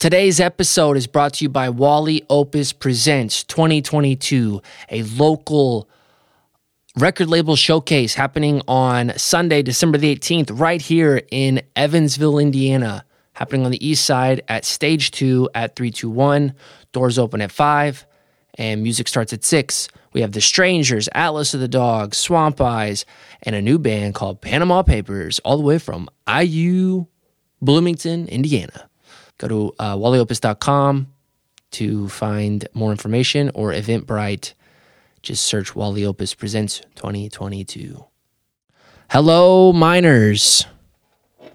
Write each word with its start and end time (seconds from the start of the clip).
Today's 0.00 0.40
episode 0.40 0.96
is 0.96 1.06
brought 1.06 1.34
to 1.34 1.44
you 1.44 1.50
by 1.50 1.68
Wally 1.68 2.24
Opus 2.30 2.72
Presents 2.72 3.44
2022, 3.44 4.62
a 4.88 5.02
local 5.02 5.90
record 6.96 7.28
label 7.28 7.54
showcase 7.54 8.14
happening 8.14 8.62
on 8.66 9.12
Sunday, 9.18 9.60
December 9.60 9.98
the 9.98 10.16
18th, 10.16 10.58
right 10.58 10.80
here 10.80 11.20
in 11.30 11.60
Evansville, 11.76 12.38
Indiana. 12.38 13.04
Happening 13.34 13.66
on 13.66 13.72
the 13.72 13.86
east 13.86 14.06
side 14.06 14.40
at 14.48 14.64
stage 14.64 15.10
two 15.10 15.50
at 15.54 15.76
321. 15.76 16.54
Doors 16.92 17.18
open 17.18 17.42
at 17.42 17.52
5 17.52 18.06
and 18.54 18.82
music 18.82 19.06
starts 19.06 19.34
at 19.34 19.44
6. 19.44 19.88
We 20.14 20.22
have 20.22 20.32
The 20.32 20.40
Strangers, 20.40 21.10
Atlas 21.12 21.52
of 21.52 21.60
the 21.60 21.68
Dogs, 21.68 22.16
Swamp 22.16 22.58
Eyes, 22.62 23.04
and 23.42 23.54
a 23.54 23.60
new 23.60 23.78
band 23.78 24.14
called 24.14 24.40
Panama 24.40 24.82
Papers, 24.82 25.40
all 25.40 25.58
the 25.58 25.62
way 25.62 25.78
from 25.78 26.08
IU, 26.26 27.04
Bloomington, 27.60 28.28
Indiana. 28.28 28.89
Go 29.40 29.48
to 29.48 29.74
uh, 29.78 29.96
wallyopus.com 29.96 31.06
to 31.70 32.08
find 32.10 32.68
more 32.74 32.90
information 32.90 33.50
or 33.54 33.72
Eventbrite. 33.72 34.52
Just 35.22 35.46
search 35.46 35.74
Wally 35.74 36.04
Opus 36.04 36.34
Presents 36.34 36.82
2022. 36.96 38.04
Hello, 39.08 39.72
miners. 39.72 40.66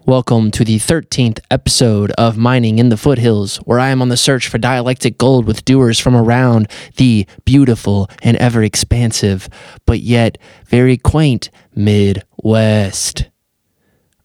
Welcome 0.04 0.50
to 0.52 0.66
the 0.66 0.78
13th 0.78 1.38
episode 1.52 2.10
of 2.18 2.40
Mining 2.40 2.80
in 2.80 2.90
the 2.90 2.98
Foothills, 2.98 3.58
where 3.58 3.80
I 3.80 3.90
am 3.90 4.02
on 4.02 4.10
the 4.10 4.18
search 4.18 4.48
for 4.48 4.58
dialectic 4.58 5.20
gold 5.20 5.46
with 5.46 5.64
doers 5.64 6.00
from 6.00 6.16
around 6.16 6.68
the 6.98 7.28
beautiful 7.44 8.10
and 8.24 8.36
ever 8.38 8.64
expansive, 8.64 9.48
but 9.86 10.00
yet 10.00 10.40
very 10.66 10.98
quaint 10.98 11.52
Midwest. 11.76 13.30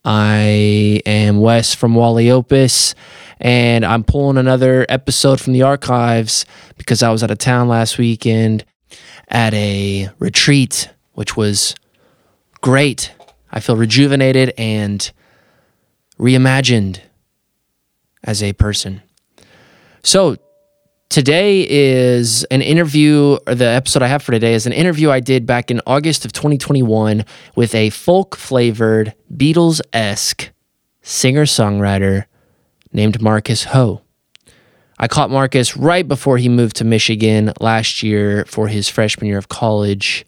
I 0.03 1.03
am 1.05 1.41
Wes 1.41 1.75
from 1.75 1.95
Wally 1.95 2.31
Opus, 2.31 2.95
and 3.41 3.85
I'm 3.85 4.05
pulling 4.05 4.37
another 4.37 4.85
episode 4.89 5.41
from 5.41 5.55
the 5.55 5.63
archives 5.63 6.45
because 6.77 7.03
I 7.03 7.11
was 7.11 7.23
out 7.23 7.31
of 7.31 7.39
town 7.39 7.69
last 7.69 7.97
weekend 7.97 8.65
at 9.29 9.55
a 9.55 10.11
retreat, 10.19 10.91
which 11.13 11.37
was 11.37 11.75
great. 12.61 13.13
I 13.51 13.61
feel 13.61 13.77
rejuvenated 13.77 14.53
and 14.59 15.11
reimagined 16.19 17.01
as 18.23 18.43
a 18.43 18.53
person. 18.53 19.03
So, 20.03 20.37
today 21.09 21.67
is 21.69 22.45
an 22.45 22.61
interview, 22.61 23.39
or 23.47 23.55
the 23.55 23.67
episode 23.67 24.03
I 24.03 24.07
have 24.07 24.23
for 24.23 24.33
today 24.33 24.53
is 24.53 24.67
an 24.67 24.73
interview 24.73 25.11
I 25.11 25.21
did 25.21 25.47
back 25.47 25.71
in 25.71 25.81
August 25.87 26.25
of 26.27 26.33
2021 26.33 27.25
with 27.57 27.75
a 27.75 27.91
folk 27.91 28.37
flavored, 28.37 29.15
Beatles 29.35 29.81
esque 29.93 30.53
singer 31.03 31.45
songwriter 31.45 32.27
named 32.93 33.21
Marcus 33.21 33.65
Hoh. 33.65 34.03
I 34.99 35.09
caught 35.09 35.31
Marcus 35.31 35.77
right 35.77 36.07
before 36.07 36.37
he 36.37 36.49
moved 36.49 36.77
to 36.77 36.85
Michigan 36.85 37.53
last 37.59 38.03
year 38.03 38.45
for 38.45 38.69
his 38.69 38.89
freshman 38.89 39.29
year 39.29 39.39
of 39.39 39.49
college. 39.49 40.27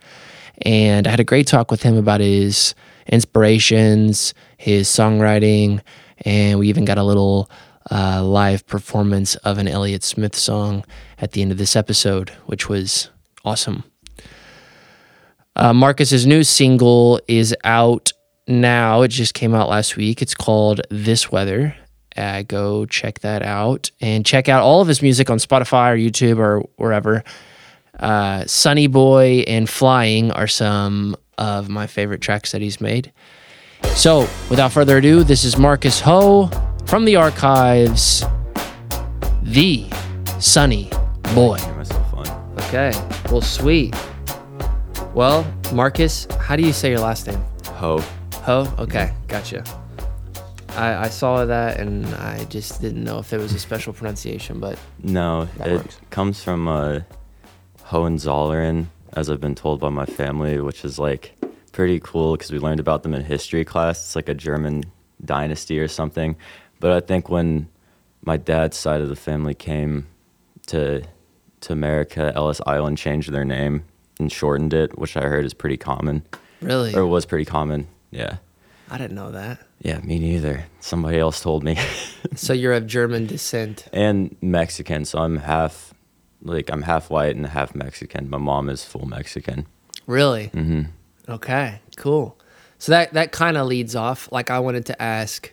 And 0.62 1.06
I 1.06 1.10
had 1.10 1.20
a 1.20 1.24
great 1.24 1.46
talk 1.46 1.70
with 1.70 1.82
him 1.82 1.96
about 1.96 2.20
his 2.20 2.74
inspirations, 3.06 4.32
his 4.56 4.88
songwriting, 4.88 5.80
and 6.24 6.58
we 6.58 6.68
even 6.68 6.84
got 6.84 6.98
a 6.98 7.02
little 7.02 7.50
uh, 7.90 8.24
live 8.24 8.66
performance 8.66 9.34
of 9.36 9.58
an 9.58 9.68
Elliott 9.68 10.04
Smith 10.04 10.36
song 10.36 10.84
at 11.18 11.32
the 11.32 11.42
end 11.42 11.52
of 11.52 11.58
this 11.58 11.76
episode, 11.76 12.30
which 12.46 12.68
was 12.68 13.10
awesome. 13.44 13.84
Uh, 15.54 15.74
Marcus's 15.74 16.26
new 16.26 16.42
single 16.42 17.20
is 17.28 17.54
out 17.64 18.12
now. 18.48 19.02
It 19.02 19.08
just 19.08 19.34
came 19.34 19.54
out 19.54 19.68
last 19.68 19.96
week. 19.96 20.22
It's 20.22 20.34
called 20.34 20.80
This 20.90 21.30
Weather. 21.30 21.76
Uh, 22.16 22.42
go 22.42 22.84
check 22.86 23.20
that 23.20 23.42
out 23.42 23.90
and 24.00 24.24
check 24.26 24.48
out 24.48 24.62
all 24.62 24.80
of 24.80 24.88
his 24.88 25.02
music 25.02 25.30
on 25.30 25.38
Spotify 25.38 25.92
or 25.92 25.96
YouTube 25.96 26.38
or 26.38 26.60
wherever. 26.76 27.24
Uh, 27.98 28.44
Sunny 28.46 28.86
Boy 28.86 29.44
and 29.46 29.68
Flying 29.68 30.30
are 30.32 30.46
some 30.46 31.16
of 31.38 31.68
my 31.68 31.86
favorite 31.86 32.20
tracks 32.20 32.52
that 32.52 32.60
he's 32.60 32.80
made. 32.80 33.12
So, 33.94 34.20
without 34.48 34.72
further 34.72 34.98
ado, 34.98 35.24
this 35.24 35.44
is 35.44 35.58
Marcus 35.58 36.00
Hoh 36.00 36.50
from 36.86 37.04
the 37.04 37.16
archives, 37.16 38.24
the 39.42 39.86
Sunny 40.38 40.90
Boy. 41.34 41.58
Get 41.58 41.76
myself 41.76 42.14
on. 42.14 42.28
Okay, 42.68 42.92
well, 43.30 43.40
sweet. 43.42 43.94
Well, 45.14 45.46
Marcus, 45.72 46.26
how 46.40 46.56
do 46.56 46.62
you 46.62 46.72
say 46.72 46.90
your 46.90 47.00
last 47.00 47.26
name? 47.26 47.42
Hoh. 47.66 48.02
Hoh? 48.44 48.72
Okay, 48.78 49.12
gotcha. 49.28 49.64
I, 50.76 51.04
I 51.04 51.08
saw 51.08 51.44
that 51.44 51.78
and 51.80 52.06
I 52.14 52.44
just 52.44 52.80
didn't 52.80 53.04
know 53.04 53.18
if 53.18 53.28
there 53.30 53.38
was 53.38 53.52
a 53.52 53.58
special 53.58 53.92
pronunciation, 53.92 54.58
but 54.58 54.78
No, 55.02 55.48
it 55.64 55.72
works. 55.72 55.98
comes 56.10 56.42
from 56.42 56.66
uh, 56.66 57.00
Hohenzollern, 57.84 58.88
as 59.14 59.28
I've 59.28 59.40
been 59.40 59.54
told 59.54 59.80
by 59.80 59.90
my 59.90 60.06
family, 60.06 60.58
which 60.60 60.84
is 60.84 60.98
like 60.98 61.34
pretty 61.72 62.00
cool 62.00 62.32
because 62.36 62.50
we 62.50 62.58
learned 62.58 62.80
about 62.80 63.02
them 63.02 63.12
in 63.14 63.22
history 63.24 63.64
class. 63.64 63.98
It's 64.00 64.16
like 64.16 64.28
a 64.28 64.34
German 64.34 64.84
dynasty 65.24 65.78
or 65.78 65.88
something. 65.88 66.36
But 66.80 66.92
I 66.92 67.00
think 67.00 67.28
when 67.28 67.68
my 68.24 68.36
dad's 68.36 68.76
side 68.76 69.00
of 69.00 69.08
the 69.08 69.16
family 69.16 69.54
came 69.54 70.06
to 70.68 71.02
to 71.60 71.72
America, 71.72 72.32
Ellis 72.34 72.60
Island 72.66 72.98
changed 72.98 73.30
their 73.30 73.44
name 73.44 73.84
and 74.18 74.32
shortened 74.32 74.74
it, 74.74 74.98
which 74.98 75.16
I 75.16 75.22
heard 75.22 75.44
is 75.44 75.54
pretty 75.54 75.76
common, 75.76 76.24
really, 76.60 76.92
or 76.94 77.06
was 77.06 77.24
pretty 77.24 77.44
common. 77.44 77.86
Yeah. 78.10 78.38
I 78.92 78.98
didn't 78.98 79.14
know 79.16 79.30
that. 79.32 79.58
Yeah, 79.80 79.98
me 80.00 80.18
neither. 80.18 80.66
Somebody 80.80 81.18
else 81.18 81.40
told 81.40 81.64
me. 81.64 81.76
So 82.34 82.52
you're 82.54 82.72
of 82.72 82.86
German 82.86 83.26
descent. 83.26 83.86
and 83.92 84.36
Mexican, 84.40 85.04
so 85.04 85.18
I'm 85.18 85.36
half 85.38 85.92
like 86.42 86.70
I'm 86.72 86.82
half 86.82 87.10
white 87.10 87.36
and 87.36 87.44
half 87.46 87.74
Mexican. 87.74 88.30
My 88.30 88.38
mom 88.38 88.68
is 88.70 88.84
full 88.84 89.06
Mexican. 89.06 89.66
Really? 90.06 90.46
hmm 90.48 90.82
Okay, 91.28 91.80
cool. 91.96 92.38
So 92.78 92.92
that 92.92 93.12
that 93.12 93.32
kind 93.32 93.56
of 93.56 93.66
leads 93.66 93.94
off. 93.94 94.30
Like 94.32 94.50
I 94.50 94.58
wanted 94.60 94.86
to 94.86 94.94
ask, 95.02 95.52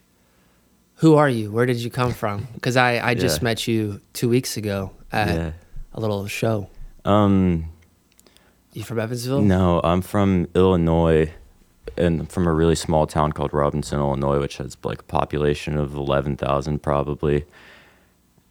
who 1.01 1.15
are 1.15 1.27
you? 1.29 1.51
Where 1.51 1.65
did 1.65 1.77
you 1.77 1.89
come 1.89 2.13
from? 2.13 2.47
Because 2.53 2.77
I 2.77 2.99
I 3.11 3.13
just 3.13 3.39
Yeah. 3.41 3.43
met 3.49 3.67
you 3.67 3.99
two 4.13 4.29
weeks 4.29 4.55
ago 4.57 4.91
at 5.11 5.35
Yeah. 5.35 5.51
a 5.93 5.99
little 5.99 6.27
show. 6.27 6.69
Um 7.03 7.65
You 8.73 8.83
from 8.83 8.99
Evansville? 8.99 9.41
no, 9.41 9.81
I'm 9.83 10.01
from 10.01 10.47
Illinois 10.55 11.33
and 11.97 12.29
from 12.31 12.47
a 12.47 12.53
really 12.53 12.75
small 12.75 13.07
town 13.07 13.31
called 13.31 13.53
Robinson, 13.53 13.99
Illinois, 13.99 14.39
which 14.39 14.57
has 14.57 14.77
like 14.83 15.01
a 15.01 15.03
population 15.03 15.77
of 15.77 15.93
11,000 15.95 16.79
probably. 16.81 17.45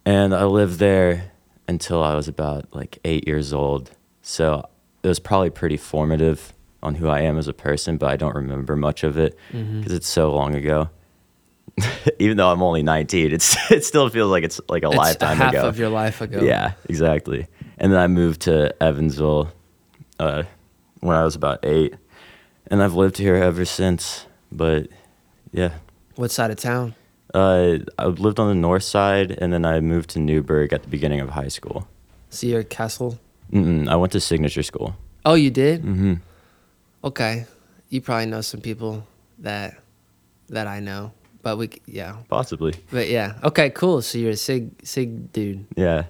And 0.05 0.33
I 0.33 0.45
lived 0.45 0.79
there 0.79 1.31
until 1.67 2.03
I 2.03 2.15
was 2.15 2.27
about 2.27 2.65
like 2.73 2.99
8 3.05 3.27
years 3.27 3.53
old. 3.53 3.91
So 4.21 4.67
it 5.03 5.07
was 5.07 5.19
probably 5.19 5.49
pretty 5.49 5.77
formative 5.77 6.53
on 6.81 6.95
who 6.95 7.07
I 7.09 7.21
am 7.21 7.37
as 7.37 7.47
a 7.47 7.53
person, 7.53 7.97
but 7.97 8.09
I 8.09 8.15
don't 8.15 8.35
remember 8.35 8.75
much 8.75 9.03
of 9.03 9.17
it 9.17 9.37
because 9.51 9.91
it's 9.93 10.07
so 10.07 10.31
long 10.33 10.55
ago. 10.55 10.89
Even 12.19 12.37
though 12.37 12.49
I'm 12.51 12.61
only 12.63 12.83
19, 12.83 13.31
it's 13.33 13.55
it 13.71 13.85
still 13.85 14.09
feels 14.09 14.31
like 14.31 14.43
it's 14.43 14.59
like 14.69 14.83
a 14.83 14.87
It's 14.87 14.95
lifetime 14.97 15.37
half 15.37 15.53
ago. 15.53 15.67
of 15.67 15.77
your 15.77 15.89
life 15.89 16.21
ago. 16.21 16.41
Yeah, 16.41 16.73
exactly. 16.87 17.47
And 17.77 17.91
then 17.91 17.99
I 17.99 18.07
moved 18.07 18.41
to 18.41 18.73
Evansville 18.83 19.51
uh, 20.19 20.43
when 21.01 21.15
I 21.15 21.23
was 21.23 21.35
about 21.35 21.59
eight, 21.63 21.95
and 22.69 22.81
I've 22.83 22.93
lived 22.95 23.17
here 23.17 23.35
ever 23.35 23.65
since. 23.65 24.25
But 24.51 24.87
yeah, 25.51 25.73
What 26.15 26.31
side 26.31 26.51
of 26.51 26.57
town? 26.57 26.95
uh, 27.33 27.77
I 27.97 28.05
lived 28.05 28.39
on 28.39 28.47
the 28.49 28.55
north 28.55 28.83
side, 28.83 29.31
and 29.31 29.53
then 29.53 29.63
I 29.65 29.79
moved 29.79 30.09
to 30.11 30.19
Newburgh 30.19 30.73
at 30.73 30.81
the 30.83 30.89
beginning 30.89 31.19
of 31.21 31.29
high 31.29 31.49
school. 31.49 31.87
So 32.29 32.47
you're 32.47 32.63
Castle. 32.63 33.19
Mm-mm, 33.51 33.87
I 33.87 33.95
went 33.95 34.11
to 34.13 34.19
Signature 34.19 34.63
School. 34.63 34.95
Oh, 35.25 35.33
you 35.35 35.49
did? 35.51 35.81
Mm-hmm. 35.83 36.13
Okay. 37.03 37.45
You 37.89 38.01
probably 38.01 38.27
know 38.27 38.41
some 38.41 38.61
people 38.61 39.05
that 39.39 39.77
that 40.49 40.67
I 40.67 40.79
know, 40.79 41.11
but 41.41 41.57
we 41.57 41.69
yeah. 41.87 42.17
Possibly. 42.29 42.73
But 42.91 43.09
yeah. 43.09 43.37
Okay, 43.43 43.69
cool. 43.71 44.01
So 44.01 44.17
you're 44.17 44.31
a 44.31 44.35
sig 44.35 44.69
sig 44.83 45.31
dude. 45.33 45.65
Yeah. 45.75 46.05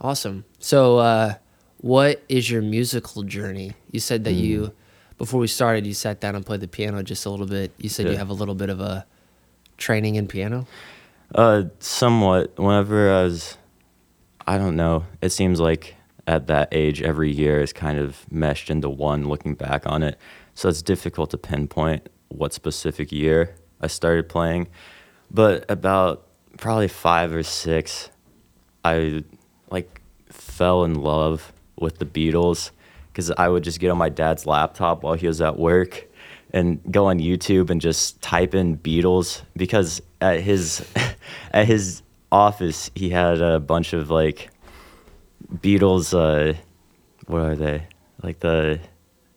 Awesome. 0.00 0.44
So 0.58 0.98
uh 0.98 1.34
what 1.78 2.22
is 2.28 2.50
your 2.50 2.62
musical 2.62 3.22
journey? 3.22 3.72
You 3.92 4.00
said 4.00 4.24
that 4.24 4.32
Hmm. 4.32 4.38
you 4.44 4.72
before 5.20 5.38
we 5.38 5.46
started 5.46 5.86
you 5.86 5.92
sat 5.92 6.18
down 6.18 6.34
and 6.34 6.46
played 6.46 6.62
the 6.62 6.66
piano 6.66 7.02
just 7.02 7.26
a 7.26 7.30
little 7.30 7.46
bit. 7.46 7.72
You 7.76 7.90
said 7.90 8.08
you 8.08 8.16
have 8.16 8.30
a 8.30 8.32
little 8.32 8.54
bit 8.54 8.70
of 8.70 8.80
a 8.80 9.04
training 9.76 10.14
in 10.14 10.26
piano. 10.26 10.66
Uh, 11.34 11.64
somewhat. 11.78 12.58
Whenever 12.58 13.12
I 13.12 13.24
was, 13.24 13.58
I 14.46 14.56
don't 14.56 14.76
know. 14.76 15.04
It 15.20 15.28
seems 15.28 15.60
like 15.60 15.94
at 16.26 16.46
that 16.46 16.68
age, 16.72 17.02
every 17.02 17.30
year 17.30 17.60
is 17.60 17.74
kind 17.74 17.98
of 17.98 18.24
meshed 18.32 18.70
into 18.70 18.88
one. 18.88 19.28
Looking 19.28 19.54
back 19.54 19.86
on 19.86 20.02
it, 20.02 20.18
so 20.54 20.70
it's 20.70 20.80
difficult 20.80 21.28
to 21.32 21.36
pinpoint 21.36 22.08
what 22.28 22.54
specific 22.54 23.12
year 23.12 23.56
I 23.78 23.88
started 23.88 24.26
playing. 24.26 24.68
But 25.30 25.70
about 25.70 26.28
probably 26.56 26.88
five 26.88 27.34
or 27.34 27.42
six, 27.42 28.08
I 28.86 29.24
like 29.70 30.00
fell 30.30 30.82
in 30.84 30.94
love 30.94 31.52
with 31.76 31.98
the 31.98 32.06
Beatles 32.06 32.70
because 33.20 33.34
I 33.36 33.48
would 33.48 33.64
just 33.64 33.80
get 33.80 33.90
on 33.90 33.98
my 33.98 34.08
dad's 34.08 34.46
laptop 34.46 35.02
while 35.02 35.12
he 35.14 35.26
was 35.26 35.42
at 35.42 35.58
work 35.58 36.08
and 36.52 36.80
go 36.90 37.06
on 37.06 37.18
YouTube 37.18 37.68
and 37.68 37.80
just 37.80 38.20
type 38.22 38.54
in 38.54 38.78
Beatles 38.78 39.42
because 39.54 40.00
at 40.22 40.40
his 40.40 40.86
at 41.52 41.66
his 41.66 42.02
office, 42.32 42.90
he 42.94 43.10
had 43.10 43.42
a 43.42 43.60
bunch 43.60 43.92
of 43.92 44.10
like 44.10 44.50
Beatles. 45.52 46.14
Uh, 46.14 46.56
what 47.26 47.42
are 47.42 47.56
they? 47.56 47.86
Like 48.22 48.40
the 48.40 48.80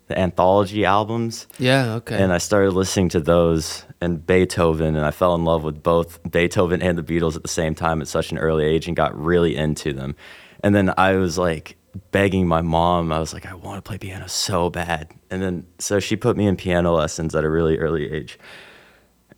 the 0.07 0.17
anthology 0.17 0.85
albums. 0.85 1.47
Yeah. 1.59 1.95
Okay. 1.95 2.21
And 2.21 2.31
I 2.31 2.37
started 2.37 2.71
listening 2.71 3.09
to 3.09 3.19
those 3.19 3.85
and 3.99 4.25
Beethoven, 4.25 4.95
and 4.95 5.05
I 5.05 5.11
fell 5.11 5.35
in 5.35 5.43
love 5.43 5.63
with 5.63 5.83
both 5.83 6.19
Beethoven 6.29 6.81
and 6.81 6.97
the 6.97 7.03
Beatles 7.03 7.35
at 7.35 7.41
the 7.41 7.49
same 7.49 7.75
time 7.75 8.01
at 8.01 8.07
such 8.07 8.31
an 8.31 8.37
early 8.37 8.65
age 8.65 8.87
and 8.87 8.95
got 8.95 9.17
really 9.17 9.57
into 9.57 9.91
them. 9.91 10.15
And 10.63 10.73
then 10.73 10.93
I 10.97 11.15
was 11.15 11.37
like 11.37 11.75
begging 12.11 12.47
my 12.47 12.61
mom, 12.61 13.11
I 13.11 13.19
was 13.19 13.33
like, 13.33 13.45
I 13.45 13.53
want 13.53 13.83
to 13.83 13.87
play 13.87 13.97
piano 13.97 14.27
so 14.27 14.69
bad. 14.69 15.09
And 15.29 15.41
then, 15.41 15.67
so 15.79 15.99
she 15.99 16.15
put 16.15 16.37
me 16.37 16.47
in 16.47 16.55
piano 16.55 16.93
lessons 16.93 17.35
at 17.35 17.43
a 17.43 17.49
really 17.49 17.77
early 17.77 18.11
age. 18.11 18.39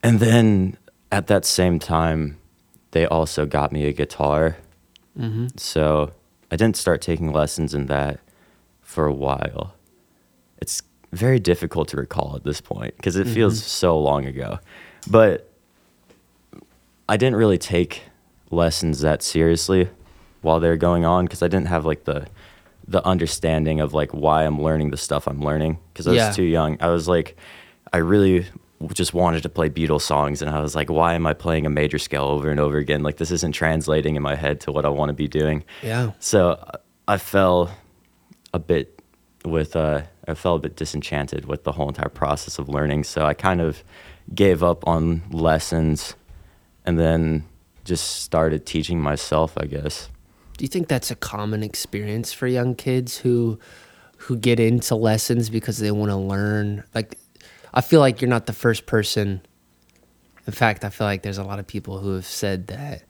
And 0.02 0.20
then 0.20 0.76
at 1.12 1.26
that 1.26 1.44
same 1.44 1.78
time, 1.78 2.38
they 2.92 3.06
also 3.06 3.46
got 3.46 3.72
me 3.72 3.86
a 3.86 3.92
guitar. 3.92 4.56
mm-hmm. 5.18 5.48
So 5.56 6.12
I 6.50 6.56
didn't 6.56 6.76
start 6.76 7.02
taking 7.02 7.32
lessons 7.32 7.74
in 7.74 7.86
that 7.86 8.20
for 8.80 9.06
a 9.06 9.12
while. 9.12 9.74
It's 10.58 10.82
very 11.12 11.38
difficult 11.38 11.88
to 11.88 11.96
recall 11.96 12.34
at 12.36 12.44
this 12.44 12.60
point 12.60 12.96
because 12.96 13.16
it 13.16 13.26
feels 13.26 13.62
so 13.62 13.98
long 13.98 14.24
ago. 14.24 14.58
But 15.08 15.50
I 17.08 17.16
didn't 17.16 17.36
really 17.36 17.58
take 17.58 18.02
lessons 18.50 19.00
that 19.00 19.22
seriously 19.22 19.88
while 20.42 20.60
they 20.60 20.68
were 20.68 20.76
going 20.76 21.04
on 21.04 21.24
because 21.24 21.42
I 21.42 21.48
didn't 21.48 21.68
have 21.68 21.84
like 21.84 22.04
the 22.04 22.26
the 22.88 23.04
understanding 23.06 23.80
of 23.80 23.92
like 23.94 24.12
why 24.12 24.44
I'm 24.44 24.60
learning 24.62 24.90
the 24.90 24.96
stuff 24.96 25.26
I'm 25.26 25.40
learning 25.40 25.78
because 25.92 26.06
I 26.06 26.10
was 26.10 26.16
Yeah. 26.18 26.30
too 26.32 26.44
young. 26.44 26.76
I 26.80 26.88
was 26.88 27.08
like, 27.08 27.36
I 27.92 27.98
really 27.98 28.46
just 28.92 29.14
wanted 29.14 29.42
to 29.42 29.48
play 29.48 29.70
Beatles 29.70 30.02
songs, 30.02 30.42
and 30.42 30.50
I 30.50 30.60
was 30.60 30.74
like, 30.76 30.90
why 30.90 31.14
am 31.14 31.26
I 31.26 31.32
playing 31.32 31.64
a 31.66 31.70
major 31.70 31.98
scale 31.98 32.24
over 32.24 32.50
and 32.50 32.60
over 32.60 32.76
again? 32.76 33.02
Like 33.02 33.16
this 33.16 33.30
isn't 33.30 33.52
translating 33.52 34.16
in 34.16 34.22
my 34.22 34.36
head 34.36 34.60
to 34.62 34.72
what 34.72 34.84
I 34.84 34.88
want 34.90 35.08
to 35.08 35.14
be 35.14 35.26
doing. 35.28 35.64
Yeah. 35.82 36.12
So 36.20 36.62
I 37.08 37.16
fell 37.16 37.70
a 38.52 38.58
bit 38.58 39.00
with 39.44 39.76
uh, 39.76 40.02
I 40.28 40.34
felt 40.34 40.58
a 40.60 40.62
bit 40.68 40.76
disenchanted 40.76 41.46
with 41.46 41.64
the 41.64 41.72
whole 41.72 41.88
entire 41.88 42.08
process 42.08 42.58
of 42.58 42.68
learning. 42.68 43.04
So 43.04 43.24
I 43.24 43.32
kind 43.34 43.60
of 43.60 43.82
gave 44.34 44.62
up 44.62 44.86
on 44.86 45.22
lessons, 45.30 46.14
and 46.84 46.98
then 46.98 47.44
just 47.84 48.22
started 48.22 48.66
teaching 48.66 49.00
myself. 49.00 49.54
I 49.56 49.66
guess. 49.66 50.08
Do 50.56 50.64
you 50.64 50.68
think 50.68 50.88
that's 50.88 51.10
a 51.10 51.16
common 51.16 51.62
experience 51.62 52.32
for 52.32 52.46
young 52.46 52.74
kids 52.74 53.18
who 53.18 53.58
who 54.18 54.36
get 54.36 54.58
into 54.58 54.94
lessons 54.94 55.50
because 55.50 55.78
they 55.78 55.90
want 55.90 56.10
to 56.10 56.16
learn? 56.16 56.84
Like 56.94 57.18
I 57.74 57.80
feel 57.80 58.00
like 58.00 58.20
you're 58.20 58.30
not 58.30 58.46
the 58.46 58.52
first 58.52 58.86
person. 58.86 59.42
In 60.46 60.52
fact, 60.52 60.84
I 60.84 60.90
feel 60.90 61.06
like 61.06 61.22
there's 61.22 61.38
a 61.38 61.44
lot 61.44 61.58
of 61.58 61.66
people 61.66 61.98
who 61.98 62.14
have 62.14 62.26
said 62.26 62.68
that 62.68 63.02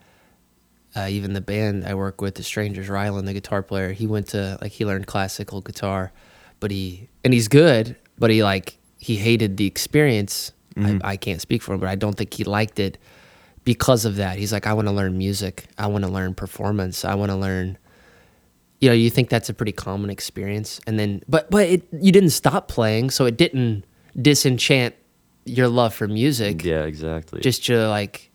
uh, 0.97 1.07
even 1.09 1.35
the 1.35 1.41
band 1.41 1.85
I 1.85 1.95
work 1.95 2.21
with, 2.21 2.37
the 2.37 2.43
Strangers, 2.43 2.89
Rylan, 2.89 3.27
the 3.27 3.35
guitar 3.35 3.63
player, 3.63 3.93
he 3.93 4.07
went 4.07 4.29
to 4.29 4.59
like 4.61 4.73
he 4.73 4.85
learned 4.85 5.07
classical 5.07 5.61
guitar, 5.61 6.13
but 6.59 6.71
he 6.71 7.09
and 7.23 7.33
he's 7.33 7.49
good, 7.49 7.97
but 8.19 8.31
he 8.31 8.43
like 8.43 8.79
he 8.99 9.17
hated 9.17 9.57
the 9.57 9.67
experience. 9.67 10.53
I, 10.79 11.13
I 11.13 11.17
can't 11.17 11.41
speak 11.41 11.63
for 11.63 11.73
him, 11.75 11.81
but 11.81 11.89
I 11.89 11.95
don't 11.95 12.15
think 12.15 12.35
he 12.35 12.45
liked 12.45 12.79
it 12.79 12.99
because 13.67 14.05
of 14.07 14.17
that. 14.17 14.39
He's 14.39 14.53
like, 14.53 14.67
I 14.67 14.73
want 14.73 14.89
to 14.89 14.95
learn 14.95 15.19
music. 15.19 15.67
I 15.77 15.89
want 15.89 16.05
to 16.05 16.11
learn 16.11 16.33
performance. 16.33 17.05
I 17.05 17.15
want 17.17 17.31
to 17.31 17.37
learn. 17.37 17.77
You 18.81 18.89
know, 18.89 18.95
you 18.95 19.11
think 19.11 19.29
that's 19.29 19.49
a 19.51 19.55
pretty 19.55 19.73
common 19.73 20.09
experience, 20.09 20.81
and 20.87 20.99
then, 20.99 21.23
but 21.29 21.51
but 21.51 21.69
it, 21.69 21.89
you 21.93 22.13
didn't 22.13 22.31
stop 22.31 22.69
playing, 22.69 23.11
so 23.11 23.27
it 23.27 23.37
didn't 23.37 23.85
disenchant 24.21 24.95
your 25.45 25.69
love 25.69 25.95
for 25.95 26.07
music. 26.07 26.63
Yeah, 26.65 26.85
exactly. 26.85 27.41
Just 27.41 27.69
you 27.69 27.79
like 27.79 28.31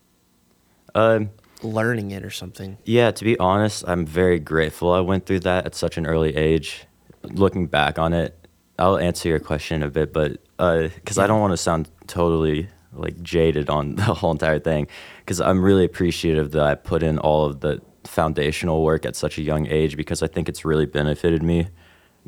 um, 0.95 1.29
learning 1.61 2.11
it 2.11 2.25
or 2.25 2.31
something. 2.31 2.77
Yeah, 2.85 3.11
to 3.11 3.23
be 3.23 3.37
honest, 3.37 3.83
I'm 3.87 4.05
very 4.05 4.39
grateful 4.39 4.91
I 4.91 4.99
went 4.99 5.27
through 5.27 5.41
that 5.41 5.65
at 5.65 5.75
such 5.75 5.97
an 5.97 6.05
early 6.07 6.35
age. 6.35 6.85
Looking 7.23 7.67
back 7.67 7.99
on 7.99 8.13
it, 8.13 8.35
I'll 8.79 8.97
answer 8.97 9.29
your 9.29 9.39
question 9.39 9.83
in 9.83 9.87
a 9.87 9.91
bit, 9.91 10.11
but 10.11 10.41
because 10.57 11.19
I 11.19 11.27
don't 11.27 11.39
want 11.39 11.53
to 11.53 11.57
sound 11.57 11.87
totally 12.07 12.67
like 12.93 13.21
jaded 13.21 13.69
on 13.69 13.95
the 13.95 14.03
whole 14.03 14.31
entire 14.31 14.59
thing, 14.59 14.87
because 15.19 15.39
I'm 15.41 15.63
really 15.63 15.85
appreciative 15.85 16.51
that 16.51 16.63
I 16.63 16.75
put 16.75 17.03
in 17.03 17.17
all 17.19 17.45
of 17.45 17.59
the 17.61 17.81
foundational 18.03 18.83
work 18.83 19.05
at 19.05 19.15
such 19.15 19.37
a 19.37 19.41
young 19.41 19.67
age 19.67 19.95
because 19.95 20.23
I 20.23 20.27
think 20.27 20.49
it's 20.49 20.65
really 20.65 20.85
benefited 20.87 21.43
me 21.43 21.67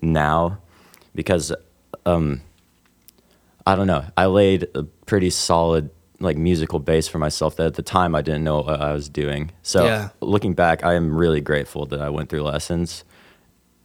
now 0.01 0.59
because 1.15 1.51
um, 2.05 2.41
I 3.65 3.75
don't 3.75 3.87
know. 3.87 4.05
I 4.15 4.25
laid 4.27 4.67
a 4.75 4.83
pretty 4.83 5.29
solid 5.29 5.89
like 6.19 6.37
musical 6.37 6.79
base 6.79 7.07
for 7.07 7.17
myself 7.19 7.55
that 7.57 7.65
at 7.65 7.73
the 7.73 7.81
time 7.81 8.15
I 8.15 8.21
didn't 8.21 8.43
know 8.43 8.61
what 8.61 8.79
I 8.81 8.93
was 8.93 9.09
doing. 9.09 9.51
So 9.61 9.85
Yeah. 9.85 10.09
looking 10.21 10.53
back, 10.53 10.83
I 10.83 10.93
am 10.93 11.13
really 11.15 11.41
grateful 11.41 11.85
that 11.87 12.01
I 12.01 12.09
went 12.09 12.29
through 12.29 12.43
lessons. 12.43 13.03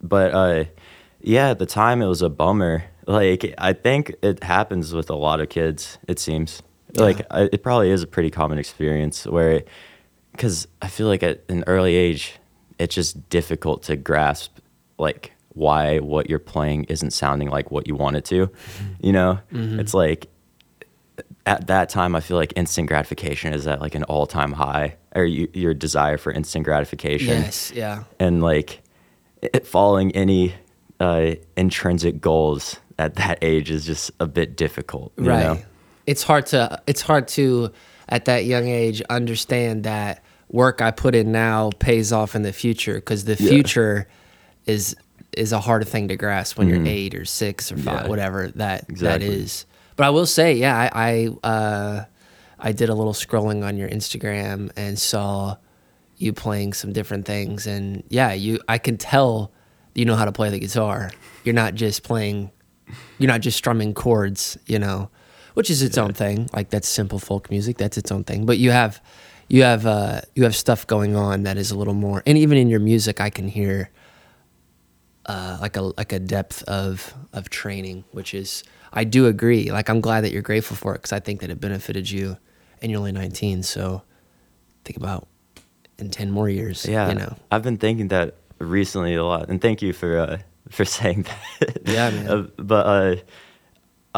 But 0.02 0.32
uh, 0.34 0.64
yeah, 1.20 1.50
at 1.50 1.58
the 1.58 1.66
time 1.66 2.02
it 2.02 2.06
was 2.06 2.22
a 2.22 2.28
bummer. 2.28 2.84
Like 3.06 3.54
I 3.58 3.72
think 3.72 4.14
it 4.22 4.42
happens 4.44 4.92
with 4.92 5.10
a 5.10 5.16
lot 5.16 5.40
of 5.40 5.48
kids. 5.48 5.98
It 6.06 6.18
seems 6.18 6.62
like 6.94 7.26
I, 7.30 7.48
it 7.52 7.62
probably 7.62 7.90
is 7.90 8.02
a 8.02 8.06
pretty 8.06 8.30
common 8.30 8.58
experience 8.58 9.26
where, 9.26 9.62
because 10.32 10.66
I 10.82 10.88
feel 10.88 11.06
like 11.06 11.22
at 11.22 11.42
an 11.48 11.64
early 11.66 11.94
age, 11.94 12.34
it's 12.78 12.94
just 12.94 13.28
difficult 13.28 13.82
to 13.84 13.96
grasp 13.96 14.58
like 14.98 15.32
why 15.54 15.98
what 15.98 16.30
you're 16.30 16.38
playing 16.38 16.84
isn't 16.84 17.10
sounding 17.12 17.50
like 17.50 17.70
what 17.70 17.86
you 17.86 17.96
want 17.96 18.16
it 18.16 18.24
to. 18.26 18.50
You 19.00 19.12
know, 19.12 19.40
it's 19.52 19.94
like 19.94 20.28
at 21.46 21.66
that 21.66 21.88
time 21.88 22.14
I 22.14 22.20
feel 22.20 22.36
like 22.36 22.52
instant 22.56 22.88
gratification 22.88 23.52
is 23.52 23.66
at 23.66 23.80
like 23.80 23.94
an 23.94 24.04
all 24.04 24.26
time 24.26 24.52
high, 24.52 24.96
or 25.14 25.24
you, 25.24 25.48
your 25.52 25.74
desire 25.74 26.18
for 26.18 26.30
instant 26.32 26.64
gratification 26.64 27.42
Yes, 27.42 27.72
yeah. 27.74 28.04
and 28.20 28.42
like 28.42 28.82
it, 29.42 29.66
following 29.66 30.12
any 30.12 30.54
uh, 31.00 31.32
intrinsic 31.56 32.20
goals 32.20 32.78
at 32.98 33.14
that 33.16 33.38
age 33.42 33.70
is 33.70 33.86
just 33.86 34.10
a 34.20 34.26
bit 34.26 34.56
difficult. 34.56 35.12
You 35.16 35.24
right 35.28 35.42
Know? 35.42 35.62
It's 36.08 36.22
hard 36.22 36.44
to 36.46 36.60
it's 36.86 37.02
hard 37.02 37.28
to 37.28 37.70
at 38.08 38.24
that 38.24 38.44
young 38.44 38.66
age 38.66 39.02
understand 39.10 39.84
that 39.84 40.22
work 40.48 40.80
i 40.80 40.90
put 40.90 41.14
in 41.14 41.30
now 41.32 41.70
pays 41.78 42.12
off 42.12 42.34
in 42.34 42.42
the 42.42 42.52
future 42.52 42.94
because 42.94 43.24
the 43.24 43.36
Yeah. 43.38 43.50
future 43.50 44.08
is 44.66 44.96
is 45.36 45.52
a 45.52 45.60
hard 45.60 45.86
thing 45.86 46.08
to 46.08 46.16
grasp 46.16 46.56
when 46.58 46.68
you're 46.68 46.84
eight 46.86 47.14
or 47.14 47.24
six 47.24 47.70
or 47.70 47.76
five 47.76 47.84
Mm-hmm. 47.84 48.04
Yeah. 48.04 48.08
whatever 48.08 48.48
that 48.48 48.86
that 48.88 48.90
Exactly. 48.90 49.28
is 49.28 49.66
but 49.96 50.06
i 50.06 50.10
will 50.10 50.26
say 50.38 50.54
yeah 50.54 50.76
i 50.94 51.28
i 51.44 51.46
uh 51.52 52.04
i 52.58 52.72
did 52.72 52.88
a 52.88 52.94
little 52.94 53.12
scrolling 53.24 53.64
on 53.64 53.76
your 53.76 53.88
instagram 53.90 54.70
and 54.76 54.98
saw 54.98 55.56
you 56.16 56.32
playing 56.32 56.72
some 56.72 56.92
different 56.92 57.26
things 57.26 57.66
and 57.66 58.02
yeah 58.08 58.32
you 58.32 58.58
i 58.68 58.78
can 58.78 58.96
tell 58.96 59.52
you 59.94 60.04
know 60.06 60.16
how 60.16 60.24
to 60.24 60.32
play 60.32 60.48
the 60.50 60.58
guitar 60.58 61.10
you're 61.44 61.54
not 61.64 61.74
just 61.74 62.02
playing 62.02 62.50
you're 63.18 63.28
not 63.34 63.42
just 63.42 63.58
strumming 63.58 63.92
chords, 63.92 64.56
you 64.66 64.78
know, 64.78 65.10
which 65.58 65.70
is 65.70 65.82
its 65.82 65.98
own 65.98 66.12
thing. 66.12 66.48
Like 66.52 66.70
that's 66.70 66.86
simple 66.86 67.18
folk 67.18 67.50
music, 67.50 67.78
that's 67.78 67.98
its 67.98 68.12
own 68.12 68.22
thing. 68.22 68.46
But 68.46 68.58
you 68.58 68.70
have 68.70 69.02
you 69.48 69.64
have 69.64 69.86
uh 69.86 70.20
you 70.36 70.44
have 70.44 70.54
stuff 70.54 70.86
going 70.86 71.16
on 71.16 71.42
that 71.42 71.56
is 71.56 71.72
a 71.72 71.76
little 71.76 71.94
more 71.94 72.22
and 72.26 72.38
even 72.38 72.56
in 72.56 72.68
your 72.68 72.78
music 72.78 73.20
I 73.20 73.28
can 73.28 73.48
hear 73.48 73.90
uh 75.26 75.58
like 75.60 75.76
a 75.76 75.82
like 75.82 76.12
a 76.12 76.20
depth 76.20 76.62
of 76.68 77.12
of 77.32 77.50
training, 77.50 78.04
which 78.12 78.34
is 78.34 78.62
I 78.92 79.02
do 79.02 79.26
agree. 79.26 79.72
Like 79.72 79.90
I'm 79.90 80.00
glad 80.00 80.20
that 80.22 80.30
you're 80.30 80.42
grateful 80.42 80.76
for 80.76 80.94
it 80.94 81.02
cuz 81.02 81.12
I 81.12 81.18
think 81.18 81.40
that 81.40 81.50
it 81.50 81.58
benefited 81.58 82.08
you 82.08 82.36
and 82.80 82.92
you're 82.92 83.00
only 83.00 83.10
19, 83.10 83.64
so 83.64 84.02
think 84.84 84.96
about 84.96 85.26
in 85.98 86.08
10 86.10 86.30
more 86.30 86.48
years, 86.48 86.86
Yeah, 86.86 87.08
you 87.08 87.16
know. 87.16 87.34
I've 87.50 87.64
been 87.64 87.78
thinking 87.78 88.06
that 88.08 88.36
recently 88.60 89.16
a 89.16 89.24
lot, 89.24 89.48
and 89.48 89.60
thank 89.60 89.82
you 89.82 89.92
for 89.92 90.20
uh, 90.20 90.38
for 90.70 90.84
saying 90.84 91.26
that. 91.26 91.78
Yeah, 91.84 92.10
man. 92.10 92.28
Uh, 92.30 92.46
but 92.56 92.86
uh, 92.86 93.16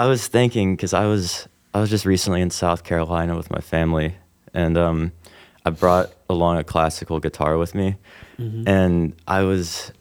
I 0.00 0.06
was 0.06 0.26
thinking 0.28 0.76
because 0.76 0.94
I 0.94 1.04
was 1.04 1.46
I 1.74 1.80
was 1.80 1.90
just 1.90 2.06
recently 2.06 2.40
in 2.40 2.50
South 2.50 2.84
Carolina 2.84 3.36
with 3.36 3.50
my 3.50 3.60
family, 3.60 4.14
and 4.54 4.78
um, 4.78 5.12
I 5.66 5.70
brought 5.70 6.10
along 6.28 6.56
a 6.56 6.64
classical 6.64 7.20
guitar 7.20 7.58
with 7.58 7.74
me, 7.74 7.96
Mm-hmm. 8.38 8.66
and 8.66 9.14
I 9.28 9.42
was 9.42 9.92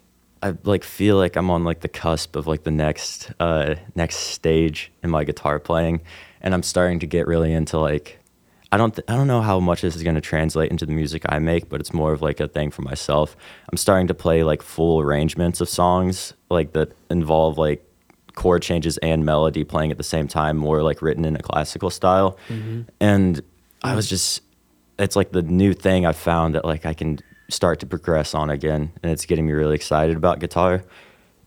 I 0.42 0.54
like 0.64 0.84
feel 0.84 1.16
like 1.18 1.36
I'm 1.36 1.50
on 1.50 1.62
like 1.64 1.80
the 1.80 1.88
cusp 1.88 2.34
of 2.34 2.46
like 2.46 2.62
the 2.64 2.70
next 2.70 3.30
uh, 3.38 3.74
next 3.94 4.16
stage 4.16 4.90
in 5.02 5.10
my 5.10 5.24
guitar 5.24 5.58
playing, 5.58 6.00
and 6.40 6.54
I'm 6.54 6.62
starting 6.62 7.00
to 7.00 7.06
get 7.06 7.26
really 7.26 7.52
into 7.52 7.78
like 7.78 8.18
I 8.72 8.78
don't 8.78 8.94
th- 8.96 9.04
I 9.06 9.16
don't 9.16 9.26
know 9.26 9.42
how 9.42 9.60
much 9.60 9.82
this 9.82 9.94
is 9.96 10.02
going 10.02 10.14
to 10.14 10.22
translate 10.22 10.70
into 10.70 10.86
the 10.86 10.92
music 10.94 11.24
I 11.28 11.38
make, 11.40 11.68
but 11.68 11.80
it's 11.80 11.92
more 11.92 12.14
of 12.14 12.22
like 12.22 12.40
a 12.40 12.48
thing 12.48 12.70
for 12.70 12.80
myself. 12.80 13.36
I'm 13.70 13.76
starting 13.76 14.06
to 14.06 14.14
play 14.14 14.42
like 14.44 14.62
full 14.62 15.00
arrangements 15.00 15.60
of 15.60 15.68
songs 15.68 16.32
like 16.48 16.72
that 16.72 16.88
involve 17.10 17.58
like 17.58 17.84
chord 18.34 18.62
changes 18.62 18.98
and 18.98 19.24
melody 19.24 19.64
playing 19.64 19.90
at 19.90 19.96
the 19.96 20.04
same 20.04 20.28
time, 20.28 20.56
more 20.56 20.82
like 20.82 21.02
written 21.02 21.24
in 21.24 21.36
a 21.36 21.42
classical 21.42 21.90
style. 21.90 22.38
Mm-hmm. 22.48 22.82
And 23.00 23.40
I 23.82 23.94
was 23.94 24.08
just 24.08 24.42
it's 24.98 25.16
like 25.16 25.32
the 25.32 25.42
new 25.42 25.72
thing 25.72 26.04
I 26.04 26.12
found 26.12 26.54
that 26.54 26.64
like 26.64 26.84
I 26.84 26.94
can 26.94 27.18
start 27.48 27.80
to 27.80 27.86
progress 27.86 28.34
on 28.34 28.50
again, 28.50 28.92
and 29.02 29.12
it's 29.12 29.26
getting 29.26 29.46
me 29.46 29.52
really 29.52 29.74
excited 29.74 30.16
about 30.16 30.38
guitar. 30.38 30.84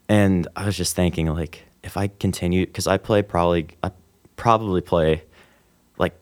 And 0.09 0.47
I 0.55 0.65
was 0.65 0.75
just 0.75 0.95
thinking 0.95 1.27
like 1.27 1.63
if 1.83 1.97
I 1.97 2.07
continue 2.07 2.65
because 2.65 2.87
I 2.87 2.97
play 2.97 3.21
probably 3.21 3.67
I 3.83 3.91
probably 4.35 4.81
play 4.81 5.23
like 5.97 6.15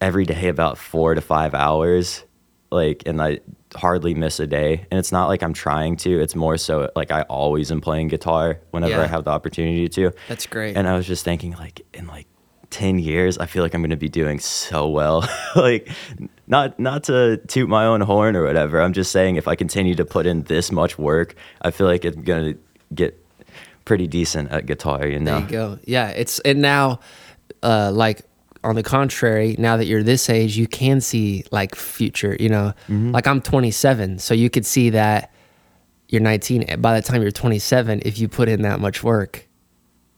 every 0.00 0.24
day 0.24 0.48
about 0.48 0.78
four 0.78 1.14
to 1.14 1.20
five 1.20 1.54
hours 1.54 2.24
like 2.70 3.02
and 3.06 3.20
I 3.20 3.40
hardly 3.74 4.14
miss 4.14 4.40
a 4.40 4.46
day. 4.46 4.86
And 4.90 4.98
it's 4.98 5.12
not 5.12 5.28
like 5.28 5.42
I'm 5.42 5.52
trying 5.52 5.96
to. 5.98 6.20
It's 6.20 6.34
more 6.34 6.56
so 6.56 6.90
like 6.96 7.10
I 7.10 7.22
always 7.22 7.70
am 7.70 7.80
playing 7.80 8.08
guitar 8.08 8.58
whenever 8.70 8.92
Yeah. 8.94 9.02
I 9.02 9.06
have 9.06 9.24
the 9.24 9.30
opportunity 9.30 9.88
to. 9.90 10.12
That's 10.28 10.46
great. 10.46 10.76
And 10.76 10.88
I 10.88 10.96
was 10.96 11.06
just 11.06 11.24
thinking 11.24 11.52
like 11.52 11.82
in 11.94 12.06
like 12.06 12.26
10 12.70 13.00
years 13.00 13.36
I 13.36 13.46
feel 13.46 13.64
like 13.64 13.74
I'm 13.74 13.80
going 13.82 13.90
to 13.90 13.96
be 13.96 14.08
doing 14.08 14.38
so 14.38 14.88
well. 14.88 15.28
like 15.56 15.88
not 16.46 16.78
not 16.78 17.04
to 17.04 17.38
toot 17.48 17.68
my 17.68 17.84
own 17.86 18.00
horn 18.00 18.36
or 18.36 18.44
whatever. 18.44 18.80
I'm 18.80 18.92
just 18.92 19.10
saying 19.12 19.36
if 19.36 19.48
I 19.48 19.56
continue 19.56 19.94
to 19.96 20.04
put 20.04 20.26
in 20.26 20.42
this 20.44 20.70
much 20.72 20.98
work, 20.98 21.34
I 21.62 21.70
feel 21.70 21.86
like 21.86 22.04
it's 22.04 22.16
going 22.16 22.54
to 22.54 22.60
get 22.94 23.16
pretty 23.84 24.06
decent 24.06 24.50
at 24.52 24.66
guitar, 24.66 25.06
you 25.06 25.18
know. 25.18 25.40
There 25.40 25.40
you 25.40 25.46
go. 25.48 25.78
Yeah, 25.84 26.08
it's 26.10 26.38
and 26.40 26.60
now, 26.60 27.00
uh, 27.62 27.90
like 27.92 28.22
on 28.62 28.74
the 28.74 28.82
contrary, 28.82 29.56
now 29.58 29.76
that 29.76 29.86
you're 29.86 30.02
this 30.02 30.28
age, 30.28 30.56
you 30.56 30.66
can 30.66 31.00
see 31.00 31.44
like 31.50 31.74
future. 31.74 32.36
You 32.38 32.48
know, 32.50 32.72
Mm-hmm. 32.88 33.12
like 33.12 33.26
I'm 33.26 33.40
27, 33.40 34.18
so 34.18 34.34
you 34.34 34.50
could 34.50 34.66
see 34.66 34.90
that 34.90 35.32
you're 36.08 36.20
19. 36.20 36.64
and 36.64 36.82
By 36.82 36.98
the 37.00 37.06
time 37.06 37.22
you're 37.22 37.30
27, 37.30 38.02
if 38.04 38.18
you 38.18 38.28
put 38.28 38.48
in 38.48 38.62
that 38.62 38.80
much 38.80 39.02
work, 39.02 39.46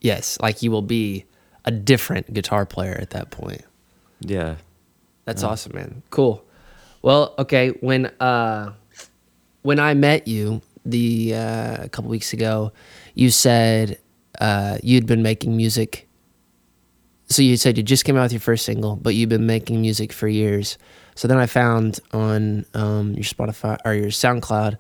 yes, 0.01 0.39
like 0.41 0.63
you 0.63 0.71
will 0.71 0.83
be 0.83 1.25
a 1.65 1.71
different 1.71 2.33
guitar 2.35 2.67
player 2.67 2.97
at 3.01 3.11
that 3.11 3.31
point. 3.31 3.63
Yeah. 4.21 4.57
That's 5.25 5.43
awesome, 5.45 5.73
man. 5.77 6.03
Cool. 6.11 6.45
Well, 7.03 7.35
okay. 7.39 7.69
When 7.81 8.07
uh, 8.19 8.73
when 9.63 9.79
I 9.79 9.95
met 9.95 10.27
you 10.27 10.63
the 10.85 11.35
uh, 11.37 11.85
a 11.85 11.89
couple 11.89 12.11
weeks 12.11 12.33
ago, 12.33 12.73
you 13.15 13.31
said 13.31 13.99
uh, 14.41 14.79
you'd 14.83 15.07
been 15.07 15.23
making 15.23 15.57
music. 15.57 16.09
So 17.33 17.41
you 17.43 17.57
said 17.57 17.79
you 17.79 17.83
just 17.83 18.05
came 18.05 18.17
out 18.17 18.25
with 18.25 18.33
your 18.33 18.41
first 18.41 18.65
single, 18.67 18.97
but 18.97 19.15
you've 19.15 19.31
been 19.31 19.47
making 19.47 19.81
music 19.81 20.13
for 20.13 20.29
years. 20.29 20.77
So 21.15 21.27
then 21.29 21.39
I 21.39 21.47
found 21.47 21.99
on 22.13 22.67
um, 22.75 23.15
your 23.15 23.25
Spotify 23.25 23.79
or 23.85 23.95
your 23.95 24.11
SoundCloud, 24.11 24.77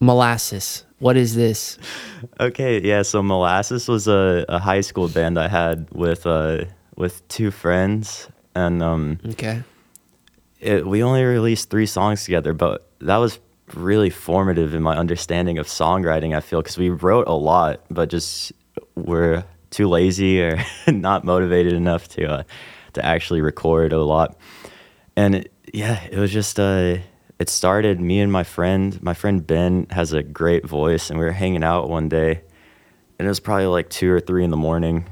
Molasses. 0.00 0.84
What 0.98 1.16
is 1.16 1.34
this? 1.34 1.78
Okay, 2.38 2.80
yeah. 2.82 3.02
So 3.02 3.22
Molasses 3.22 3.88
was 3.88 4.06
a, 4.06 4.44
a 4.48 4.58
high 4.58 4.82
school 4.82 5.08
band 5.08 5.38
I 5.38 5.48
had 5.48 5.88
with 5.92 6.26
uh 6.26 6.64
with 6.96 7.26
two 7.28 7.50
friends, 7.50 8.28
and 8.54 8.82
um, 8.82 9.18
Okay. 9.30 9.62
it, 10.60 10.86
we 10.86 11.02
only 11.02 11.24
released 11.24 11.70
three 11.70 11.86
songs 11.86 12.24
together, 12.24 12.52
but 12.52 12.86
that 13.00 13.16
was 13.16 13.40
really 13.74 14.10
formative 14.10 14.74
in 14.74 14.82
my 14.82 14.96
understanding 14.96 15.56
of 15.58 15.66
songwriting. 15.66 16.36
I 16.36 16.40
feel 16.40 16.60
because 16.60 16.76
we 16.76 16.90
wrote 16.90 17.26
a 17.28 17.32
lot, 17.32 17.80
but 17.90 18.10
just 18.10 18.52
were 18.94 19.44
too 19.72 19.88
lazy 19.88 20.40
or 20.40 20.64
not 20.86 21.24
motivated 21.24 21.72
enough 21.72 22.06
to 22.10 22.26
uh, 22.26 22.42
to 22.92 23.04
actually 23.04 23.40
record 23.40 23.92
a 23.92 24.02
lot. 24.02 24.38
And 25.16 25.34
it, 25.34 25.52
yeah, 25.72 26.00
it 26.10 26.18
was 26.18 26.30
just 26.30 26.60
uh, 26.60 26.98
it 27.38 27.48
started 27.48 28.00
me 28.00 28.20
and 28.20 28.30
my 28.30 28.44
friend. 28.44 29.02
My 29.02 29.14
friend 29.14 29.44
Ben 29.44 29.86
has 29.90 30.12
a 30.12 30.22
great 30.22 30.64
voice, 30.64 31.10
and 31.10 31.18
we 31.18 31.24
were 31.24 31.32
hanging 31.32 31.64
out 31.64 31.88
one 31.88 32.08
day, 32.08 32.42
and 33.18 33.26
it 33.26 33.28
was 33.28 33.40
probably 33.40 33.66
like 33.66 33.90
two 33.90 34.12
or 34.12 34.20
three 34.20 34.44
in 34.44 34.50
the 34.50 34.56
morning 34.56 35.06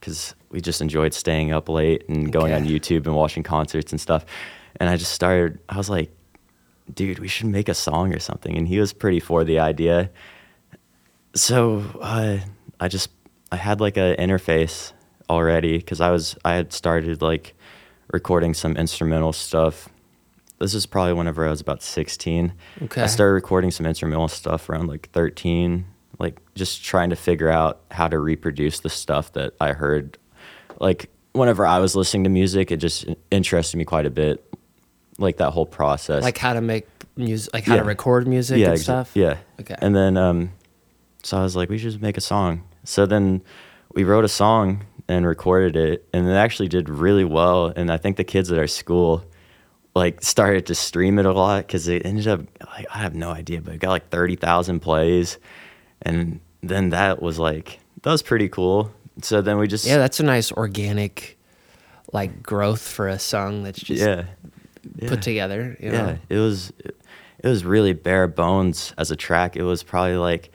because 0.00 0.34
we 0.50 0.60
just 0.60 0.80
enjoyed 0.80 1.14
staying 1.14 1.52
up 1.52 1.68
late 1.68 2.08
and 2.08 2.32
going 2.32 2.52
on 2.52 2.64
YouTube 2.64 3.06
and 3.06 3.14
watching 3.14 3.42
concerts 3.42 3.92
and 3.92 4.00
stuff. 4.00 4.24
And 4.76 4.88
I 4.88 4.96
just 4.96 5.12
started. 5.12 5.60
I 5.68 5.76
was 5.76 5.88
like, 5.88 6.10
dude, 6.92 7.18
we 7.18 7.28
should 7.28 7.46
make 7.46 7.68
a 7.68 7.74
song 7.74 8.14
or 8.14 8.18
something. 8.18 8.56
And 8.56 8.66
he 8.66 8.78
was 8.78 8.92
pretty 8.92 9.20
for 9.20 9.44
the 9.44 9.58
idea. 9.58 10.10
So 11.34 11.84
uh, 12.00 12.38
I 12.80 12.88
just 12.88 13.10
I 13.52 13.56
had 13.56 13.80
like 13.80 13.96
a 13.96 14.16
interface 14.16 14.92
already 15.28 15.78
because 15.78 16.00
I 16.00 16.10
was 16.10 16.36
I 16.44 16.54
had 16.54 16.72
started 16.72 17.22
like 17.22 17.54
recording 18.12 18.54
some 18.54 18.76
instrumental 18.76 19.32
stuff. 19.32 19.88
This 20.58 20.74
is 20.74 20.86
probably 20.86 21.12
whenever 21.12 21.46
I 21.46 21.50
was 21.50 21.60
about 21.60 21.82
16. 21.82 22.52
Okay. 22.82 23.02
I 23.02 23.06
started 23.06 23.32
recording 23.32 23.70
some 23.70 23.84
instrumental 23.84 24.28
stuff 24.28 24.70
around 24.70 24.86
like 24.86 25.10
13, 25.10 25.84
like 26.18 26.40
just 26.54 26.82
trying 26.82 27.10
to 27.10 27.16
figure 27.16 27.50
out 27.50 27.82
how 27.90 28.08
to 28.08 28.18
reproduce 28.18 28.80
the 28.80 28.88
stuff 28.88 29.32
that 29.34 29.54
I 29.60 29.72
heard. 29.72 30.18
Like 30.80 31.10
whenever 31.32 31.66
I 31.66 31.78
was 31.78 31.94
listening 31.94 32.24
to 32.24 32.30
music, 32.30 32.70
it 32.70 32.78
just 32.78 33.06
interested 33.30 33.76
me 33.76 33.84
quite 33.84 34.06
a 34.06 34.10
bit. 34.10 34.42
Like 35.18 35.38
that 35.38 35.50
whole 35.50 35.66
process. 35.66 36.22
Like 36.22 36.38
how 36.38 36.52
to 36.52 36.60
make 36.60 36.86
music, 37.16 37.52
like 37.54 37.64
how 37.64 37.76
to 37.76 37.84
record 37.84 38.26
music 38.26 38.58
yeah, 38.58 38.68
and 38.68 38.76
exa- 38.76 38.82
stuff. 38.82 39.10
Yeah. 39.14 39.38
Okay. 39.60 39.76
And 39.78 39.94
then 39.96 40.16
um, 40.16 40.52
so 41.22 41.38
I 41.38 41.42
was 41.42 41.56
like, 41.56 41.68
we 41.68 41.78
should 41.78 41.90
just 41.90 42.02
make 42.02 42.16
a 42.16 42.20
song. 42.20 42.62
So 42.86 43.06
then 43.06 43.42
we 43.92 44.04
wrote 44.04 44.24
a 44.24 44.28
song 44.28 44.84
and 45.08 45.26
recorded 45.26 45.76
it, 45.76 46.08
and 46.12 46.28
it 46.28 46.32
actually 46.32 46.68
did 46.68 46.88
really 46.88 47.24
well. 47.24 47.72
And 47.74 47.90
I 47.90 47.96
think 47.96 48.16
the 48.16 48.24
kids 48.24 48.50
at 48.50 48.58
our 48.58 48.66
school 48.66 49.24
like 49.94 50.22
started 50.22 50.66
to 50.66 50.74
stream 50.74 51.18
it 51.18 51.24
a 51.24 51.32
lot 51.32 51.66
because 51.66 51.88
it 51.88 52.04
ended 52.04 52.28
up 52.28 52.40
like 52.66 52.86
I 52.94 52.98
have 52.98 53.14
no 53.14 53.30
idea, 53.30 53.62
but 53.62 53.74
it 53.74 53.80
got 53.80 53.90
like 53.90 54.10
thirty 54.10 54.36
thousand 54.36 54.80
plays, 54.80 55.38
and 56.02 56.40
then 56.62 56.90
that 56.90 57.22
was 57.22 57.38
like 57.38 57.80
that 58.02 58.10
was 58.10 58.22
pretty 58.22 58.48
cool. 58.48 58.92
So 59.22 59.40
then 59.40 59.58
we 59.58 59.66
just 59.66 59.86
Yeah, 59.86 59.96
that's 59.96 60.20
a 60.20 60.22
nice 60.22 60.52
organic, 60.52 61.38
like 62.12 62.42
growth 62.42 62.86
for 62.86 63.08
a 63.08 63.18
song 63.18 63.62
that's 63.62 63.80
just 63.80 64.02
yeah, 64.02 64.24
yeah. 64.96 65.08
put 65.08 65.22
together. 65.22 65.76
You 65.80 65.90
know? 65.90 66.06
Yeah, 66.06 66.36
it 66.36 66.38
was 66.38 66.72
it 66.80 67.48
was 67.48 67.64
really 67.64 67.94
bare 67.94 68.28
bones 68.28 68.92
as 68.98 69.10
a 69.10 69.16
track. 69.16 69.56
It 69.56 69.62
was 69.62 69.82
probably 69.82 70.16
like 70.16 70.50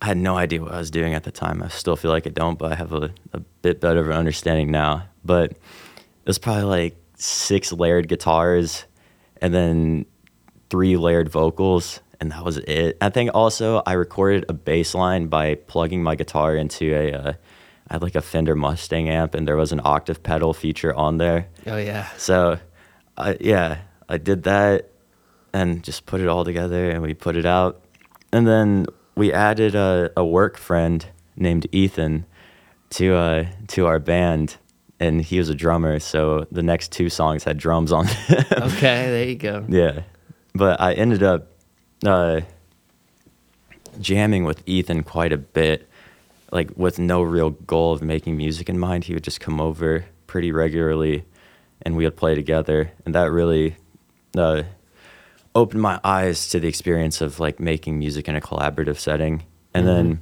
I 0.00 0.06
had 0.06 0.16
no 0.16 0.36
idea 0.36 0.60
what 0.60 0.72
I 0.72 0.78
was 0.78 0.90
doing 0.90 1.14
at 1.14 1.24
the 1.24 1.30
time. 1.30 1.62
I 1.62 1.68
still 1.68 1.96
feel 1.96 2.10
like 2.10 2.26
I 2.26 2.30
don't, 2.30 2.58
but 2.58 2.72
I 2.72 2.74
have 2.74 2.92
a, 2.92 3.10
a 3.32 3.40
bit 3.62 3.80
better 3.80 4.00
of 4.00 4.08
an 4.08 4.14
understanding 4.14 4.70
now. 4.70 5.04
But 5.24 5.52
it 5.52 6.26
was 6.26 6.38
probably 6.38 6.64
like 6.64 6.96
six 7.16 7.72
layered 7.72 8.08
guitars 8.08 8.84
and 9.40 9.54
then 9.54 10.06
three 10.68 10.96
layered 10.96 11.28
vocals 11.28 12.00
and 12.20 12.32
that 12.32 12.44
was 12.44 12.58
it. 12.58 12.96
I 13.00 13.10
think 13.10 13.30
also 13.34 13.82
I 13.86 13.92
recorded 13.92 14.46
a 14.48 14.52
bass 14.52 14.94
line 14.94 15.26
by 15.26 15.56
plugging 15.56 16.02
my 16.02 16.14
guitar 16.14 16.56
into 16.56 16.94
a 16.94 17.12
uh, 17.12 17.32
I 17.88 17.94
had 17.94 18.02
like 18.02 18.14
a 18.14 18.22
Fender 18.22 18.54
Mustang 18.54 19.08
amp 19.08 19.34
and 19.34 19.46
there 19.46 19.56
was 19.56 19.72
an 19.72 19.80
octave 19.84 20.22
pedal 20.22 20.54
feature 20.54 20.94
on 20.94 21.18
there. 21.18 21.48
Oh 21.66 21.76
yeah. 21.76 22.08
So, 22.16 22.58
I 23.16 23.36
yeah, 23.40 23.78
I 24.08 24.16
did 24.16 24.44
that 24.44 24.90
and 25.52 25.84
just 25.84 26.06
put 26.06 26.20
it 26.20 26.28
all 26.28 26.44
together 26.44 26.90
and 26.90 27.02
we 27.02 27.12
put 27.12 27.36
it 27.36 27.44
out. 27.44 27.84
And 28.32 28.46
then 28.46 28.86
we 29.16 29.32
added 29.32 29.74
a, 29.74 30.10
a 30.16 30.24
work 30.24 30.56
friend 30.56 31.06
named 31.36 31.66
Ethan 31.72 32.24
to 32.90 33.14
uh 33.14 33.46
to 33.68 33.86
our 33.86 33.98
band 33.98 34.56
and 35.00 35.20
he 35.22 35.38
was 35.38 35.48
a 35.48 35.54
drummer, 35.54 35.98
so 35.98 36.46
the 36.52 36.62
next 36.62 36.92
two 36.92 37.10
songs 37.10 37.42
had 37.44 37.58
drums 37.58 37.90
on 37.92 38.06
them. 38.06 38.44
Okay, 38.62 39.10
there 39.10 39.28
you 39.28 39.34
go. 39.34 39.64
yeah. 39.68 40.02
But 40.54 40.80
I 40.80 40.92
ended 40.94 41.22
up 41.22 41.48
uh 42.06 42.42
jamming 44.00 44.44
with 44.44 44.62
Ethan 44.66 45.02
quite 45.02 45.32
a 45.32 45.36
bit, 45.38 45.88
like 46.52 46.70
with 46.76 46.98
no 46.98 47.22
real 47.22 47.50
goal 47.50 47.92
of 47.92 48.02
making 48.02 48.36
music 48.36 48.68
in 48.68 48.78
mind. 48.78 49.04
He 49.04 49.14
would 49.14 49.24
just 49.24 49.40
come 49.40 49.60
over 49.60 50.04
pretty 50.26 50.52
regularly 50.52 51.24
and 51.82 51.96
we 51.96 52.04
would 52.04 52.16
play 52.16 52.34
together. 52.34 52.90
And 53.04 53.14
that 53.14 53.30
really 53.30 53.76
uh, 54.36 54.62
opened 55.54 55.82
my 55.82 56.00
eyes 56.02 56.48
to 56.48 56.60
the 56.60 56.68
experience 56.68 57.20
of 57.20 57.38
like 57.40 57.60
making 57.60 57.98
music 57.98 58.28
in 58.28 58.36
a 58.36 58.40
collaborative 58.40 58.98
setting. 58.98 59.44
And 59.72 59.86
then 59.86 60.20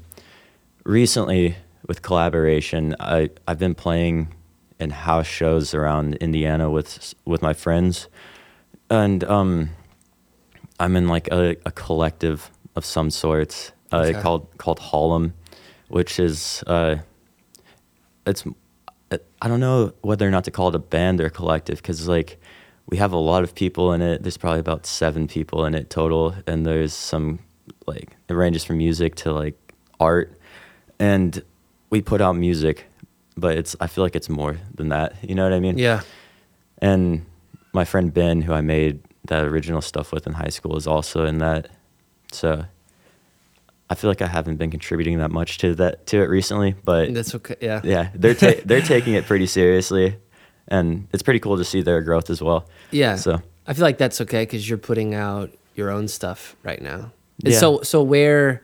recently 0.84 1.56
with 1.86 2.02
collaboration, 2.02 2.96
I, 3.00 3.30
I've 3.46 3.58
been 3.58 3.74
playing 3.74 4.34
in 4.78 4.90
house 4.90 5.26
shows 5.26 5.74
around 5.74 6.14
Indiana 6.16 6.70
with 6.70 7.14
with 7.24 7.42
my 7.42 7.52
friends. 7.52 8.08
And 8.90 9.24
um, 9.24 9.70
I'm 10.80 10.96
in 10.96 11.08
like 11.08 11.28
a, 11.28 11.56
a 11.64 11.70
collective 11.70 12.50
of 12.76 12.84
some 12.84 13.10
sorts 13.10 13.72
uh, 13.92 13.96
Okay. 13.98 14.20
called 14.20 14.46
called 14.58 14.78
Harlem, 14.78 15.34
which 15.88 16.18
is 16.18 16.64
uh, 16.66 16.96
it's 18.26 18.44
I 19.42 19.48
don't 19.48 19.60
know 19.60 19.92
whether 20.00 20.26
or 20.26 20.30
not 20.30 20.44
to 20.44 20.50
call 20.50 20.68
it 20.68 20.74
a 20.74 20.78
band 20.78 21.20
or 21.20 21.26
a 21.26 21.30
collective 21.30 21.76
because 21.78 22.08
like 22.08 22.40
we 22.86 22.96
have 22.98 23.12
a 23.12 23.16
lot 23.18 23.42
of 23.44 23.54
people 23.54 23.92
in 23.92 24.02
it. 24.02 24.22
There's 24.22 24.36
probably 24.36 24.60
about 24.60 24.86
seven 24.86 25.26
people 25.28 25.64
in 25.64 25.74
it 25.74 25.90
total, 25.90 26.34
and 26.46 26.66
there's 26.66 26.92
some 26.92 27.38
like 27.86 28.16
it 28.28 28.34
ranges 28.34 28.64
from 28.64 28.78
music 28.78 29.14
to 29.16 29.32
like 29.32 29.56
art, 30.00 30.36
and 30.98 31.42
we 31.90 32.00
put 32.02 32.20
out 32.20 32.36
music, 32.36 32.86
but 33.36 33.56
it's 33.56 33.76
I 33.80 33.86
feel 33.86 34.04
like 34.04 34.16
it's 34.16 34.28
more 34.28 34.58
than 34.74 34.88
that. 34.90 35.14
You 35.22 35.34
know 35.34 35.44
what 35.44 35.52
I 35.52 35.60
mean? 35.60 35.78
Yeah. 35.78 36.02
And 36.78 37.24
my 37.72 37.84
friend 37.84 38.12
Ben, 38.12 38.42
who 38.42 38.52
I 38.52 38.60
made 38.60 39.00
that 39.26 39.44
original 39.44 39.80
stuff 39.80 40.12
with 40.12 40.26
in 40.26 40.32
high 40.34 40.48
school, 40.48 40.76
is 40.76 40.86
also 40.86 41.24
in 41.26 41.38
that. 41.38 41.68
So 42.32 42.64
I 43.88 43.94
feel 43.94 44.10
like 44.10 44.22
I 44.22 44.26
haven't 44.26 44.56
been 44.56 44.70
contributing 44.70 45.18
that 45.18 45.30
much 45.30 45.58
to 45.58 45.74
that 45.76 46.06
to 46.08 46.18
it 46.22 46.28
recently, 46.28 46.74
but 46.84 47.14
That's 47.14 47.34
okay. 47.36 47.56
Yeah. 47.60 47.80
yeah, 47.84 48.08
they're 48.14 48.34
ta- 48.34 48.60
they're 48.64 48.80
taking 48.94 49.14
it 49.14 49.26
pretty 49.26 49.46
seriously, 49.46 50.16
and 50.72 51.06
it's 51.12 51.22
pretty 51.22 51.38
cool 51.38 51.56
to 51.56 51.64
see 51.64 51.82
their 51.82 52.00
growth 52.02 52.28
as 52.30 52.42
well. 52.42 52.66
Yeah. 52.90 53.14
So 53.16 53.40
I 53.68 53.74
feel 53.74 53.82
like 53.84 53.98
that's 53.98 54.20
okay 54.22 54.42
because 54.42 54.68
you're 54.68 54.78
putting 54.90 55.14
out 55.14 55.50
your 55.76 55.90
own 55.90 56.08
stuff 56.08 56.56
right 56.64 56.82
now. 56.82 57.12
And 57.44 57.52
Yeah. 57.52 57.58
So 57.58 57.82
so 57.82 58.02
where, 58.02 58.62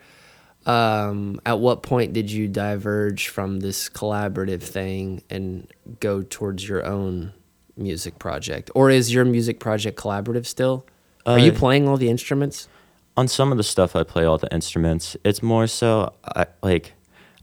um, 0.66 1.40
at 1.46 1.58
what 1.60 1.82
point 1.82 2.12
did 2.12 2.30
you 2.30 2.48
diverge 2.48 3.28
from 3.28 3.60
this 3.60 3.88
collaborative 3.88 4.62
thing 4.62 5.22
and 5.30 5.66
go 6.00 6.22
towards 6.22 6.68
your 6.68 6.84
own 6.84 7.32
music 7.76 8.18
project, 8.18 8.70
or 8.74 8.90
is 8.90 9.12
your 9.14 9.24
music 9.24 9.60
project 9.60 9.98
collaborative 9.98 10.46
still? 10.46 10.84
Are 11.26 11.38
you 11.38 11.52
Uh, 11.52 11.54
playing 11.58 11.88
all 11.88 11.96
the 11.96 12.08
instruments? 12.10 12.68
on 13.16 13.26
some 13.26 13.50
of 13.50 13.58
the 13.58 13.64
stuff 13.64 13.96
I 13.96 14.04
play 14.04 14.24
all 14.24 14.38
the 14.38 14.46
instruments. 14.54 15.16
It's 15.24 15.42
more 15.42 15.66
so 15.66 16.12
I 16.36 16.46
like 16.62 16.92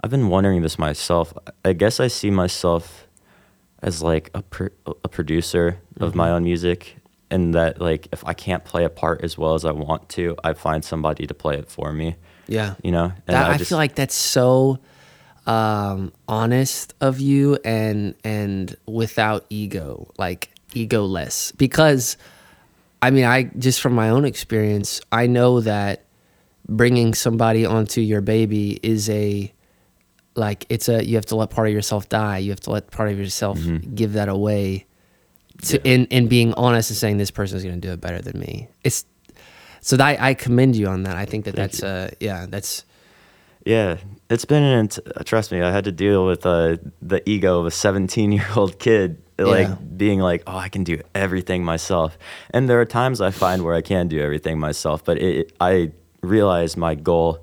I've 0.02 0.10
been 0.12 0.30
wondering 0.30 0.62
this 0.62 0.80
myself. 0.80 1.34
I 1.66 1.74
guess 1.74 2.00
I 2.00 2.08
see 2.08 2.32
myself 2.32 3.05
as 3.86 4.02
like 4.02 4.30
a 4.34 4.42
pro- 4.42 4.76
a 5.04 5.08
producer 5.08 5.80
of 6.02 6.16
my 6.16 6.30
own 6.32 6.44
music 6.44 6.98
and 7.32 7.54
that 7.54 7.80
like 7.80 8.08
if 8.12 8.22
I 8.26 8.34
can't 8.34 8.64
play 8.66 8.84
a 8.84 8.90
part 8.90 9.24
as 9.24 9.38
well 9.38 9.54
as 9.54 9.64
I 9.64 9.72
want 9.72 10.10
to, 10.18 10.36
I 10.44 10.54
find 10.54 10.84
somebody 10.84 11.26
to 11.28 11.34
play 11.34 11.56
it 11.58 11.70
for 11.70 11.94
me, 11.94 12.16
Yeah. 12.48 12.76
you 12.84 12.92
know? 12.92 13.06
And 13.28 13.34
That, 13.36 13.52
I, 13.52 13.58
just- 13.58 13.70
feel 13.70 13.78
like 13.78 13.96
that's 13.96 14.16
so 14.16 14.80
um, 15.48 16.12
honest 16.28 16.94
of 17.00 17.20
you 17.20 17.58
and 17.64 18.16
and 18.24 18.76
without 18.88 19.46
ego, 19.50 20.12
like 20.18 20.50
egoless. 20.72 21.56
Because 21.58 22.18
I 23.02 23.12
mean, 23.12 23.26
I 23.26 23.44
just 23.58 23.80
from 23.82 23.94
my 23.94 24.10
own 24.10 24.26
experience, 24.26 25.00
I 25.12 25.28
know 25.28 25.62
that 25.62 26.04
bringing 26.68 27.14
somebody 27.14 27.64
onto 27.66 28.02
your 28.02 28.22
baby 28.22 28.80
is 28.82 29.08
a 29.10 29.54
like 30.36 30.66
it's 30.70 30.90
a 30.90 31.04
you 31.06 31.16
have 31.16 31.26
to 31.28 31.36
let 31.36 31.50
part 31.50 31.68
of 31.68 31.74
yourself 31.74 32.08
die. 32.10 32.40
You 32.40 32.52
have 32.52 32.60
to 32.62 32.72
let 32.72 32.92
part 32.92 33.12
of 33.12 33.18
yourself 33.18 33.60
give 33.94 34.14
that 34.14 34.30
away. 34.30 34.86
To 35.64 35.82
in 35.88 36.06
in 36.08 36.28
being 36.28 36.54
honest 36.56 36.90
and 36.90 36.98
saying 36.98 37.18
this 37.18 37.32
person 37.32 37.58
is 37.58 37.64
going 37.64 37.80
to 37.80 37.88
do 37.88 37.94
it 37.94 38.02
better 38.02 38.20
than 38.20 38.40
me. 38.40 38.68
It's 38.84 39.06
so 39.82 39.96
that 39.98 40.20
I, 40.20 40.34
commend 40.34 40.76
you 40.76 40.88
on 40.88 41.04
that. 41.04 41.16
I 41.16 41.26
think 41.26 41.46
that 41.46 41.56
Thank 41.56 41.72
that's 41.72 41.84
uh 41.84 42.10
yeah 42.20 42.46
that's 42.50 42.84
Yeah, 43.66 43.98
it's 44.30 44.46
been 44.46 44.64
an 44.64 44.90
trust 45.24 45.52
me. 45.52 45.62
I 45.62 45.72
had 45.72 45.86
to 45.86 45.92
deal 45.92 46.26
with 46.26 46.46
uh, 46.46 46.78
the 47.02 47.22
ego 47.30 47.60
of 47.60 47.66
a 47.68 47.72
17 47.72 48.32
year 48.32 48.48
old 48.56 48.80
kid, 48.80 49.22
like 49.38 49.68
Yeah. 49.68 49.76
being 49.76 50.20
like, 50.20 50.44
"Oh, 50.46 50.58
I 50.58 50.70
can 50.70 50.84
do 50.84 51.02
everything 51.14 51.64
myself." 51.64 52.18
And 52.52 52.68
there 52.70 52.80
are 52.82 52.86
times 52.86 53.22
I 53.22 53.32
find 53.32 53.64
where 53.64 53.76
I 53.76 53.82
can 53.82 54.08
do 54.08 54.20
everything 54.20 54.60
myself, 54.60 55.04
but 55.06 55.18
it, 55.18 55.54
I 55.62 55.92
realize 56.22 56.76
my 56.76 56.96
goal 56.96 57.40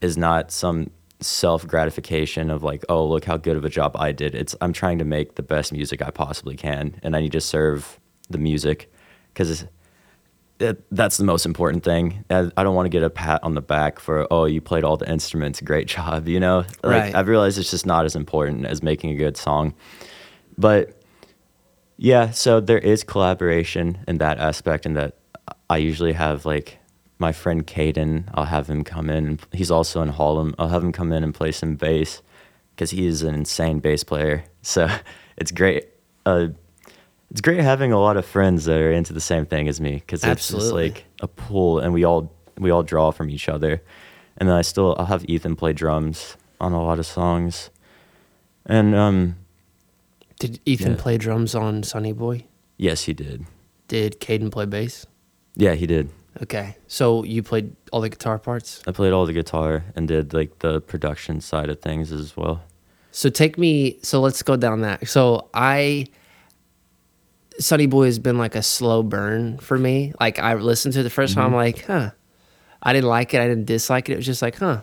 is 0.00 0.16
not 0.16 0.52
some 0.52 0.90
self 1.20 1.66
gratification 1.66 2.50
of 2.50 2.62
like, 2.62 2.84
"Oh, 2.88 3.06
look 3.06 3.24
how 3.24 3.36
good 3.36 3.56
of 3.56 3.64
a 3.64 3.70
job 3.70 3.96
I 3.96 4.12
did." 4.12 4.34
It's 4.34 4.54
I'm 4.60 4.72
trying 4.72 4.98
to 4.98 5.04
make 5.04 5.34
the 5.36 5.42
best 5.42 5.72
music 5.72 6.02
I 6.02 6.10
possibly 6.10 6.56
can, 6.56 6.98
and 7.02 7.16
I 7.16 7.20
need 7.20 7.32
to 7.32 7.40
serve 7.40 7.98
the 8.28 8.38
music 8.38 8.92
because 9.32 9.64
that, 10.58 10.78
that's 10.90 11.16
the 11.16 11.24
most 11.24 11.44
important 11.44 11.84
thing. 11.84 12.24
I, 12.30 12.50
I 12.56 12.62
don't 12.62 12.74
want 12.74 12.86
to 12.86 12.90
get 12.90 13.02
a 13.02 13.10
pat 13.10 13.40
on 13.42 13.54
the 13.54 13.60
back 13.60 13.98
for 13.98 14.26
oh 14.30 14.44
you 14.46 14.60
played 14.60 14.84
all 14.84 14.96
the 14.96 15.10
instruments, 15.10 15.60
great 15.60 15.88
job. 15.94 16.28
You 16.28 16.40
know, 16.40 16.64
like 16.82 17.02
Right. 17.02 17.14
I've 17.14 17.28
realized 17.28 17.58
it's 17.58 17.70
just 17.70 17.86
not 17.86 18.04
as 18.04 18.16
important 18.16 18.66
as 18.66 18.82
making 18.82 19.10
a 19.10 19.16
good 19.16 19.36
song. 19.36 19.74
But 20.58 21.00
yeah, 21.98 22.30
so 22.30 22.60
there 22.60 22.78
is 22.78 23.04
collaboration 23.04 23.98
in 24.06 24.18
that 24.18 24.38
aspect, 24.38 24.86
and 24.86 24.96
that 24.96 25.16
I 25.70 25.78
usually 25.78 26.12
have 26.12 26.44
like 26.44 26.78
my 27.18 27.32
friend 27.32 27.66
Caden. 27.66 28.24
I'll 28.34 28.44
have 28.44 28.68
him 28.68 28.84
come 28.84 29.08
in. 29.10 29.38
He's 29.52 29.70
also 29.70 30.02
in 30.02 30.08
Harlem. 30.10 30.54
I'll 30.58 30.68
have 30.68 30.82
him 30.84 30.92
come 30.92 31.12
in 31.12 31.24
and 31.24 31.34
play 31.34 31.52
some 31.52 31.76
bass 31.76 32.22
because 32.74 32.90
he 32.90 33.06
is 33.06 33.22
an 33.22 33.34
insane 33.34 33.78
bass 33.80 34.04
player. 34.04 34.44
So 34.62 34.88
it's 35.36 35.50
great. 35.50 35.88
Uh, 36.24 36.48
it's 37.30 37.40
great 37.40 37.60
having 37.60 37.92
a 37.92 37.98
lot 37.98 38.16
of 38.16 38.24
friends 38.24 38.64
that 38.66 38.76
are 38.76 38.92
into 38.92 39.12
the 39.12 39.20
same 39.20 39.46
thing 39.46 39.66
as 39.68 39.80
me 39.80 39.94
because 39.96 40.22
it's 40.24 40.48
just 40.48 40.72
like 40.72 41.04
a 41.20 41.26
pool, 41.28 41.78
and 41.80 41.92
we 41.92 42.04
all 42.04 42.32
we 42.58 42.70
all 42.70 42.82
draw 42.82 43.10
from 43.10 43.30
each 43.30 43.48
other. 43.48 43.82
And 44.38 44.48
then 44.48 44.56
I 44.56 44.62
still 44.62 44.94
I'll 44.98 45.06
have 45.06 45.24
Ethan 45.28 45.56
play 45.56 45.72
drums 45.72 46.36
on 46.60 46.72
a 46.72 46.82
lot 46.82 46.98
of 46.98 47.06
songs, 47.06 47.70
and 48.64 48.94
um, 48.94 49.36
Did 50.38 50.60
Ethan 50.66 50.92
Yeah. 50.92 50.98
play 51.02 51.18
drums 51.18 51.54
on 51.54 51.82
Sunny 51.82 52.12
Boy? 52.12 52.44
yes, 52.76 53.04
he 53.04 53.12
did. 53.12 53.46
Did 53.88 54.20
Caden 54.20 54.50
play 54.52 54.66
bass? 54.66 55.06
Yeah, 55.56 55.74
he 55.74 55.86
did. 55.86 56.10
Okay, 56.42 56.76
so 56.86 57.22
you 57.24 57.42
played 57.42 57.74
all 57.92 58.00
the 58.00 58.10
guitar 58.10 58.38
parts. 58.38 58.82
I 58.86 58.92
played 58.92 59.12
all 59.12 59.24
the 59.24 59.32
guitar 59.32 59.84
and 59.94 60.06
did 60.06 60.34
like 60.34 60.58
the 60.58 60.80
production 60.80 61.40
side 61.40 61.70
of 61.70 61.80
things 61.80 62.12
as 62.12 62.36
well. 62.36 62.62
So 63.10 63.30
take 63.30 63.56
me. 63.56 63.98
So 64.02 64.20
let's 64.20 64.42
go 64.42 64.56
down 64.56 64.82
that. 64.82 65.08
So 65.08 65.48
I, 65.54 66.06
Sunny 67.58 67.86
Boy 67.86 68.06
has 68.06 68.18
been 68.18 68.36
like 68.36 68.54
a 68.54 68.62
slow 68.62 69.02
burn 69.02 69.56
for 69.58 69.78
me. 69.78 70.12
Like 70.20 70.38
I 70.38 70.54
listened 70.54 70.92
to 70.94 71.00
it 71.00 71.04
the 71.04 71.08
1st 71.08 71.34
time, 71.36 71.46
I'm 71.46 71.54
like, 71.54 71.84
huh. 71.86 72.10
I 72.82 72.92
didn't 72.92 73.08
like 73.08 73.32
it. 73.32 73.40
I 73.40 73.48
didn't 73.48 73.64
dislike 73.64 74.10
it. 74.10 74.12
It 74.12 74.16
was 74.16 74.26
just 74.26 74.42
like, 74.42 74.56
huh. 74.56 74.82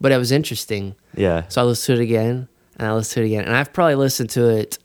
But 0.00 0.12
it 0.12 0.18
was 0.18 0.30
interesting. 0.30 0.94
Yeah. 1.16 1.48
So 1.48 1.62
I 1.62 1.64
listened 1.64 1.96
to 1.96 2.02
it 2.02 2.04
again, 2.04 2.48
and 2.76 2.88
I 2.88 2.94
listened 2.94 3.14
to 3.14 3.22
it 3.22 3.26
again, 3.26 3.44
and 3.44 3.56
I've 3.56 3.72
probably 3.72 3.96
listened 3.96 4.30
to 4.30 4.48
it 4.48 4.78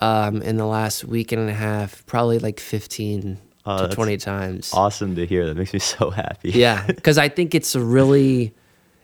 um, 0.00 0.42
in 0.42 0.56
the 0.56 0.66
last 0.66 1.04
week 1.04 1.32
and 1.32 1.48
a 1.48 1.52
half, 1.52 2.06
probably 2.06 2.38
like 2.38 2.60
fifteen 2.60 3.38
Oh, 3.66 3.86
to 3.88 3.94
twenty 3.94 4.16
times. 4.16 4.72
Awesome 4.72 5.14
to 5.16 5.26
hear. 5.26 5.46
That 5.46 5.56
makes 5.56 5.72
me 5.72 5.78
so 5.96 6.10
happy. 6.10 6.50
Yeah, 6.50 6.84
because 6.86 7.18
I 7.18 7.28
think 7.28 7.54
it's 7.54 7.74
a 7.74 7.80
really, 7.80 8.54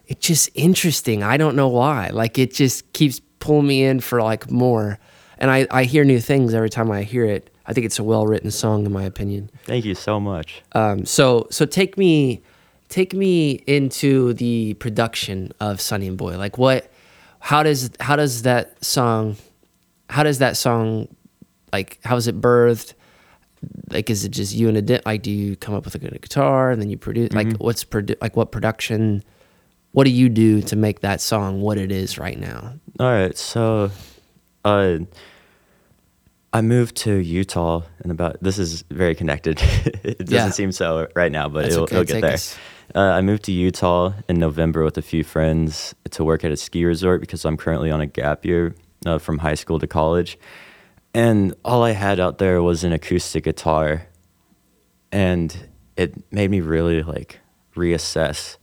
it's 0.06 0.26
just 0.26 0.50
interesting. 0.54 1.22
I 1.22 1.36
don't 1.36 1.56
know 1.56 1.68
why. 1.68 2.10
Like 2.12 2.38
it 2.38 2.52
just 2.52 2.92
keeps 2.92 3.20
pulling 3.38 3.66
me 3.66 3.84
in 3.84 4.00
for 4.00 4.22
like 4.22 4.50
more, 4.50 4.98
and 5.38 5.50
I 5.50 5.66
I 5.70 5.84
hear 5.84 6.04
new 6.04 6.20
things 6.20 6.52
every 6.54 6.70
time 6.70 6.90
I 6.90 7.02
hear 7.04 7.24
it. 7.24 7.50
I 7.66 7.72
think 7.72 7.86
it's 7.86 7.98
a 7.98 8.04
well 8.04 8.26
written 8.26 8.50
song, 8.50 8.84
in 8.84 8.92
my 8.92 9.04
opinion. 9.04 9.50
Thank 9.64 9.84
you 9.84 9.94
so 9.94 10.18
much. 10.18 10.62
Um, 10.72 11.06
so 11.06 11.46
so 11.50 11.64
take 11.64 11.96
me, 11.96 12.42
take 12.88 13.14
me 13.14 13.62
into 13.66 14.34
the 14.34 14.74
production 14.74 15.52
of 15.60 15.80
Sunny 15.80 16.08
and 16.08 16.18
Boy. 16.18 16.36
Like 16.36 16.58
what, 16.58 16.90
how 17.38 17.62
does 17.62 17.90
how 18.00 18.16
does 18.16 18.42
that 18.42 18.84
song, 18.84 19.36
how 20.10 20.22
does 20.24 20.38
that 20.40 20.56
song, 20.56 21.08
like 21.72 21.98
how 22.04 22.16
is 22.16 22.26
it 22.26 22.40
birthed? 22.40 22.94
Like 23.90 24.08
is 24.08 24.24
it 24.24 24.30
just 24.30 24.54
you 24.54 24.68
and 24.68 24.76
a 24.76 24.82
di- 24.82 25.00
like 25.04 25.22
do 25.22 25.30
you 25.30 25.56
come 25.56 25.74
up 25.74 25.84
with 25.84 25.94
a 25.94 25.98
good 25.98 26.18
guitar 26.22 26.70
and 26.70 26.80
then 26.80 26.88
you 26.90 26.96
produce 26.96 27.32
like 27.32 27.56
what's 27.58 27.84
produ- 27.84 28.16
like 28.20 28.36
what 28.36 28.52
production, 28.52 29.22
what 29.92 30.04
do 30.04 30.10
you 30.10 30.28
do 30.28 30.62
to 30.62 30.76
make 30.76 31.00
that 31.00 31.20
song 31.20 31.60
what 31.60 31.76
it 31.76 31.90
is 31.92 32.16
right 32.18 32.38
now? 32.38 32.74
All 32.98 33.06
right. 33.12 33.36
So, 33.36 33.90
uh, 34.64 34.98
I 36.52 36.62
moved 36.62 36.96
to 36.98 37.14
Utah 37.18 37.82
and 38.00 38.10
about. 38.10 38.42
This 38.42 38.58
is 38.58 38.82
very 38.90 39.14
connected. 39.14 39.60
it 40.02 40.18
doesn't 40.18 40.30
Yeah. 40.30 40.50
seem 40.50 40.72
so 40.72 41.06
right 41.14 41.30
now, 41.30 41.48
but 41.48 41.66
it'll, 41.66 41.84
okay, 41.84 41.94
it'll 41.96 42.04
get 42.04 42.12
take 42.14 42.22
there. 42.22 43.02
Uh, 43.02 43.12
I 43.16 43.20
moved 43.20 43.44
to 43.44 43.52
Utah 43.52 44.14
in 44.28 44.38
November 44.38 44.82
with 44.82 44.98
a 44.98 45.02
few 45.02 45.22
friends 45.22 45.94
to 46.10 46.24
work 46.24 46.42
at 46.44 46.50
a 46.50 46.56
ski 46.56 46.84
resort 46.84 47.20
because 47.20 47.44
I'm 47.44 47.56
currently 47.56 47.90
on 47.92 48.00
a 48.00 48.06
gap 48.06 48.44
year 48.44 48.74
uh, 49.06 49.18
from 49.18 49.38
high 49.38 49.54
school 49.54 49.78
to 49.78 49.86
college. 49.86 50.38
And 51.12 51.54
all 51.64 51.82
I 51.82 51.90
had 51.90 52.20
out 52.20 52.38
there 52.38 52.62
was 52.62 52.84
an 52.84 52.92
acoustic 52.92 53.44
guitar. 53.44 54.06
And 55.12 55.68
it 55.96 56.32
made 56.32 56.50
me 56.50 56.60
really 56.60 57.02
like 57.02 57.40
reassess 57.74 58.56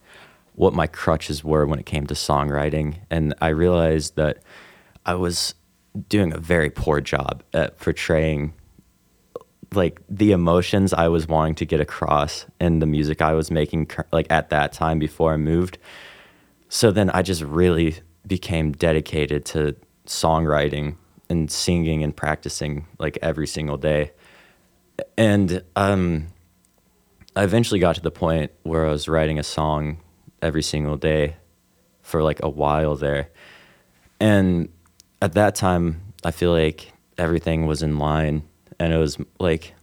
what 0.55 0.73
my 0.73 0.87
crutches 0.87 1.43
were 1.43 1.65
when 1.65 1.79
it 1.79 1.85
came 1.85 2.07
to 2.07 2.13
songwriting. 2.13 2.97
And 3.09 3.33
I 3.41 3.49
realized 3.49 4.15
that 4.15 4.39
I 5.05 5.15
was 5.15 5.53
doing 6.09 6.33
a 6.33 6.37
very 6.37 6.69
poor 6.69 7.01
job 7.01 7.43
at 7.53 7.77
portraying 7.77 8.53
like 9.73 10.01
the 10.09 10.31
emotions 10.31 10.93
I 10.93 11.09
was 11.09 11.27
wanting 11.27 11.55
to 11.55 11.65
get 11.65 11.81
across 11.81 12.45
in 12.59 12.79
the 12.79 12.85
music 12.85 13.21
I 13.21 13.33
was 13.33 13.51
making 13.51 13.89
like 14.11 14.27
at 14.29 14.49
that 14.49 14.71
time 14.71 14.99
before 14.99 15.33
I 15.33 15.37
moved. 15.37 15.77
So 16.69 16.91
then 16.91 17.09
I 17.09 17.21
just 17.21 17.41
really 17.41 17.95
became 18.25 18.71
dedicated 18.71 19.45
to 19.45 19.75
songwriting 20.05 20.95
and 21.29 21.51
singing 21.51 22.03
and 22.03 22.15
practicing 22.15 22.87
like 22.99 23.17
every 23.21 23.47
single 23.47 23.77
day. 23.77 24.11
And 25.17 25.63
um 25.75 26.27
I 27.35 27.43
eventually 27.43 27.79
got 27.79 27.95
to 27.95 28.01
the 28.01 28.11
point 28.11 28.51
where 28.63 28.85
I 28.85 28.89
was 28.89 29.07
writing 29.07 29.37
a 29.37 29.43
song 29.43 29.99
every 30.41 30.63
single 30.63 30.97
day 30.97 31.35
for 32.01 32.23
like 32.23 32.39
a 32.41 32.49
while 32.49 32.95
there. 32.95 33.29
And 34.19 34.69
at 35.21 35.33
that 35.33 35.53
time, 35.53 36.13
I 36.23 36.31
feel 36.31 36.51
like 36.51 36.93
everything 37.17 37.67
was 37.67 37.83
in 37.83 37.99
line 37.99 38.43
and 38.79 38.93
it 38.93 38.97
was 38.97 39.17
like 39.39 39.73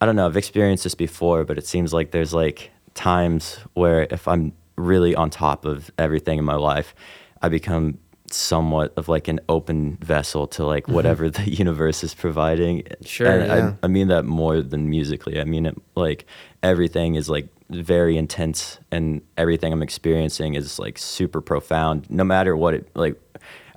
I 0.00 0.06
don't 0.06 0.16
know, 0.16 0.26
I've 0.26 0.36
experienced 0.36 0.82
this 0.82 0.96
before, 0.96 1.44
but 1.44 1.58
it 1.58 1.66
seems 1.66 1.92
like 1.92 2.10
there's 2.10 2.34
like 2.34 2.72
times 2.94 3.60
where 3.74 4.06
if 4.10 4.26
I'm 4.26 4.52
really 4.76 5.14
on 5.14 5.30
top 5.30 5.64
of 5.64 5.92
everything 5.96 6.40
in 6.40 6.44
my 6.44 6.56
life, 6.56 6.92
I 7.40 7.48
become 7.48 7.98
somewhat 8.34 8.92
of 8.96 9.08
like 9.08 9.28
an 9.28 9.40
open 9.48 9.96
vessel 9.96 10.46
to 10.48 10.64
like 10.64 10.84
mm-hmm. 10.84 10.94
whatever 10.94 11.30
the 11.38 11.50
universe 11.50 12.02
is 12.04 12.14
providing. 12.14 12.84
Sure, 13.04 13.26
And 13.28 13.46
yeah. 13.46 13.72
I, 13.82 13.86
I 13.86 13.88
mean 13.88 14.08
that 14.08 14.24
more 14.24 14.60
than 14.62 14.88
musically. 14.90 15.40
I 15.40 15.44
mean 15.44 15.66
it 15.66 15.76
like 15.94 16.26
everything 16.62 17.14
is 17.14 17.28
like 17.28 17.48
very 17.70 18.16
intense 18.16 18.78
and 18.90 19.22
everything 19.38 19.72
I'm 19.72 19.82
experiencing 19.82 20.54
is 20.54 20.78
like 20.78 20.98
super 20.98 21.40
profound 21.40 22.10
no 22.10 22.22
matter 22.22 22.54
what 22.54 22.74
it 22.74 22.90
like 22.94 23.18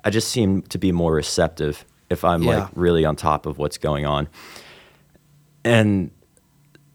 I 0.04 0.10
just 0.10 0.28
seem 0.28 0.62
to 0.62 0.78
be 0.78 0.92
more 0.92 1.14
receptive 1.14 1.84
if 2.10 2.24
I'm 2.24 2.42
Yeah. 2.42 2.58
like 2.58 2.68
really 2.74 3.04
on 3.04 3.16
top 3.16 3.46
of 3.46 3.58
what's 3.58 3.78
going 3.78 4.06
on. 4.06 4.28
And 5.64 6.10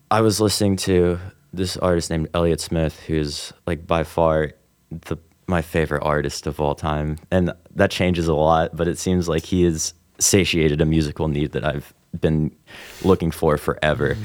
I 0.10 0.22
was 0.22 0.40
listening 0.40 0.78
to 0.78 1.20
this 1.54 1.76
artist 1.78 2.10
named 2.10 2.30
Elliott 2.34 2.62
Smith, 2.62 3.00
who's 3.02 3.52
like 3.68 3.86
by 3.86 4.04
far 4.04 4.52
the 4.90 5.18
my 5.52 5.62
favorite 5.62 6.02
artist 6.02 6.48
of 6.48 6.60
all 6.60 6.74
time, 6.74 7.20
and 7.30 7.54
that 7.76 7.92
changes 7.92 8.28
a 8.28 8.34
lot. 8.34 8.76
But 8.76 8.88
it 8.88 8.98
seems 8.98 9.30
like 9.30 9.46
he 9.46 9.64
has 9.64 9.94
satiated 10.18 10.82
a 10.82 10.86
musical 10.86 11.28
need 11.28 11.52
that 11.52 11.64
I've 11.64 11.94
been 12.20 12.56
looking 13.04 13.30
for 13.30 13.58
forever, 13.58 14.18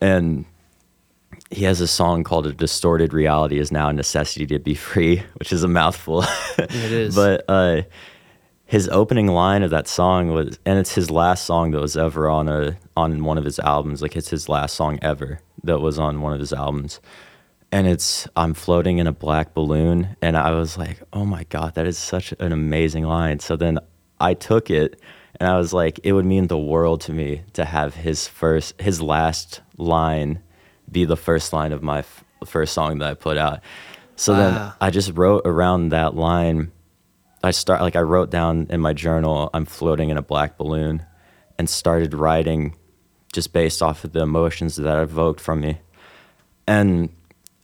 and 0.00 0.44
he 1.50 1.64
has 1.64 1.80
a 1.80 1.88
song 1.88 2.22
called 2.22 2.46
"A 2.46 2.52
Distorted 2.52 3.12
Reality 3.12 3.58
Is 3.58 3.72
Now 3.72 3.88
a 3.88 3.92
Necessity 3.92 4.46
to 4.46 4.60
Be 4.60 4.74
Free," 4.74 5.22
which 5.34 5.52
is 5.52 5.64
a 5.64 5.68
mouthful. 5.68 6.24
It 6.58 6.70
is. 6.72 7.14
but 7.16 7.44
uh, 7.48 7.82
his 8.66 8.88
opening 8.88 9.28
line 9.28 9.62
of 9.62 9.70
that 9.70 9.88
song 9.88 10.32
was, 10.32 10.58
and 10.64 10.78
it's 10.78 10.94
his 10.94 11.10
last 11.10 11.44
song 11.44 11.72
that 11.72 11.80
was 11.80 11.96
ever 11.96 12.28
on 12.28 12.48
a 12.48 12.78
on 12.96 13.24
one 13.24 13.38
of 13.38 13.44
his 13.44 13.58
albums. 13.58 14.02
Like 14.02 14.16
it's 14.16 14.30
his 14.30 14.48
last 14.48 14.74
song 14.74 14.98
ever 15.02 15.40
that 15.64 15.80
was 15.80 15.98
on 15.98 16.20
one 16.20 16.32
of 16.32 16.40
his 16.40 16.52
albums. 16.52 17.00
And 17.74 17.88
it's 17.88 18.28
I'm 18.36 18.54
floating 18.54 18.98
in 18.98 19.08
a 19.08 19.12
black 19.12 19.52
balloon, 19.52 20.14
and 20.22 20.36
I 20.36 20.52
was 20.52 20.78
like, 20.78 21.02
oh 21.12 21.24
my 21.24 21.42
god, 21.42 21.74
that 21.74 21.88
is 21.88 21.98
such 21.98 22.32
an 22.38 22.52
amazing 22.52 23.02
line. 23.02 23.40
So 23.40 23.56
then 23.56 23.80
I 24.20 24.34
took 24.34 24.70
it, 24.70 25.00
and 25.40 25.48
I 25.48 25.58
was 25.58 25.72
like, 25.72 25.98
it 26.04 26.12
would 26.12 26.24
mean 26.24 26.46
the 26.46 26.56
world 26.56 27.00
to 27.00 27.12
me 27.12 27.42
to 27.54 27.64
have 27.64 27.92
his 27.96 28.28
first, 28.28 28.80
his 28.80 29.02
last 29.02 29.60
line 29.76 30.40
be 30.88 31.04
the 31.04 31.16
first 31.16 31.52
line 31.52 31.72
of 31.72 31.82
my 31.82 31.98
f- 31.98 32.22
first 32.46 32.74
song 32.74 32.98
that 32.98 33.10
I 33.10 33.14
put 33.14 33.38
out. 33.38 33.58
So 34.14 34.34
Wow. 34.34 34.38
then 34.38 34.72
I 34.80 34.90
just 34.90 35.10
wrote 35.16 35.42
around 35.44 35.88
that 35.88 36.14
line. 36.14 36.70
I 37.42 37.50
start 37.50 37.80
like 37.82 37.96
I 37.96 38.02
wrote 38.02 38.30
down 38.30 38.68
in 38.70 38.80
my 38.80 38.92
journal, 38.92 39.50
I'm 39.52 39.66
floating 39.66 40.10
in 40.10 40.16
a 40.16 40.22
black 40.22 40.58
balloon, 40.58 41.04
and 41.58 41.68
started 41.68 42.14
writing 42.14 42.76
just 43.32 43.52
based 43.52 43.82
off 43.82 44.04
of 44.04 44.12
the 44.12 44.20
emotions 44.22 44.76
that 44.76 45.02
evoked 45.02 45.40
from 45.40 45.60
me. 45.60 45.80
And 46.68 47.08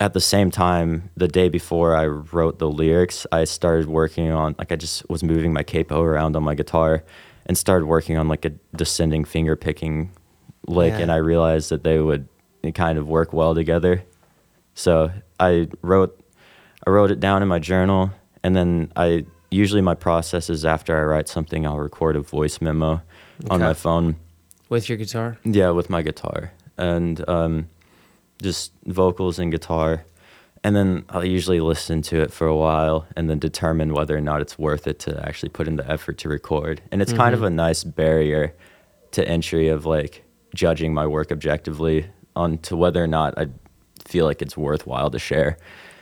at 0.01 0.15
the 0.15 0.21
same 0.21 0.51
time, 0.51 1.11
the 1.17 1.29
day 1.29 1.49
before 1.51 1.95
I 1.95 2.07
wrote 2.07 2.59
the 2.59 2.69
lyrics, 2.71 3.27
I 3.31 3.45
started 3.45 3.87
working 3.89 4.31
on 4.31 4.55
like 4.59 4.73
I 4.73 4.77
just 4.77 5.09
was 5.11 5.23
moving 5.23 5.53
my 5.53 5.63
capo 5.63 6.01
around 6.03 6.35
on 6.37 6.43
my 6.43 6.55
guitar 6.55 7.05
and 7.47 7.57
started 7.57 7.85
working 7.87 8.17
on 8.17 8.27
like 8.27 8.45
a 8.47 8.51
descending 8.75 9.25
finger 9.25 9.57
picking 9.57 10.11
lick, 10.67 10.93
Yeah. 10.95 11.01
and 11.01 11.13
I 11.13 11.17
realized 11.17 11.69
that 11.71 11.85
they 11.85 11.99
would 11.99 12.27
kind 12.75 12.99
of 12.99 13.09
work 13.09 13.33
well 13.33 13.55
together. 13.55 14.03
So 14.75 15.11
I 15.39 15.69
wrote 15.83 16.19
I 16.87 16.91
wrote 16.91 17.11
it 17.11 17.21
down 17.21 17.43
in 17.43 17.49
my 17.49 17.59
journal, 17.59 18.11
and 18.43 18.57
then 18.57 18.91
I 18.97 19.27
usually 19.51 19.83
my 19.83 19.95
process 19.95 20.49
is 20.49 20.65
after 20.65 20.97
I 20.97 21.03
write 21.03 21.29
something, 21.29 21.67
I'll 21.67 21.79
record 21.79 22.17
a 22.17 22.21
voice 22.21 22.61
memo 22.63 23.03
on 23.51 23.61
my 23.61 23.75
phone. 23.75 24.17
With 24.71 24.89
your 24.89 24.97
guitar? 24.97 25.37
Yeah, 25.45 25.71
with 25.71 25.91
my 25.91 26.01
guitar 26.03 26.53
and 26.79 27.29
um, 27.29 27.69
just 28.41 28.73
vocals 28.87 29.39
and 29.39 29.51
guitar. 29.51 30.05
And 30.63 30.77
then 30.77 31.05
I'll 31.09 31.25
usually 31.25 31.61
listen 31.61 32.03
to 32.03 32.21
it 32.21 32.33
for 32.33 32.47
a 32.47 32.57
while 32.57 33.07
and 33.17 33.31
then 33.31 33.39
determine 33.39 33.95
whether 33.95 34.17
or 34.17 34.21
not 34.21 34.43
it's 34.43 34.59
worth 34.59 34.87
it 34.87 34.99
to 35.01 35.27
actually 35.27 35.49
put 35.49 35.67
in 35.67 35.77
the 35.77 35.91
effort 35.91 36.19
to 36.19 36.29
record. 36.29 36.83
And 36.93 37.01
it's 37.01 37.15
kind 37.15 37.35
of 37.35 37.43
a 37.43 37.49
nice 37.49 37.83
barrier 37.83 38.55
to 39.13 39.27
entry 39.27 39.69
of 39.69 39.87
like 39.87 40.23
judging 40.55 40.93
my 40.93 41.07
work 41.07 41.33
objectively 41.33 42.07
on 42.37 42.59
to 42.59 42.77
whether 42.77 43.03
or 43.03 43.07
not 43.07 43.39
I 43.39 43.47
feel 44.05 44.27
like 44.27 44.43
it's 44.43 44.57
worthwhile 44.57 45.11
to 45.11 45.19
share. 45.19 45.57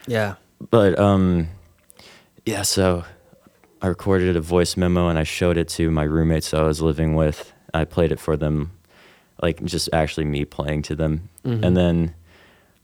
Yeah. 0.07 0.35
But 0.69 0.99
um, 0.99 1.47
yeah, 2.45 2.63
so 2.63 3.05
I 3.81 3.87
recorded 3.87 4.35
a 4.35 4.41
voice 4.41 4.75
memo 4.75 5.07
and 5.07 5.17
I 5.17 5.23
showed 5.23 5.57
it 5.57 5.69
to 5.69 5.89
my 5.89 6.03
roommates 6.03 6.53
I 6.53 6.63
was 6.63 6.81
living 6.81 7.15
with. 7.15 7.53
I 7.73 7.85
played 7.85 8.11
it 8.11 8.19
for 8.19 8.35
them, 8.35 8.71
like 9.41 9.63
just 9.63 9.89
actually 9.93 10.25
me 10.25 10.43
playing 10.43 10.81
to 10.83 10.95
them, 10.95 11.29
and 11.63 11.77
then 11.77 12.15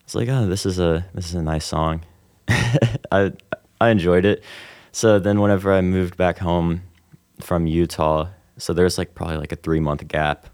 was 0.06 0.16
like, 0.16 0.30
"Oh, 0.30 0.48
this 0.48 0.66
is 0.66 0.80
a 0.80 1.06
this 1.14 1.28
is 1.28 1.36
a 1.36 1.42
nice 1.42 1.66
song." 1.66 2.02
I 2.50 3.34
I 3.82 3.90
enjoyed 3.90 4.26
it. 4.26 4.44
So 4.92 5.20
then, 5.20 5.42
whenever 5.42 5.74
I 5.74 5.82
moved 5.82 6.16
back 6.18 6.38
home 6.38 6.84
from 7.42 7.68
Utah, 7.68 8.30
so 8.58 8.74
there's 8.74 8.98
like 8.98 9.16
probably 9.16 9.38
like 9.38 9.52
a 9.52 9.58
three 9.58 9.80
month 9.80 10.08
gap 10.08 10.48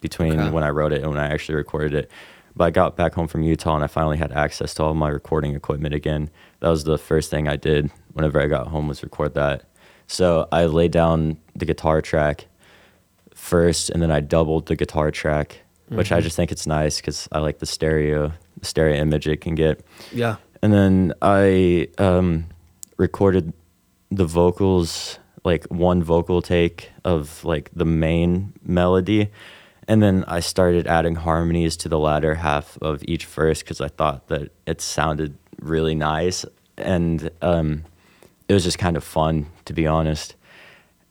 between 0.00 0.38
Okay. 0.38 0.50
when 0.50 0.62
I 0.62 0.70
wrote 0.70 0.92
it 0.92 1.02
and 1.02 1.10
when 1.10 1.18
I 1.18 1.28
actually 1.32 1.54
recorded 1.54 1.94
it. 1.94 2.10
But 2.54 2.64
I 2.64 2.70
got 2.70 2.96
back 2.96 3.14
home 3.14 3.28
from 3.28 3.42
Utah 3.42 3.74
and 3.74 3.84
I 3.84 3.86
finally 3.86 4.16
had 4.16 4.32
access 4.32 4.74
to 4.74 4.84
all 4.84 4.94
my 4.94 5.08
recording 5.08 5.54
equipment 5.54 5.94
again. 5.94 6.30
That 6.60 6.68
was 6.68 6.84
the 6.84 6.98
first 6.98 7.30
thing 7.30 7.48
I 7.48 7.56
did 7.56 7.90
whenever 8.12 8.40
I 8.40 8.46
got 8.46 8.68
home 8.68 8.88
was 8.88 9.02
record 9.02 9.34
that. 9.34 9.64
So 10.06 10.48
I 10.52 10.66
laid 10.66 10.92
down 10.92 11.38
the 11.54 11.64
guitar 11.64 12.00
track 12.00 12.46
first 13.34 13.90
and 13.90 14.00
then 14.00 14.10
I 14.10 14.20
doubled 14.20 14.66
the 14.66 14.76
guitar 14.76 15.10
track, 15.10 15.60
which 15.88 16.12
I 16.12 16.16
mm-hmm. 16.16 16.24
just 16.24 16.36
think 16.36 16.52
it's 16.52 16.66
nice 16.66 16.96
because 16.98 17.28
I 17.32 17.40
like 17.40 17.58
the 17.58 17.66
stereo, 17.66 18.32
stereo 18.66 18.96
image 18.96 19.26
it 19.28 19.40
can 19.40 19.54
get. 19.54 19.84
Yeah. 20.12 20.36
And 20.62 20.72
then 20.72 21.12
I 21.22 21.88
um, 21.98 22.46
recorded 22.96 23.52
the 24.10 24.24
vocals, 24.24 25.18
like 25.44 25.64
one 25.66 26.02
vocal 26.02 26.42
take 26.42 26.90
of 27.04 27.44
like 27.44 27.70
the 27.74 27.84
main 27.84 28.52
melody. 28.64 29.30
And 29.88 30.02
then 30.02 30.24
I 30.26 30.40
started 30.40 30.86
adding 30.86 31.14
harmonies 31.14 31.76
to 31.78 31.88
the 31.88 31.98
latter 31.98 32.34
half 32.34 32.76
of 32.82 33.04
each 33.06 33.26
verse 33.26 33.60
because 33.60 33.80
I 33.80 33.88
thought 33.88 34.26
that 34.28 34.50
it 34.66 34.80
sounded 34.80 35.36
really 35.60 35.94
nice. 35.94 36.44
And 36.76 37.30
um, 37.42 37.84
it 38.48 38.54
was 38.54 38.64
just 38.64 38.78
kind 38.78 38.96
of 38.96 39.04
fun, 39.04 39.46
to 39.66 39.72
be 39.72 39.86
honest. 39.86 40.34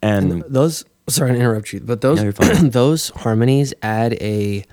And 0.02 0.44
Those 0.48 0.86
sorry 1.08 1.34
to 1.34 1.38
interrupt 1.38 1.72
you, 1.74 1.80
but 1.80 2.02
those 2.02 2.22
No, 2.22 2.32
those 2.64 3.10
harmonies 3.10 3.74
add 3.82 4.14
a 4.14 4.66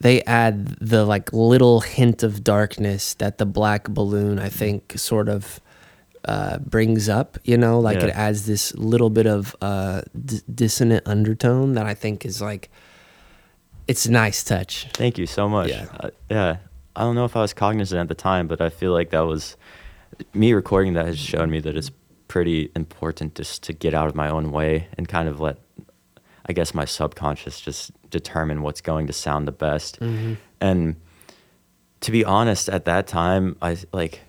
they 0.00 0.22
add 0.22 0.66
the 0.80 1.04
like 1.04 1.32
little 1.32 1.80
hint 1.80 2.22
of 2.22 2.42
darkness 2.42 3.14
that 3.14 3.38
the 3.38 3.46
black 3.46 3.88
balloon 3.88 4.38
I 4.38 4.48
think 4.48 4.98
sort 4.98 5.28
of 5.28 5.60
uh, 6.24 6.58
brings 6.58 7.08
up. 7.08 7.38
You 7.44 7.56
know, 7.56 7.80
like 7.80 7.98
Yeah. 8.00 8.06
it 8.08 8.10
adds 8.14 8.46
this 8.46 8.74
little 8.74 9.10
bit 9.10 9.26
of 9.26 9.54
uh, 9.60 10.02
d- 10.24 10.40
dissonant 10.54 11.06
undertone 11.06 11.74
that 11.74 11.86
I 11.86 11.94
think 11.94 12.24
is 12.24 12.40
like 12.42 12.70
it's 13.88 14.06
a 14.06 14.10
nice 14.12 14.44
touch. 14.44 14.86
Thank 14.94 15.18
you 15.18 15.26
so 15.26 15.48
much. 15.48 15.68
Yeah. 15.70 15.86
Uh, 15.98 16.10
yeah. 16.30 16.56
I 16.96 17.02
don't 17.02 17.14
know 17.14 17.24
if 17.24 17.36
I 17.36 17.40
was 17.40 17.52
cognizant 17.52 18.00
at 18.00 18.08
the 18.08 18.14
time, 18.14 18.46
but 18.48 18.60
I 18.60 18.68
feel 18.68 18.92
like 18.92 19.10
that 19.10 19.20
was 19.26 19.56
me 20.34 20.52
recording 20.52 20.92
that 20.94 21.06
has 21.06 21.18
shown 21.18 21.50
me 21.50 21.60
that 21.60 21.76
it's 21.76 21.90
pretty 22.28 22.70
important 22.76 23.34
just 23.34 23.62
to 23.64 23.72
get 23.72 23.94
out 23.94 24.06
of 24.08 24.14
my 24.14 24.28
own 24.28 24.50
way 24.52 24.86
and 24.96 25.08
kind 25.08 25.28
of 25.28 25.40
let 25.40 25.58
I 26.46 26.52
guess 26.52 26.74
my 26.74 26.84
subconscious 26.84 27.60
just 27.60 27.90
determine 28.10 28.62
what's 28.62 28.80
going 28.80 29.06
to 29.06 29.12
sound 29.12 29.46
the 29.48 29.52
best. 29.52 29.98
And 30.60 30.96
to 32.00 32.10
be 32.10 32.24
honest, 32.24 32.68
at 32.68 32.84
that 32.86 33.06
time, 33.06 33.56
I 33.62 33.76
like 33.92 34.20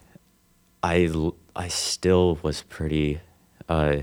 I 0.83 1.09
I 1.55 1.67
still 1.67 2.39
was 2.41 2.63
pretty 2.63 3.19
uh 3.69 3.97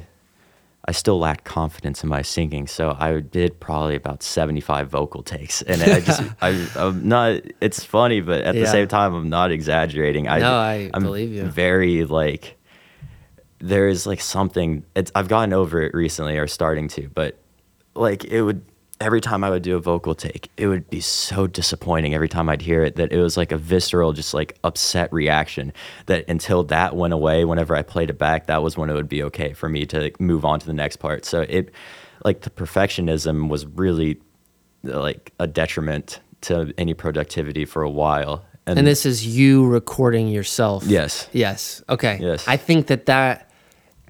I 0.86 0.92
still 0.92 1.18
lacked 1.18 1.44
confidence 1.44 2.02
in 2.02 2.08
my 2.08 2.22
singing, 2.22 2.66
so 2.66 2.96
I 2.98 3.20
did 3.20 3.60
probably 3.60 3.94
about 3.94 4.22
seventy-five 4.22 4.88
vocal 4.88 5.22
takes, 5.22 5.60
and 5.60 5.82
I 5.82 6.00
just 6.00 6.22
I, 6.40 6.66
I'm 6.76 7.06
not. 7.06 7.42
It's 7.60 7.84
funny, 7.84 8.22
but 8.22 8.40
at 8.42 8.54
Yeah. 8.54 8.62
the 8.62 8.66
same 8.68 8.88
time, 8.88 9.12
I'm 9.14 9.28
not 9.28 9.50
exaggerating. 9.52 10.28
I, 10.28 10.38
No, 10.38 10.54
I 10.54 10.90
I'm 10.94 11.02
believe 11.02 11.30
you. 11.32 11.44
Very 11.44 12.04
like 12.04 12.56
there 13.58 13.88
is 13.88 14.06
like 14.06 14.20
something. 14.22 14.82
It's 14.94 15.12
I've 15.14 15.28
gotten 15.28 15.52
over 15.52 15.82
it 15.82 15.92
recently, 15.92 16.38
or 16.38 16.46
starting 16.46 16.88
to, 16.88 17.10
but 17.14 17.36
like 17.94 18.24
it 18.24 18.40
would 18.42 18.62
every 19.00 19.20
time 19.20 19.44
I 19.44 19.50
would 19.50 19.62
do 19.62 19.76
a 19.76 19.80
vocal 19.80 20.14
take, 20.14 20.50
it 20.56 20.66
would 20.66 20.88
be 20.90 21.00
so 21.00 21.46
disappointing 21.46 22.14
every 22.14 22.28
time 22.28 22.48
I'd 22.48 22.62
hear 22.62 22.82
it 22.82 22.96
that 22.96 23.12
it 23.12 23.20
was 23.20 23.36
like 23.36 23.52
a 23.52 23.56
visceral, 23.56 24.12
just 24.12 24.34
like 24.34 24.58
upset 24.64 25.12
reaction. 25.12 25.72
That 26.06 26.28
until 26.28 26.64
that 26.64 26.96
went 26.96 27.14
away, 27.14 27.44
whenever 27.44 27.76
I 27.76 27.82
played 27.82 28.10
it 28.10 28.18
back, 28.18 28.46
that 28.46 28.62
was 28.62 28.76
when 28.76 28.90
it 28.90 28.94
would 28.94 29.08
be 29.08 29.22
okay 29.24 29.52
for 29.52 29.68
me 29.68 29.86
to 29.86 30.00
like, 30.00 30.20
move 30.20 30.44
on 30.44 30.60
to 30.60 30.66
the 30.66 30.72
next 30.72 30.96
part. 30.96 31.24
So 31.24 31.42
it, 31.42 31.72
like 32.24 32.40
the 32.42 32.50
perfectionism 32.50 33.48
was 33.48 33.66
really 33.66 34.20
like 34.82 35.32
a 35.38 35.46
detriment 35.46 36.20
to 36.42 36.72
any 36.78 36.94
productivity 36.94 37.64
for 37.64 37.82
a 37.82 37.90
while. 37.90 38.44
And 38.66 38.86
this 38.86 39.06
is 39.06 39.26
you 39.26 39.66
recording 39.66 40.28
yourself. 40.28 40.84
Yes. 40.84 41.28
Yes. 41.32 41.82
Okay. 41.88 42.18
Yes. 42.20 42.46
I 42.46 42.58
think 42.58 42.88
that 42.88 43.06
that 43.06 43.50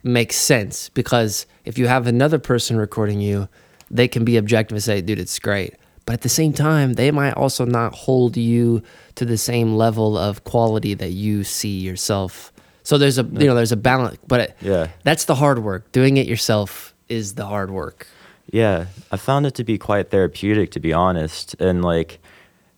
makes 0.03 0.37
sense 0.37 0.89
because 0.89 1.47
if 1.65 1.79
you 1.79 1.87
have 1.87 2.07
another 2.07 2.39
person 2.39 2.77
recording 2.77 3.21
you, 3.21 3.49
they 3.91 4.09
can 4.09 4.25
be 4.25 4.37
objective 4.37 4.75
and 4.77 4.83
say, 4.83 5.01
dude, 5.01 5.19
it's 5.19 5.39
great. 5.39 5.75
But 6.07 6.15
at 6.15 6.21
the 6.23 6.29
same 6.29 6.53
time, 6.53 6.95
they 6.95 7.11
might 7.11 7.33
also 7.35 7.65
not 7.67 7.95
hold 7.95 8.37
you 8.37 8.83
to 9.17 9.25
the 9.27 9.37
same 9.37 9.77
level 9.77 10.17
of 10.17 10.45
quality 10.45 10.95
that 10.95 11.11
you 11.11 11.45
see 11.45 11.79
yourself. 11.81 12.53
So 12.83 12.97
there's 12.97 13.19
a 13.19 13.23
you 13.25 13.47
know 13.47 13.55
there's 13.55 13.73
a 13.73 13.77
balance, 13.77 14.17
but 14.27 14.57
Yeah. 14.63 14.89
that's 15.05 15.27
the 15.27 15.35
hard 15.35 15.59
work. 15.59 15.93
Doing 15.93 16.17
it 16.17 16.27
yourself 16.27 16.95
is 17.11 17.35
the 17.35 17.45
hard 17.45 17.71
work. 17.71 18.07
Yeah, 18.51 18.87
I 19.13 19.19
found 19.19 19.45
it 19.45 19.55
to 19.57 19.65
be 19.65 19.77
quite 19.77 20.11
therapeutic, 20.11 20.71
to 20.71 20.81
be 20.81 20.95
honest. 20.95 21.55
And 21.61 21.83
like, 21.85 22.19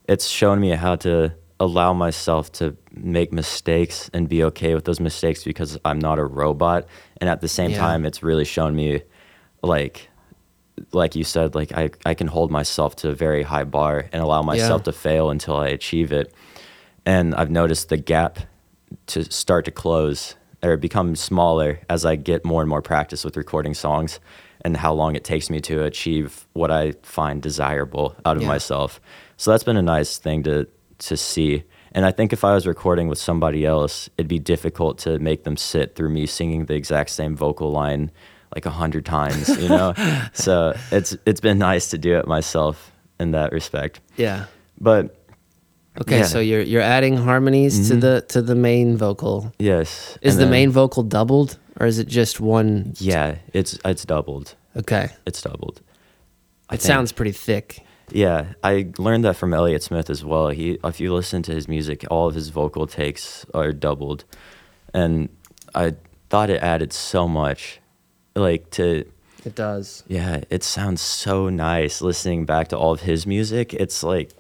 it's 0.08 0.26
shown 0.26 0.58
me 0.58 0.70
how 0.70 0.96
to 0.96 1.32
allow 1.60 1.92
myself 1.92 2.50
to 2.50 2.76
make 2.92 3.32
mistakes 3.32 4.10
and 4.12 4.28
be 4.28 4.42
okay 4.42 4.74
with 4.74 4.84
those 4.86 4.98
mistakes 4.98 5.44
because 5.44 5.78
I'm 5.84 6.00
not 6.00 6.18
a 6.18 6.24
robot. 6.24 6.86
And 7.20 7.30
at 7.30 7.40
the 7.42 7.48
same 7.48 7.70
Yeah. 7.70 7.78
time, 7.78 8.04
it's 8.04 8.20
really 8.24 8.44
shown 8.44 8.74
me, 8.74 9.02
like, 9.62 10.08
like 10.92 11.14
you 11.16 11.24
said, 11.24 11.54
like 11.54 11.72
I, 11.72 11.90
I 12.04 12.14
can 12.14 12.26
hold 12.26 12.50
myself 12.50 12.96
to 12.96 13.08
a 13.10 13.14
very 13.14 13.42
high 13.42 13.64
bar 13.64 14.06
and 14.12 14.22
allow 14.22 14.42
myself 14.42 14.80
Yeah. 14.80 14.84
to 14.84 14.92
fail 14.92 15.30
until 15.30 15.56
I 15.56 15.68
achieve 15.68 16.12
it. 16.12 16.32
And 17.06 17.34
I've 17.34 17.50
noticed 17.50 17.88
the 17.88 17.96
gap 17.96 18.38
to 19.08 19.24
start 19.30 19.64
to 19.66 19.70
close 19.70 20.34
or 20.62 20.76
become 20.76 21.16
smaller 21.16 21.80
as 21.88 22.04
I 22.04 22.16
get 22.16 22.44
more 22.44 22.60
and 22.62 22.68
more 22.68 22.82
practice 22.82 23.24
with 23.24 23.36
recording 23.36 23.74
songs 23.74 24.20
and 24.62 24.76
how 24.76 24.92
long 24.92 25.16
it 25.16 25.24
takes 25.24 25.48
me 25.48 25.60
to 25.62 25.84
achieve 25.84 26.46
what 26.52 26.70
I 26.70 26.92
find 27.02 27.40
desirable 27.40 28.14
out 28.26 28.36
of 28.36 28.42
Yeah. 28.42 28.48
myself. 28.48 29.00
So 29.38 29.50
that's 29.50 29.64
been 29.64 29.78
a 29.78 29.82
nice 29.82 30.18
thing 30.18 30.42
to 30.44 30.66
to 30.98 31.16
see. 31.16 31.64
And 31.92 32.04
I 32.04 32.10
think 32.12 32.30
if 32.32 32.44
I 32.44 32.52
was 32.52 32.66
recording 32.66 33.08
with 33.08 33.16
somebody 33.18 33.64
else, 33.64 34.10
it'd 34.18 34.28
be 34.28 34.38
difficult 34.38 34.98
to 34.98 35.18
make 35.18 35.44
them 35.44 35.56
sit 35.56 35.94
through 35.96 36.10
me 36.10 36.26
singing 36.26 36.66
the 36.66 36.74
exact 36.74 37.08
same 37.08 37.34
vocal 37.34 37.72
line 37.72 38.10
like 38.54 38.66
a 38.66 38.70
hundred 38.70 39.04
times, 39.06 39.48
you 39.48 39.68
know? 39.68 39.94
so 40.32 40.74
it's 40.90 41.16
it's 41.26 41.40
been 41.40 41.58
nice 41.58 41.90
to 41.90 41.98
do 41.98 42.18
it 42.18 42.26
myself 42.26 42.92
in 43.18 43.30
that 43.32 43.52
respect. 43.52 44.00
Yeah. 44.16 44.46
But 44.80 45.16
Okay, 46.00 46.18
Yeah. 46.20 46.24
so 46.26 46.38
you're 46.40 46.62
you're 46.62 46.82
adding 46.82 47.16
harmonies 47.16 47.88
to 47.88 47.94
Mhm. 47.96 48.00
the 48.00 48.24
to 48.28 48.42
the 48.42 48.54
main 48.54 48.96
vocal. 48.96 49.52
yes. 49.58 50.16
Is 50.22 50.34
and 50.34 50.40
the 50.40 50.44
then- 50.44 50.50
main 50.52 50.70
vocal 50.70 51.02
doubled 51.02 51.58
or 51.80 51.86
is 51.86 51.98
it 51.98 52.06
just 52.08 52.40
one? 52.40 52.94
Yeah, 52.98 53.36
it's 53.52 53.78
it's 53.84 54.04
doubled. 54.04 54.54
Okay. 54.76 55.08
It's 55.26 55.42
doubled. 55.42 55.80
I 56.70 56.74
It 56.74 56.80
think. 56.80 56.86
sounds 56.86 57.12
pretty 57.12 57.32
thick. 57.32 57.84
Yeah, 58.12 58.52
I 58.62 58.88
learned 58.98 59.24
that 59.24 59.36
from 59.36 59.52
Elliott 59.52 59.82
Smith 59.82 60.10
as 60.10 60.24
well. 60.24 60.48
He, 60.48 60.78
if 60.84 61.00
you 61.00 61.12
listen 61.14 61.42
to 61.42 61.52
his 61.52 61.66
music, 61.68 62.04
all 62.10 62.28
of 62.28 62.34
his 62.36 62.48
vocal 62.50 62.86
takes 62.86 63.44
are 63.54 63.72
doubled, 63.72 64.24
and 64.94 65.28
I 65.74 65.94
thought 66.28 66.50
it 66.50 66.60
added 66.62 66.92
so 66.92 67.26
much, 67.28 67.79
like 68.40 68.70
to 68.72 69.04
It 69.44 69.54
does. 69.54 70.02
yeah, 70.08 70.42
it 70.50 70.62
sounds 70.64 71.00
so 71.00 71.48
nice 71.48 72.00
listening 72.02 72.46
back 72.46 72.68
to 72.68 72.76
all 72.78 72.92
of 72.92 73.00
his 73.00 73.26
music. 73.26 73.72
It's 73.74 74.02
like 74.02 74.30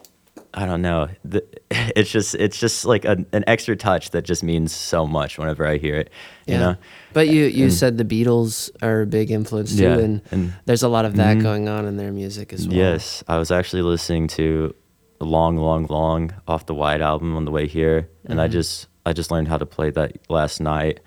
I 0.52 0.66
don't 0.66 0.82
know, 0.82 1.08
the, 1.24 1.44
it's 1.70 2.10
just 2.10 2.34
it's 2.34 2.58
just 2.58 2.84
like 2.84 3.04
a, 3.04 3.24
an 3.32 3.44
extra 3.46 3.76
touch 3.76 4.10
that 4.10 4.22
just 4.24 4.42
means 4.42 4.72
so 4.74 5.06
much 5.06 5.38
whenever 5.38 5.64
I 5.66 5.76
hear 5.76 5.94
it. 5.96 6.10
You 6.46 6.58
know, 6.58 6.76
But 7.12 7.28
you 7.28 7.44
you 7.44 7.64
And- 7.64 7.72
said 7.72 7.98
the 7.98 8.04
Beatles 8.04 8.70
are 8.82 9.02
a 9.02 9.06
big 9.06 9.30
influence 9.30 9.76
too, 9.76 9.84
Yeah, 9.84 9.98
and, 9.98 10.22
and- 10.32 10.52
there's 10.66 10.82
a 10.82 10.88
lot 10.88 11.04
of 11.04 11.14
that 11.16 11.36
Mhm. 11.36 11.42
going 11.42 11.68
on 11.68 11.86
in 11.86 11.96
their 11.96 12.10
music 12.12 12.52
as 12.52 12.66
well. 12.66 12.76
Yes, 12.76 13.22
I 13.28 13.38
was 13.38 13.52
actually 13.52 13.82
listening 13.82 14.26
to 14.38 14.74
"Long, 15.20 15.56
Long, 15.56 15.86
Long" 15.88 16.32
off 16.48 16.66
the 16.66 16.74
White 16.74 17.00
album 17.00 17.36
on 17.36 17.44
the 17.44 17.52
way 17.52 17.68
here, 17.68 18.08
and 18.24 18.40
I 18.40 18.48
Mhm. 18.48 18.52
just 18.52 18.88
I 19.06 19.12
just 19.12 19.30
learned 19.30 19.46
how 19.48 19.56
to 19.58 19.66
play 19.66 19.90
that 19.90 20.18
last 20.28 20.60
night. 20.60 20.98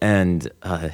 And 0.00 0.50
uh, 0.62 0.88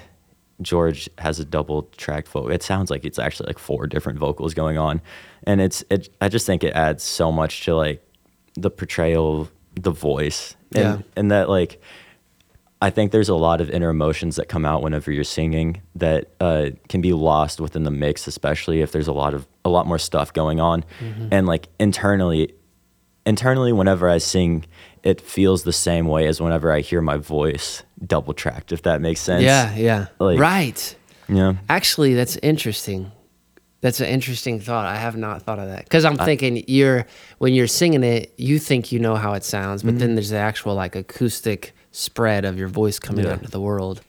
George 0.63 1.09
has 1.19 1.39
a 1.41 1.45
double 1.45 1.83
track 1.97 2.27
vocal. 2.27 2.51
It 2.51 2.63
sounds 2.63 2.91
like 2.91 3.05
it's 3.05 3.19
actually 3.19 3.47
like 3.49 3.59
four 3.59 3.87
different 3.87 4.19
vocals 4.19 4.55
going 4.55 4.79
on, 4.79 5.01
and 5.45 5.61
it's 5.61 5.83
it. 5.91 6.09
I 6.21 6.29
just 6.29 6.47
think 6.47 6.63
it 6.65 6.75
adds 6.75 7.03
so 7.03 7.33
much 7.33 7.65
to 7.65 7.75
like 7.75 8.03
the 8.55 8.71
portrayal, 8.71 9.49
the 9.75 9.91
voice, 9.93 10.57
and 10.75 10.83
Yeah. 10.85 10.99
and 11.17 11.31
that 11.31 11.49
like. 11.49 11.81
I 12.83 12.89
think 12.89 13.13
there's 13.13 13.29
a 13.29 13.35
lot 13.35 13.61
of 13.61 13.69
inner 13.69 13.91
emotions 13.91 14.37
that 14.37 14.49
come 14.49 14.65
out 14.65 14.83
whenever 14.83 15.13
you're 15.13 15.23
singing 15.23 15.83
that 15.97 16.29
uh, 16.41 16.71
can 16.89 17.03
be 17.03 17.13
lost 17.13 17.61
within 17.61 17.83
the 17.83 17.91
mix, 17.91 18.27
especially 18.27 18.81
if 18.81 18.91
there's 18.91 19.07
a 19.07 19.13
lot 19.13 19.35
of 19.35 19.47
a 19.67 19.69
lot 19.69 19.87
more 19.87 19.99
stuff 19.99 20.33
going 20.33 20.61
on, 20.61 20.83
Mm-hmm. 20.99 21.29
and 21.31 21.47
like 21.47 21.69
internally, 21.79 22.55
internally, 23.27 23.75
whenever 23.75 24.09
I 24.09 24.17
sing, 24.17 24.65
it 25.03 25.21
feels 25.21 25.63
the 25.65 25.73
same 25.73 26.07
way 26.09 26.27
as 26.27 26.41
whenever 26.41 26.73
I 26.73 26.81
hear 26.81 27.01
my 27.01 27.17
voice 27.17 27.83
double 28.07 28.35
tracked. 28.35 28.73
If 28.73 28.83
that 28.83 29.01
makes 29.01 29.21
sense. 29.21 29.43
Yeah, 29.43 29.75
yeah. 29.75 30.07
Like- 30.19 30.39
right. 30.39 30.97
Yeah. 31.29 31.55
Actually, 31.69 32.15
that's 32.15 32.37
interesting. 32.39 33.13
That's 33.83 34.01
an 34.01 34.07
interesting 34.09 34.61
thought. 34.61 34.85
I 34.87 34.97
have 34.97 35.17
not 35.17 35.43
thought 35.43 35.59
of 35.59 35.69
that 35.69 35.85
because 35.85 36.05
I'm 36.05 36.17
thinking 36.19 36.65
you're 36.69 37.07
when 37.39 37.55
you're 37.55 37.67
singing 37.67 38.03
it, 38.05 38.35
you 38.37 38.59
think 38.59 38.93
you 38.93 38.99
know 38.99 39.15
how 39.17 39.33
it 39.33 39.45
sounds, 39.45 39.83
but 39.83 39.91
Mm-hmm. 39.91 39.99
then 40.01 40.15
there's 40.17 40.31
the 40.31 40.37
actual 40.37 40.75
like 40.75 40.95
acoustic 40.97 41.73
spread 41.93 42.45
of 42.45 42.59
your 42.59 42.69
voice 42.69 42.99
coming 42.99 43.25
Yeah. 43.25 43.33
out 43.33 43.39
into 43.39 43.51
the 43.51 43.61
world. 43.61 44.03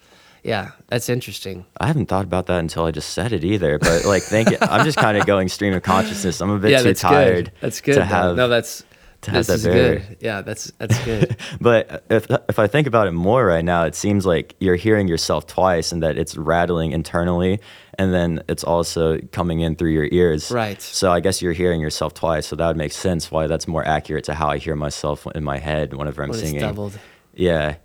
Yeah, 0.44 0.72
that's 0.88 1.08
interesting. 1.08 1.66
I 1.80 1.86
haven't 1.88 2.08
thought 2.08 2.26
about 2.26 2.48
that 2.48 2.60
until 2.60 2.84
I 2.86 2.92
just 2.92 3.12
said 3.12 3.32
it 3.32 3.44
either. 3.44 3.78
But 3.78 4.04
like, 4.06 4.24
thank 4.24 4.50
you. 4.50 4.58
I'm 4.62 4.84
just 4.84 4.98
kind 4.98 5.16
of 5.18 5.26
going 5.28 5.48
stream 5.50 5.74
of 5.74 5.84
consciousness. 5.84 6.42
I'm 6.42 6.50
a 6.50 6.58
bit 6.60 6.72
yeah, 6.72 6.78
too 6.80 6.84
that's 6.86 7.02
tired. 7.02 7.46
good. 7.46 7.52
That's 7.62 7.80
good. 7.82 7.94
to 7.94 8.00
though. 8.00 8.06
have. 8.06 8.36
no, 8.36 8.48
that's 8.50 8.84
to 9.22 9.32
have 9.32 9.38
this 9.46 9.48
that 9.48 9.54
is 9.56 9.64
barrier. 9.66 10.00
good. 10.00 10.18
Yeah, 10.20 10.42
that's 10.42 10.72
that's 10.78 10.98
good. 11.06 11.38
But 11.62 12.04
if 12.10 12.28
if 12.50 12.58
I 12.60 12.68
think 12.68 12.88
about 12.88 13.08
it 13.08 13.12
more 13.12 13.46
right 13.46 13.64
now, 13.64 13.84
it 13.86 13.96
seems 13.96 14.26
like 14.26 14.56
you're 14.60 14.76
hearing 14.76 15.08
yourself 15.08 15.46
twice, 15.48 15.92
and 15.92 16.02
that 16.04 16.18
it's 16.18 16.36
rattling 16.36 16.92
internally, 16.92 17.60
and 18.00 18.14
then 18.14 18.42
it's 18.50 18.64
also 18.64 19.20
coming 19.32 19.60
in 19.60 19.76
through 19.76 19.92
your 19.92 20.08
ears. 20.12 20.50
Right. 20.52 20.82
So 20.82 21.12
I 21.12 21.20
guess 21.20 21.42
you're 21.42 21.54
hearing 21.54 21.82
yourself 21.82 22.14
twice. 22.14 22.48
So 22.48 22.56
that 22.56 22.68
would 22.68 22.78
make 22.78 22.92
sense 22.94 23.30
why 23.32 23.48
that's 23.48 23.68
more 23.68 23.86
accurate 23.88 24.24
to 24.26 24.34
how 24.34 24.48
I 24.50 24.58
hear 24.58 24.76
myself 24.76 25.28
in 25.36 25.44
my 25.44 25.60
head 25.60 25.94
whenever 25.94 26.24
I'm 26.24 26.30
when 26.30 26.40
it's 26.40 26.48
singing. 26.48 26.62
doubled. 26.62 26.98
Yeah. 27.36 27.76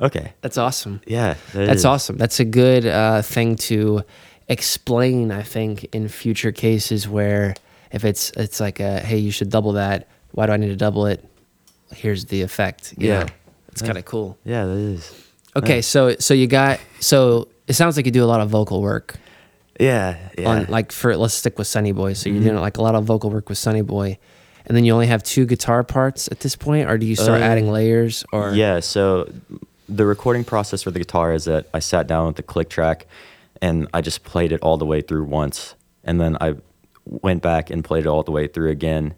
Okay. 0.00 0.32
That's 0.40 0.58
awesome. 0.58 1.00
Yeah. 1.06 1.34
that 1.52 1.66
That's 1.66 1.80
is- 1.80 1.84
awesome. 1.84 2.16
That's 2.16 2.40
a 2.40 2.44
good 2.46 2.86
uh, 2.86 3.20
thing 3.22 3.56
to 3.68 4.02
explain. 4.48 5.30
I 5.32 5.42
think 5.42 5.84
in 5.94 6.08
future 6.08 6.52
cases 6.52 7.08
where 7.08 7.54
if 7.92 8.04
it's 8.04 8.30
it's 8.36 8.58
like 8.60 8.80
a 8.80 9.00
hey, 9.00 9.18
you 9.18 9.30
should 9.30 9.50
double 9.50 9.72
that. 9.72 10.08
Why 10.32 10.46
do 10.46 10.52
I 10.52 10.56
need 10.56 10.68
to 10.68 10.76
double 10.76 11.06
it? 11.06 11.24
Here's 11.94 12.24
the 12.26 12.42
effect. 12.42 12.94
you 12.98 13.08
Yeah. 13.08 13.20
know? 13.20 13.26
it's 13.68 13.80
kind 13.82 13.96
of 13.96 14.04
cool. 14.04 14.36
Yeah, 14.44 14.66
that 14.66 14.76
is. 14.76 15.12
Okay, 15.56 15.80
so 15.82 16.14
so 16.18 16.34
you 16.34 16.46
got 16.46 16.78
so 17.00 17.48
it 17.66 17.72
sounds 17.74 17.96
like 17.96 18.04
you 18.06 18.12
do 18.12 18.22
a 18.24 18.26
lot 18.26 18.40
of 18.40 18.50
vocal 18.50 18.82
work 18.82 19.16
Yeah. 19.80 20.16
Yeah. 20.38 20.48
on 20.48 20.66
like 20.68 20.92
for 20.92 21.16
let's 21.16 21.34
stick 21.34 21.58
with 21.58 21.66
Sunny 21.66 21.92
Boy. 21.92 22.12
So 22.14 22.28
you're 22.28 22.40
Mhm. 22.40 22.44
doing 22.44 22.56
like 22.60 22.76
a 22.78 22.82
lot 22.82 22.94
of 22.94 23.04
vocal 23.04 23.30
work 23.30 23.48
with 23.48 23.58
Sunny 23.58 23.80
Boy, 23.82 24.18
and 24.66 24.76
then 24.76 24.84
you 24.84 24.92
only 24.92 25.06
have 25.06 25.22
two 25.22 25.46
guitar 25.46 25.82
parts 25.84 26.28
at 26.30 26.40
this 26.40 26.54
point, 26.56 26.88
or 26.90 26.98
do 26.98 27.06
you 27.06 27.16
start 27.16 27.40
Uh, 27.40 27.44
adding 27.44 27.70
layers? 27.70 28.24
Or 28.32 28.52
Yeah, 28.54 28.80
so 28.80 29.28
the 29.88 30.04
recording 30.06 30.44
process 30.44 30.82
for 30.82 30.90
the 30.90 30.98
guitar 30.98 31.32
is 31.34 31.44
that 31.44 31.66
I 31.74 31.78
sat 31.80 32.06
down 32.06 32.26
with 32.26 32.36
the 32.36 32.42
click 32.42 32.68
track 32.70 33.06
and 33.60 33.88
I 33.94 34.00
just 34.00 34.24
played 34.24 34.52
it 34.52 34.60
all 34.62 34.76
the 34.78 34.86
way 34.86 35.00
through 35.02 35.24
once. 35.24 35.74
And 36.04 36.20
then 36.20 36.36
I 36.40 36.54
went 37.04 37.42
back 37.42 37.70
and 37.70 37.82
played 37.84 38.04
it 38.04 38.08
all 38.08 38.22
the 38.22 38.32
way 38.32 38.46
through 38.46 38.70
again. 38.70 39.14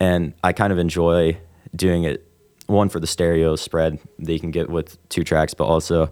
And 0.00 0.34
I 0.42 0.52
kind 0.52 0.72
of 0.72 0.78
enjoy 0.78 1.38
doing 1.74 2.04
it, 2.04 2.26
one 2.66 2.88
for 2.88 3.00
the 3.00 3.06
stereo 3.06 3.56
spread 3.56 3.98
that 4.18 4.32
you 4.32 4.40
can 4.40 4.50
get 4.50 4.68
with 4.70 4.96
two 5.08 5.24
tracks, 5.24 5.54
but 5.54 5.64
also 5.64 6.10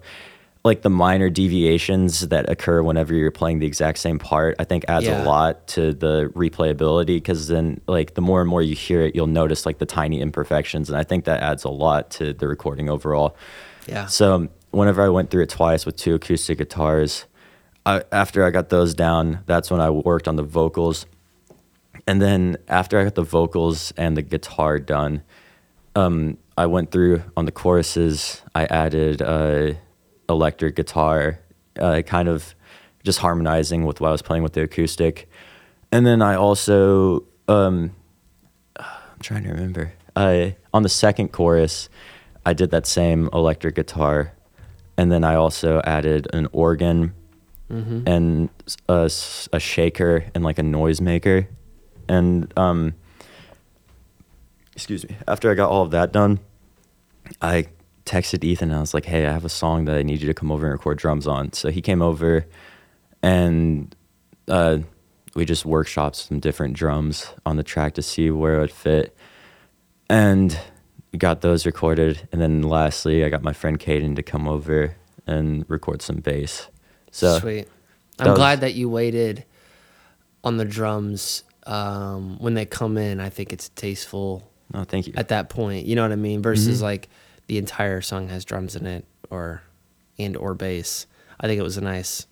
like 0.65 0.83
the 0.83 0.91
minor 0.91 1.29
deviations 1.29 2.29
that 2.29 2.49
occur 2.49 2.83
whenever 2.83 3.13
you're 3.15 3.33
playing 3.33 3.59
the 3.59 3.67
exact 3.67 3.99
same 3.99 4.19
part, 4.21 4.55
I 4.61 4.65
think 4.65 4.85
adds 4.87 5.07
Yeah. 5.07 5.25
a 5.25 5.27
lot 5.27 5.67
to 5.69 5.93
the 5.93 6.31
replayability 6.37 7.17
because 7.17 7.49
then 7.49 7.81
like 7.89 8.15
the 8.15 8.21
more 8.21 8.41
and 8.41 8.49
more 8.49 8.63
you 8.63 8.77
hear 8.77 9.01
it, 9.01 9.17
you'll 9.17 9.27
notice 9.27 9.67
like 9.67 9.79
the 9.79 9.87
tiny 9.87 10.21
imperfections. 10.21 10.89
And 10.89 10.97
I 10.97 11.03
think 11.03 11.25
that 11.25 11.43
adds 11.43 11.65
a 11.65 11.69
lot 11.69 12.11
to 12.13 12.33
the 12.33 12.47
recording 12.47 12.89
overall. 12.89 13.37
yeah, 13.89 14.07
So 14.07 14.49
whenever 14.71 15.03
I 15.03 15.09
went 15.09 15.31
through 15.31 15.43
it 15.43 15.49
twice 15.49 15.85
with 15.85 15.97
two 15.97 16.15
acoustic 16.15 16.59
guitars, 16.59 17.25
I, 17.85 18.05
after 18.13 18.45
I 18.47 18.51
got 18.51 18.69
those 18.69 18.95
down, 18.95 19.41
that's 19.47 19.69
when 19.69 19.81
I 19.81 19.91
worked 19.91 20.29
on 20.29 20.37
the 20.37 20.45
vocals. 20.45 21.07
And 22.07 22.21
then 22.21 22.57
after 22.69 22.99
I 22.99 23.05
got 23.05 23.15
the 23.15 23.23
vocals 23.23 23.93
and 23.97 24.17
the 24.17 24.23
guitar 24.23 24.79
done, 24.79 25.23
um, 25.95 26.39
I 26.57 26.67
went 26.67 26.91
through 26.91 27.23
on 27.37 27.45
the 27.45 27.53
choruses. 27.53 28.43
I 28.55 28.65
added 28.67 29.23
uh, 29.23 29.75
electric 30.29 30.77
guitar, 30.77 31.39
uh, 31.79 32.03
kind 32.03 32.29
of 32.29 32.55
just 33.05 33.19
harmonizing 33.19 33.85
with 33.85 34.01
what 34.01 34.09
I 34.09 34.13
was 34.13 34.23
playing 34.23 34.43
with 34.43 34.53
the 34.53 34.63
acoustic. 34.63 35.29
And 35.91 36.07
then 36.07 36.23
I 36.23 36.35
also, 36.35 37.25
um, 37.49 37.95
I'm 38.77 39.21
trying 39.21 39.45
to 39.45 39.51
remember. 39.51 39.93
I 40.17 40.57
on 40.75 40.83
the 40.83 40.89
second 40.89 41.33
chorus, 41.33 41.89
I 42.45 42.53
did 42.53 42.71
that 42.71 42.87
same 42.87 43.29
electric 43.33 43.75
guitar, 43.77 44.33
and 44.97 45.11
then 45.11 45.25
I 45.25 45.35
also 45.35 45.81
added 45.85 46.29
an 46.33 46.49
organ 46.53 47.15
hmm 47.69 48.03
and 48.07 48.51
a 48.89 49.09
shaker 49.09 50.27
and 50.35 50.45
like 50.45 50.59
a 50.59 50.63
noisemaker, 50.63 51.47
and 52.13 52.53
um. 52.59 52.95
Excuse 54.75 55.07
me. 55.07 55.17
After 55.29 55.51
I 55.51 55.55
got 55.55 55.69
all 55.71 55.83
of 55.83 55.91
that 55.91 56.13
done, 56.13 56.41
I 57.43 57.67
texted 58.07 58.43
Ethan 58.43 58.71
and 58.71 58.79
I 58.79 58.81
was 58.81 58.95
like, 58.95 59.05
"Hey, 59.05 59.27
I 59.27 59.33
have 59.33 59.45
a 59.45 59.51
song 59.51 59.85
that 59.85 59.97
I 59.97 60.03
need 60.03 60.21
you 60.21 60.27
to 60.27 60.35
come 60.35 60.51
over 60.51 60.65
and 60.65 60.73
record 60.73 60.99
drums 60.99 61.27
on." 61.27 61.53
So 61.53 61.71
he 61.71 61.83
came 61.83 62.01
over, 62.01 62.47
and 63.23 63.95
uh, 64.49 64.79
we 65.35 65.45
just 65.45 65.65
workshopped 65.65 66.17
some 66.17 66.41
different 66.41 66.75
drums 66.75 67.33
on 67.45 67.57
the 67.57 67.63
track 67.63 67.95
to 67.95 68.03
see 68.03 68.31
where 68.31 68.57
it 68.57 68.61
would 68.61 68.73
fit, 68.73 69.15
and 70.09 70.59
got 71.19 71.43
those 71.43 71.67
recorded. 71.67 72.27
And 72.33 72.41
then 72.41 72.63
lastly, 72.63 73.25
I 73.25 73.29
got 73.29 73.43
my 73.43 73.53
friend 73.53 73.79
Caden 73.79 74.17
to 74.17 74.23
come 74.23 74.49
over 74.49 74.97
and 75.27 75.69
record 75.69 76.01
some 76.01 76.17
bass. 76.17 76.69
So 77.11 77.39
Sweet. 77.39 77.69
I'm 78.19 78.31
was- 78.31 78.39
glad 78.39 78.61
that 78.63 78.73
you 78.75 78.89
waited 78.89 79.45
on 80.43 80.57
the 80.57 80.65
drums 80.65 81.45
um, 81.67 82.39
when 82.39 82.55
they 82.55 82.67
come 82.67 82.97
in. 82.99 83.21
I 83.21 83.29
think 83.31 83.53
it's 83.53 83.69
tasteful 83.71 84.49
no, 84.73 84.85
thank 84.85 85.07
you. 85.07 85.13
at 85.17 85.29
that 85.29 85.49
point. 85.49 85.87
You 85.87 85.97
know 85.97 86.03
what 86.03 86.13
I 86.13 86.17
mean? 86.17 86.43
Versus 86.43 86.81
Mhm. 86.81 86.83
like 86.83 87.09
the 87.47 87.59
entire 87.59 88.01
song 88.01 88.29
has 88.29 88.45
drums 88.45 88.77
in 88.77 88.87
it 88.87 89.05
or 89.31 89.63
and 90.19 90.37
or 90.37 90.55
bass. 90.55 91.07
I 91.41 91.47
think 91.47 91.59
it 91.59 91.63
was 91.63 91.77
a 91.77 91.81
nice 91.83 92.27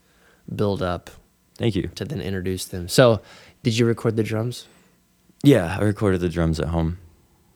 build 0.55 0.83
up 0.83 1.11
Thank 1.59 1.75
you. 1.77 1.89
to 1.95 2.05
then 2.05 2.21
introduce 2.21 2.65
them. 2.65 2.89
So, 2.89 3.21
did 3.63 3.77
you 3.79 3.87
record 3.87 4.17
the 4.17 4.23
drums? 4.23 4.67
Yeah, 5.43 5.77
I 5.79 5.83
recorded 5.85 6.21
the 6.21 6.29
drums 6.29 6.61
at 6.61 6.69
home, 6.69 6.99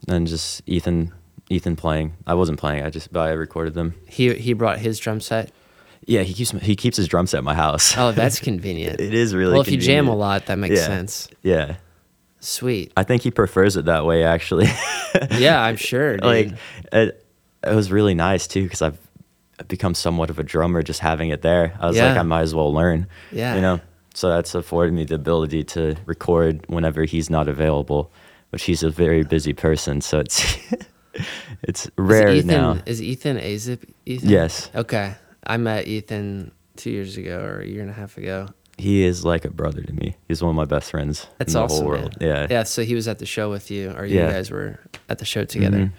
and 0.09 0.27
just 0.27 0.63
Ethan, 0.67 1.13
Ethan 1.51 1.77
playing. 1.77 2.15
I 2.27 2.35
wasn't 2.35 2.59
playing. 2.59 2.83
I 2.83 2.91
just, 2.91 3.13
but 3.13 3.21
I 3.21 3.33
recorded 3.33 3.75
them. 3.75 3.95
He 4.09 4.33
he 4.35 4.53
brought 4.55 4.79
his 4.79 4.99
drum 4.99 5.21
set. 5.21 5.51
Yeah, 6.07 6.23
he 6.23 6.35
keeps 6.35 6.51
he 6.51 6.77
keeps 6.77 6.97
his 6.97 7.09
drum 7.09 7.27
set 7.27 7.39
at 7.39 7.45
my 7.45 7.55
house. 7.55 7.97
Oh, 7.97 8.13
that's 8.13 8.39
convenient. 8.51 9.01
it 9.01 9.15
is 9.15 9.35
really. 9.35 9.53
well, 9.53 9.63
if 9.63 9.71
you 9.71 9.79
jam 9.79 10.09
a 10.09 10.15
lot, 10.15 10.47
that 10.47 10.59
makes 10.59 10.77
Yeah. 10.77 10.87
sense. 10.87 11.29
Yeah, 11.43 11.77
Sweet. 12.41 12.93
I 12.97 13.05
think 13.05 13.23
he 13.23 13.31
prefers 13.31 13.77
it 13.77 13.87
that 13.87 14.05
way, 14.05 14.25
actually. 14.25 14.67
Yeah, 15.39 15.63
I'm 15.63 15.77
sure. 15.77 16.17
Dude. 16.17 16.25
like 16.25 16.49
it, 16.93 17.25
it 17.65 17.75
was 17.75 17.93
really 17.93 18.15
nice 18.15 18.49
too 18.49 18.65
because 18.65 18.83
I've 18.83 18.99
become 19.69 19.95
somewhat 19.95 20.29
of 20.29 20.41
a 20.41 20.43
drummer 20.43 20.83
just 20.83 20.99
having 20.99 21.31
it 21.31 21.41
there. 21.41 21.73
I 21.79 21.87
was 21.87 21.97
like, 21.97 22.17
I 22.19 22.23
might 22.23 22.41
as 22.43 22.53
well 22.55 22.73
learn. 22.75 23.07
Yeah. 23.31 23.55
you 23.55 23.61
know. 23.61 23.81
So 24.15 24.29
that's 24.29 24.55
afforded 24.57 24.93
me 24.93 25.05
the 25.05 25.15
ability 25.15 25.63
to 25.65 25.95
record 26.07 26.65
whenever 26.69 27.05
he's 27.05 27.31
not 27.31 27.49
available, 27.49 28.11
which 28.51 28.65
he's 28.65 28.83
a 28.83 28.91
very 28.91 29.23
busy 29.23 29.53
person. 29.53 30.01
So 30.01 30.19
it's 30.19 30.57
it's 31.63 31.87
Is 31.87 31.91
rare 31.97 32.29
Ethan, 32.35 32.47
now. 32.49 32.79
Is 32.87 33.01
Ethan 33.01 33.39
Azip? 33.39 33.89
Ethan? 34.07 34.29
Yes, 34.29 34.69
Okay. 34.75 35.15
I 35.47 35.57
met 35.57 35.87
Ethan 35.87 36.51
two 36.77 36.91
years 36.91 37.17
ago 37.17 37.41
or 37.41 37.61
a 37.61 37.67
year 37.67 37.81
and 37.83 37.91
a 37.91 37.95
half 37.95 38.17
ago. 38.19 38.49
he 38.77 39.05
is 39.05 39.25
like 39.25 39.45
a 39.45 39.51
brother 39.51 39.83
to 39.83 39.93
me. 39.93 40.17
He's 40.27 40.43
one 40.43 40.51
of 40.51 40.57
my 40.57 40.65
best 40.65 40.91
friends 40.91 41.29
That's 41.39 41.55
in 41.55 41.59
the 41.61 41.65
awesome. 41.65 41.85
whole 41.85 41.93
man. 41.93 42.01
world. 42.03 42.17
Yeah. 42.21 42.47
Yeah. 42.51 42.63
So 42.65 42.83
he 42.83 42.95
was 42.97 43.07
at 43.07 43.19
the 43.21 43.27
show 43.27 43.49
with 43.49 43.71
you, 43.71 43.93
or 43.93 44.05
you 44.05 44.17
Yeah. 44.19 44.33
guys 44.33 44.51
were 44.51 44.81
at 45.09 45.19
the 45.19 45.25
show 45.25 45.45
together. 45.45 45.79
Mhm. 45.79 45.91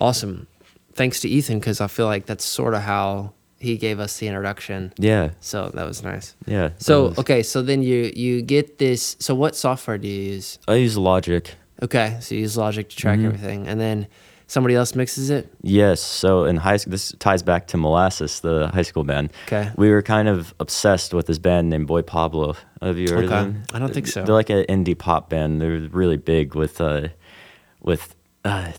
Awesome. 0.00 0.46
Thanks 0.94 1.20
to 1.20 1.28
Ethan, 1.28 1.60
because 1.60 1.80
I 1.80 1.86
feel 1.86 2.06
like 2.06 2.26
that's 2.26 2.44
sort 2.44 2.74
of 2.74 2.82
how 2.82 3.32
he 3.58 3.76
gave 3.76 4.00
us 4.00 4.18
the 4.18 4.26
introduction. 4.26 4.92
Yeah. 4.98 5.30
So 5.40 5.70
that 5.74 5.86
was 5.86 6.02
nice. 6.02 6.34
Yeah. 6.46 6.70
So 6.78 7.14
okay, 7.16 7.42
so 7.44 7.62
then 7.62 7.82
you 7.82 8.10
you 8.16 8.42
get 8.42 8.78
this. 8.78 9.14
So 9.20 9.34
what 9.34 9.54
software 9.54 9.96
do 9.98 10.08
you 10.08 10.32
use? 10.34 10.58
I 10.66 10.74
use 10.74 10.96
Logic. 10.98 11.54
Okay, 11.82 12.16
so 12.20 12.34
you 12.34 12.40
use 12.40 12.56
Logic 12.56 12.88
to 12.88 12.96
track 12.96 13.18
Mhm. 13.20 13.26
everything, 13.26 13.68
and 13.68 13.78
then 13.80 14.06
somebody 14.46 14.74
else 14.74 14.94
mixes 14.94 15.30
it. 15.30 15.52
Yes. 15.62 16.00
So 16.00 16.44
in 16.44 16.56
high 16.56 16.76
school, 16.76 16.92
this 16.92 17.12
ties 17.18 17.42
back 17.42 17.66
to 17.68 17.76
Molasses, 17.76 18.40
the 18.40 18.68
high 18.68 18.82
school 18.82 19.04
band. 19.04 19.32
Okay. 19.46 19.70
We 19.76 19.90
were 19.90 20.02
kind 20.02 20.28
of 20.28 20.54
obsessed 20.60 21.12
with 21.14 21.26
this 21.26 21.38
band 21.38 21.68
named 21.70 21.86
Boy 21.86 22.02
Pablo. 22.02 22.54
Have 22.82 22.98
you 22.98 23.08
heard 23.08 23.24
Okay. 23.24 23.34
of 23.38 23.44
them? 23.44 23.62
I 23.72 23.78
don't 23.78 23.92
think 23.92 24.06
so. 24.06 24.22
They're 24.24 24.34
like 24.34 24.50
an 24.50 24.64
indie 24.68 24.96
pop 24.96 25.28
band. 25.30 25.60
They're 25.60 25.80
really 25.90 26.16
big 26.16 26.54
with 26.54 26.80
uh, 26.80 27.08
with 27.80 28.14
uh, 28.44 28.72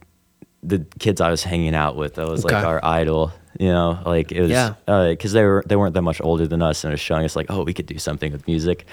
the 0.64 0.86
kids 1.00 1.20
I 1.22 1.30
was 1.30 1.44
hanging 1.44 1.76
out 1.76 1.96
with. 1.96 2.16
That 2.16 2.28
was 2.28 2.44
like 2.44 2.54
our 2.54 2.84
idol. 2.84 3.32
You 3.60 3.70
know, 3.70 4.00
like 4.06 4.32
it 4.32 4.42
was 4.42 4.52
Yeah. 4.52 4.74
because 4.86 5.32
they 5.34 5.44
were 5.44 5.64
they 5.66 5.76
weren't 5.76 5.96
that 5.96 6.04
much 6.04 6.22
older 6.22 6.48
than 6.48 6.62
us, 6.62 6.84
and 6.84 6.92
it 6.92 6.94
was 6.94 7.02
showing 7.02 7.26
us 7.26 7.36
like, 7.36 7.48
oh, 7.50 7.64
we 7.64 7.74
could 7.74 7.88
do 7.88 7.98
something 7.98 8.32
with 8.32 8.48
music. 8.48 8.86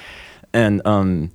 And 0.55 0.81
um, 0.87 1.31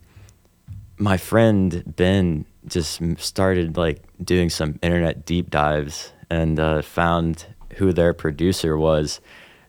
my 0.97 1.17
friend 1.17 1.83
Ben 1.95 2.45
just 2.69 3.01
started 3.17 3.77
like 3.77 4.01
doing 4.23 4.49
some 4.49 4.79
internet 4.81 5.25
deep 5.25 5.49
dives 5.49 6.13
and 6.29 6.59
uh, 6.59 6.81
found 6.81 7.45
who 7.75 7.91
their 7.93 8.13
producer 8.13 8.77
was 8.77 9.19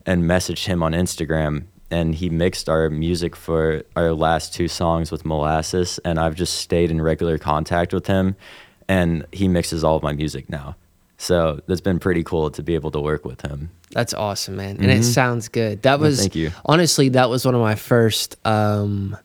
and 0.07 0.25
messaged 0.25 0.67
him 0.67 0.83
on 0.83 0.93
Instagram 0.93 1.65
and 1.91 2.15
he 2.15 2.31
mixed 2.31 2.69
our 2.69 2.89
music 2.89 3.35
for 3.35 3.83
our 3.97 4.13
last 4.13 4.55
two 4.55 4.69
songs 4.69 5.11
with 5.11 5.25
Molasses 5.25 5.99
and 6.05 6.19
I've 6.21 6.35
just 6.37 6.55
stayed 6.59 6.91
in 6.91 7.01
regular 7.03 7.37
contact 7.39 7.93
with 7.93 8.07
him 8.07 8.37
and 8.89 9.25
he 9.33 9.49
mixes 9.49 9.83
all 9.85 9.97
of 9.97 10.03
my 10.03 10.13
music 10.13 10.49
now. 10.49 10.77
So 11.19 11.61
that's 11.67 11.81
been 11.83 11.99
pretty 11.99 12.23
cool 12.25 12.51
to 12.53 12.63
be 12.63 12.75
able 12.75 12.91
to 12.93 13.01
work 13.01 13.25
with 13.27 13.43
him. 13.43 13.71
That's 13.91 14.15
awesome, 14.15 14.57
man, 14.57 14.77
and 14.81 14.91
it 14.91 15.01
Mhm. 15.01 15.05
sounds 15.05 15.49
good. 15.49 15.83
That 15.83 16.01
was 16.01 16.19
thank 16.21 16.35
you. 16.37 16.51
honestly 16.65 17.09
that 17.11 17.29
was 17.29 17.45
one 17.45 17.55
of 17.55 17.61
my 17.61 17.75
first 17.75 18.37
um 18.47 19.17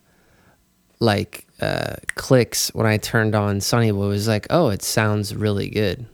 like 0.99 1.44
uh 1.61 1.95
clicks 2.15 2.69
when 2.73 2.85
I 2.85 2.97
turned 2.97 3.35
on 3.35 3.61
Sunny 3.61 3.91
Boy. 3.91 4.07
Was 4.07 4.27
like, 4.27 4.47
oh, 4.49 4.69
it 4.69 4.81
sounds 4.81 5.33
really 5.35 5.69
good. 5.69 6.05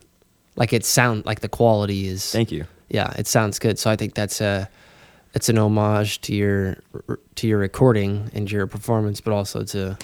Like 0.56 0.72
it 0.72 0.84
sound 0.84 1.24
like 1.26 1.40
the 1.40 1.48
quality 1.48 2.06
is. 2.06 2.30
Thank 2.30 2.52
you. 2.52 2.66
yeah, 2.88 3.12
it 3.18 3.26
sounds 3.26 3.58
good. 3.58 3.78
So 3.78 3.90
I 3.90 3.96
think 3.96 4.14
that's 4.14 4.40
a 4.40 4.68
it's 5.34 5.48
an 5.48 5.58
homage 5.58 6.20
to 6.22 6.34
your 6.34 6.76
to 7.36 7.48
your 7.48 7.58
recording 7.58 8.30
and 8.34 8.50
your 8.50 8.66
performance, 8.66 9.20
but 9.20 9.32
also 9.32 9.64
to 9.64 9.96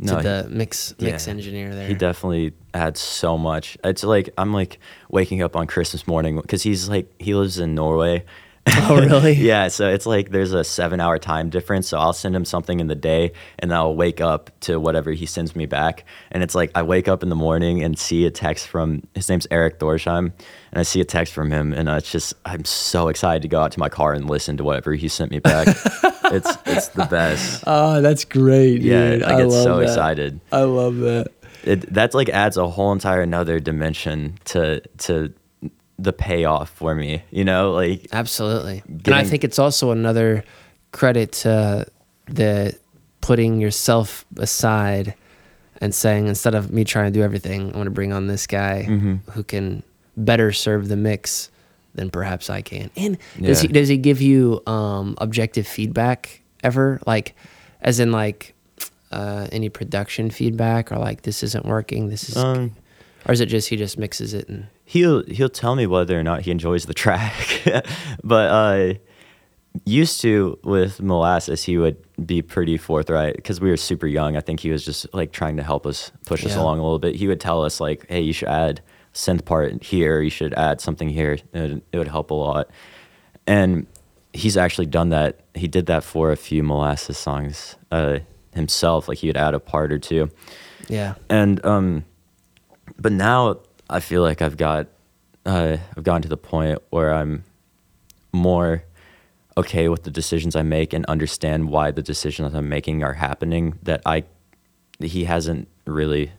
No, 0.00 0.12
to 0.12 0.16
he- 0.18 0.22
the 0.22 0.48
mix 0.50 0.94
mix 0.98 1.26
yeah. 1.26 1.30
engineer 1.32 1.74
there. 1.74 1.86
He 1.86 1.94
definitely 1.94 2.52
adds 2.72 2.98
so 3.00 3.36
much. 3.38 3.76
It's 3.84 4.02
like 4.02 4.30
I'm 4.38 4.52
like 4.52 4.78
waking 5.10 5.42
up 5.42 5.54
on 5.54 5.66
Christmas 5.66 6.06
morning 6.08 6.36
because 6.40 6.62
he's 6.62 6.88
like 6.88 7.12
he 7.20 7.34
lives 7.34 7.58
in 7.58 7.74
Norway. 7.74 8.24
Oh, 8.86 8.96
really? 9.00 9.32
yeah. 9.32 9.68
So 9.68 9.88
it's 9.88 10.04
like 10.04 10.30
there's 10.30 10.52
a 10.52 10.62
seven 10.62 11.00
hour 11.00 11.18
time 11.18 11.48
difference. 11.48 11.88
So 11.88 11.98
I'll 11.98 12.12
send 12.12 12.36
him 12.36 12.44
something 12.44 12.80
in 12.80 12.86
the 12.86 12.94
day, 12.94 13.32
and 13.58 13.72
I'll 13.72 13.94
wake 13.96 14.20
up 14.20 14.50
to 14.60 14.78
whatever 14.78 15.12
he 15.12 15.24
sends 15.26 15.56
me 15.56 15.64
back. 15.64 16.04
And 16.30 16.42
it's 16.42 16.54
like 16.54 16.70
I 16.74 16.82
wake 16.82 17.08
up 17.08 17.22
in 17.22 17.30
the 17.30 17.34
morning 17.36 17.82
and 17.82 17.98
see 17.98 18.26
a 18.26 18.30
text 18.30 18.66
from 18.68 19.02
his 19.14 19.28
name's 19.28 19.46
Eric 19.50 19.78
Dorsheim, 19.78 20.32
and 20.72 20.80
I 20.80 20.82
see 20.82 21.00
a 21.00 21.04
text 21.04 21.32
from 21.32 21.50
him, 21.50 21.72
and 21.72 21.88
it's 21.88 22.10
just 22.10 22.34
I'm 22.44 22.64
so 22.66 23.08
excited 23.08 23.40
to 23.42 23.48
go 23.48 23.60
out 23.60 23.72
to 23.72 23.78
my 23.78 23.88
car 23.88 24.12
and 24.12 24.28
listen 24.28 24.56
to 24.58 24.64
whatever 24.64 24.92
he 24.94 25.08
sent 25.08 25.30
me 25.30 25.38
back. 25.38 25.66
it's 26.24 26.56
it's 26.66 26.88
the 26.88 27.06
best. 27.06 27.64
Oh, 27.66 28.02
that's 28.02 28.24
great, 28.26 28.82
Yeah, 28.82 29.20
I 29.24 29.36
get 29.42 29.50
so 29.50 29.78
excited 29.78 30.40
I 30.52 30.62
love 30.62 30.96
that. 30.98 31.28
it 31.64 31.92
that 31.94 32.12
like 32.12 32.28
adds 32.28 32.56
a 32.58 32.68
whole 32.68 32.92
entire 32.92 33.22
another 33.22 33.60
dimension 33.60 34.36
to 34.46 34.80
to 34.98 35.32
the 35.98 36.12
payoff 36.12 36.70
for 36.70 36.94
me 36.94 37.22
you 37.30 37.44
know 37.44 37.72
like 37.72 38.06
Absolutely. 38.12 38.82
and 39.04 39.14
I 39.14 39.22
think 39.24 39.44
it's 39.44 39.58
also 39.58 39.90
another 39.92 40.44
credit 40.92 41.32
to 41.32 41.86
the 42.26 42.76
putting 43.20 43.60
yourself 43.60 44.24
aside 44.38 45.14
and 45.80 45.94
saying 45.94 46.26
instead 46.26 46.54
of 46.54 46.70
me 46.72 46.84
trying 46.84 47.12
to 47.12 47.18
do 47.18 47.22
everything, 47.22 47.66
I'm 47.66 47.72
going 47.72 47.84
to 47.86 47.90
bring 47.90 48.12
on 48.12 48.26
this 48.26 48.46
guy 48.46 48.86
Mm-hmm. 48.88 49.30
who 49.32 49.42
can 49.42 49.82
better 50.16 50.52
serve 50.52 50.88
the 50.88 50.96
mix 50.96 51.50
than 51.94 52.10
perhaps 52.10 52.48
I 52.48 52.62
can. 52.62 52.90
And 52.96 53.18
does 53.40 53.62
Yeah. 53.62 53.68
he 53.68 53.72
does 53.72 53.88
he 53.88 53.96
give 53.96 54.20
you 54.20 54.62
um, 54.66 55.14
objective 55.18 55.66
feedback 55.66 56.42
ever? 56.62 57.00
Like, 57.06 57.34
as 57.80 57.98
in 58.00 58.12
like 58.12 58.54
uh, 59.10 59.48
any 59.52 59.68
production 59.68 60.30
feedback 60.30 60.92
or 60.92 60.96
like 60.98 61.22
this 61.22 61.42
isn't 61.42 61.66
working, 61.66 62.08
this 62.08 62.28
is, 62.28 62.36
um 62.36 62.72
or 63.26 63.32
is 63.32 63.40
it 63.40 63.46
just 63.46 63.68
he 63.68 63.76
just 63.76 63.98
mixes 63.98 64.34
it 64.34 64.48
and 64.48 64.66
he'll 64.84 65.24
he'll 65.24 65.48
tell 65.48 65.74
me 65.74 65.86
whether 65.86 66.18
or 66.18 66.22
not 66.22 66.42
he 66.42 66.50
enjoys 66.50 66.86
the 66.86 66.94
track. 66.94 67.34
But 68.22 68.50
uh 68.50 68.94
used 69.84 70.20
to 70.20 70.56
with 70.62 71.02
molasses 71.02 71.64
he 71.64 71.76
would 71.76 71.96
be 72.24 72.42
pretty 72.42 72.76
forthright 72.76 73.34
because 73.36 73.60
we 73.60 73.68
were 73.70 73.76
super 73.76 74.06
young. 74.06 74.36
I 74.36 74.40
think 74.40 74.60
he 74.60 74.70
was 74.70 74.84
just 74.84 75.12
like 75.12 75.32
trying 75.32 75.56
to 75.56 75.62
help 75.64 75.84
us 75.86 76.12
push 76.26 76.44
us 76.46 76.54
along 76.54 76.78
a 76.78 76.82
little 76.82 77.00
bit. 77.00 77.16
He 77.16 77.26
would 77.26 77.40
tell 77.40 77.64
us 77.64 77.80
like 77.80 78.06
hey 78.08 78.20
you 78.20 78.32
should 78.32 78.48
add 78.48 78.80
synth 79.14 79.44
part 79.44 79.82
here. 79.82 80.20
You 80.20 80.30
should 80.30 80.54
add 80.54 80.80
something 80.80 81.08
here. 81.08 81.32
It 81.32 81.46
would, 81.54 81.82
it 81.92 81.98
would 81.98 82.08
help 82.08 82.30
a 82.30 82.34
lot. 82.34 82.70
And 83.46 83.86
he's 84.32 84.56
actually 84.56 84.86
done 84.86 85.10
that. 85.10 85.40
He 85.54 85.68
did 85.68 85.86
that 85.86 86.04
for 86.04 86.30
a 86.32 86.36
few 86.36 86.62
molasses 86.62 87.18
songs 87.18 87.76
uh 87.90 88.18
himself. 88.54 89.08
Like 89.08 89.18
he 89.18 89.26
would 89.28 89.36
add 89.36 89.54
a 89.54 89.60
part 89.60 89.92
or 89.92 89.98
two. 89.98 90.30
Yeah, 90.88 91.14
and 91.28 91.64
um 91.64 92.04
but 92.98 93.12
now 93.12 93.58
i 93.90 94.00
feel 94.00 94.22
like 94.22 94.42
i've 94.42 94.56
got 94.56 94.88
uh 95.46 95.76
i've 95.96 96.04
gotten 96.04 96.22
to 96.22 96.28
the 96.28 96.36
point 96.36 96.80
where 96.90 97.12
i'm 97.12 97.44
more 98.32 98.82
okay 99.56 99.88
with 99.88 100.02
the 100.02 100.10
decisions 100.10 100.56
i 100.56 100.62
make 100.62 100.92
and 100.92 101.04
understand 101.06 101.68
why 101.68 101.90
the 101.90 102.02
decisions 102.02 102.54
i'm 102.54 102.68
making 102.68 103.02
are 103.02 103.12
happening 103.14 103.78
that 103.82 104.00
i 104.06 104.22
he 105.00 105.24
hasn't 105.24 105.68
really 105.86 106.30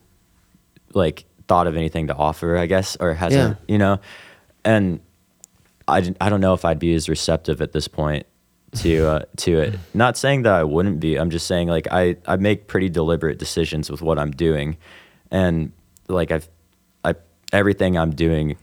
like 0.94 1.24
thought 1.48 1.66
of 1.66 1.76
anything 1.76 2.06
to 2.06 2.14
offer 2.14 2.56
i 2.56 2.66
guess 2.66 2.96
or 2.96 3.14
hasn't 3.14 3.58
you 3.68 3.78
know? 3.78 4.00
And 4.64 4.98
I, 5.86 6.12
I 6.20 6.28
don't 6.28 6.40
know 6.40 6.54
if 6.54 6.64
i'd 6.64 6.78
be 6.80 6.94
as 6.94 7.08
receptive 7.08 7.62
at 7.62 7.72
this 7.72 7.86
point 7.86 8.26
to 8.76 9.06
uh, 9.06 9.22
to 9.36 9.60
it. 9.60 9.78
Not 9.94 10.16
saying 10.16 10.42
that 10.42 10.54
i 10.54 10.64
wouldn't 10.64 10.98
be 10.98 11.16
i'm 11.16 11.30
just 11.30 11.46
saying 11.46 11.68
like 11.68 11.86
i 11.92 12.16
i 12.26 12.36
make 12.36 12.66
pretty 12.66 12.88
deliberate 12.88 13.38
decisions 13.38 13.90
with 13.90 14.02
what 14.02 14.18
i'm 14.18 14.32
doing. 14.32 14.76
And 15.30 15.72
like 16.08 16.30
i've 16.30 16.48
i 17.04 17.14
everything 17.52 17.96
i'm 17.98 18.10
doing 18.14 18.56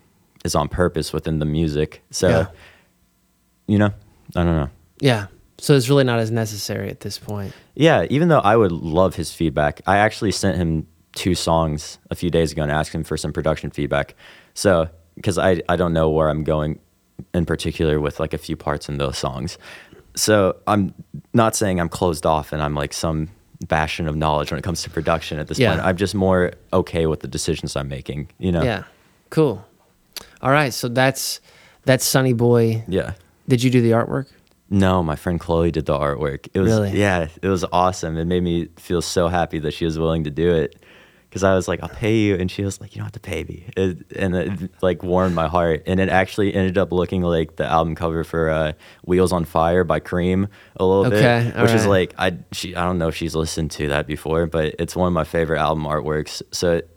is 0.46 0.56
on 0.56 0.68
purpose 0.68 1.14
within 1.14 1.40
the 1.40 1.46
music 1.46 2.02
so 2.12 2.30
Yeah. 2.30 2.46
you 3.68 3.78
know 3.78 3.92
i 4.36 4.44
don't 4.44 4.56
know 4.56 4.70
yeah. 5.00 5.28
So 5.60 5.76
it's 5.76 5.88
really 5.90 6.04
not 6.04 6.20
as 6.20 6.30
necessary 6.32 6.90
at 6.90 7.00
this 7.02 7.18
point. 7.18 7.54
yeah 7.76 8.06
even 8.10 8.28
though 8.28 8.40
i 8.40 8.56
would 8.56 8.72
love 8.72 9.16
his 9.16 9.34
feedback 9.34 9.82
i 9.88 9.98
actually 9.98 10.32
sent 10.32 10.58
him 10.58 10.88
two 11.16 11.36
songs 11.36 12.00
a 12.10 12.16
few 12.16 12.30
days 12.30 12.52
ago 12.52 12.64
and 12.64 12.72
asked 12.72 12.94
him 12.94 13.04
for 13.04 13.18
some 13.18 13.32
production 13.32 13.70
feedback 13.72 14.16
so 14.54 14.90
because 15.16 15.38
i 15.38 15.62
i 15.70 15.76
don't 15.76 15.94
know 15.94 16.10
where 16.10 16.30
i'm 16.30 16.44
going 16.44 16.80
in 17.34 17.46
particular 17.46 18.00
with 18.02 18.20
like 18.20 18.34
a 18.34 18.38
few 18.38 18.56
parts 18.58 18.90
in 18.90 18.98
those 18.98 19.18
songs 19.18 19.58
so 20.16 20.56
i'm 20.68 20.94
not 21.34 21.56
saying 21.56 21.80
i'm 21.80 21.90
closed 21.90 22.26
off 22.26 22.52
and 22.52 22.62
i'm 22.62 22.76
like 22.76 22.92
some 22.94 23.30
bastion 23.68 24.08
of 24.08 24.16
knowledge 24.16 24.52
when 24.52 24.58
it 24.60 24.64
comes 24.64 24.82
to 24.84 24.90
production 24.90 25.40
at 25.40 25.48
this 25.48 25.58
Yeah. 25.60 25.72
point 25.76 25.86
i'm 25.86 25.98
just 25.98 26.16
more 26.16 26.52
okay 26.72 27.06
with 27.06 27.20
the 27.22 27.28
decisions 27.28 27.76
i'm 27.76 27.88
making 27.88 28.30
you 28.40 28.52
know 28.52 28.64
Yeah. 28.64 28.84
Cool. 29.30 29.66
All 30.42 30.52
right. 30.52 30.72
So 30.74 30.88
that's 30.90 31.40
that's 31.86 32.06
Sunny 32.06 32.34
Boy. 32.34 32.84
yeah 32.88 33.14
Did 33.48 33.64
you 33.64 33.72
do 33.72 33.82
the 33.82 33.92
artwork? 33.92 34.28
No, 34.70 35.04
my 35.04 35.16
friend 35.16 35.40
Chloe 35.40 35.72
did 35.72 35.86
the 35.86 35.98
artwork. 35.98 36.48
It 36.54 36.60
was 36.60 36.72
Really? 36.72 37.00
yeah, 37.00 37.28
it 37.42 37.48
was 37.48 37.66
awesome. 37.72 38.18
It 38.18 38.26
made 38.26 38.44
me 38.44 38.68
feel 38.78 39.02
so 39.02 39.28
happy 39.28 39.60
that 39.60 39.74
she 39.74 39.86
was 39.86 39.98
willing 40.00 40.24
to 40.26 40.30
do 40.30 40.52
it 40.54 40.76
because 41.34 41.44
I 41.44 41.56
was 41.56 41.68
like, 41.68 41.82
I'll 41.82 41.90
pay 41.90 42.18
you, 42.18 42.36
and 42.36 42.52
she 42.52 42.64
was 42.64 42.80
like, 42.80 42.94
you 42.94 43.00
don't 43.00 43.06
have 43.08 43.14
to 43.14 43.20
pay 43.20 43.44
me, 43.44 43.66
it, 43.76 44.12
and 44.16 44.36
it 44.36 44.70
like 44.84 45.02
warmed 45.02 45.34
my 45.34 45.48
heart. 45.48 45.82
And 45.88 46.00
it 46.00 46.08
actually 46.10 46.54
ended 46.54 46.78
up 46.78 46.92
looking 46.92 47.24
like 47.24 47.56
the 47.56 47.66
album 47.66 47.96
cover 47.96 48.24
for 48.24 48.50
uh, 48.52 48.74
"Wheels 49.04 49.32
on 49.34 49.44
Fire" 49.46 49.84
by 49.84 50.00
Cream 50.00 50.48
a 50.76 50.86
little 50.86 51.08
Okay, 51.08 51.52
bit, 51.52 51.60
which 51.64 51.72
is 51.72 51.88
like 51.88 52.14
I 52.20 52.38
she 52.52 52.76
I 52.76 52.84
don't 52.86 53.00
know 53.00 53.08
if 53.08 53.16
she's 53.16 53.34
listened 53.34 53.72
to 53.72 53.88
that 53.88 54.06
before, 54.06 54.46
but 54.46 54.76
it's 54.78 54.96
one 54.96 55.08
of 55.08 55.14
my 55.14 55.24
favorite 55.24 55.60
album 55.60 55.86
artworks. 55.86 56.44
So 56.52 56.74
it, 56.74 56.90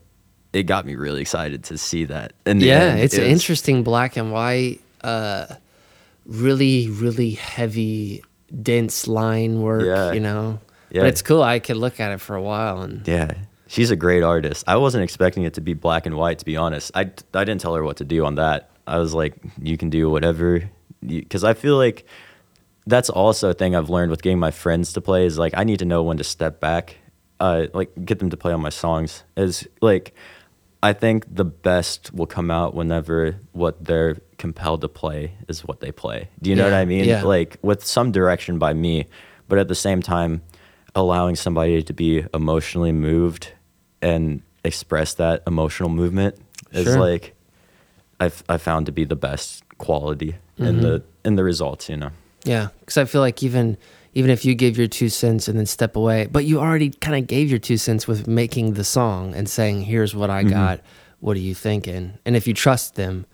it 0.52 0.62
got 0.64 0.84
me 0.84 0.96
really 0.96 1.22
excited 1.22 1.64
to 1.64 1.78
see 1.78 2.04
that. 2.04 2.34
The 2.44 2.54
yeah, 2.56 2.80
end, 2.82 3.00
it's 3.00 3.14
it 3.14 3.22
an 3.24 3.30
interesting 3.30 3.82
black 3.84 4.18
and 4.18 4.32
white, 4.32 4.80
uh, 5.00 5.46
really, 6.26 6.90
really 6.90 7.30
heavy, 7.30 8.22
dense 8.62 9.06
line 9.08 9.62
work. 9.62 9.86
Yeah. 9.86 10.12
You 10.12 10.20
know, 10.20 10.60
Yeah. 10.90 11.02
but 11.02 11.08
it's 11.08 11.22
cool. 11.22 11.42
I 11.42 11.58
could 11.58 11.76
look 11.78 12.00
at 12.00 12.12
it 12.12 12.20
for 12.20 12.36
a 12.36 12.42
while, 12.42 12.82
and 12.82 13.06
Yeah, 13.08 13.32
she's 13.66 13.90
a 13.90 13.96
great 13.96 14.22
artist. 14.22 14.64
I 14.66 14.76
wasn't 14.76 15.04
expecting 15.04 15.42
it 15.44 15.54
to 15.54 15.60
be 15.60 15.74
black 15.74 16.06
and 16.06 16.16
white, 16.16 16.38
to 16.38 16.44
be 16.44 16.56
honest. 16.56 16.90
I, 16.94 17.10
I 17.34 17.44
didn't 17.44 17.60
tell 17.60 17.74
her 17.74 17.82
what 17.82 17.96
to 17.98 18.04
do 18.04 18.24
on 18.24 18.36
that. 18.36 18.70
I 18.86 18.98
was 18.98 19.14
like, 19.14 19.34
you 19.60 19.76
can 19.76 19.90
do 19.90 20.08
whatever, 20.10 20.70
because 21.04 21.44
I 21.44 21.54
feel 21.54 21.76
like 21.76 22.06
that's 22.86 23.10
also 23.10 23.50
a 23.50 23.54
thing 23.54 23.74
I've 23.74 23.90
learned 23.90 24.10
with 24.10 24.22
getting 24.22 24.38
my 24.38 24.52
friends 24.52 24.92
to 24.92 25.00
play 25.00 25.26
is 25.26 25.38
like 25.38 25.54
I 25.56 25.64
need 25.64 25.80
to 25.80 25.84
know 25.84 26.02
when 26.02 26.18
to 26.18 26.24
step 26.24 26.60
back, 26.60 26.96
uh, 27.40 27.66
like 27.74 27.90
get 28.04 28.20
them 28.20 28.30
to 28.30 28.36
play 28.36 28.52
on 28.52 28.60
my 28.60 28.68
songs. 28.68 29.24
Is 29.36 29.66
like 29.82 30.14
I 30.82 30.92
think 30.92 31.26
the 31.34 31.44
best 31.44 32.14
will 32.14 32.26
come 32.26 32.50
out 32.50 32.74
whenever 32.74 33.40
what 33.52 33.84
they're 33.84 34.18
compelled 34.38 34.82
to 34.82 34.88
play 34.88 35.32
is 35.48 35.64
what 35.64 35.80
they 35.80 35.90
play. 35.90 36.28
Do 36.40 36.50
you 36.50 36.54
know 36.56 36.64
what 36.64 36.74
I 36.74 36.84
mean? 36.84 37.04
yeah. 37.04 37.24
Like 37.24 37.58
with 37.62 37.84
some 37.84 38.12
direction 38.12 38.58
by 38.58 38.72
me, 38.72 39.06
but 39.48 39.58
at 39.58 39.66
the 39.66 39.74
same 39.74 40.00
time, 40.00 40.42
allowing 40.96 41.36
somebody 41.36 41.82
to 41.82 41.92
be 41.92 42.24
emotionally 42.34 42.90
moved 42.92 43.52
and 44.02 44.42
express 44.64 45.14
that 45.14 45.42
emotional 45.46 45.88
movement 45.90 46.34
is 46.72 46.84
Sure. 46.84 46.98
like 46.98 47.34
I've 48.18 48.42
I 48.48 48.56
found 48.58 48.86
to 48.86 48.92
be 48.92 49.04
the 49.04 49.16
best 49.16 49.62
quality 49.78 50.34
Mm-hmm. 50.58 50.64
in 50.66 50.80
the 50.80 51.02
in 51.24 51.36
the 51.36 51.44
results. 51.44 51.88
You 51.90 51.98
know. 51.98 52.10
yeah, 52.44 52.68
because 52.80 52.96
I 52.96 53.04
feel 53.04 53.20
like 53.20 53.42
even 53.42 53.76
even 54.14 54.30
if 54.30 54.46
you 54.46 54.54
give 54.54 54.78
your 54.78 54.86
two 54.86 55.10
cents 55.10 55.48
and 55.48 55.58
then 55.58 55.66
step 55.66 55.96
away, 55.96 56.28
but 56.32 56.46
you 56.46 56.58
already 56.60 56.88
kind 56.88 57.14
of 57.22 57.26
gave 57.28 57.50
your 57.50 57.58
two 57.58 57.76
cents 57.76 58.08
with 58.08 58.26
making 58.26 58.72
the 58.72 58.84
song 58.84 59.34
and 59.34 59.46
saying, 59.46 59.82
"Here's 59.82 60.14
what 60.14 60.30
Mm-hmm. 60.30 60.46
I 60.48 60.50
got. 60.50 60.80
What 61.20 61.36
are 61.36 61.40
you 61.40 61.54
thinking?" 61.54 62.14
And 62.24 62.34
if 62.36 62.46
you 62.46 62.54
trust 62.54 62.94
them, 62.94 63.26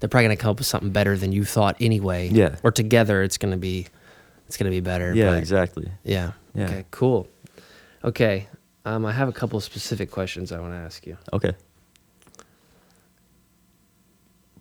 they're 0.00 0.08
probably 0.08 0.24
gonna 0.24 0.36
come 0.36 0.50
up 0.50 0.58
with 0.58 0.66
something 0.66 0.90
better 0.90 1.16
than 1.16 1.30
you 1.30 1.44
thought 1.44 1.76
anyway. 1.80 2.30
Yeah. 2.32 2.56
Or 2.64 2.72
together, 2.72 3.22
it's 3.22 3.38
gonna 3.38 3.56
be 3.58 3.86
it's 4.48 4.56
gonna 4.56 4.72
be 4.72 4.80
better. 4.80 5.14
Yeah, 5.14 5.30
but- 5.30 5.38
exactly. 5.38 5.88
Yeah. 6.02 6.32
Yeah. 6.56 6.64
Okay. 6.64 6.84
Cool. 6.90 7.28
Okay. 8.04 8.48
Um, 8.84 9.04
I 9.04 9.12
have 9.12 9.28
a 9.28 9.32
couple 9.32 9.56
of 9.56 9.64
specific 9.64 10.10
questions 10.10 10.52
I 10.52 10.60
want 10.60 10.72
to 10.72 10.78
ask 10.78 11.06
you. 11.06 11.18
Okay. 11.32 11.52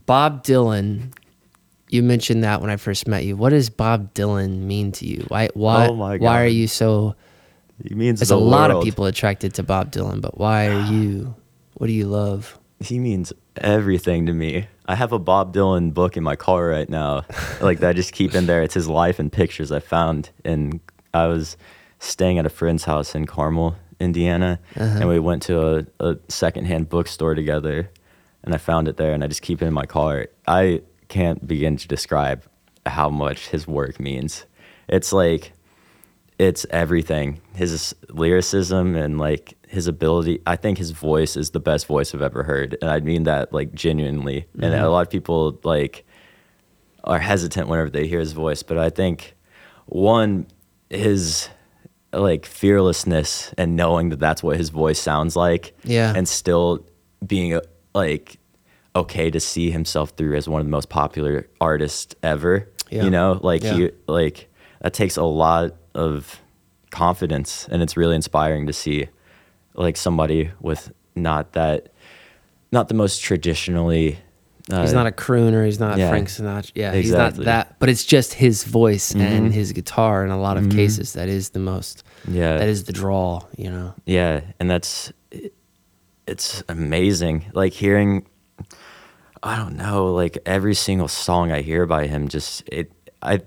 Bob 0.06 0.44
Dylan. 0.44 1.14
You 1.90 2.02
mentioned 2.02 2.44
that 2.44 2.62
when 2.62 2.70
I 2.70 2.78
first 2.78 3.08
met 3.08 3.24
you. 3.26 3.38
What 3.38 3.52
does 3.52 3.70
Bob 3.70 4.14
Dylan 4.14 4.64
mean 4.64 4.92
to 4.94 5.06
you? 5.06 5.26
Why? 5.28 5.50
Why? 5.54 5.88
Oh 5.88 5.96
my 5.96 6.18
Why 6.18 6.44
are 6.44 6.48
you 6.48 6.68
so? 6.68 7.16
He 7.84 7.94
means 7.94 8.20
There's 8.20 8.30
the 8.30 8.36
a 8.36 8.38
lot 8.38 8.72
of 8.72 8.84
people 8.84 9.06
attracted 9.06 9.54
to 9.56 9.64
Bob 9.64 9.92
Dylan, 9.92 10.22
but 10.22 10.38
why 10.38 10.68
are 10.68 10.82
you? 10.92 11.36
What 11.76 11.88
do 11.88 11.94
you 11.94 12.08
love? 12.08 12.58
He 12.80 13.00
means 13.00 13.32
everything 13.58 14.26
to 14.26 14.34
me. 14.34 14.68
I 14.88 14.96
have 14.96 15.12
a 15.12 15.20
Bob 15.20 15.54
Dylan 15.54 15.94
book 15.94 16.18
in 16.18 16.24
my 16.24 16.36
car 16.36 16.68
right 16.68 16.90
now, 16.90 17.26
like 17.62 17.80
that 17.80 17.90
I 17.90 17.94
just 17.94 18.14
keep 18.14 18.36
in 18.36 18.46
there. 18.48 18.62
It's 18.64 18.74
his 18.74 18.88
life 18.88 19.20
and 19.20 19.32
pictures 19.32 19.72
I 19.72 19.80
found, 19.80 20.30
and 20.44 20.80
I 21.14 21.28
was 21.28 21.58
staying 22.06 22.38
at 22.40 22.46
a 22.46 22.50
friend's 22.50 22.84
house 22.86 23.16
in 23.16 23.26
Carmel, 23.26 23.76
Indiana, 24.00 24.60
Uh-huh. 24.76 24.98
and 25.00 25.10
we 25.10 25.20
went 25.20 25.42
to 25.44 25.78
a, 25.78 25.86
a 26.00 26.18
secondhand 26.28 26.90
bookstore 26.90 27.36
together, 27.36 27.90
and 28.44 28.54
I 28.54 28.58
found 28.58 28.88
it 28.88 28.98
there, 28.98 29.14
and 29.14 29.24
I 29.24 29.28
just 29.28 29.42
keep 29.42 29.62
it 29.62 29.66
in 29.66 29.74
my 29.74 29.86
car. 29.86 30.28
I 30.48 30.82
can't 31.08 31.46
begin 31.48 31.78
to 31.78 31.88
describe 31.88 32.44
how 32.86 33.10
much 33.10 33.48
his 33.50 33.68
work 33.68 34.00
means. 34.00 34.46
It's 34.88 35.12
like 35.12 35.52
it's 36.38 36.66
everything. 36.70 37.40
His 37.56 37.96
lyricism 38.10 38.96
and 38.96 39.18
like 39.18 39.56
his 39.68 39.88
ability. 39.88 40.42
I 40.46 40.58
think 40.58 40.78
his 40.78 40.92
voice 40.92 41.38
is 41.38 41.52
the 41.52 41.60
best 41.62 41.88
voice 41.88 42.14
I've 42.14 42.22
ever 42.22 42.44
heard, 42.44 42.78
and 42.82 42.92
I 42.92 43.00
mean 43.00 43.24
that 43.24 43.54
like 43.54 43.74
genuinely. 43.74 44.46
And 44.62 44.74
a 44.76 44.90
lot 44.90 45.02
of 45.08 45.10
people 45.10 45.60
like 45.64 46.06
are 47.04 47.20
hesitant 47.20 47.68
whenever 47.70 47.90
they 47.90 48.06
hear 48.08 48.20
his 48.20 48.34
voice, 48.34 48.64
but 48.64 48.78
I 48.78 48.90
think 48.90 49.36
one 49.86 50.48
his 50.90 51.50
like 52.16 52.46
fearlessness 52.46 53.54
and 53.58 53.76
knowing 53.76 54.10
that 54.10 54.20
that's 54.20 54.42
what 54.42 54.58
his 54.58 54.70
voice 54.70 55.00
sounds 55.00 55.36
like. 55.36 55.76
Yeah. 55.84 56.14
And 56.16 56.28
still 56.28 56.86
being 57.26 57.54
uh, 57.54 57.62
like 57.94 58.38
okay 58.96 59.30
to 59.30 59.40
see 59.40 59.70
himself 59.72 60.12
through 60.12 60.36
as 60.36 60.48
one 60.48 60.62
of 60.62 60.66
the 60.68 60.72
most 60.72 60.90
popular 60.90 61.48
artists 61.60 62.16
ever. 62.24 62.70
Yeah. 62.90 63.04
You 63.04 63.10
know, 63.10 63.40
like 63.44 63.64
Yeah. 63.64 63.74
he 63.74 63.92
like 64.08 64.48
that 64.82 64.94
takes 64.94 65.18
a 65.18 65.24
lot 65.24 65.72
of 65.94 66.40
confidence 66.92 67.68
and 67.70 67.82
it's 67.82 67.98
really 67.98 68.16
inspiring 68.16 68.68
to 68.68 68.74
see 68.74 69.08
like 69.74 69.98
somebody 69.98 70.52
with 70.62 70.92
not 71.16 71.54
that 71.54 71.90
not 72.72 72.88
the 72.88 72.94
most 72.94 73.22
traditionally 73.22 74.20
uh, 74.72 74.82
He's 74.82 74.94
not 74.94 75.06
a 75.06 75.12
crooner. 75.12 75.64
He's 75.64 75.80
not 75.80 75.98
yeah. 76.00 76.10
Frank 76.10 76.28
Sinatra. 76.28 76.72
Yeah, 76.74 76.92
Exactly. 76.94 77.02
he's 77.02 77.12
not 77.12 77.36
that. 77.46 77.76
But 77.80 77.90
it's 77.90 78.04
just 78.04 78.34
his 78.34 78.64
voice 78.64 79.14
and 79.14 79.52
Mhm. 79.52 79.54
his 79.54 79.74
guitar. 79.74 80.26
In 80.26 80.32
a 80.32 80.40
lot 80.42 80.58
of 80.58 80.72
cases, 80.72 81.14
that 81.14 81.30
is 81.30 81.50
the 81.52 81.60
most. 81.60 82.04
Yeah 82.28 82.58
That 82.58 82.70
is 82.70 82.84
the 82.86 82.94
draw. 82.94 83.46
You 83.58 83.70
know. 83.72 83.94
Yeah, 84.06 84.42
and 84.60 84.70
that's 84.70 85.12
it- 85.32 85.54
it's 86.28 86.64
amazing. 86.68 87.46
Like 87.54 87.74
hearing 87.74 88.26
I 89.44 89.56
don't 89.58 89.76
know, 89.76 90.12
like 90.12 90.40
every 90.46 90.74
single 90.74 91.08
song 91.08 91.52
I 91.52 91.62
hear 91.62 91.86
by 91.86 92.08
him 92.08 92.28
just 92.28 92.64
it 92.68 92.92
I 93.22 93.42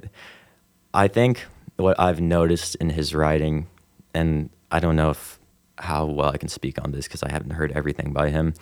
I 0.94 1.08
think 1.08 1.44
what 1.76 1.98
I've 1.98 2.20
noticed 2.20 2.74
in 2.76 2.90
his 2.90 3.14
writing 3.14 3.66
and 4.14 4.50
I 4.70 4.80
don't 4.80 4.96
know 4.96 5.10
if 5.10 5.38
how 5.78 6.06
well 6.06 6.30
I 6.30 6.36
can 6.36 6.48
speak 6.48 6.82
on 6.84 6.92
this 6.92 7.08
cuz 7.08 7.22
I 7.22 7.30
haven't 7.30 7.50
heard 7.50 7.72
everything 7.72 8.12
by 8.12 8.30
him, 8.30 8.54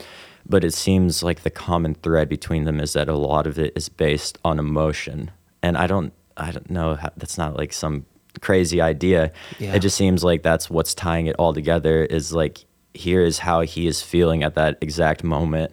but 0.49 0.65
it 0.65 0.75
seems 0.75 1.23
like 1.23 1.43
the 1.43 1.51
common 1.51 1.95
thread 1.95 2.29
between 2.29 2.65
them 2.65 2.81
is 2.81 2.93
that 2.95 3.09
a 3.09 3.17
lot 3.17 3.47
of 3.47 3.59
it 3.59 3.73
is 3.77 3.89
based 3.89 4.39
on 4.45 4.59
emotion. 4.59 5.31
And 5.63 5.77
I 5.77 5.87
don't 5.87 6.13
I 6.37 6.51
don't 6.53 6.71
know 6.71 6.95
how, 6.97 7.11
that's 7.17 7.39
not 7.39 7.57
like 7.57 7.73
some 7.73 8.05
crazy 8.41 8.81
idea. 8.81 9.33
Yeah. 9.59 9.75
It 9.75 9.81
just 9.81 9.97
seems 9.97 10.25
like 10.25 10.43
that's 10.43 10.71
what's 10.71 10.95
tying 10.95 11.27
it 11.27 11.37
all 11.39 11.53
together 11.53 12.05
is 12.05 12.33
like 12.33 12.65
here 12.95 13.23
is 13.23 13.39
how 13.39 13.61
he 13.63 13.87
is 13.87 14.03
feeling 14.03 14.43
at 14.43 14.55
that 14.55 14.79
exact 14.81 15.23
moment. 15.23 15.73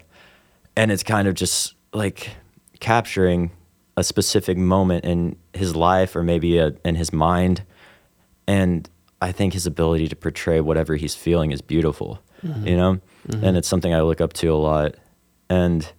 And 0.75 0.91
it's 0.91 1.03
kind 1.03 1.27
of 1.27 1.35
just 1.35 1.75
like 1.93 2.31
capturing 2.79 3.51
a 3.95 4.03
specific 4.03 4.57
moment 4.57 5.05
in 5.05 5.37
his 5.53 5.75
life 5.75 6.15
or 6.15 6.23
maybe 6.23 6.57
a, 6.57 6.73
in 6.83 6.95
his 6.95 7.13
mind. 7.13 7.63
And 8.47 8.89
i 9.21 9.31
think 9.31 9.53
his 9.53 9.65
ability 9.65 10.09
to 10.09 10.17
portray 10.17 10.59
whatever 10.59 10.97
he's 10.97 11.15
feeling 11.15 11.51
is 11.51 11.61
beautiful 11.61 12.19
mm-hmm. 12.45 12.67
you 12.67 12.77
know? 12.77 12.99
Mm-hmm. 13.27 13.43
And 13.43 13.57
it's 13.57 13.67
something 13.67 13.93
i 13.93 14.01
look 14.01 14.21
up 14.21 14.33
to 14.33 14.47
a 14.47 14.55
lot. 14.57 14.95
And 15.49 15.89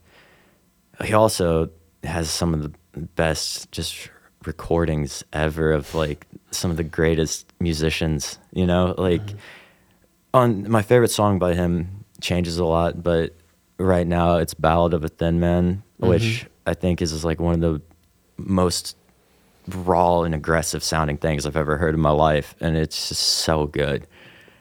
he 1.02 1.14
also 1.14 1.70
has 2.02 2.30
some 2.30 2.54
of 2.54 2.62
the 2.62 2.72
best 3.00 3.72
just 3.72 4.10
recordings 4.44 5.24
ever 5.32 5.72
of 5.72 5.94
like 5.94 6.26
some 6.54 6.70
of 6.70 6.76
the 6.76 6.84
greatest 6.84 7.52
musicians 7.60 8.38
you 8.52 8.66
know? 8.66 8.94
Like 8.96 9.22
on 10.32 10.70
my 10.70 10.82
favorite 10.82 11.10
song 11.10 11.38
by 11.38 11.54
him 11.54 12.04
changes 12.20 12.58
a 12.58 12.64
lot 12.64 13.02
but 13.02 13.34
right 13.78 14.06
now 14.06 14.36
it's 14.36 14.54
ballad 14.54 14.94
of 14.94 15.04
a 15.04 15.08
thin 15.08 15.40
man 15.40 15.82
mm-hmm. 16.00 16.08
which 16.08 16.46
i 16.66 16.74
think 16.74 17.02
is, 17.02 17.12
is 17.12 17.24
like 17.24 17.40
one 17.40 17.54
of 17.54 17.60
the 17.60 17.82
most 18.36 18.96
raw 19.68 20.22
and 20.22 20.34
aggressive 20.34 20.82
sounding 20.82 21.16
things 21.16 21.46
i've 21.46 21.56
ever 21.56 21.76
heard 21.76 21.94
in 21.94 22.00
my 22.00 22.10
life 22.10 22.54
and 22.60 22.76
it's 22.76 23.08
just 23.08 23.22
so 23.22 23.66
good. 23.66 24.06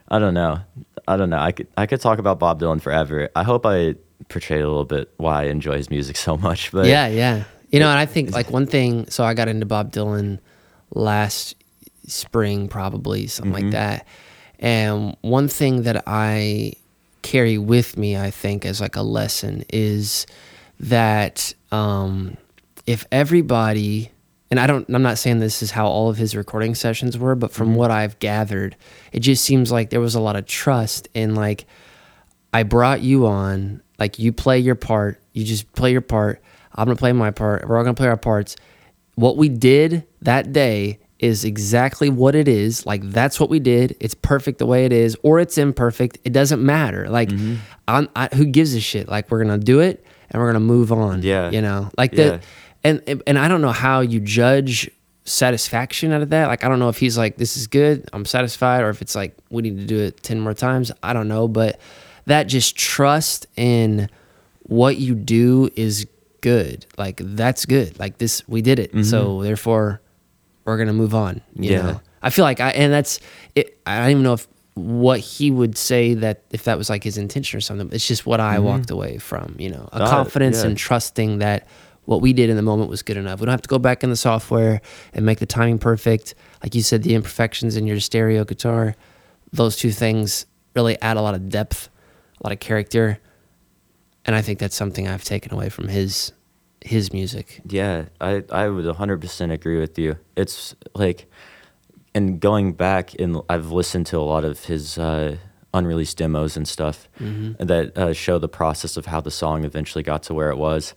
I 0.09 0.19
don't 0.19 0.35
know. 0.35 0.59
I 1.07 1.17
don't 1.17 1.31
know. 1.31 1.39
I 1.39 1.51
could 1.51 1.67
i 1.75 1.85
could 1.85 1.99
talk 2.01 2.19
about 2.19 2.39
bob 2.39 2.59
dylan 2.59 2.81
forever. 2.81 3.29
I 3.35 3.43
hope 3.43 3.65
i 3.65 3.95
portrayed 4.29 4.61
a 4.61 4.67
little 4.67 4.85
bit 4.85 5.11
why 5.17 5.43
i 5.43 5.45
enjoy 5.45 5.75
his 5.75 5.89
music 5.89 6.15
so 6.27 6.37
much 6.37 6.71
but 6.71 6.85
yeah, 6.85 7.07
yeah. 7.07 7.43
You 7.73 7.79
know, 7.79 7.89
and 7.89 7.97
I 7.97 8.05
think 8.05 8.31
like 8.31 8.51
one 8.51 8.67
thing. 8.67 9.09
So 9.09 9.23
I 9.23 9.33
got 9.33 9.47
into 9.47 9.65
Bob 9.65 9.91
Dylan 9.91 10.37
last 10.93 11.55
spring, 12.07 12.67
probably 12.67 13.27
something 13.27 13.53
Mm-hmm. 13.53 13.63
like 13.65 13.71
that. 13.71 14.07
And 14.59 15.15
one 15.21 15.47
thing 15.47 15.83
that 15.83 16.03
I 16.07 16.73
carry 17.21 17.57
with 17.57 17.97
me, 17.97 18.17
I 18.17 18.31
think, 18.31 18.65
as 18.65 18.79
like 18.81 18.95
a 18.95 19.01
lesson 19.01 19.63
is 19.71 20.25
that 20.79 21.53
um, 21.71 22.37
if 22.85 23.05
everybody, 23.11 24.11
and 24.51 24.59
I 24.59 24.67
don't, 24.67 24.87
I'm 24.89 25.01
not 25.01 25.17
saying 25.17 25.39
this 25.39 25.61
is 25.63 25.71
how 25.71 25.87
all 25.87 26.09
of 26.09 26.17
his 26.17 26.35
recording 26.35 26.75
sessions 26.75 27.17
were, 27.17 27.35
but 27.35 27.51
from 27.51 27.75
what 27.75 27.91
I've 27.91 28.19
gathered, 28.19 28.75
it 29.11 29.19
just 29.21 29.43
seems 29.43 29.71
like 29.71 29.89
there 29.89 30.01
was 30.01 30.15
a 30.15 30.19
lot 30.21 30.35
of 30.35 30.45
trust 30.45 31.07
in 31.13 31.35
like, 31.35 31.65
I 32.53 32.63
brought 32.63 33.01
you 33.01 33.25
on, 33.25 33.81
like 33.99 34.19
you 34.19 34.31
play 34.31 34.59
your 34.59 34.75
part, 34.75 35.19
you 35.33 35.43
just 35.43 35.71
play 35.73 35.91
your 35.91 36.01
part. 36.01 36.41
I'm 36.75 36.85
gonna 36.85 36.95
play 36.95 37.11
my 37.13 37.31
part. 37.31 37.67
We're 37.67 37.77
all 37.77 37.83
gonna 37.83 37.95
play 37.95 38.07
our 38.07 38.17
parts. 38.17 38.55
What 39.15 39.37
we 39.37 39.49
did 39.49 40.05
that 40.21 40.51
day 40.53 40.99
is 41.23 41.45
exactly 41.45 42.09
what 42.09 42.35
it 42.35 42.47
is. 42.47 42.85
Like 42.85 43.01
that's 43.09 43.39
what 43.39 43.49
we 43.49 43.59
did. 43.59 43.95
It's 43.99 44.13
perfect 44.13 44.59
the 44.59 44.65
way 44.65 44.85
it 44.85 44.91
is, 44.91 45.15
or 45.23 45.39
it's 45.39 45.57
imperfect. 45.57 46.17
It 46.25 46.33
doesn't 46.33 46.63
matter. 46.63 47.07
Like, 47.09 47.29
Mm-hmm. 47.29 47.55
I'm, 47.87 48.09
I, 48.15 48.27
who 48.33 48.45
gives 48.45 48.73
a 48.75 48.79
shit? 48.81 49.07
Like 49.07 49.31
we're 49.31 49.41
gonna 49.43 49.57
do 49.57 49.79
it 49.79 50.05
and 50.29 50.41
we're 50.41 50.49
gonna 50.49 50.59
move 50.59 50.91
on. 50.91 51.21
Yeah. 51.21 51.49
you 51.51 51.61
know, 51.61 51.89
like 51.97 52.13
Yeah. 52.13 52.29
that. 52.29 52.43
And 52.85 53.21
and 53.27 53.39
I 53.39 53.47
don't 53.47 53.61
know 53.61 53.71
how 53.71 54.01
you 54.01 54.19
judge 54.19 54.89
satisfaction 55.25 56.11
out 56.11 56.21
of 56.21 56.29
that. 56.31 56.47
Like 56.47 56.63
I 56.63 56.69
don't 56.69 56.79
know 56.79 56.89
if 56.89 56.97
he's 56.97 57.17
like 57.17 57.37
this 57.37 57.55
is 57.57 57.67
good, 57.67 58.07
I'm 58.13 58.25
satisfied, 58.25 58.81
or 58.83 58.89
if 58.89 59.01
it's 59.01 59.15
like 59.15 59.35
we 59.49 59.61
need 59.61 59.77
to 59.79 59.85
do 59.85 59.99
it 59.99 60.21
ten 60.23 60.39
more 60.39 60.53
times. 60.53 60.91
I 61.01 61.13
don't 61.13 61.27
know, 61.27 61.47
but 61.47 61.79
that 62.25 62.43
just 62.43 62.75
trust 62.75 63.47
in 63.55 64.09
what 64.63 64.97
you 64.97 65.15
do 65.15 65.69
is 65.75 66.05
good. 66.41 66.85
Like 66.97 67.21
that's 67.23 67.65
good. 67.65 67.97
Like 67.99 68.17
this, 68.17 68.47
we 68.47 68.61
did 68.61 68.79
it. 68.79 69.05
So 69.05 69.41
therefore, 69.43 70.01
we're 70.65 70.77
gonna 70.77 70.93
move 70.93 71.13
on. 71.15 71.41
You 71.55 71.71
Yeah. 71.71 71.81
know, 71.81 72.01
I 72.21 72.29
feel 72.29 72.43
like 72.43 72.59
I 72.59 72.69
and 72.71 72.91
that's 72.93 73.19
it. 73.55 73.77
I 73.85 73.99
don't 74.01 74.11
even 74.11 74.23
know 74.23 74.33
if 74.33 74.47
what 74.75 75.19
he 75.19 75.51
would 75.51 75.77
say 75.77 76.15
that 76.15 76.41
if 76.51 76.63
that 76.63 76.77
was 76.79 76.89
like 76.89 77.03
his 77.03 77.17
intention 77.17 77.57
or 77.57 77.61
something. 77.61 77.89
It's 77.91 78.07
just 78.07 78.25
what 78.25 78.39
I 78.39 78.57
walked 78.59 78.89
away 78.89 79.17
from. 79.19 79.55
You 79.59 79.69
know, 79.69 79.87
a 79.93 80.01
Uh, 80.03 80.09
confidence 80.09 80.61
yeah. 80.61 80.67
and 80.69 80.77
trusting 80.77 81.39
that 81.39 81.67
what 82.05 82.21
we 82.21 82.33
did 82.33 82.49
in 82.49 82.55
the 82.55 82.61
moment 82.63 82.89
was 82.89 83.01
good 83.03 83.15
enough. 83.17 83.39
We 83.39 83.45
don't 83.45 83.53
have 83.53 83.61
to 83.61 83.69
go 83.69 83.77
back 83.79 84.03
in 84.03 84.09
the 84.09 84.15
software 84.15 84.81
and 85.13 85.25
make 85.25 85.39
the 85.39 85.45
timing 85.45 85.77
perfect. 85.77 86.33
Like 86.63 86.73
you 86.75 86.81
said, 86.81 87.03
the 87.03 87.13
imperfections 87.13 87.75
in 87.77 87.85
your 87.87 87.99
stereo 87.99 88.43
guitar, 88.45 88.95
those 89.53 89.75
two 89.77 89.91
things 89.91 90.45
really 90.75 90.99
add 91.01 91.17
a 91.17 91.21
lot 91.21 91.35
of 91.35 91.49
depth, 91.49 91.89
a 92.41 92.47
lot 92.47 92.51
of 92.51 92.59
character. 92.59 93.19
And 94.25 94.35
I 94.35 94.41
think 94.41 94.57
that's 94.59 94.75
something 94.75 95.07
I've 95.07 95.23
taken 95.23 95.53
away 95.53 95.69
from 95.69 95.87
his 95.87 96.31
his 96.85 97.13
music. 97.13 97.61
Yeah, 97.67 98.05
I, 98.19 98.43
I 98.51 98.69
would 98.69 98.85
100% 98.85 99.51
agree 99.51 99.79
with 99.79 99.97
you. 99.97 100.17
It's 100.35 100.75
like, 100.93 101.29
and 102.13 102.39
going 102.39 102.73
back, 102.73 103.13
and 103.19 103.41
I've 103.49 103.71
listened 103.71 104.05
to 104.07 104.17
a 104.17 104.21
lot 104.21 104.43
of 104.43 104.65
his 104.65 104.97
uh, 104.97 105.37
unreleased 105.73 106.17
demos 106.17 106.55
and 106.55 106.67
stuff 106.67 107.09
that 107.59 107.97
uh, 107.97 108.13
show 108.13 108.37
the 108.37 108.49
process 108.49 108.97
of 108.97 109.07
how 109.07 109.21
the 109.21 109.31
song 109.31 109.65
eventually 109.65 110.03
got 110.03 110.23
to 110.23 110.33
where 110.33 110.51
it 110.51 110.57
was. 110.57 110.93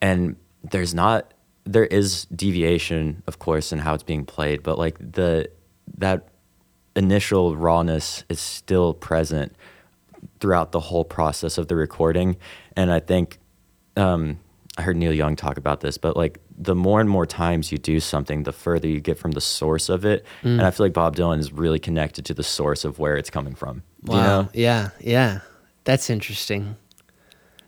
And 0.00 0.36
there's 0.62 0.94
not, 0.94 1.34
there 1.64 1.86
is 1.86 2.26
deviation, 2.26 3.22
of 3.26 3.38
course, 3.38 3.72
in 3.72 3.80
how 3.80 3.94
it's 3.94 4.04
being 4.04 4.24
played, 4.24 4.62
but 4.62 4.78
like 4.78 4.98
the, 4.98 5.50
that 5.98 6.28
initial 6.94 7.56
rawness 7.56 8.24
is 8.28 8.40
still 8.40 8.94
present 8.94 9.56
throughout 10.38 10.72
the 10.72 10.80
whole 10.80 11.04
process 11.04 11.58
of 11.58 11.68
the 11.68 11.76
recording. 11.76 12.36
And 12.76 12.92
I 12.92 13.00
think 13.00 13.38
um, 13.96 14.38
I 14.78 14.82
heard 14.82 14.96
Neil 14.96 15.12
Young 15.12 15.36
talk 15.36 15.56
about 15.56 15.80
this, 15.80 15.98
but 15.98 16.16
like 16.16 16.38
the 16.56 16.74
more 16.74 17.00
and 17.00 17.10
more 17.10 17.26
times 17.26 17.72
you 17.72 17.78
do 17.78 18.00
something, 18.00 18.44
the 18.44 18.52
further 18.52 18.86
you 18.86 19.00
get 19.00 19.18
from 19.18 19.32
the 19.32 19.40
source 19.40 19.88
of 19.88 20.04
it. 20.04 20.24
Mm. 20.42 20.58
And 20.58 20.62
I 20.62 20.70
feel 20.70 20.86
like 20.86 20.92
Bob 20.92 21.16
Dylan 21.16 21.38
is 21.38 21.52
really 21.52 21.78
connected 21.78 22.24
to 22.26 22.34
the 22.34 22.44
source 22.44 22.84
of 22.84 22.98
where 22.98 23.16
it's 23.16 23.30
coming 23.30 23.54
from. 23.54 23.82
Wow. 24.02 24.16
You 24.16 24.22
know? 24.22 24.48
Yeah, 24.54 24.88
yeah. 25.00 25.40
That's 25.84 26.08
interesting. 26.08 26.76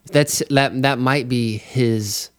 That's 0.06 0.42
that 0.50 0.82
that 0.82 0.98
might 0.98 1.28
be 1.28 1.58
his 1.58 2.30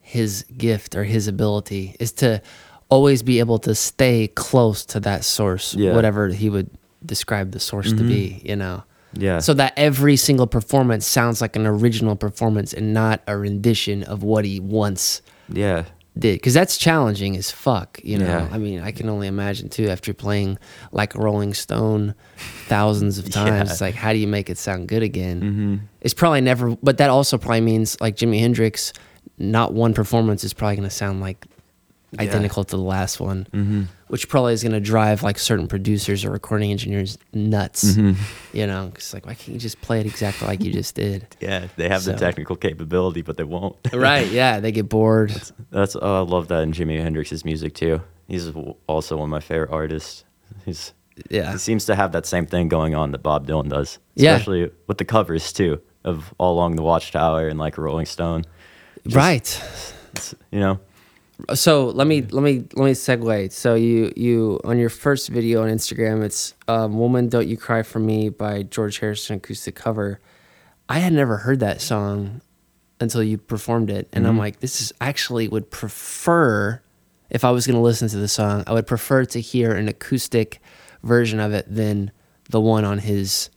his 0.00 0.44
gift 0.56 0.94
or 0.94 1.04
his 1.04 1.28
ability 1.28 1.96
is 1.98 2.12
to 2.12 2.42
always 2.88 3.22
be 3.22 3.38
able 3.38 3.58
to 3.58 3.74
stay 3.74 4.28
close 4.28 4.84
to 4.84 5.00
that 5.00 5.24
source, 5.24 5.74
Yeah. 5.74 5.94
whatever 5.94 6.28
he 6.28 6.50
would 6.50 6.70
describe 7.04 7.52
the 7.52 7.60
source 7.60 7.90
to 7.90 8.04
be, 8.04 8.30
mm-hmm. 8.30 8.48
you 8.48 8.56
know. 8.56 8.84
Yeah. 9.16 9.38
So 9.40 9.54
that 9.54 9.72
every 9.76 10.16
single 10.16 10.46
performance 10.46 11.06
sounds 11.06 11.40
like 11.40 11.56
an 11.56 11.66
original 11.66 12.16
performance 12.16 12.72
and 12.72 12.92
not 12.94 13.22
a 13.26 13.36
rendition 13.36 14.02
of 14.04 14.22
what 14.22 14.44
he 14.44 14.60
once 14.60 15.22
yeah. 15.48 15.84
did 16.18 16.34
because 16.36 16.54
that's 16.54 16.78
challenging 16.78 17.36
as 17.36 17.50
fuck 17.50 18.00
you 18.02 18.16
know 18.18 18.26
Yeah. 18.26 18.48
i 18.52 18.56
mean 18.58 18.80
i 18.80 18.92
can 18.92 19.08
only 19.08 19.26
imagine 19.26 19.68
too 19.68 19.88
after 19.88 20.14
playing 20.14 20.58
like 20.92 21.14
rolling 21.14 21.52
stone 21.54 22.14
thousands 22.66 23.18
of 23.18 23.28
times 23.30 23.48
Yeah. 23.48 23.62
it's 23.72 23.80
like 23.80 23.94
how 23.94 24.12
do 24.12 24.18
you 24.18 24.26
make 24.28 24.48
it 24.48 24.56
sound 24.58 24.88
good 24.88 25.02
again 25.02 25.40
Mm-hmm. 25.40 25.76
it's 26.00 26.14
probably 26.14 26.40
never 26.40 26.76
but 26.82 26.98
that 26.98 27.10
also 27.10 27.36
probably 27.36 27.60
means 27.62 28.00
like 28.00 28.16
jimi 28.16 28.38
hendrix 28.40 28.92
not 29.38 29.74
one 29.74 29.92
performance 29.92 30.44
is 30.44 30.54
probably 30.54 30.76
going 30.76 30.88
to 30.88 30.94
sound 30.94 31.20
like 31.20 31.44
identical 32.18 32.64
to 32.64 32.76
the 32.76 32.82
last 32.82 33.20
one 33.20 33.46
Mm-hmm. 33.52 33.82
which 34.08 34.28
probably 34.28 34.52
is 34.52 34.62
going 34.62 34.72
to 34.72 34.80
drive 34.80 35.22
like 35.22 35.38
certain 35.38 35.66
producers 35.68 36.24
or 36.24 36.30
recording 36.30 36.70
engineers 36.70 37.18
nuts 37.32 37.94
Mm-hmm. 37.94 38.20
you 38.56 38.66
know 38.66 38.86
because 38.86 39.12
like 39.14 39.26
why 39.26 39.34
can't 39.34 39.48
you 39.48 39.58
just 39.58 39.80
play 39.80 40.00
it 40.00 40.06
exactly 40.06 40.46
like 40.48 40.62
you 40.62 40.72
just 40.72 40.94
did 40.94 41.26
Yeah. 41.40 41.68
They 41.76 41.88
have 41.88 42.02
So- 42.02 42.12
the 42.12 42.18
technical 42.18 42.56
capability, 42.56 43.22
but 43.22 43.36
they 43.36 43.44
won't. 43.44 43.76
right 43.92 44.28
yeah 44.28 44.60
they 44.60 44.72
get 44.72 44.88
bored 44.88 45.30
That's, 45.70 45.96
oh, 45.96 46.16
I 46.16 46.20
love 46.26 46.48
that 46.48 46.62
in 46.62 46.72
Jimi 46.72 47.00
Hendrix's 47.02 47.44
music 47.44 47.74
too. 47.74 48.00
He's 48.28 48.50
also 48.86 49.16
one 49.16 49.24
of 49.24 49.30
my 49.30 49.40
favorite 49.40 49.70
artists. 49.70 50.24
He's, 50.64 50.94
yeah 51.30 51.52
He 51.52 51.58
seems 51.58 51.84
to 51.86 51.94
have 51.94 52.12
that 52.12 52.26
same 52.26 52.46
thing 52.46 52.68
going 52.68 52.94
on 52.94 53.12
that 53.12 53.22
Bob 53.22 53.46
Dylan 53.46 53.68
does, 53.68 53.98
Yeah. 54.14 54.32
especially 54.34 54.70
with 54.86 54.98
the 54.98 55.04
covers 55.04 55.52
too 55.52 55.80
of 56.04 56.32
All 56.38 56.54
Along 56.54 56.76
the 56.76 56.82
Watchtower 56.82 57.48
and 57.48 57.58
like 57.58 57.76
Rolling 57.78 58.06
Stone. 58.06 58.44
Just- 59.04 59.16
right 59.16 59.62
you 60.52 60.60
know, 60.60 60.78
so 61.54 61.86
let 61.88 62.06
me 62.06 62.22
let 62.22 62.42
me 62.42 62.64
let 62.74 62.84
me 62.84 62.92
segue. 62.92 63.52
So 63.52 63.74
you 63.74 64.12
you 64.16 64.60
on 64.64 64.78
your 64.78 64.90
first 64.90 65.28
video 65.28 65.62
on 65.62 65.68
Instagram, 65.68 66.22
it's 66.22 66.54
um, 66.68 66.98
"Woman 66.98 67.28
Don't 67.28 67.46
You 67.46 67.56
Cry 67.56 67.82
for 67.82 67.98
Me" 67.98 68.28
by 68.28 68.62
George 68.62 68.98
Harrison 68.98 69.36
acoustic 69.36 69.74
cover. 69.74 70.20
I 70.88 70.98
had 70.98 71.12
never 71.12 71.38
heard 71.38 71.60
that 71.60 71.80
song 71.80 72.40
until 73.00 73.22
you 73.22 73.38
performed 73.38 73.90
it, 73.90 74.08
and 74.12 74.26
I'm 74.26 74.38
like, 74.38 74.60
this 74.60 74.80
is 74.80 74.92
actually 75.00 75.48
would 75.48 75.70
prefer 75.70 76.80
if 77.30 77.44
I 77.44 77.50
was 77.50 77.66
going 77.66 77.76
to 77.76 77.82
listen 77.82 78.08
to 78.08 78.16
the 78.16 78.28
song, 78.28 78.62
I 78.66 78.72
would 78.72 78.86
prefer 78.86 79.24
to 79.24 79.40
hear 79.40 79.74
an 79.74 79.88
acoustic 79.88 80.60
version 81.02 81.40
of 81.40 81.52
it 81.52 81.66
than 81.68 82.12
the 82.50 82.60
one 82.60 82.84
on 82.84 82.98
his 82.98 83.50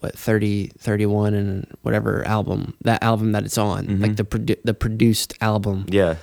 what 0.00 0.18
30 0.18 0.72
31 0.78 1.32
and 1.34 1.66
whatever 1.82 2.26
album 2.26 2.74
that 2.82 3.02
album 3.02 3.32
that 3.32 3.44
it's 3.44 3.56
on 3.56 4.00
like 4.00 4.16
the 4.16 4.24
produ- 4.24 4.60
the 4.64 4.74
produced 4.74 5.34
album. 5.40 5.86
Yeah, 5.88 6.16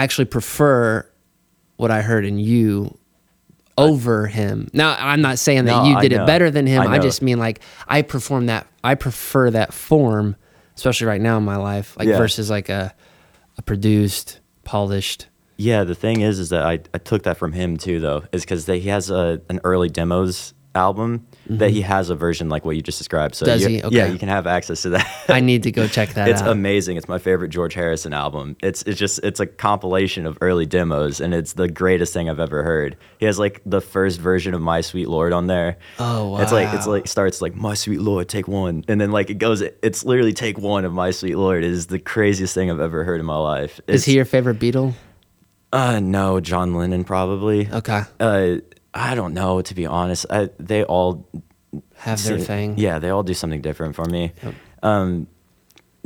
I 0.00 0.04
actually 0.04 0.24
prefer 0.24 1.06
what 1.76 1.90
I 1.90 2.00
heard 2.00 2.24
in 2.24 2.38
you 2.38 2.96
over 3.76 4.26
him. 4.26 4.68
Now, 4.72 4.96
I'm 4.98 5.20
not 5.20 5.38
saying 5.38 5.66
that 5.66 5.82
No, 5.82 5.84
you 5.90 5.96
I 5.96 6.00
did 6.00 6.12
it 6.14 6.16
know. 6.16 6.24
better 6.26 6.50
than 6.50 6.66
him. 6.66 6.80
I 6.80 6.86
I, 6.86 6.96
know. 6.96 7.02
just 7.02 7.20
mean 7.20 7.38
like 7.38 7.60
I 7.86 8.00
perform 8.00 8.46
that. 8.46 8.66
I 8.82 8.94
prefer 8.94 9.50
that 9.50 9.74
form, 9.74 10.36
especially 10.74 11.06
right 11.06 11.20
now 11.20 11.36
in 11.36 11.44
my 11.44 11.56
life, 11.56 11.98
like 11.98 12.08
Yeah. 12.08 12.16
versus 12.16 12.48
like 12.48 12.70
a 12.70 12.94
a 13.58 13.62
produced, 13.62 14.40
polished. 14.64 15.26
yeah. 15.58 15.84
The 15.84 15.94
thing 15.94 16.22
is, 16.22 16.38
is 16.38 16.48
that 16.48 16.62
I, 16.62 16.78
I 16.94 16.98
took 16.98 17.24
that 17.24 17.36
from 17.36 17.52
him 17.52 17.76
too, 17.76 18.00
though, 18.00 18.24
is 18.32 18.40
because 18.40 18.64
he 18.64 18.88
has 18.88 19.10
a 19.10 19.42
an 19.50 19.60
early 19.64 19.90
demos 19.90 20.54
album 20.74 21.26
that 21.58 21.70
he 21.70 21.80
has 21.82 22.10
a 22.10 22.14
version 22.14 22.48
like 22.48 22.64
what 22.64 22.76
you 22.76 22.82
just 22.82 22.98
described. 22.98 23.34
So 23.34 23.44
Mm-hmm. 23.46 23.52
Does 23.80 23.90
he? 23.90 23.96
Yeah, 23.96 24.06
you 24.06 24.18
can 24.18 24.28
have 24.28 24.46
access 24.46 24.82
to 24.82 24.90
that. 24.90 25.24
I 25.28 25.40
need 25.40 25.62
to 25.64 25.72
go 25.72 25.86
check 25.88 26.10
that 26.14 26.28
it's 26.30 26.40
out. 26.42 26.48
amazing. 26.50 26.96
It's 26.96 27.08
my 27.08 27.18
favorite 27.18 27.48
George 27.48 27.74
Harrison 27.74 28.12
album. 28.12 28.56
It's 28.62 28.82
it's 28.82 28.98
just 28.98 29.18
it's 29.24 29.40
a 29.40 29.46
compilation 29.46 30.26
of 30.26 30.38
early 30.40 30.66
demos, 30.66 31.20
and 31.20 31.34
it's 31.34 31.54
the 31.54 31.68
greatest 31.68 32.12
thing 32.12 32.30
I've 32.30 32.40
ever 32.40 32.62
heard. 32.62 32.96
He 33.18 33.26
has 33.26 33.38
like 33.38 33.60
the 33.66 33.80
first 33.80 34.20
version 34.20 34.54
of 34.54 34.60
My 34.60 34.80
Sweet 34.80 35.08
Lord 35.08 35.32
on 35.32 35.46
there. 35.48 35.78
Oh, 35.98 36.30
wow! 36.30 36.40
It's 36.42 36.52
like 36.52 36.72
it's 36.74 36.86
like 36.86 37.08
starts 37.08 37.42
like 37.42 37.54
My 37.54 37.74
Sweet 37.74 38.00
Lord, 38.00 38.28
take 38.28 38.46
one, 38.48 38.84
and 38.88 39.00
then 39.00 39.10
like 39.10 39.30
it 39.30 39.34
goes. 39.38 39.60
It's 39.60 40.04
literally 40.04 40.32
take 40.32 40.58
one 40.58 40.84
of 40.84 40.92
My 40.92 41.10
Sweet 41.10 41.36
Lord. 41.36 41.64
It 41.64 41.70
is 41.72 41.88
the 41.88 41.98
craziest 41.98 42.54
thing 42.54 42.70
I've 42.70 42.80
ever 42.80 43.04
heard 43.04 43.18
in 43.20 43.26
my 43.26 43.36
life. 43.38 43.80
Is 43.86 44.04
he 44.04 44.14
your 44.14 44.24
favorite 44.24 44.58
Beatle? 44.58 44.94
Uh, 45.72 46.00
no, 46.00 46.40
John 46.40 46.74
Lennon 46.74 47.04
probably. 47.04 47.68
Okay, 47.70 48.02
Uh, 48.18 48.56
I 48.94 49.14
don't 49.14 49.34
know 49.34 49.60
to 49.62 49.74
be 49.74 49.86
honest. 49.86 50.26
I, 50.30 50.50
they 50.58 50.84
all 50.84 51.28
have 51.94 52.22
their 52.24 52.38
See, 52.38 52.44
thing. 52.44 52.78
Yeah, 52.78 52.98
they 52.98 53.10
all 53.10 53.22
do 53.22 53.34
something 53.34 53.60
different 53.60 53.94
for 53.94 54.04
me. 54.04 54.32
Yep. 54.42 54.54
Um, 54.82 55.26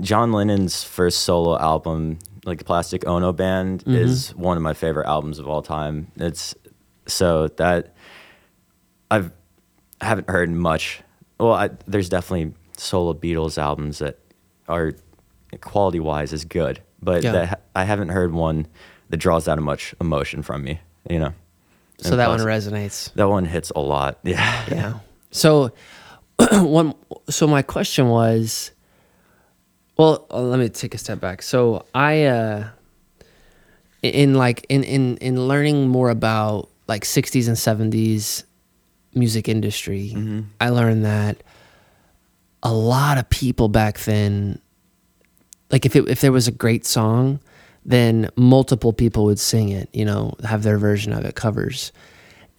John 0.01 0.33
Lennon's 0.33 0.83
first 0.85 1.21
solo 1.23 1.59
album, 1.59 2.19
like 2.45 2.59
the 2.59 2.65
Plastic 2.65 3.07
Ono 3.07 3.33
Band, 3.33 3.81
Mm-hmm. 3.81 3.95
is 3.95 4.35
one 4.35 4.57
of 4.57 4.63
my 4.63 4.75
favorite 4.75 5.07
albums 5.07 5.39
of 5.39 5.49
all 5.49 5.63
time. 5.63 6.11
It's 6.17 6.55
so 7.07 7.49
that 7.49 7.95
I've 9.11 9.31
I 10.01 10.07
haven't 10.07 10.29
heard 10.29 10.51
much. 10.51 11.03
Well, 11.39 11.53
I, 11.53 11.71
there's 11.87 12.09
definitely 12.09 12.55
solo 12.77 13.15
Beatles 13.15 13.57
albums 13.59 13.99
that 14.01 14.19
are 14.69 14.93
quality 15.61 16.01
wise 16.01 16.33
is 16.33 16.45
good, 16.45 16.83
but 17.01 17.23
Yeah. 17.23 17.33
that 17.33 17.63
I 17.75 17.85
haven't 17.85 18.09
heard 18.09 18.33
one 18.33 18.67
that 19.11 19.17
draws 19.19 19.45
that 19.47 19.59
much 19.59 19.95
emotion 20.01 20.43
from 20.43 20.65
me. 20.65 20.81
You 21.09 21.19
know, 21.21 21.33
So 21.99 22.11
And 22.11 22.21
that 22.21 22.29
one 22.29 22.41
resonates. 22.41 23.13
that 23.15 23.29
one 23.29 23.45
hits 23.45 23.71
a 23.75 23.81
lot. 23.81 24.19
Yeah. 24.25 24.65
Yeah. 24.71 24.93
So, 25.31 25.73
one. 26.53 26.95
So 27.31 27.47
my 27.47 27.63
question 27.63 28.09
was, 28.09 28.71
well, 29.97 30.27
uh, 30.31 30.41
let 30.43 30.59
me 30.59 30.69
take 30.69 30.95
a 30.95 30.99
step 30.99 31.21
back. 31.21 31.43
So 31.43 31.87
I, 31.95 32.25
uh, 32.25 32.69
in 34.03 34.35
like 34.35 34.67
in 34.69 34.85
in 34.85 35.17
in 35.19 35.49
learning 35.49 35.89
more 35.89 36.11
about 36.11 36.69
like 36.89 37.05
60s 37.05 37.49
and 37.49 37.57
70s 37.57 38.45
music 39.15 39.49
industry, 39.49 40.45
I 40.61 40.69
learned 40.71 41.05
that 41.05 41.43
a 42.63 42.73
lot 42.73 43.17
of 43.19 43.29
people 43.31 43.69
back 43.69 43.99
then, 44.01 44.59
like 45.71 45.87
if 45.87 45.97
it, 45.97 46.09
if 46.09 46.21
there 46.21 46.33
was 46.33 46.49
a 46.49 46.53
great 46.53 46.85
song, 46.85 47.41
then 47.85 48.31
multiple 48.37 48.93
people 48.93 49.25
would 49.27 49.39
sing 49.39 49.69
it. 49.69 49.89
You 49.93 50.05
know, 50.05 50.35
have 50.45 50.63
their 50.63 50.79
version 50.79 51.13
of 51.13 51.25
it 51.25 51.35
covers, 51.35 51.93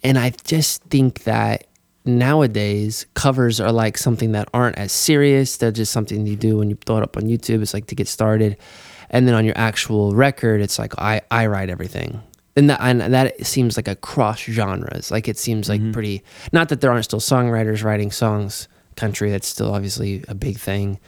and 0.02 0.18
I 0.18 0.32
just 0.44 0.82
think 0.84 1.24
that 1.24 1.66
nowadays 2.04 3.06
covers 3.14 3.60
are 3.60 3.72
like 3.72 3.98
something 3.98 4.32
that 4.32 4.48
aren't 4.54 4.78
as 4.78 4.92
serious. 4.92 5.56
They're 5.56 5.72
just 5.72 5.92
something 5.92 6.26
you 6.26 6.36
do 6.36 6.58
when 6.58 6.70
you 6.70 6.76
throw 6.86 6.98
it 6.98 7.02
up 7.02 7.16
on 7.16 7.24
YouTube. 7.24 7.62
It's 7.62 7.74
like 7.74 7.86
to 7.86 7.94
get 7.94 8.08
started, 8.08 8.56
and 9.10 9.26
then 9.26 9.34
on 9.34 9.44
your 9.44 9.58
actual 9.58 10.14
record, 10.14 10.60
it's 10.60 10.78
like 10.78 10.92
I 10.98 11.20
I 11.30 11.46
write 11.46 11.70
everything. 11.70 12.22
And 12.58 12.70
that, 12.70 12.80
and 12.80 13.00
that 13.12 13.44
seems 13.44 13.76
like 13.76 13.86
a 13.86 13.96
cross 13.96 14.40
genres. 14.40 15.10
Like 15.10 15.28
it 15.28 15.36
seems 15.36 15.68
like 15.68 15.80
mm-hmm. 15.80 15.92
pretty. 15.92 16.22
Not 16.52 16.70
that 16.70 16.80
there 16.80 16.90
aren't 16.90 17.04
still 17.04 17.20
songwriters 17.20 17.84
writing 17.84 18.10
songs. 18.10 18.68
Country 18.96 19.30
that's 19.30 19.46
still 19.46 19.74
obviously 19.74 20.24
a 20.26 20.34
big 20.34 20.58
thing, 20.58 20.98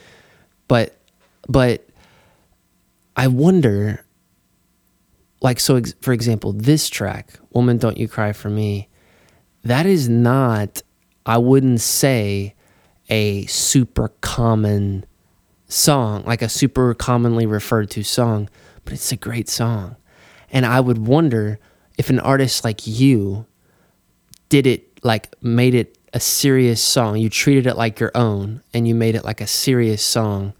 but 0.67 0.95
but 1.47 1.89
I 3.15 3.27
wonder. 3.27 4.05
Like 5.41 5.59
so, 5.59 5.77
ex- 5.77 5.95
for 6.01 6.13
example, 6.13 6.53
this 6.53 6.89
track, 6.89 7.39
"Woman, 7.51 7.77
Don't 7.77 7.97
You 7.97 8.07
Cry 8.07 8.33
for 8.33 8.49
Me," 8.49 8.87
that 9.63 9.85
is 9.85 10.09
not. 10.09 10.81
I 11.25 11.37
wouldn't 11.37 11.81
say 11.81 12.55
a 13.09 13.45
super 13.45 14.09
common 14.21 15.05
song, 15.67 16.23
like 16.25 16.41
a 16.41 16.49
super 16.49 16.93
commonly 16.93 17.45
referred 17.45 17.89
to 17.91 18.03
song, 18.03 18.49
but 18.83 18.93
it's 18.93 19.11
a 19.11 19.15
great 19.15 19.47
song. 19.47 19.95
And 20.51 20.65
I 20.65 20.79
would 20.79 20.97
wonder 21.07 21.59
if 21.97 22.09
an 22.09 22.19
artist 22.19 22.63
like 22.63 22.87
you 22.87 23.45
did 24.49 24.65
it, 24.65 25.03
like 25.03 25.35
made 25.41 25.75
it 25.75 25.97
a 26.13 26.19
serious 26.19 26.81
song, 26.81 27.17
you 27.17 27.29
treated 27.29 27.67
it 27.67 27.77
like 27.77 27.99
your 27.99 28.11
own, 28.15 28.61
and 28.73 28.87
you 28.87 28.95
made 28.95 29.15
it 29.15 29.23
like 29.23 29.41
a 29.41 29.47
serious 29.47 30.03
song 30.03 30.53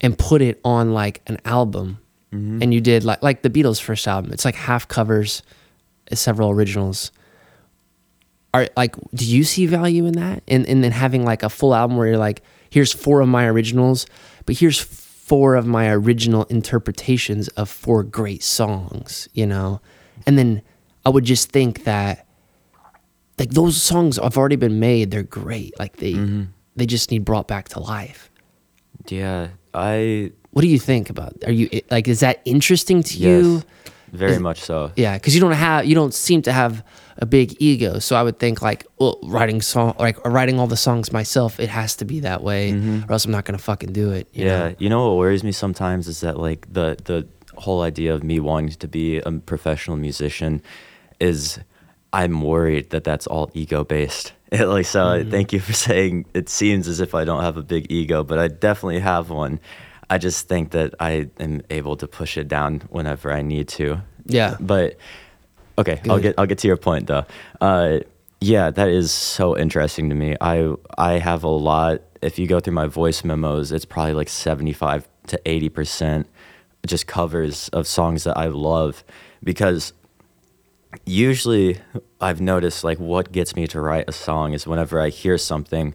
and 0.00 0.16
put 0.16 0.40
it 0.40 0.60
on 0.64 0.92
like 0.92 1.20
an 1.26 1.38
album. 1.44 1.98
And 2.62 2.74
you 2.74 2.80
did 2.80 3.04
like 3.04 3.22
like 3.22 3.42
the 3.42 3.50
Beatles' 3.50 3.80
first 3.80 4.06
album. 4.06 4.32
It's 4.32 4.44
like 4.44 4.54
half 4.54 4.86
covers, 4.86 5.42
uh, 6.10 6.14
several 6.14 6.50
originals. 6.50 7.10
Are 8.52 8.68
like 8.76 8.96
do 9.14 9.24
you 9.24 9.44
see 9.44 9.66
value 9.66 10.06
in 10.06 10.14
that? 10.14 10.42
And 10.48 10.66
and 10.66 10.84
then 10.84 10.92
having 10.92 11.24
like 11.24 11.42
a 11.42 11.48
full 11.48 11.74
album 11.74 11.96
where 11.96 12.08
you're 12.08 12.18
like 12.18 12.42
here's 12.70 12.92
four 12.92 13.22
of 13.22 13.28
my 13.28 13.46
originals 13.46 14.06
but 14.44 14.58
here's 14.58 14.78
four 14.78 15.54
of 15.54 15.66
my 15.66 15.90
original 15.90 16.44
interpretations 16.44 17.48
of 17.48 17.68
four 17.68 18.02
great 18.02 18.42
songs 18.42 19.28
you 19.32 19.46
know? 19.46 19.80
And 20.26 20.38
then 20.38 20.62
i 21.06 21.08
would 21.08 21.24
just 21.24 21.50
think 21.50 21.84
that 21.84 22.26
like 23.38 23.50
those 23.50 23.80
songs 23.80 24.18
have 24.18 24.36
already 24.36 24.56
been 24.56 24.78
made 24.80 25.10
they're 25.10 25.22
great 25.22 25.78
like 25.78 25.96
they 25.96 26.12
they 26.78 26.86
just 26.86 27.10
need 27.10 27.24
brought 27.24 27.48
back 27.48 27.68
to 27.70 27.80
life. 27.80 28.30
Yeah, 29.08 29.48
I 29.74 30.32
what 30.50 30.62
do 30.62 30.68
you 30.68 30.78
think 30.78 31.10
about 31.10 31.32
are 31.46 31.52
you 31.52 31.68
like 31.90 32.08
is 32.08 32.20
that 32.20 32.40
interesting 32.44 33.02
to 33.02 33.18
yes, 33.18 33.44
you 33.44 33.62
very 34.12 34.32
Is- 34.32 34.40
much 34.40 34.60
so. 34.60 34.90
Yeah, 34.96 35.18
because 35.18 35.34
you 35.34 35.40
don't 35.40 35.52
have 35.52 35.84
you 35.84 35.94
don't 35.94 36.14
seem 36.14 36.40
to 36.42 36.52
have 36.52 36.82
a 37.18 37.26
big 37.26 37.54
ego. 37.60 37.98
So 37.98 38.16
I 38.16 38.22
would 38.22 38.38
think 38.38 38.62
like, 38.62 38.86
well, 38.98 39.18
writing 39.22 39.60
song 39.60 39.94
like 39.98 40.16
writing 40.24 40.58
all 40.58 40.66
the 40.66 40.78
songs 40.78 41.12
myself, 41.12 41.60
it 41.60 41.68
has 41.68 41.96
to 41.96 42.04
be 42.06 42.20
that 42.20 42.42
way, 42.42 42.72
or 43.06 43.12
else 43.12 43.26
I'm 43.26 43.32
not 43.32 43.44
gonna 43.44 43.58
fucking 43.58 43.92
do 43.92 44.10
it. 44.12 44.26
you 44.32 44.46
yeah, 44.46 44.58
know? 44.68 44.74
you 44.78 44.88
know 44.88 45.08
what 45.08 45.16
worries 45.18 45.44
me 45.44 45.52
sometimes 45.52 46.08
is 46.08 46.20
that 46.20 46.38
like 46.38 46.72
the 46.72 46.96
the 47.04 47.26
whole 47.60 47.82
idea 47.82 48.14
of 48.14 48.22
me 48.22 48.40
wanting 48.40 48.70
to 48.70 48.88
be 48.88 49.18
a 49.18 49.30
professional 49.32 49.96
musician 49.98 50.62
is 51.20 51.58
I'm 52.12 52.40
worried 52.40 52.88
that 52.90 53.04
that's 53.04 53.26
all 53.26 53.50
ego 53.52 53.84
based. 53.84 54.32
like 54.52 54.86
so, 54.86 55.00
Mm-hmm. 55.04 55.30
thank 55.30 55.52
you 55.52 55.60
for 55.60 55.74
saying 55.74 56.24
it 56.32 56.48
seems 56.48 56.88
as 56.88 57.00
if 57.00 57.14
I 57.14 57.24
don't 57.24 57.42
have 57.42 57.58
a 57.58 57.62
big 57.62 57.92
ego, 57.92 58.24
but 58.24 58.38
I 58.38 58.48
definitely 58.48 59.00
have 59.00 59.28
one. 59.28 59.60
I 60.10 60.18
just 60.18 60.48
think 60.48 60.70
that 60.70 60.94
I 61.00 61.28
am 61.38 61.62
able 61.70 61.96
to 61.96 62.06
push 62.06 62.38
it 62.38 62.48
down 62.48 62.80
whenever 62.88 63.32
I 63.32 63.42
need 63.42 63.68
to. 63.68 64.02
Yeah. 64.24 64.56
But 64.58 64.96
okay, 65.76 66.00
I'll 66.08 66.20
get 66.20 66.34
I'll 66.38 66.46
get 66.46 66.58
to 66.58 66.68
your 66.68 66.76
point 66.76 67.06
though. 67.06 67.26
Uh, 67.60 68.00
yeah, 68.40 68.70
that 68.70 68.88
is 68.88 69.10
so 69.10 69.56
interesting 69.56 70.08
to 70.10 70.14
me. 70.14 70.36
I 70.40 70.74
I 70.96 71.12
have 71.18 71.44
a 71.44 71.48
lot. 71.48 72.02
If 72.22 72.38
you 72.38 72.46
go 72.46 72.60
through 72.60 72.74
my 72.74 72.86
voice 72.86 73.24
memos, 73.24 73.72
it's 73.72 73.84
probably 73.84 74.14
like 74.14 74.28
seventy 74.28 74.72
five 74.72 75.08
to 75.28 75.40
eighty 75.44 75.68
percent 75.68 76.26
just 76.86 77.06
covers 77.06 77.68
of 77.70 77.86
songs 77.86 78.24
that 78.24 78.36
I 78.36 78.46
love 78.46 79.04
because 79.42 79.92
usually 81.04 81.80
I've 82.20 82.40
noticed 82.40 82.84
like 82.84 82.98
what 82.98 83.32
gets 83.32 83.54
me 83.54 83.66
to 83.68 83.80
write 83.80 84.08
a 84.08 84.12
song 84.12 84.52
is 84.52 84.66
whenever 84.66 85.00
I 85.00 85.10
hear 85.10 85.38
something 85.38 85.94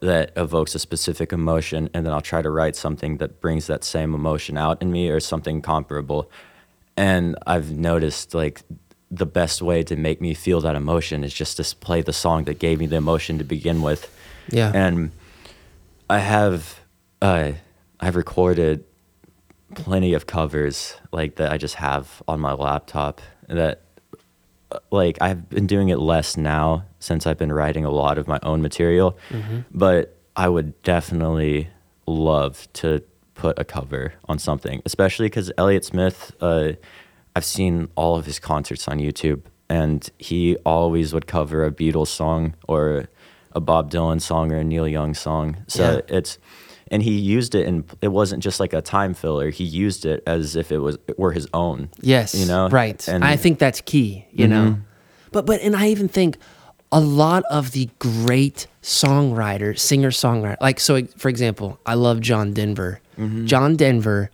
that 0.00 0.32
evokes 0.36 0.74
a 0.74 0.78
specific 0.78 1.32
emotion 1.32 1.90
and 1.92 2.04
then 2.04 2.12
I'll 2.12 2.20
try 2.22 2.42
to 2.42 2.50
write 2.50 2.74
something 2.74 3.18
that 3.18 3.40
brings 3.40 3.66
that 3.66 3.84
same 3.84 4.14
emotion 4.14 4.56
out 4.56 4.80
in 4.80 4.90
me 4.90 5.10
or 5.10 5.20
something 5.20 5.60
comparable. 5.60 6.30
And 6.96 7.36
I've 7.46 7.70
noticed 7.70 8.34
like 8.34 8.62
the 9.10 9.26
best 9.26 9.60
way 9.60 9.82
to 9.82 9.96
make 9.96 10.20
me 10.20 10.34
feel 10.34 10.60
that 10.62 10.74
emotion 10.74 11.22
is 11.22 11.34
just 11.34 11.56
to 11.58 11.76
play 11.76 12.00
the 12.00 12.12
song 12.12 12.44
that 12.44 12.58
gave 12.58 12.78
me 12.78 12.86
the 12.86 12.96
emotion 12.96 13.38
to 13.38 13.44
begin 13.44 13.82
with. 13.82 14.14
Yeah. 14.48 14.72
And 14.74 15.12
I 16.08 16.18
have 16.18 16.80
uh 17.20 17.52
I've 18.00 18.16
recorded 18.16 18.84
plenty 19.74 20.14
of 20.14 20.26
covers 20.26 20.96
like 21.12 21.36
that 21.36 21.52
I 21.52 21.58
just 21.58 21.74
have 21.76 22.22
on 22.26 22.40
my 22.40 22.52
laptop 22.52 23.20
that 23.48 23.82
like 24.90 25.18
I've 25.20 25.48
been 25.48 25.66
doing 25.66 25.88
it 25.88 25.98
less 25.98 26.36
now 26.36 26.84
since 26.98 27.26
I've 27.26 27.38
been 27.38 27.52
writing 27.52 27.84
a 27.84 27.90
lot 27.90 28.18
of 28.18 28.28
my 28.28 28.38
own 28.42 28.62
material, 28.62 29.16
but 29.72 30.16
I 30.36 30.48
would 30.48 30.80
definitely 30.82 31.68
love 32.06 32.68
to 32.74 33.02
put 33.34 33.58
a 33.58 33.64
cover 33.64 34.12
on 34.28 34.38
something, 34.38 34.82
especially 34.84 35.26
because 35.26 35.50
Elliott 35.56 35.84
Smith, 35.84 36.32
uh, 36.40 36.72
I've 37.34 37.44
seen 37.44 37.88
all 37.94 38.16
of 38.16 38.26
his 38.26 38.38
concerts 38.38 38.86
on 38.88 38.98
YouTube, 38.98 39.42
and 39.68 40.08
he 40.18 40.56
always 40.66 41.12
would 41.14 41.26
cover 41.26 41.64
a 41.64 41.70
Beatles 41.70 42.08
song 42.08 42.54
or 42.68 43.08
a 43.52 43.60
Bob 43.60 43.90
Dylan 43.90 44.20
song 44.20 44.52
or 44.52 44.56
a 44.58 44.64
Neil 44.64 44.86
Young 44.86 45.14
song. 45.14 45.56
So 45.68 46.02
Yeah. 46.08 46.16
it's 46.16 46.38
and 46.90 47.02
he 47.02 47.12
used 47.18 47.54
it 47.54 47.66
and 47.66 47.84
it 48.02 48.08
wasn't 48.08 48.42
just 48.42 48.58
like 48.60 48.72
a 48.72 48.82
time 48.82 49.14
filler. 49.14 49.50
He 49.50 49.64
used 49.64 50.04
it 50.06 50.22
as 50.26 50.56
if 50.56 50.72
it 50.72 50.78
was 50.78 50.98
it 51.06 51.18
were 51.18 51.32
his 51.32 51.46
own. 51.54 51.88
Yes. 52.00 52.34
You 52.34 52.46
know? 52.46 52.68
Right. 52.68 53.06
And- 53.08 53.22
Mm-hmm. 53.22 53.32
I 53.32 53.36
think 53.36 53.58
that's 53.58 53.80
key, 53.80 54.26
you 54.32 54.48
know. 54.48 54.76
But 55.32 55.46
but 55.46 55.60
and 55.60 55.76
I 55.76 55.88
even 55.88 56.08
think 56.08 56.36
a 56.92 57.00
lot 57.00 57.44
of 57.50 57.70
the 57.70 57.88
great 58.00 58.66
songwriters, 58.82 59.78
singer 59.78 60.10
songwriter, 60.10 60.56
like 60.60 60.80
so 60.80 61.04
for 61.16 61.28
example, 61.28 61.78
I 61.86 61.94
love 61.94 62.20
John 62.20 62.52
Denver. 62.52 63.00
Mm-hmm. 63.18 63.46
John 63.46 63.76
Denver 63.76 64.30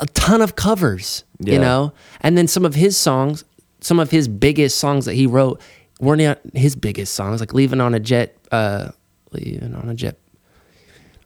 a 0.00 0.06
ton 0.06 0.42
of 0.42 0.56
covers, 0.56 1.22
you 1.38 1.56
know? 1.58 1.92
And 2.20 2.36
then 2.36 2.48
some 2.48 2.64
of 2.64 2.74
his 2.74 2.96
songs, 2.96 3.44
some 3.80 4.00
of 4.00 4.10
his 4.10 4.26
biggest 4.26 4.78
songs 4.78 5.04
that 5.04 5.14
he 5.14 5.26
wrote 5.28 5.60
weren't 6.00 6.38
his 6.52 6.74
biggest 6.74 7.14
songs, 7.14 7.38
like 7.38 7.54
Leaving 7.54 7.80
on 7.80 7.94
a 7.94 8.00
Jet 8.00 8.36
uh 8.50 8.90
Leaving 9.30 9.72
on 9.74 9.88
a 9.88 9.94
Jet 9.94 10.18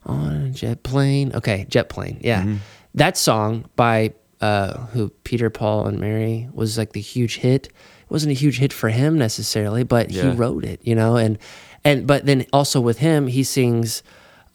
on 0.08 0.32
a 0.32 0.50
jet 0.50 0.82
plane. 0.82 1.32
Okay, 1.34 1.66
jet 1.68 1.88
plane. 1.88 2.18
Yeah, 2.22 2.42
Mm-hmm. 2.42 2.56
that 2.94 3.16
song 3.16 3.66
by 3.76 4.14
uh, 4.40 4.78
who 4.92 5.10
Peter, 5.24 5.50
Paul, 5.50 5.86
and 5.86 5.98
Mary 6.00 6.48
was 6.52 6.78
like 6.78 6.92
the 6.92 7.00
huge 7.00 7.36
hit. 7.38 7.66
It 7.66 7.72
wasn't 8.10 8.30
a 8.30 8.34
huge 8.38 8.58
hit 8.58 8.72
for 8.72 8.88
him 8.88 9.18
necessarily, 9.18 9.82
but 9.84 10.10
he 10.10 10.26
wrote 10.28 10.64
it, 10.64 10.80
you 10.82 10.94
know. 10.94 11.16
And 11.16 11.38
and 11.84 12.06
but 12.06 12.24
then 12.26 12.46
also 12.52 12.80
with 12.80 12.98
him, 12.98 13.26
he 13.26 13.42
sings 13.44 14.02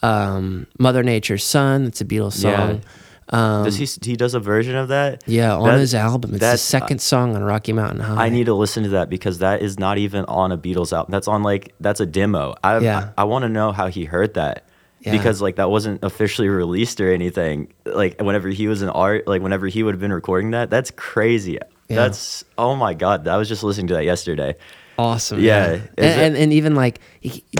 um, 0.01 0.67
"Mother 0.79 1.03
Nature's 1.03 1.43
Son." 1.43 1.85
It's 1.85 2.01
a 2.01 2.05
Beatles 2.05 2.43
Yeah. 2.43 2.57
song. 2.57 2.81
Um, 3.29 3.63
Does 3.63 3.77
he 3.77 3.85
he 4.11 4.15
does 4.17 4.33
a 4.33 4.39
version 4.39 4.75
of 4.75 4.89
that? 4.89 5.23
yeah, 5.25 5.55
on 5.55 5.63
That- 5.65 5.79
his 5.79 5.95
album. 5.95 6.31
It's 6.31 6.39
the 6.41 6.57
second 6.57 6.99
song 7.01 7.35
on 7.35 7.43
Rocky 7.43 7.71
Mountain 7.73 8.01
High. 8.01 8.25
I 8.25 8.29
need 8.29 8.47
to 8.47 8.53
listen 8.53 8.83
to 8.83 8.89
that 8.89 9.09
because 9.09 9.39
that 9.39 9.61
is 9.61 9.79
not 9.79 9.97
even 9.97 10.25
on 10.25 10.51
a 10.51 10.57
Beatles 10.57 10.91
album. 10.91 11.11
That's 11.11 11.27
on 11.27 11.41
like 11.41 11.73
that's 11.79 11.99
a 12.01 12.05
demo. 12.05 12.53
I 12.63 12.79
Yeah. 12.79 13.09
I, 13.17 13.23
want 13.23 13.43
to 13.43 13.49
know 13.49 13.71
how 13.71 13.87
he 13.87 14.03
heard 14.05 14.33
that. 14.33 14.65
Yeah. 15.03 15.11
Because 15.11 15.41
like 15.41 15.57
that 15.57 15.69
wasn't 15.69 16.01
officially 16.03 16.47
released 16.47 17.01
or 17.01 17.11
anything. 17.11 17.73
Like 17.85 18.21
whenever 18.21 18.47
he 18.49 18.67
was 18.67 18.81
in 18.81 18.89
art, 18.89 19.27
like 19.27 19.41
whenever 19.41 19.67
he 19.67 19.83
would 19.83 19.93
have 19.93 19.99
been 20.01 20.13
recording 20.13 20.51
that, 20.51 20.69
that's 20.69 20.91
crazy. 20.91 21.59
Yeah. 21.89 21.95
That's 21.97 22.45
oh 22.57 22.75
my 22.75 22.93
god. 22.93 23.27
I 23.27 23.35
was 23.37 23.49
just 23.49 23.63
listening 23.63 23.87
to 23.87 23.95
that 23.95 24.05
yesterday. 24.05 24.55
Awesome. 24.97 25.39
Yeah. 25.41 25.79
And, 25.97 25.99
and, 25.99 26.37
and 26.37 26.53
even 26.53 26.75
like 26.75 26.99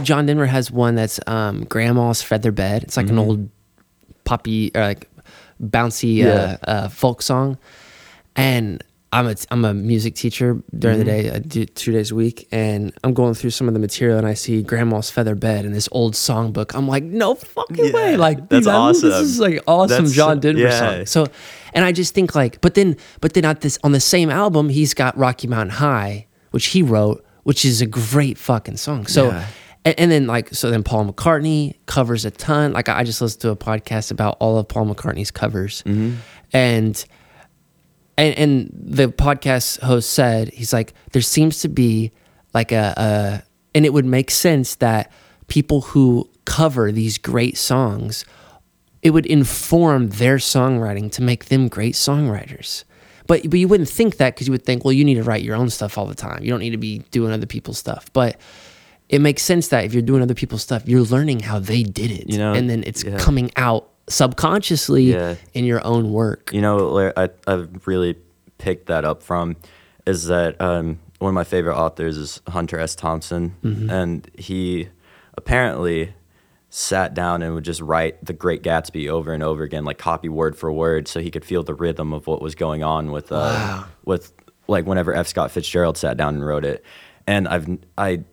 John 0.03 0.25
Denver 0.25 0.45
has 0.45 0.71
one 0.71 0.95
that's 0.95 1.19
um, 1.27 1.65
Grandma's 1.65 2.21
Feather 2.21 2.51
Bed. 2.51 2.83
It's 2.83 2.95
like 2.95 3.07
Mm-hmm. 3.07 3.17
an 3.17 3.25
old 3.27 3.49
poppy 4.23 4.71
or 4.73 4.81
like 4.81 5.09
bouncy 5.61 6.17
Yeah. 6.17 6.57
uh, 6.65 6.69
uh, 6.71 6.87
folk 6.89 7.21
song. 7.21 7.57
And 8.35 8.81
I'm 9.13 9.27
a, 9.27 9.35
I'm 9.51 9.63
a 9.65 9.73
music 9.73 10.15
teacher 10.15 10.61
during 10.77 10.97
Mm-hmm. 10.99 11.05
the 11.07 11.23
day. 11.23 11.31
I 11.31 11.39
do 11.39 11.65
two 11.65 11.91
days 11.91 12.11
a 12.11 12.15
week. 12.15 12.47
And 12.51 12.91
I'm 13.03 13.13
going 13.13 13.33
through 13.35 13.51
some 13.51 13.67
of 13.67 13.73
the 13.73 13.79
material 13.79 14.17
and 14.17 14.27
I 14.27 14.33
see 14.33 14.61
Grandma's 14.63 15.09
Feather 15.11 15.35
Bed 15.35 15.65
in 15.65 15.71
this 15.71 15.87
old 15.91 16.13
songbook. 16.15 16.75
I'm 16.75 16.87
like, 16.87 17.03
no 17.03 17.35
fucking 17.35 17.85
Yeah. 17.85 17.91
way. 17.93 18.17
Like, 18.17 18.49
That's 18.49 18.65
dude, 18.65 18.73
awesome. 18.73 19.09
This 19.09 19.21
is 19.21 19.39
like 19.39 19.61
awesome 19.67 19.89
That's- 20.05 20.13
John 20.13 20.39
Denver 20.39 20.61
yeah. 20.61 20.79
song. 20.79 21.05
So, 21.05 21.27
and 21.73 21.85
I 21.85 21.91
just 21.91 22.13
think 22.13 22.33
like, 22.35 22.59
but 22.61 22.73
then, 22.73 22.97
but 23.21 23.33
then 23.33 23.45
at 23.45 23.61
this 23.61 23.77
on 23.83 23.91
the 23.93 23.99
same 23.99 24.29
album, 24.29 24.69
he's 24.69 24.93
got 24.93 25.17
Rocky 25.17 25.47
Mountain 25.47 25.75
High, 25.75 26.27
which 26.51 26.65
he 26.67 26.81
wrote, 26.81 27.23
which 27.43 27.63
is 27.65 27.81
a 27.81 27.85
great 27.85 28.37
fucking 28.37 28.77
song. 28.77 29.05
So, 29.07 29.27
Yeah. 29.27 29.45
and, 29.85 29.99
and 29.99 30.11
then 30.11 30.27
like, 30.27 30.53
so 30.53 30.71
then 30.71 30.81
Paul 30.83 31.11
McCartney 31.11 31.75
covers 31.85 32.25
a 32.25 32.31
ton. 32.31 32.73
Like, 32.73 32.89
I 32.89 33.03
just 33.03 33.21
listened 33.21 33.41
to 33.41 33.49
a 33.51 33.55
podcast 33.55 34.11
about 34.11 34.37
all 34.39 34.57
of 34.57 34.67
Paul 34.67 34.85
McCartney's 34.87 35.31
covers, 35.31 35.83
Mm-hmm. 35.85 36.15
and 36.53 37.05
and, 38.17 38.37
and 38.37 38.69
the 38.73 39.07
podcast 39.07 39.79
host 39.81 40.09
said 40.11 40.49
he's 40.49 40.73
like 40.73 40.93
there 41.11 41.21
seems 41.21 41.59
to 41.61 41.67
be 41.67 42.11
like 42.53 42.71
a, 42.71 42.93
a 42.97 43.43
and 43.75 43.85
it 43.85 43.93
would 43.93 44.05
make 44.05 44.31
sense 44.31 44.75
that 44.75 45.11
people 45.47 45.81
who 45.81 46.29
cover 46.45 46.91
these 46.91 47.17
great 47.17 47.57
songs 47.57 48.25
it 49.01 49.11
would 49.11 49.25
inform 49.25 50.09
their 50.09 50.37
songwriting 50.37 51.11
to 51.11 51.21
make 51.21 51.45
them 51.45 51.67
great 51.67 51.93
songwriters. 51.93 52.85
But 53.27 53.49
but 53.49 53.59
you 53.59 53.67
wouldn't 53.67 53.89
think 53.89 54.17
that 54.17 54.33
because 54.33 54.47
you 54.47 54.51
would 54.51 54.65
think 54.65 54.83
well 54.83 54.93
you 54.93 55.05
need 55.05 55.15
to 55.15 55.23
write 55.23 55.43
your 55.43 55.55
own 55.55 55.69
stuff 55.69 55.97
all 55.97 56.05
the 56.05 56.15
time. 56.15 56.43
You 56.43 56.49
don't 56.49 56.59
need 56.59 56.71
to 56.71 56.77
be 56.77 56.99
doing 57.11 57.31
other 57.31 57.45
people's 57.45 57.77
stuff. 57.77 58.11
But 58.13 58.39
it 59.09 59.19
makes 59.19 59.43
sense 59.43 59.67
that 59.67 59.83
if 59.83 59.93
you're 59.93 60.01
doing 60.01 60.21
other 60.21 60.33
people's 60.33 60.63
stuff 60.63 60.87
you're 60.87 61.01
learning 61.01 61.41
how 61.41 61.59
they 61.59 61.83
did 61.83 62.11
it. 62.11 62.29
You 62.29 62.37
know, 62.37 62.53
and 62.53 62.69
then 62.69 62.83
it's 62.85 63.03
yeah. 63.03 63.17
coming 63.17 63.51
out 63.57 63.89
subconsciously 64.07 65.03
Yeah. 65.11 65.35
in 65.53 65.65
your 65.65 65.85
own 65.85 66.11
work 66.11 66.51
You 66.53 66.61
know, 66.61 66.91
where 66.93 67.17
I, 67.17 67.29
I've 67.47 67.87
really 67.87 68.17
picked 68.57 68.87
that 68.87 69.05
up 69.05 69.23
from 69.23 69.55
is 70.05 70.25
that 70.25 70.59
um, 70.61 70.99
one 71.19 71.29
of 71.29 71.33
my 71.35 71.43
favorite 71.43 71.75
authors 71.77 72.17
is 72.17 72.41
Hunter 72.47 72.79
S. 72.79 72.95
Thompson, 72.95 73.55
and 73.89 74.29
he 74.37 74.89
apparently 75.37 76.13
sat 76.69 77.13
down 77.13 77.41
and 77.41 77.53
would 77.53 77.63
just 77.63 77.79
write 77.81 78.23
The 78.25 78.33
Great 78.33 78.63
Gatsby 78.63 79.07
over 79.09 79.31
and 79.31 79.41
over 79.43 79.63
again, 79.63 79.85
like 79.85 79.97
copy 79.97 80.27
word 80.27 80.57
for 80.57 80.71
word, 80.73 81.07
so 81.07 81.19
he 81.21 81.31
could 81.31 81.45
feel 81.45 81.63
the 81.63 81.73
rhythm 81.73 82.11
of 82.13 82.27
what 82.27 82.41
was 82.41 82.55
going 82.55 82.83
on 82.83 83.11
with 83.11 83.31
uh, 83.31 83.35
Wow. 83.35 83.85
with 84.03 84.33
like 84.67 84.85
whenever 84.85 85.13
F. 85.13 85.27
Scott 85.27 85.51
Fitzgerald 85.51 85.97
sat 85.97 86.17
down 86.17 86.35
and 86.35 86.45
wrote 86.45 86.65
it, 86.65 86.83
and 87.27 87.47
I've 87.47 87.67
I 87.97 88.23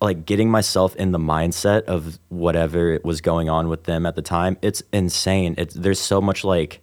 like 0.00 0.26
getting 0.26 0.50
myself 0.50 0.94
in 0.96 1.12
the 1.12 1.18
mindset 1.18 1.84
of 1.84 2.18
whatever 2.28 2.92
it 2.92 3.04
was 3.04 3.20
going 3.20 3.48
on 3.48 3.68
with 3.68 3.84
them 3.84 4.06
at 4.06 4.16
the 4.16 4.22
time. 4.22 4.56
It's 4.62 4.82
insane. 4.92 5.54
It's 5.58 5.74
there's 5.74 6.00
so 6.00 6.20
much 6.20 6.44
like 6.44 6.82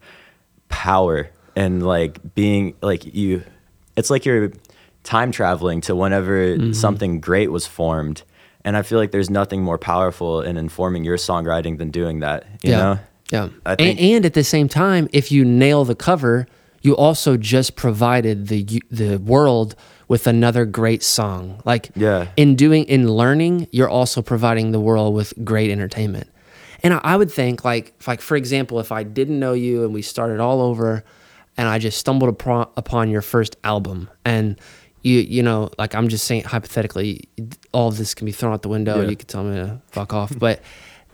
power 0.70 1.30
and 1.55 1.86
like 1.86 2.36
being 2.36 2.76
like 2.82 3.14
you. 3.14 3.43
It's 3.95 4.09
like 4.09 4.26
you're 4.26 4.51
time 5.03 5.32
traveling 5.32 5.82
to 5.82 5.95
whenever 5.95 6.57
mm-hmm. 6.57 6.74
something 6.74 7.20
great 7.20 7.51
was 7.51 7.68
formed. 7.68 8.24
And 8.64 8.78
I 8.78 8.84
feel 8.84 8.99
like 8.99 9.12
there's 9.12 9.30
nothing 9.30 9.64
more 9.64 9.78
powerful 9.78 10.41
in 10.41 10.57
informing 10.57 11.03
your 11.03 11.18
songwriting 11.18 11.78
than 11.78 11.89
doing 11.89 12.20
that. 12.20 12.45
You 12.64 12.72
yeah. 12.72 12.78
know? 12.78 12.99
Yeah. 13.32 13.49
I 13.66 13.76
and, 13.80 13.99
and 13.99 14.26
at 14.26 14.34
the 14.34 14.43
same 14.43 14.68
time, 14.68 15.09
if 15.14 15.32
you 15.32 15.43
nail 15.43 15.86
the 15.86 15.95
cover, 15.95 16.47
you 16.82 16.95
also 16.95 17.38
just 17.38 17.76
provided 17.76 18.47
the 18.47 18.82
the 18.89 19.18
world 19.18 19.76
with 20.12 20.28
another 20.28 20.66
great 20.66 21.01
song. 21.03 21.62
Like 21.64 21.89
Yeah. 21.95 22.28
in 22.36 22.57
doing 22.57 22.84
in 22.95 23.07
learning, 23.07 23.68
you're 23.72 23.88
also 23.99 24.22
providing 24.22 24.74
the 24.74 24.80
world 24.80 25.16
with 25.16 25.34
great 25.45 25.72
entertainment. 25.72 26.28
And 26.84 26.93
I, 26.95 26.99
I 27.14 27.16
would 27.16 27.32
think 27.32 27.64
like 27.64 27.93
like 28.05 28.20
for 28.20 28.36
example, 28.36 28.82
if 28.82 28.91
I 28.91 29.03
didn't 29.03 29.39
know 29.39 29.53
you 29.53 29.86
and 29.86 29.93
we 29.93 30.01
started 30.01 30.41
all 30.41 30.59
over, 30.70 31.05
and 31.57 31.70
I 31.70 31.80
just 31.80 31.97
stumbled 31.97 32.30
upon, 32.30 32.68
upon 32.76 33.09
your 33.09 33.22
first 33.22 33.55
album 33.64 34.09
and. 34.26 34.59
You, 35.03 35.18
you 35.18 35.41
know, 35.41 35.72
like 35.80 35.95
I'm 35.95 36.09
just 36.09 36.26
saying 36.26 36.43
hypothetically, 36.43 37.28
all 37.72 37.88
of 37.88 37.97
this 37.97 38.14
can 38.14 38.26
be 38.28 38.32
thrown 38.32 38.53
out 38.53 38.62
the 38.62 38.70
window. 38.70 39.01
Yeah. 39.01 39.09
You 39.09 39.16
could 39.16 39.28
tell 39.28 39.43
me 39.43 39.55
to 39.55 39.82
fuck 39.88 40.14
off, 40.14 40.32
but 40.38 40.62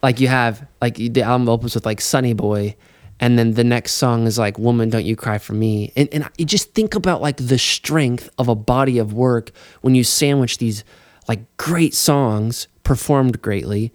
like 0.03 0.19
you 0.19 0.27
have 0.27 0.67
like 0.81 0.95
the 0.97 1.21
album 1.21 1.47
opens 1.47 1.73
with 1.73 1.85
like 1.85 2.01
Sunny 2.01 2.33
Boy, 2.33 2.75
and 3.19 3.37
then 3.37 3.53
the 3.53 3.63
next 3.63 3.93
song 3.93 4.27
is 4.27 4.37
like 4.37 4.59
Woman 4.59 4.89
Don't 4.89 5.05
You 5.05 5.15
Cry 5.15 5.37
for 5.37 5.53
Me, 5.53 5.91
and 5.95 6.09
and 6.11 6.29
you 6.37 6.45
just 6.45 6.73
think 6.73 6.95
about 6.95 7.21
like 7.21 7.37
the 7.37 7.57
strength 7.57 8.29
of 8.37 8.47
a 8.47 8.55
body 8.55 8.97
of 8.97 9.13
work 9.13 9.51
when 9.81 9.95
you 9.95 10.03
sandwich 10.03 10.57
these 10.57 10.83
like 11.27 11.57
great 11.57 11.93
songs 11.93 12.67
performed 12.83 13.41
greatly 13.41 13.91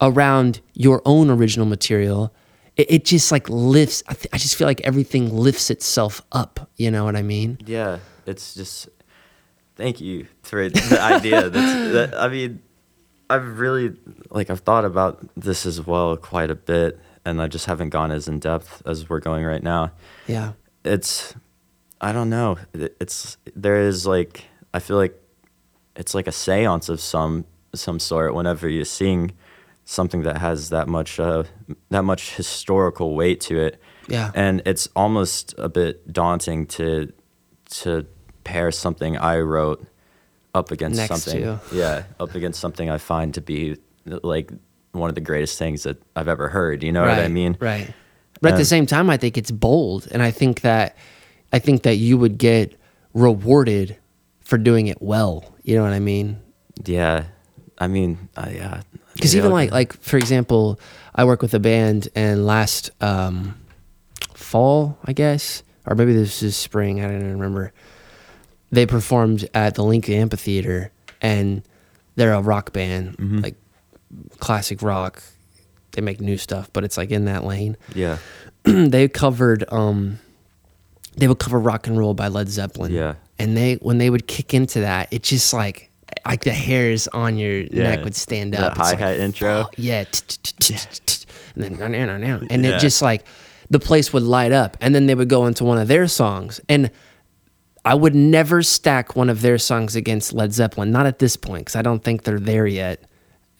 around 0.00 0.60
your 0.74 1.02
own 1.04 1.30
original 1.30 1.66
material. 1.66 2.34
It, 2.76 2.90
it 2.90 3.04
just 3.04 3.30
like 3.30 3.48
lifts. 3.48 4.02
I, 4.08 4.14
th- 4.14 4.28
I 4.32 4.38
just 4.38 4.56
feel 4.56 4.66
like 4.66 4.80
everything 4.82 5.34
lifts 5.34 5.70
itself 5.70 6.22
up. 6.32 6.70
You 6.76 6.90
know 6.90 7.04
what 7.04 7.16
I 7.16 7.22
mean? 7.22 7.58
Yeah, 7.66 7.98
it's 8.26 8.54
just 8.54 8.88
thank 9.76 10.00
you 10.00 10.26
for 10.42 10.68
the 10.68 10.98
idea. 11.00 11.50
That's, 11.50 11.92
that, 11.92 12.14
I 12.20 12.28
mean, 12.28 12.62
I've 13.28 13.58
really 13.58 13.96
like 14.30 14.50
I've 14.50 14.60
thought 14.60 14.84
about 14.84 15.26
this 15.36 15.66
as 15.66 15.84
well 15.84 16.16
quite 16.16 16.50
a 16.50 16.54
bit, 16.54 16.98
and 17.24 17.40
I 17.40 17.46
just 17.48 17.66
haven't 17.66 17.90
gone 17.90 18.10
as 18.10 18.28
in 18.28 18.38
depth 18.40 18.82
as 18.86 19.08
we're 19.08 19.20
going 19.20 19.44
right 19.44 19.62
now. 19.62 19.92
Yeah. 20.26 20.52
It's 20.84 21.34
I 22.00 22.12
don't 22.12 22.30
know. 22.30 22.58
It's 22.74 23.36
there 23.54 23.76
is 23.80 24.06
like 24.06 24.44
I 24.74 24.78
feel 24.80 24.96
like 24.96 25.14
it's 25.96 26.14
like 26.14 26.26
a 26.26 26.30
séance 26.32 26.88
of 26.88 27.00
some 27.00 27.44
some 27.74 27.98
sort 27.98 28.34
whenever 28.34 28.68
you're 28.68 28.84
seeing 28.84 29.32
something 29.84 30.22
that 30.22 30.38
has 30.38 30.70
that 30.70 30.88
much 30.88 31.18
uh, 31.20 31.44
that 31.90 32.02
much 32.04 32.34
historical 32.36 33.14
weight 33.14 33.40
to 33.42 33.58
it 33.60 33.80
Yeah. 34.08 34.30
and 34.34 34.62
it's 34.66 34.88
almost 34.94 35.54
a 35.58 35.68
bit 35.68 36.12
daunting 36.12 36.66
to 36.78 37.12
to 37.70 38.06
pair 38.44 38.70
something 38.72 39.16
I 39.16 39.38
wrote 39.40 39.86
up 40.54 40.70
against 40.70 40.98
Next 40.98 41.22
something. 41.22 41.58
Yeah, 41.72 42.04
up 42.20 42.34
against 42.34 42.60
something 42.60 42.90
I 42.90 42.98
find 42.98 43.32
to 43.34 43.40
be 43.40 43.76
like 44.04 44.52
one 44.92 45.08
of 45.08 45.14
the 45.14 45.20
greatest 45.20 45.58
things 45.58 45.82
that 45.84 46.00
I've 46.14 46.28
ever 46.28 46.48
heard. 46.48 46.82
You 46.82 46.92
know 46.92 47.02
what 47.02 47.18
I 47.18 47.28
mean? 47.28 47.56
Right. 47.60 47.92
But 48.40 48.52
at 48.52 48.54
the 48.56 48.60
Um, 48.62 48.64
same 48.66 48.86
time, 48.86 49.08
I 49.10 49.16
think 49.16 49.36
it's 49.38 49.50
bold, 49.50 50.08
and 50.10 50.22
I 50.22 50.30
think 50.30 50.60
that 50.62 50.96
I 51.52 51.58
think 51.58 51.82
that 51.82 51.96
you 51.96 52.16
would 52.18 52.38
get 52.38 52.78
rewarded 53.14 53.96
for 54.40 54.56
doing 54.58 54.86
it 54.86 55.00
well. 55.02 55.44
You 55.62 55.76
know 55.76 55.82
what 55.82 55.92
I 55.92 56.00
mean? 56.00 56.38
Yeah. 56.84 57.24
I 57.78 57.86
mean, 57.88 58.28
uh, 58.36 58.48
yeah. 58.52 58.82
Because 59.14 59.36
even 59.36 59.50
like 59.52 59.70
like 59.70 59.92
for 60.00 60.16
example, 60.16 60.78
I 61.14 61.24
work 61.24 61.42
with 61.42 61.54
a 61.54 61.58
band, 61.60 62.08
and 62.14 62.46
last 62.46 62.90
um, 63.00 63.54
fall, 64.34 64.98
I 65.04 65.12
guess, 65.12 65.62
or 65.86 65.94
maybe 65.94 66.12
this 66.12 66.42
is 66.42 66.56
spring. 66.56 67.00
I 67.00 67.08
don't 67.08 67.16
even 67.16 67.32
remember. 67.34 67.72
They 68.70 68.86
performed 68.86 69.48
at 69.54 69.74
the 69.74 69.84
Lincoln 69.84 70.14
Amphitheater, 70.14 70.90
and 71.20 71.62
they're 72.16 72.32
a 72.32 72.40
rock 72.40 72.72
band, 72.72 73.16
Mm-hmm. 73.18 73.38
like 73.40 73.56
classic 74.38 74.82
rock. 74.82 75.22
They 75.92 76.00
make 76.00 76.20
new 76.20 76.38
stuff, 76.38 76.70
but 76.72 76.84
it's 76.84 76.96
like 76.96 77.10
in 77.10 77.26
that 77.26 77.44
lane. 77.44 77.76
yeah, 77.94 78.18
they 78.64 79.08
covered 79.08 79.64
um 79.72 80.18
they 81.16 81.28
would 81.28 81.38
cover 81.38 81.58
rock 81.58 81.86
and 81.86 81.98
roll 81.98 82.14
by 82.14 82.28
Led 82.28 82.48
Zeppelin. 82.48 82.92
Yeah. 82.92 83.14
And 83.38 83.56
they 83.56 83.74
when 83.74 83.98
they 83.98 84.08
would 84.08 84.26
kick 84.26 84.54
into 84.54 84.80
that, 84.80 85.12
it 85.12 85.22
just 85.22 85.52
like 85.52 85.90
like 86.26 86.44
the 86.44 86.52
hairs 86.52 87.08
on 87.08 87.36
your 87.36 87.60
Yeah. 87.62 87.82
neck 87.94 88.04
would 88.04 88.14
stand 88.14 88.54
up. 88.54 88.72
It's 88.72 88.78
like, 88.80 88.98
hi-hat 89.00 89.18
intro. 89.20 89.64
fuck, 89.64 89.74
Yeah. 89.76 90.04
And 91.54 91.64
then 91.64 92.46
and 92.50 92.64
it 92.66 92.80
just 92.80 93.02
like 93.02 93.24
the 93.70 93.78
place 93.80 94.12
would 94.12 94.22
light 94.22 94.52
up. 94.52 94.76
And 94.80 94.94
then 94.94 95.06
they 95.06 95.14
would 95.14 95.28
go 95.28 95.46
into 95.46 95.64
one 95.64 95.78
of 95.78 95.88
their 95.88 96.08
songs. 96.08 96.60
And 96.68 96.90
I 97.84 97.94
would 97.94 98.14
never 98.14 98.62
stack 98.62 99.16
one 99.16 99.28
of 99.28 99.40
their 99.42 99.58
songs 99.58 99.96
against 99.96 100.32
Led 100.32 100.52
Zeppelin. 100.52 100.90
Not 100.92 101.06
at 101.06 101.18
this 101.18 101.36
point, 101.36 101.62
because 101.66 101.76
I 101.76 101.82
don't 101.82 102.02
think 102.04 102.22
they're 102.22 102.38
there 102.38 102.66
yet. 102.66 103.02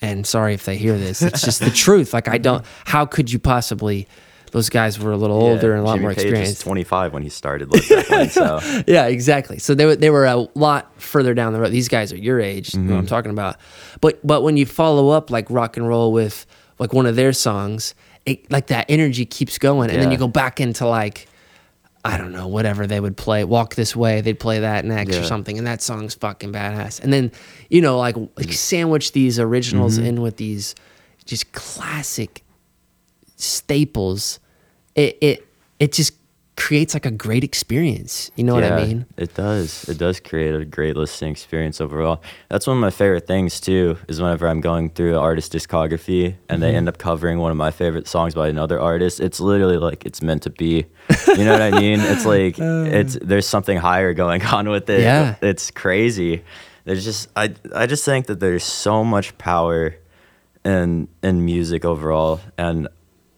And 0.03 0.26
sorry 0.26 0.53
if 0.55 0.64
they 0.64 0.76
hear 0.76 0.98
this. 0.98 1.22
It's 1.22 1.42
just 1.42 1.61
the 1.61 1.70
truth. 1.70 2.12
Like 2.12 2.28
I 2.28 2.36
don't. 2.38 2.64
How 2.84 3.07
could 3.07 3.32
you 3.32 3.38
possibly? 3.38 4.09
Those 4.50 4.68
guys 4.68 4.98
were 4.98 5.12
a 5.12 5.16
little 5.16 5.40
older 5.42 5.72
and 5.72 5.80
a 5.80 5.84
lot 5.84 5.92
Jimmy 5.94 6.03
more 6.03 6.11
Page 6.14 6.24
experienced. 6.24 6.59
was 6.59 6.64
25 6.64 7.14
when 7.14 7.22
he 7.22 7.30
started 7.30 7.72
Led 7.72 7.82
Zeppelin, 7.84 8.28
so 8.28 8.61
yeah, 8.86 9.07
exactly. 9.07 9.59
So 9.59 9.74
they 9.74 9.86
were 9.86 9.96
they 9.96 10.11
were 10.11 10.26
a 10.26 10.46
lot 10.55 10.92
further 11.00 11.32
down 11.32 11.55
the 11.55 11.61
road. 11.61 11.70
These 11.72 11.88
guys 11.88 12.12
are 12.12 12.18
your 12.18 12.38
age, 12.38 12.72
Mm-hmm. 12.72 12.90
what 12.90 12.98
I'm 12.98 13.07
talking 13.07 13.30
about. 13.30 13.57
But 14.03 14.20
but 14.26 14.42
when 14.42 14.59
you 14.59 14.66
follow 14.66 15.09
up 15.09 15.30
like 15.30 15.46
rock 15.48 15.78
and 15.78 15.88
roll 15.88 16.12
with 16.12 16.44
like 16.78 16.92
one 16.92 17.07
of 17.07 17.16
their 17.16 17.32
songs, 17.32 17.94
it 18.26 18.50
like 18.53 18.66
that 18.66 18.84
energy 18.90 19.24
keeps 19.24 19.57
going, 19.57 19.90
and 19.90 20.03
then 20.03 20.11
you 20.11 20.18
go 20.18 20.28
back 20.28 20.61
into 20.61 20.86
like 20.86 21.28
I 22.05 22.18
don't 22.18 22.32
know 22.32 22.48
whatever 22.48 22.86
they 22.88 22.98
would 22.98 23.16
play. 23.16 23.44
Walk 23.44 23.76
this 23.76 23.94
way, 23.94 24.20
they'd 24.22 24.40
play 24.40 24.59
that 24.61 24.84
next 24.84 25.16
or 25.16 25.24
something, 25.24 25.57
and 25.57 25.66
that 25.68 25.80
song's 25.80 26.14
fucking 26.14 26.53
badass. 26.53 27.00
And 27.00 27.12
then 27.12 27.30
you 27.70 27.80
know 27.80 27.98
like, 27.98 28.16
like 28.36 28.53
sandwich 28.53 29.12
these 29.12 29.38
originals 29.38 29.98
Mm-hmm. 29.98 30.07
in 30.07 30.20
with 30.22 30.36
these 30.36 30.74
just 31.24 31.53
classic 31.53 32.42
staples. 33.36 34.40
It 34.94 35.16
it 35.20 35.46
it 35.78 35.92
just 35.92 36.14
creates 36.57 36.92
like 36.94 37.07
a 37.07 37.11
great 37.11 37.42
experience. 37.44 38.30
You 38.36 38.44
know 38.44 38.55
what 38.55 38.64
I 38.64 38.84
mean? 38.84 39.07
It 39.16 39.34
does. 39.34 39.88
It 39.88 39.96
does 39.98 40.20
create 40.20 40.55
a 40.55 40.64
great 40.66 40.96
listening 40.96 41.32
experience 41.32 41.80
overall. 41.80 42.22
That's 42.50 42.66
one 42.66 42.76
of 42.76 42.80
my 42.80 42.90
favorite 42.90 43.26
things 43.26 43.59
too. 43.61 43.96
Is 44.07 44.20
whenever 44.20 44.46
I'm 44.46 44.61
going 44.61 44.90
through 44.90 45.12
an 45.12 45.18
artist 45.18 45.53
discography 45.53 46.26
and 46.26 46.36
Mm-hmm. 46.53 46.61
they 46.61 46.74
end 46.76 46.88
up 46.88 46.98
covering 46.98 47.38
one 47.38 47.50
of 47.50 47.57
my 47.57 47.70
favorite 47.70 48.07
songs 48.07 48.34
by 48.34 48.48
another 48.48 48.78
artist. 48.78 49.18
It's 49.18 49.40
literally 49.40 49.78
like 49.78 50.05
it's 50.05 50.20
meant 50.22 50.42
to 50.42 50.50
be. 50.50 50.84
You 51.26 51.44
know 51.44 51.53
what 51.53 51.62
I 51.62 51.70
mean? 51.80 52.00
It's 52.00 52.26
like 52.26 52.57
it's 52.59 53.18
there's 53.22 53.46
something 53.46 53.78
higher 53.78 54.12
going 54.14 54.42
on 54.44 54.68
with 54.68 54.90
it. 54.90 55.00
Yeah. 55.00 55.36
It's 55.40 55.70
crazy. 55.70 56.44
There's 56.84 57.05
just 57.05 57.28
I 57.34 57.55
I 57.74 57.86
just 57.86 58.05
think 58.05 58.26
that 58.26 58.40
there's 58.40 58.64
so 58.64 59.03
much 59.05 59.36
power 59.38 59.94
in 60.64 61.09
in 61.22 61.44
music 61.44 61.84
overall 61.84 62.40
and 62.59 62.88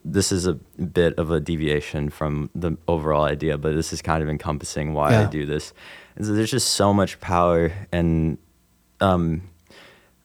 this 0.04 0.30
is 0.30 0.46
a 0.46 0.54
bit 0.54 1.18
of 1.18 1.30
a 1.30 1.40
deviation 1.40 2.10
from 2.10 2.50
the 2.54 2.76
overall 2.86 3.24
idea, 3.24 3.56
but 3.56 3.74
this 3.74 3.92
is 3.92 4.02
kind 4.02 4.22
of 4.22 4.28
encompassing 4.28 4.92
why 4.92 5.16
I 5.16 5.26
do 5.26 5.46
this. 5.46 5.72
And 6.16 6.26
so 6.26 6.32
there's 6.32 6.50
just 6.50 6.70
so 6.74 6.92
much 6.92 7.20
power 7.20 7.72
in 7.92 8.38
um, 9.00 9.42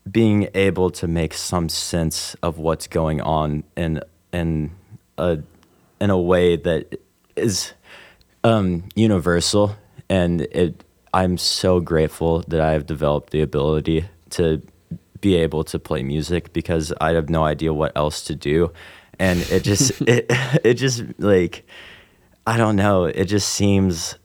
being 0.09 0.49
able 0.53 0.89
to 0.91 1.07
make 1.07 1.33
some 1.33 1.69
sense 1.69 2.35
of 2.43 2.57
what's 2.57 2.87
going 2.87 3.21
on 3.21 3.63
in 3.75 4.01
in 4.33 4.71
a 5.17 5.39
in 5.99 6.09
a 6.09 6.19
way 6.19 6.55
that 6.57 7.01
is 7.35 7.73
um, 8.43 8.89
universal, 8.95 9.75
and 10.09 10.41
it. 10.41 10.83
I'm 11.11 11.37
so 11.39 11.79
grateful 11.79 12.43
that 12.49 12.61
I 12.61 12.73
have 12.73 12.85
developed 12.85 13.31
the 13.31 13.41
ability 13.41 14.05
to 14.31 14.61
be 15.21 15.35
able 15.35 15.63
to 15.63 15.79
play 15.79 16.03
music 16.03 16.53
because 16.53 16.93
I 17.01 17.13
have 17.13 17.29
no 17.29 17.43
idea 17.43 17.73
what 17.73 17.91
else 17.95 18.21
to 18.25 18.35
do, 18.35 18.71
and 19.19 19.39
it 19.51 19.63
just 19.63 20.01
it 20.07 20.25
it 20.63 20.73
just 20.75 21.03
like 21.19 21.65
I 22.47 22.57
don't 22.57 22.75
know. 22.75 23.03
It 23.03 23.25
just 23.25 23.49
seems 23.49 24.15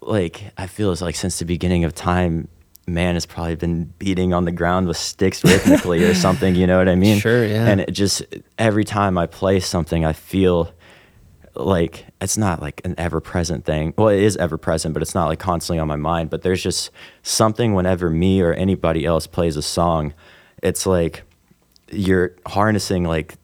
like 0.00 0.52
I 0.56 0.66
feel 0.66 0.92
it's 0.92 1.02
like 1.02 1.16
since 1.16 1.38
the 1.38 1.44
beginning 1.44 1.84
of 1.84 1.94
time, 1.94 2.48
man 2.86 3.14
has 3.14 3.26
probably 3.26 3.56
been 3.56 3.92
beating 3.98 4.32
on 4.32 4.44
the 4.44 4.52
ground 4.52 4.86
with 4.88 4.96
sticks 4.96 5.44
rhythmically 5.44 6.04
or 6.04 6.14
something. 6.14 6.54
You 6.54 6.66
know 6.66 6.78
what 6.78 6.88
I 6.88 6.94
mean? 6.94 7.18
Sure, 7.18 7.44
yeah. 7.44 7.66
And 7.66 7.80
it 7.80 7.90
just 7.90 8.22
every 8.58 8.84
time 8.84 9.18
I 9.18 9.26
play 9.26 9.60
something, 9.60 10.04
I 10.04 10.12
feel 10.12 10.72
like 11.54 12.06
it's 12.20 12.38
not 12.38 12.62
like 12.62 12.80
an 12.84 12.94
ever 12.96 13.20
present 13.20 13.64
thing. 13.64 13.92
Well, 13.98 14.08
it 14.08 14.22
is 14.22 14.36
ever 14.36 14.56
present, 14.56 14.94
but 14.94 15.02
it's 15.02 15.14
not 15.14 15.26
like 15.26 15.40
constantly 15.40 15.80
on 15.80 15.88
my 15.88 15.96
mind. 15.96 16.30
But 16.30 16.42
there's 16.42 16.62
just 16.62 16.90
something 17.22 17.74
whenever 17.74 18.08
me 18.08 18.40
or 18.40 18.52
anybody 18.52 19.04
else 19.04 19.26
plays 19.26 19.56
a 19.56 19.62
song, 19.62 20.14
it's 20.62 20.86
like 20.86 21.24
you're 21.90 22.36
harnessing 22.46 23.04
like 23.04 23.34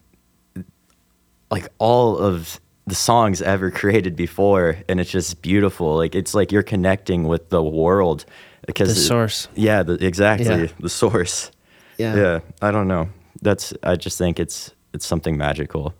like 1.51 1.69
all 1.79 2.19
of 2.19 2.61
the 2.87 2.95
songs 2.95 3.43
ever 3.43 3.71
created 3.71 4.15
before 4.17 4.77
and 4.89 5.01
it's 5.01 5.11
just 5.11 5.43
beautiful 5.43 5.97
like 5.97 6.15
it's 6.15 6.35
like 6.35 6.53
you're 6.53 6.63
connecting 6.63 7.25
with 7.25 7.49
the 7.51 7.63
world 7.63 8.25
because 8.67 8.95
The 8.95 9.01
it- 9.01 9.05
source. 9.05 9.49
yeah 9.55 9.83
the, 9.83 9.95
exactly 10.05 10.47
Yeah. 10.47 10.67
the 10.81 10.89
source 10.89 11.51
Yeah. 11.99 12.15
yeah 12.17 12.39
i 12.63 12.71
don't 12.71 12.89
know 12.89 13.09
that's 13.43 13.73
i 13.83 13.97
just 13.97 14.19
think 14.19 14.39
it's 14.39 14.73
it's 14.95 15.07
something 15.07 15.37
magical 15.37 15.95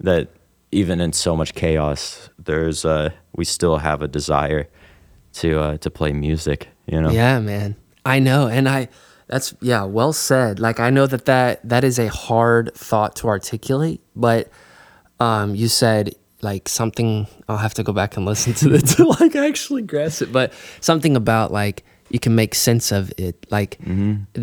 that 0.00 0.28
even 0.72 1.00
in 1.00 1.12
so 1.12 1.36
much 1.36 1.54
chaos 1.54 2.28
there's 2.38 2.84
uh 2.84 3.10
we 3.36 3.44
still 3.44 3.78
have 3.78 4.02
a 4.02 4.08
desire 4.08 4.66
to 5.34 5.60
uh 5.60 5.76
to 5.78 5.90
play 5.90 6.12
music 6.12 6.68
you 6.86 7.00
know 7.00 7.10
Yeah, 7.10 7.38
man. 7.40 7.76
I 8.06 8.18
know, 8.18 8.48
and 8.48 8.68
I 8.68 8.88
that's 9.28 9.54
yeah, 9.62 9.84
well 9.84 10.12
said. 10.12 10.60
Like 10.60 10.78
I 10.78 10.90
know 10.90 11.06
that 11.06 11.24
that 11.24 11.66
that 11.66 11.82
is 11.84 11.98
a 11.98 12.08
hard 12.08 12.70
thought 12.74 13.16
to 13.16 13.28
articulate, 13.28 14.02
but 14.14 14.50
um 15.24 15.54
you 15.54 15.68
said 15.68 16.04
like 16.48 16.64
something 16.68 17.26
I'll 17.48 17.62
have 17.66 17.74
to 17.74 17.82
go 17.88 17.92
back 18.00 18.16
and 18.16 18.26
listen 18.32 18.52
to 18.60 18.66
it 18.76 18.86
to 18.94 19.06
like 19.18 19.34
actually 19.48 19.82
grasp 19.92 20.22
it, 20.24 20.30
but 20.38 20.52
something 20.80 21.14
about 21.16 21.48
like 21.52 21.76
you 22.10 22.20
can 22.24 22.34
make 22.34 22.54
sense 22.54 22.86
of 22.98 23.02
it, 23.26 23.34
like 23.56 23.72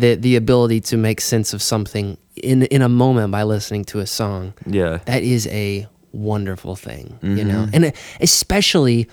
the 0.00 0.10
the 0.26 0.34
ability 0.42 0.80
to 0.90 0.96
make 0.96 1.20
sense 1.20 1.54
of 1.56 1.60
something 1.62 2.06
in 2.50 2.58
in 2.76 2.82
a 2.82 2.88
moment 2.88 3.28
by 3.36 3.42
listening 3.54 3.84
to 3.92 4.00
a 4.00 4.06
song 4.06 4.52
yeah 4.78 4.98
that 5.10 5.22
is 5.22 5.46
a 5.64 5.86
wonderful 6.12 6.76
thing, 6.76 7.06
you 7.22 7.44
know? 7.50 7.62
And 7.74 7.92
especially, 8.20 9.08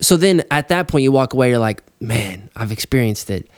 so 0.00 0.16
then 0.16 0.42
at 0.50 0.66
that 0.68 0.88
point 0.88 1.02
you 1.04 1.12
walk 1.12 1.34
away, 1.34 1.50
you're 1.50 1.66
like, 1.70 1.82
man, 2.00 2.50
I've 2.56 2.72
experienced 2.72 3.30
it. 3.30 3.48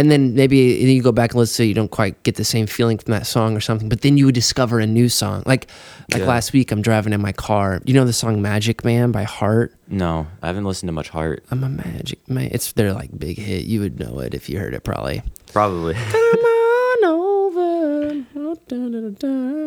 And 0.00 0.10
then 0.10 0.34
maybe 0.34 0.56
you 0.56 1.02
go 1.02 1.12
back 1.12 1.32
and 1.32 1.38
listen 1.38 1.58
to 1.58 1.62
it, 1.64 1.66
you 1.68 1.74
don't 1.74 1.90
quite 1.90 2.22
get 2.22 2.36
the 2.36 2.44
same 2.44 2.66
feeling 2.66 2.96
from 2.96 3.12
that 3.12 3.26
song 3.26 3.54
or 3.54 3.60
something, 3.60 3.86
but 3.90 4.00
then 4.00 4.16
you 4.16 4.24
would 4.24 4.34
discover 4.34 4.80
a 4.80 4.86
new 4.86 5.10
song. 5.10 5.42
Like, 5.44 5.66
like 6.10 6.22
Yeah. 6.22 6.26
last 6.26 6.54
week, 6.54 6.72
I'm 6.72 6.80
driving 6.80 7.12
in 7.12 7.20
my 7.20 7.32
car. 7.32 7.82
You 7.84 7.92
know 7.92 8.06
the 8.06 8.14
song 8.14 8.40
Magic 8.40 8.82
Man 8.82 9.12
by 9.12 9.24
Heart? 9.24 9.74
no 9.92 10.26
i 10.40 10.46
haven't 10.46 10.64
listened 10.64 10.86
to 10.88 10.92
much 10.92 11.08
heart 11.08 11.44
I'm 11.50 11.64
a 11.64 11.68
magic 11.68 12.20
man. 12.30 12.48
It's 12.52 12.72
their 12.72 12.92
like 12.94 13.10
big 13.18 13.36
hit. 13.38 13.64
You 13.64 13.80
would 13.80 13.98
know 14.00 14.20
it 14.20 14.32
if 14.34 14.48
you 14.48 14.58
heard 14.58 14.72
it 14.72 14.84
probably. 14.84 15.22
probably 15.52 15.94
Come 16.12 16.44
on 16.56 17.04
over. 17.04 18.24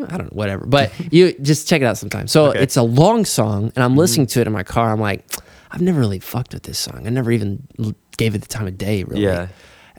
I 0.09 0.17
don't 0.17 0.23
know, 0.23 0.29
whatever. 0.31 0.65
But 0.65 0.91
you 1.13 1.33
just 1.41 1.67
check 1.67 1.81
it 1.81 1.85
out 1.85 1.97
sometime. 1.97 2.27
So 2.27 2.47
Okay. 2.47 2.59
it's 2.59 2.77
a 2.77 2.83
long 2.83 3.25
song, 3.25 3.71
and 3.75 3.83
I'm 3.83 3.91
mm-hmm. 3.91 3.99
listening 3.99 4.27
to 4.27 4.41
it 4.41 4.47
in 4.47 4.53
my 4.53 4.63
car. 4.63 4.91
I'm 4.91 4.99
like, 4.99 5.25
I've 5.71 5.81
never 5.81 5.99
really 5.99 6.19
fucked 6.19 6.53
with 6.53 6.63
this 6.63 6.79
song. 6.79 7.05
I 7.05 7.09
never 7.09 7.31
even 7.31 7.67
gave 8.17 8.35
it 8.35 8.41
the 8.41 8.47
time 8.47 8.67
of 8.67 8.77
day, 8.77 9.03
really. 9.03 9.23
Yeah. 9.23 9.47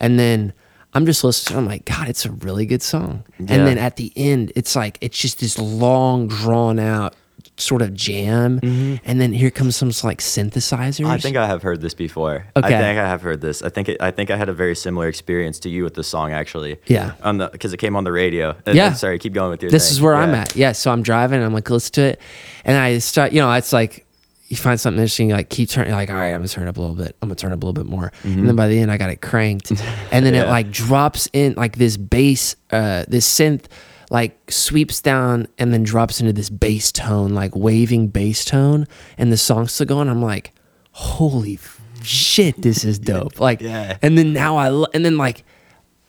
And 0.04 0.18
then 0.18 0.52
I'm 0.92 1.06
just 1.06 1.24
listening. 1.24 1.58
I'm 1.58 1.66
like, 1.66 1.84
God, 1.86 2.08
it's 2.08 2.24
a 2.24 2.30
really 2.30 2.66
good 2.66 2.82
song. 2.82 3.24
Yeah. 3.38 3.54
And 3.54 3.66
then 3.66 3.78
at 3.78 3.96
the 3.96 4.12
end, 4.16 4.52
it's 4.54 4.76
like 4.76 4.98
it's 5.00 5.18
just 5.18 5.40
this 5.40 5.58
long, 5.58 6.28
drawn 6.28 6.78
out 6.78 7.14
sort 7.56 7.82
of 7.82 7.94
jam. 7.94 8.58
And 9.04 9.20
then 9.20 9.32
here 9.32 9.50
comes 9.50 9.76
some 9.76 9.88
like 10.02 10.18
synthesizers. 10.18 11.00
Mm-hmm. 11.00 11.10
I 11.10 11.18
think 11.18 11.36
I 11.36 11.46
have 11.46 11.62
heard 11.62 11.80
this 11.80 11.94
before. 11.94 12.46
Okay. 12.56 12.66
I 12.66 12.70
think 12.70 12.98
I 12.98 13.08
have 13.08 13.22
heard 13.22 13.40
this. 13.40 13.62
I 13.62 13.68
think 13.68 13.88
it, 13.88 13.96
I 14.00 14.10
think 14.10 14.30
I 14.30 14.36
had 14.36 14.48
a 14.48 14.52
very 14.52 14.74
similar 14.74 15.08
experience 15.08 15.58
to 15.60 15.68
you 15.68 15.84
with 15.84 15.94
the 15.94 16.04
song 16.04 16.32
actually. 16.32 16.78
Yeah. 16.86 17.14
On 17.22 17.38
the 17.38 17.48
because 17.48 17.72
it 17.72 17.78
came 17.78 17.96
on 17.96 18.04
the 18.04 18.12
radio. 18.12 18.50
Uh, 18.66 18.72
Yeah. 18.72 18.92
Sorry, 18.92 19.18
keep 19.18 19.32
going 19.32 19.50
with 19.50 19.62
your. 19.62 19.70
this 19.70 19.88
thing. 19.88 19.96
is 19.96 20.02
where 20.02 20.14
I'm 20.14 20.34
at. 20.34 20.54
Yeah. 20.54 20.72
So 20.72 20.90
I'm 20.90 21.02
driving 21.02 21.36
and 21.36 21.46
I'm 21.46 21.54
like, 21.54 21.68
listen 21.70 21.92
to 21.94 22.02
it. 22.02 22.20
And 22.64 22.76
I 22.76 22.98
start, 22.98 23.32
you 23.32 23.40
know, 23.40 23.52
it's 23.52 23.72
like 23.72 24.04
you 24.48 24.56
find 24.56 24.78
something 24.78 24.98
interesting, 25.00 25.30
you 25.30 25.34
like 25.34 25.48
keep 25.48 25.68
turning, 25.70 25.92
like, 25.92 26.10
all 26.10 26.16
right, 26.16 26.28
I'm 26.32 26.38
gonna 26.40 26.48
turn 26.48 26.64
it 26.66 26.68
up 26.70 26.76
a 26.76 26.80
little 26.80 26.96
bit. 26.96 27.16
I'm 27.22 27.28
gonna 27.28 27.34
turn 27.36 27.50
it 27.52 27.54
up 27.54 27.62
a 27.62 27.66
little 27.66 27.82
bit 27.84 27.90
more. 27.90 28.12
And 28.24 28.46
then 28.46 28.54
by 28.56 28.68
the 28.68 28.78
end, 28.78 28.90
I 28.90 28.96
got 28.98 29.10
it 29.10 29.20
cranked. 29.20 29.70
And 30.12 30.24
then 30.24 30.34
it 30.34 30.42
Mm-hmm. 30.42 30.50
Like 30.50 30.70
drops 30.70 31.28
in 31.32 31.54
like 31.56 31.76
this 31.76 31.96
bass, 31.96 32.54
uh, 32.70 33.04
this 33.08 33.26
synth 33.26 33.64
like 34.10 34.50
sweeps 34.50 35.00
down 35.00 35.48
and 35.58 35.72
then 35.72 35.82
drops 35.82 36.20
into 36.20 36.32
this 36.32 36.50
bass 36.50 36.92
tone, 36.92 37.30
like 37.34 37.56
waving 37.56 38.08
bass 38.08 38.44
tone. 38.44 38.86
And 39.18 39.32
the 39.32 39.36
song's 39.38 39.72
still 39.72 39.86
going. 39.86 40.08
I'm 40.08 40.22
like, 40.22 40.52
holy 40.92 41.58
shit, 42.02 42.60
this 42.60 42.84
is 42.84 42.98
dope. 43.10 43.40
Like, 43.40 43.60
Yeah. 43.62 43.96
and 44.02 44.16
then 44.18 44.32
now 44.34 44.56
I, 44.58 44.68
lo- 44.68 44.86
and 44.94 45.04
then 45.04 45.16
like, 45.16 45.42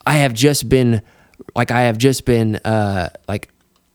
I 0.05 0.15
have 0.17 0.33
just 0.33 0.67
been 0.69 1.01
like 1.55 1.71
I 1.71 1.81
have 1.83 1.97
just 1.97 2.25
been 2.25 2.57
uh 2.57 3.09
like 3.27 3.49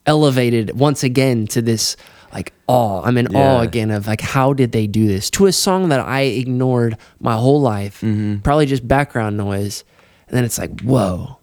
elevated 0.07 0.77
once 0.79 1.03
again 1.05 1.47
to 1.49 1.63
this 1.63 1.97
like 2.33 2.53
awe. 2.67 3.03
I'm 3.03 3.19
in 3.19 3.35
awe 3.35 3.61
again 3.61 3.91
of 3.91 4.07
like 4.07 4.21
how 4.21 4.53
did 4.53 4.73
they 4.73 4.87
do 4.87 5.07
this 5.07 5.31
to 5.31 5.47
a 5.47 5.53
song 5.53 5.89
that 5.89 6.01
I 6.01 6.23
ignored 6.23 6.97
my 7.19 7.35
whole 7.35 7.61
life, 7.61 8.03
probably 8.43 8.67
just 8.67 8.87
background 8.87 9.37
noise, 9.37 9.85
and 10.29 10.37
then 10.37 10.45
it's 10.45 10.59
like 10.59 10.81
whoa, 10.81 11.39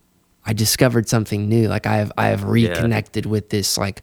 I 0.45 0.53
discovered 0.53 1.09
something 1.09 1.49
new. 1.49 1.67
Like 1.67 1.85
I 1.85 1.97
have 1.97 2.11
I 2.17 2.27
have 2.27 2.43
reconnected 2.43 3.25
with 3.25 3.49
this. 3.49 3.77
Like 3.77 4.01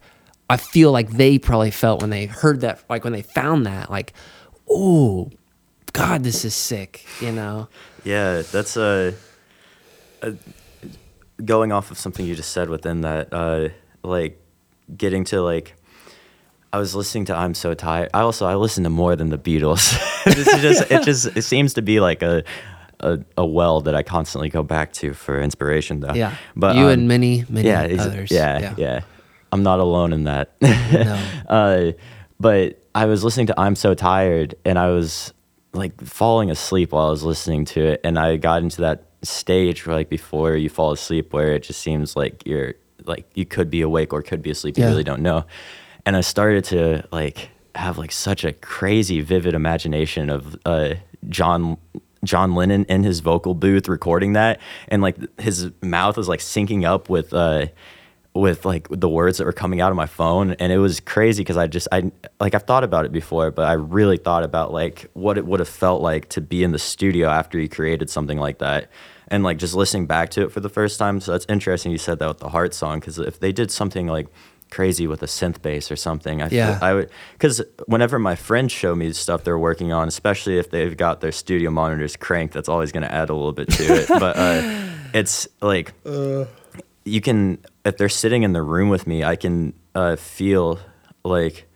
I 0.51 0.59
feel 0.59 0.93
like 0.93 1.11
they 1.11 1.39
probably 1.39 1.71
felt 1.71 2.03
when 2.03 2.11
they 2.11 2.27
heard 2.27 2.61
that, 2.61 2.85
like 2.91 3.05
when 3.05 3.13
they 3.13 3.23
found 3.23 3.67
that, 3.67 3.91
like 3.91 4.13
oh 4.71 5.31
God, 5.95 6.25
this 6.25 6.45
is 6.45 6.55
sick. 6.55 7.07
You 7.21 7.33
know? 7.33 7.69
Yeah, 8.05 8.43
that's 8.43 8.77
uh, 8.77 9.13
uh, 10.23 10.33
going 11.43 11.73
off 11.73 11.91
of 11.91 11.99
something 11.99 12.27
you 12.27 12.35
just 12.35 12.51
said 12.51 12.69
within 12.69 13.01
that, 13.01 13.33
uh, 13.33 13.69
like 14.03 14.39
getting 14.95 15.25
to 15.27 15.41
like. 15.41 15.77
I 16.75 16.79
was 16.79 16.93
listening 16.93 17.27
to 17.27 17.37
"I'm 17.37 17.55
So 17.55 17.73
Tired." 17.73 18.11
I 18.13 18.23
also 18.23 18.47
I 18.47 18.57
listen 18.57 18.83
to 18.83 18.91
more 18.91 19.15
than 19.15 19.31
the 19.31 19.39
Beatles. 19.39 19.97
this 20.25 20.49
is 20.49 20.61
just 20.61 20.91
it 20.91 21.05
just 21.05 21.27
it 21.37 21.43
seems 21.43 21.75
to 21.75 21.83
be 21.83 22.01
like 22.01 22.21
a, 22.21 22.43
a 22.99 23.21
a 23.39 23.47
well 23.47 23.81
that 23.83 23.95
I 23.95 24.03
constantly 24.03 24.49
go 24.49 24.65
back 24.65 24.93
to 24.95 25.15
for 25.15 25.41
inspiration, 25.41 26.01
though. 26.01 26.15
Yeah. 26.15 26.35
but 26.57 26.75
you 26.75 26.87
um, 26.87 26.91
and 26.91 27.07
many 27.07 27.45
many 27.49 27.69
yeah, 27.69 27.83
others. 28.01 28.33
Yeah, 28.33 28.75
yeah, 28.77 29.03
I'm 29.53 29.63
not 29.63 29.79
alone 29.79 30.13
in 30.13 30.25
that. 30.25 30.51
No. 30.61 31.21
uh, 31.49 31.93
but 32.41 32.83
I 32.93 33.07
was 33.07 33.23
listening 33.23 33.47
to 33.47 33.61
"I'm 33.61 33.77
So 33.77 33.95
Tired" 33.95 34.57
and 34.65 34.77
I 34.77 34.89
was 34.89 35.33
like 35.75 36.01
falling 36.01 36.51
asleep 36.51 36.91
while 36.91 37.07
I 37.07 37.11
was 37.11 37.23
listening 37.23 37.67
to 37.67 37.85
it, 37.85 38.01
and 38.03 38.19
I 38.19 38.37
got 38.37 38.63
into 38.63 38.81
that 38.81 39.05
stage 39.23 39.87
where 39.87 39.95
like 39.95 40.09
before 40.09 40.57
you 40.57 40.69
fall 40.69 40.91
asleep, 40.91 41.33
where 41.33 41.53
it 41.53 41.63
just 41.63 41.81
seems 41.83 42.17
like 42.17 42.45
you're 42.45 42.75
like 43.05 43.31
you 43.35 43.47
could 43.47 43.71
be 43.71 43.81
awake 43.81 44.13
or 44.13 44.23
could 44.23 44.43
be 44.43 44.51
asleep. 44.51 44.77
You 44.77 44.83
Yeah. 44.83 44.91
really 44.91 45.05
don't 45.05 45.23
know. 45.23 45.45
And 46.07 46.17
I 46.17 46.21
started 46.21 46.65
to 46.65 47.07
like 47.13 47.51
have 47.75 47.99
like 47.99 48.13
such 48.13 48.45
a 48.45 48.53
crazy, 48.53 49.21
vivid 49.21 49.55
imagination 49.55 50.31
of 50.31 50.57
uh, 50.65 50.95
John 51.29 51.79
John 52.25 52.55
Lennon 52.55 52.85
in 52.87 53.05
his 53.05 53.21
vocal 53.21 53.55
booth 53.55 53.89
recording 53.89 54.33
that, 54.35 54.61
and 54.89 55.03
like 55.03 55.17
his 55.41 55.71
mouth 55.83 56.17
was 56.17 56.29
like 56.29 56.41
syncing 56.41 56.85
up 56.85 57.09
with 57.09 57.33
uh, 57.33 57.67
with 58.35 58.65
like 58.65 58.89
the 58.91 59.09
words 59.09 59.39
that 59.39 59.45
were 59.45 59.53
coming 59.53 59.81
out 59.81 59.91
of 59.91 59.97
my 59.97 60.07
phone, 60.07 60.53
and 60.53 60.73
it 60.73 60.79
was 60.79 61.01
crazy 61.01 61.43
because 61.43 61.57
I 61.57 61.67
just 61.67 61.87
I 61.93 62.11
like 62.41 62.55
I've 62.55 62.65
thought 62.65 62.85
about 62.85 63.05
it 63.05 63.13
before, 63.13 63.51
but 63.51 63.67
I 63.67 63.75
really 63.75 64.17
thought 64.17 64.43
about 64.43 64.73
like 64.73 65.11
what 65.15 65.39
it 65.39 65.47
would 65.47 65.61
have 65.61 65.69
felt 65.69 66.03
like 66.03 66.29
to 66.31 66.41
be 66.41 66.65
in 66.65 66.73
the 66.73 66.79
studio 66.79 67.29
after 67.29 67.59
he 67.59 67.69
created 67.69 68.11
something 68.11 68.39
like 68.39 68.59
that. 68.59 68.91
And 69.29 69.43
like 69.43 69.57
just 69.57 69.75
listening 69.75 70.07
back 70.07 70.29
to 70.31 70.43
it 70.43 70.53
for 70.53 70.61
the 70.61 70.69
first 70.69 70.99
time, 70.99 71.21
so 71.21 71.33
that's 71.33 71.47
interesting. 71.49 71.93
You 71.93 71.99
said 71.99 72.19
that 72.19 72.29
with 72.29 72.39
the 72.39 72.51
heart 72.51 72.75
song, 72.75 73.01
because 73.01 73.19
if 73.19 73.41
they 73.41 73.53
did 73.53 73.71
something 73.71 74.07
like 74.07 74.29
crazy 74.75 75.07
with 75.07 75.23
a 75.23 75.27
synth 75.27 75.61
bass 75.63 75.91
or 75.91 75.97
something. 75.97 76.43
I 76.43 76.49
Yeah. 76.49 76.79
feel, 76.79 76.85
I 76.89 76.93
would 76.95 77.11
because 77.33 77.63
whenever 77.87 78.19
my 78.19 78.37
friends 78.37 78.73
show 78.73 78.95
me 78.95 79.13
stuff 79.13 79.45
they're 79.45 79.59
working 79.71 79.93
on, 79.93 80.09
especially 80.09 80.59
if 80.59 80.71
they've 80.71 80.97
got 80.97 81.21
their 81.21 81.33
studio 81.33 81.71
monitors 81.71 82.17
cranked, 82.17 82.55
that's 82.55 82.69
always 82.69 82.91
going 82.93 83.07
to 83.09 83.13
add 83.13 83.31
a 83.31 83.35
little 83.35 83.53
bit 83.61 83.69
to 83.79 83.85
it. 84.03 84.09
but 84.25 84.37
uh, 84.37 84.63
it's 85.15 85.49
like 85.63 85.93
you 87.05 87.21
can 87.21 87.59
if 87.85 87.97
they're 87.97 88.09
sitting 88.09 88.43
in 88.43 88.53
the 88.53 88.63
room 88.63 88.89
with 88.89 89.07
me, 89.07 89.23
I 89.25 89.37
can 89.37 89.75
uh, 89.95 90.17
feel 90.17 90.79
like 91.25 91.67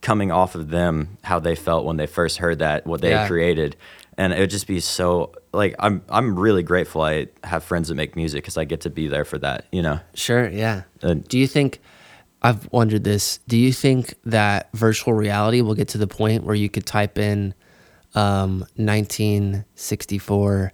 coming 0.00 0.32
off 0.32 0.54
of 0.56 0.70
them 0.70 1.16
how 1.22 1.38
they 1.38 1.54
felt 1.54 1.84
when 1.84 1.96
they 1.96 2.06
first 2.06 2.38
heard 2.38 2.58
that 2.58 2.84
what 2.86 3.00
they 3.00 3.10
Yeah. 3.10 3.26
created 3.28 3.76
and 4.18 4.32
it 4.32 4.40
would 4.40 4.50
just 4.50 4.66
be 4.66 4.80
so 4.80 5.32
like 5.52 5.76
i'm 5.78 6.02
i'm 6.08 6.36
really 6.36 6.64
grateful 6.64 7.02
i 7.02 7.28
have 7.44 7.62
friends 7.62 7.86
that 7.88 7.94
make 7.94 8.16
music 8.16 8.42
because 8.42 8.56
i 8.58 8.64
get 8.64 8.80
to 8.80 8.90
be 8.90 9.06
there 9.06 9.24
for 9.24 9.38
that 9.38 9.64
you 9.70 9.80
know 9.80 10.00
Sure, 10.14 10.48
yeah. 10.50 10.82
Uh, 11.04 11.14
do 11.14 11.38
you 11.38 11.46
think 11.46 11.80
I've 12.42 12.70
wondered 12.72 13.04
this, 13.04 13.38
do 13.48 13.56
you 13.56 13.72
think 13.72 14.14
that 14.24 14.68
virtual 14.74 15.14
reality 15.14 15.60
will 15.60 15.74
get 15.76 15.88
to 15.88 15.98
the 15.98 16.08
point 16.08 16.42
where 16.44 16.56
you 16.56 16.68
could 16.68 16.84
type 16.86 17.16
in 17.16 17.54
um, 18.14 18.66
1964 18.76 20.72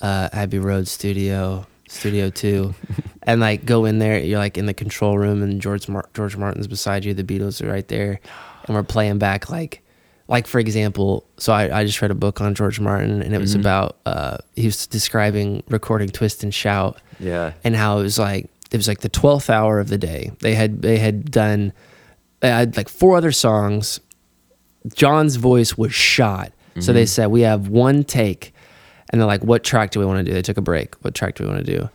uh, 0.00 0.28
Abbey 0.32 0.58
Road 0.58 0.88
studio, 0.88 1.66
Studio 1.88 2.30
Two, 2.30 2.74
and 3.22 3.40
like 3.40 3.64
go 3.64 3.84
in 3.84 3.98
there. 3.98 4.18
You're 4.18 4.38
like 4.38 4.56
in 4.56 4.66
the 4.66 4.74
control 4.74 5.18
room, 5.18 5.42
and 5.42 5.60
George 5.60 5.88
Mar- 5.88 6.08
George 6.14 6.36
Martin's 6.36 6.66
beside 6.66 7.04
you. 7.04 7.12
The 7.14 7.24
Beatles 7.24 7.62
are 7.62 7.70
right 7.70 7.86
there, 7.88 8.20
and 8.66 8.74
we're 8.74 8.82
playing 8.82 9.18
back 9.18 9.50
like, 9.50 9.82
like 10.28 10.46
for 10.46 10.58
example. 10.58 11.26
So 11.36 11.52
I, 11.52 11.80
I 11.80 11.84
just 11.84 12.00
read 12.00 12.10
a 12.10 12.14
book 12.14 12.40
on 12.40 12.54
George 12.54 12.80
Martin, 12.80 13.22
and 13.22 13.34
it 13.34 13.38
was 13.38 13.54
about 13.54 13.98
uh, 14.06 14.38
he 14.56 14.66
was 14.66 14.86
describing 14.86 15.62
recording 15.68 16.08
Twist 16.08 16.42
and 16.42 16.54
Shout, 16.54 16.98
Yeah. 17.18 17.52
and 17.62 17.76
how 17.76 17.98
it 17.98 18.02
was 18.02 18.18
like 18.18 18.48
it 18.70 18.76
was 18.76 18.88
like 18.88 19.00
the 19.00 19.08
twelfth 19.08 19.50
hour 19.50 19.80
of 19.80 19.88
the 19.88 19.98
day. 19.98 20.32
They 20.40 20.54
had 20.54 20.82
they 20.82 20.98
had 20.98 21.30
done 21.30 21.72
they 22.40 22.48
had 22.48 22.76
like 22.76 22.88
four 22.88 23.16
other 23.16 23.32
songs. 23.32 24.00
John's 24.94 25.36
voice 25.36 25.76
was 25.76 25.92
shot, 25.92 26.52
so 26.78 26.92
they 26.92 27.02
mm-hmm. 27.02 27.06
said 27.06 27.26
we 27.26 27.42
have 27.42 27.68
one 27.68 28.02
take, 28.04 28.54
and 29.10 29.20
they're 29.20 29.28
like, 29.28 29.44
"What 29.44 29.62
track 29.62 29.90
do 29.90 30.00
we 30.00 30.06
want 30.06 30.18
to 30.18 30.24
do?" 30.24 30.32
They 30.32 30.42
took 30.42 30.56
a 30.56 30.62
break. 30.62 30.94
What 31.04 31.14
track 31.14 31.34
do 31.34 31.44
we 31.44 31.50
want 31.50 31.66
to 31.66 31.78
do? 31.78 31.90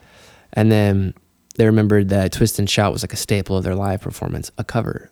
And 0.53 0.71
then 0.71 1.13
they 1.55 1.65
remembered 1.65 2.09
that 2.09 2.32
Twist 2.32 2.59
and 2.59 2.69
Shout 2.69 2.91
was 2.91 3.01
like 3.01 3.13
a 3.13 3.17
staple 3.17 3.57
of 3.57 3.63
their 3.63 3.76
live 3.76 4.01
performance, 4.01 4.51
a 4.57 4.63
cover, 4.63 5.09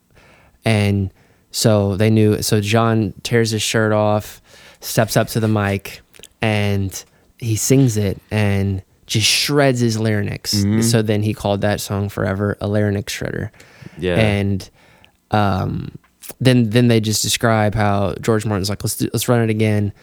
and 0.64 1.12
so 1.52 1.98
they 1.98 2.10
knew. 2.10 2.42
So 2.42 2.62
John 2.62 3.14
tears 3.24 3.52
his 3.52 3.62
shirt 3.62 3.92
off, 3.92 4.42
steps 4.82 5.18
up 5.18 5.30
to 5.30 5.40
the 5.40 5.48
mic, 5.48 6.02
and 6.42 7.04
he 7.40 7.56
sings 7.56 7.98
it 7.98 8.20
and 8.30 8.84
just 9.06 9.28
shreds 9.28 9.80
his 9.80 10.00
larynx. 10.00 10.54
Mm-hmm. 10.54 10.82
So 10.82 11.02
then 11.02 11.24
he 11.24 11.34
called 11.34 11.62
that 11.62 11.82
song 11.82 12.10
forever 12.10 12.58
a 12.62 12.68
larynx 12.68 13.14
shredder. 13.14 13.50
Yeah. 13.98 14.16
And 14.16 14.70
um, 15.32 15.98
then 16.40 16.70
then 16.70 16.88
they 16.88 17.00
just 17.00 17.22
describe 17.22 17.76
how 17.76 18.16
George 18.22 18.46
Martin's 18.46 18.70
like, 18.70 18.84
let's 18.84 18.96
do, 18.96 19.10
let's 19.14 19.28
run 19.28 19.42
it 19.42 19.50
again. 19.50 19.94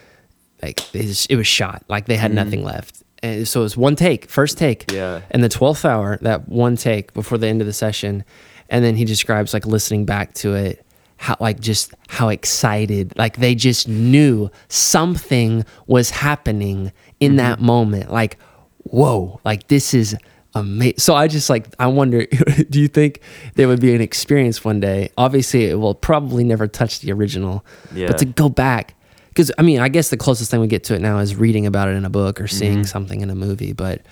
Like 0.63 0.95
it 0.95 1.07
was, 1.07 1.27
it 1.27 1.37
was 1.37 1.47
shot. 1.47 1.83
Like 1.89 2.07
they 2.07 2.17
had 2.17 2.31
mm-hmm. 2.31 2.37
nothing 2.37 2.65
left. 2.65 3.03
And 3.23 3.47
so 3.47 3.61
it 3.61 3.65
was 3.65 3.77
one 3.77 3.97
take, 3.97 4.29
first 4.29 4.59
take. 4.59 4.91
Yeah. 4.91 5.23
And 5.31 5.43
the 5.45 5.49
twelfth 5.49 5.85
hour, 5.85 6.19
that 6.23 6.49
one 6.49 6.77
take 6.77 7.13
before 7.13 7.39
the 7.39 7.47
end 7.47 7.61
of 7.61 7.67
the 7.67 7.73
session, 7.73 8.25
and 8.69 8.85
then 8.85 8.97
he 8.97 9.05
describes 9.05 9.53
like 9.53 9.67
listening 9.67 10.05
back 10.07 10.33
to 10.35 10.55
it, 10.55 10.87
how 11.17 11.37
like 11.41 11.61
just 11.61 11.93
how 12.09 12.29
excited, 12.29 13.17
like 13.19 13.37
they 13.37 13.55
just 13.55 13.89
knew 13.89 14.51
something 14.69 15.65
was 15.87 16.11
happening 16.11 16.93
in 17.19 17.33
mm-hmm. 17.33 17.37
that 17.37 17.61
moment. 17.61 18.11
Like, 18.11 18.39
whoa, 18.85 19.41
like 19.45 19.69
this 19.69 19.95
is 19.95 20.17
amazing. 20.55 20.99
So 20.99 21.15
I 21.15 21.29
just 21.29 21.51
like 21.51 21.67
I 21.79 21.87
wonder, 21.87 22.27
do 22.71 22.81
you 22.81 22.89
think 22.89 23.21
there 23.55 23.69
would 23.69 23.81
be 23.81 23.95
an 23.95 24.01
experience 24.01 24.65
one 24.65 24.81
day? 24.81 25.11
Obviously, 25.17 25.67
it 25.67 25.75
will 25.75 25.95
probably 25.95 26.45
never 26.45 26.67
touch 26.67 27.01
the 27.01 27.13
original, 27.13 27.65
Yeah. 27.95 28.09
but 28.09 28.19
to 28.19 28.25
go 28.25 28.49
back. 28.49 28.95
Because 29.29 29.53
I 29.59 29.63
mean, 29.63 29.81
I 29.81 29.89
guess 29.89 30.11
the 30.11 30.17
closest 30.17 30.51
thing 30.51 30.61
we 30.61 30.67
get 30.67 30.85
to 30.85 30.95
it 30.95 31.01
now 31.01 31.19
is 31.19 31.37
reading 31.37 31.67
about 31.67 31.89
it 31.89 31.93
in 31.93 32.05
a 32.05 32.11
book 32.11 32.41
or 32.41 32.49
seeing 32.49 32.79
mm-hmm. 32.79 32.83
something 32.83 33.21
in 33.21 33.31
a 33.31 33.35
movie, 33.35 33.73
but 33.73 34.03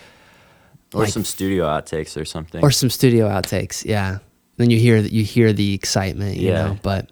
Or 0.95 1.03
like- 1.03 1.13
some 1.13 1.25
studio 1.25 1.65
outtakes 1.67 2.21
or 2.21 2.25
something. 2.25 2.63
or 2.63 2.71
some 2.71 2.89
studio 2.89 3.29
outtakes. 3.29 3.85
Yeah. 3.85 4.19
Then 4.59 4.71
you 4.71 4.79
hear 4.79 5.03
that 5.03 5.13
you 5.13 5.25
hear 5.25 5.53
the 5.53 5.75
excitement, 5.75 6.37
you 6.37 6.49
Yeah. 6.51 6.69
know. 6.69 6.79
But 6.83 7.11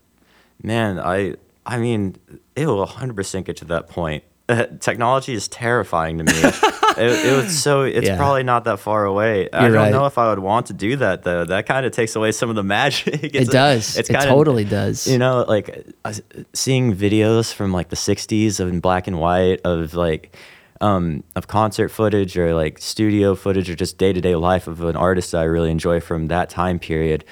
Man, 0.62 0.98
I 0.98 1.34
I 1.66 1.78
mean, 1.78 2.16
it 2.54 2.66
will 2.66 2.86
100% 2.86 3.44
get 3.44 3.57
to 3.59 3.64
that 3.66 3.88
point. 3.88 4.22
Technology 4.80 5.34
is 5.34 5.48
terrifying 5.48 6.18
to 6.18 6.24
me. 6.24 6.32
it, 6.99 7.26
it 7.26 7.36
was 7.36 7.59
so 7.59 7.82
it's 7.82 8.07
Yeah. 8.07 8.16
probably 8.16 8.42
not 8.42 8.64
that 8.64 8.78
far 8.80 9.05
away. 9.05 9.49
I 9.53 9.62
You're 9.62 9.72
don't 9.72 9.82
right. 9.82 9.92
know 9.92 10.07
if 10.07 10.18
I 10.18 10.30
would 10.30 10.38
want 10.38 10.66
to 10.66 10.72
do 10.72 10.97
that 10.97 11.22
though. 11.22 11.44
That 11.44 11.66
kind 11.66 11.84
of 11.86 11.92
takes 11.92 12.16
away 12.16 12.32
some 12.32 12.51
of 12.51 12.57
the 12.57 12.62
magic. 12.78 13.34
it 13.34 13.49
does. 13.49 13.97
It's 13.97 14.09
it 14.11 14.12
kinda- 14.12 14.26
totally 14.28 14.64
does. 14.64 15.07
You 15.07 15.18
know, 15.18 15.44
like 15.47 15.86
uh, 16.05 16.12
seeing 16.53 16.94
videos 16.97 17.53
from 17.53 17.72
like 17.72 17.88
the 17.90 17.97
'60s 17.97 18.61
of 18.61 18.68
in 18.68 18.80
black 18.80 19.07
and 19.07 19.18
white 19.18 19.61
of 19.64 19.94
like 19.94 20.36
um, 20.80 21.24
of 21.34 21.47
concert 21.49 21.88
footage 21.90 22.36
or 22.36 22.55
like 22.55 22.78
studio 22.78 23.34
footage 23.34 23.70
or 23.70 23.74
just 23.74 23.97
day 23.99 24.12
to 24.12 24.20
day 24.20 24.34
life 24.36 24.66
of 24.66 24.82
an 24.84 24.97
artist 24.97 25.32
that 25.32 25.38
I 25.40 25.44
really 25.44 25.70
enjoy 25.70 26.01
from 26.01 26.28
that 26.28 26.51
time 26.51 26.78
period 26.78 27.24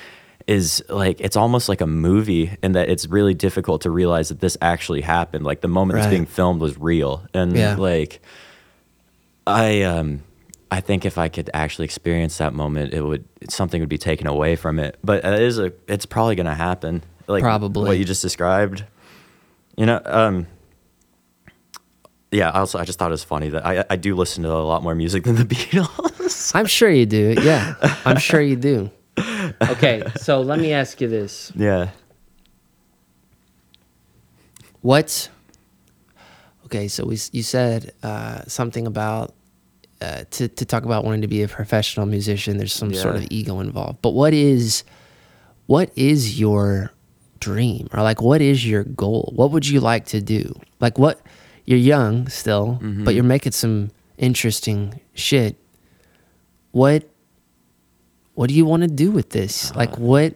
is 0.46 0.82
like 0.90 1.20
it's 1.20 1.36
almost 1.36 1.68
like 1.70 1.80
a 1.80 1.86
movie 1.86 2.54
in 2.62 2.72
that 2.72 2.88
it's 2.90 3.06
really 3.06 3.32
difficult 3.32 3.80
to 3.82 3.90
realize 3.90 4.28
that 4.28 4.40
this 4.40 4.56
actually 4.60 5.00
happened. 5.00 5.44
Like 5.44 5.62
the 5.62 5.68
moment 5.68 5.96
Right. 5.96 6.02
that's 6.02 6.10
being 6.10 6.26
filmed 6.26 6.60
was 6.60 6.78
real, 6.78 7.22
and 7.32 7.56
Yeah. 7.56 7.76
like 7.76 8.20
I 9.46 9.82
um 9.82 10.22
I 10.70 10.80
think 10.80 11.04
if 11.04 11.18
I 11.18 11.28
could 11.28 11.50
actually 11.54 11.84
experience 11.84 12.38
that 12.38 12.52
moment, 12.54 12.92
it 12.94 13.02
would 13.02 13.24
something 13.48 13.80
would 13.80 13.88
be 13.88 13.98
taken 13.98 14.26
away 14.26 14.56
from 14.56 14.78
it. 14.78 14.98
But 15.04 15.24
it 15.24 15.40
is 15.40 15.58
a 15.58 15.72
it's 15.88 16.06
probably 16.06 16.34
gonna 16.34 16.54
happen. 16.54 17.02
Like 17.26 17.42
Probably. 17.42 17.84
what 17.88 17.98
you 17.98 18.04
just 18.04 18.22
described. 18.22 18.84
You 19.76 19.86
know, 19.86 20.00
um 20.04 20.46
yeah, 22.30 22.50
also 22.50 22.78
I 22.78 22.84
just 22.84 22.98
thought 22.98 23.10
it 23.10 23.12
was 23.12 23.24
funny 23.24 23.48
that 23.50 23.64
I 23.64 23.84
I 23.88 23.96
do 23.96 24.14
listen 24.16 24.42
to 24.44 24.50
a 24.50 24.64
lot 24.64 24.82
more 24.82 24.94
music 24.94 25.24
than 25.24 25.36
the 25.36 25.44
Beatles. 25.54 26.52
I'm 26.54 26.66
sure 26.66 26.90
you 26.90 27.06
do. 27.06 27.34
Yeah. 27.42 27.74
I'm 28.04 28.18
sure 28.18 28.40
you 28.40 28.56
do. 28.56 28.90
Okay, 29.62 30.02
so 30.16 30.40
let 30.40 30.58
me 30.58 30.72
ask 30.72 31.00
you 31.00 31.08
this. 31.08 31.52
yeah. 31.54 31.90
What 34.80 35.28
Okay, 36.66 36.88
so 36.88 37.04
we 37.04 37.18
you 37.32 37.42
said 37.42 37.92
uh, 38.02 38.42
something 38.46 38.86
about 38.86 39.34
uh, 40.00 40.24
to 40.30 40.48
to 40.48 40.64
talk 40.64 40.84
about 40.84 41.04
wanting 41.04 41.20
to 41.22 41.28
be 41.28 41.42
a 41.42 41.48
professional 41.48 42.06
musician. 42.06 42.56
There's 42.58 42.72
some 42.72 42.92
sort 42.94 43.16
of 43.16 43.26
ego 43.30 43.60
involved, 43.60 44.00
but 44.02 44.10
what 44.10 44.32
is 44.34 44.84
what 45.66 45.90
is 45.96 46.38
your 46.40 46.90
dream 47.40 47.88
or 47.92 48.02
like 48.02 48.22
what 48.22 48.40
is 48.40 48.66
your 48.66 48.84
goal? 48.84 49.32
What 49.36 49.50
would 49.50 49.66
you 49.66 49.80
like 49.80 50.06
to 50.06 50.20
do? 50.20 50.58
Like 50.80 50.98
what 50.98 51.20
you're 51.66 51.78
young 51.78 52.28
still, 52.28 52.78
but 53.04 53.14
you're 53.14 53.24
making 53.24 53.52
some 53.52 53.90
interesting 54.18 55.00
shit. 55.14 55.56
What 56.72 57.08
what 58.34 58.48
do 58.48 58.54
you 58.54 58.64
want 58.64 58.82
to 58.82 58.88
do 58.88 59.10
with 59.10 59.30
this? 59.30 59.74
Like 59.76 59.96
what 59.98 60.34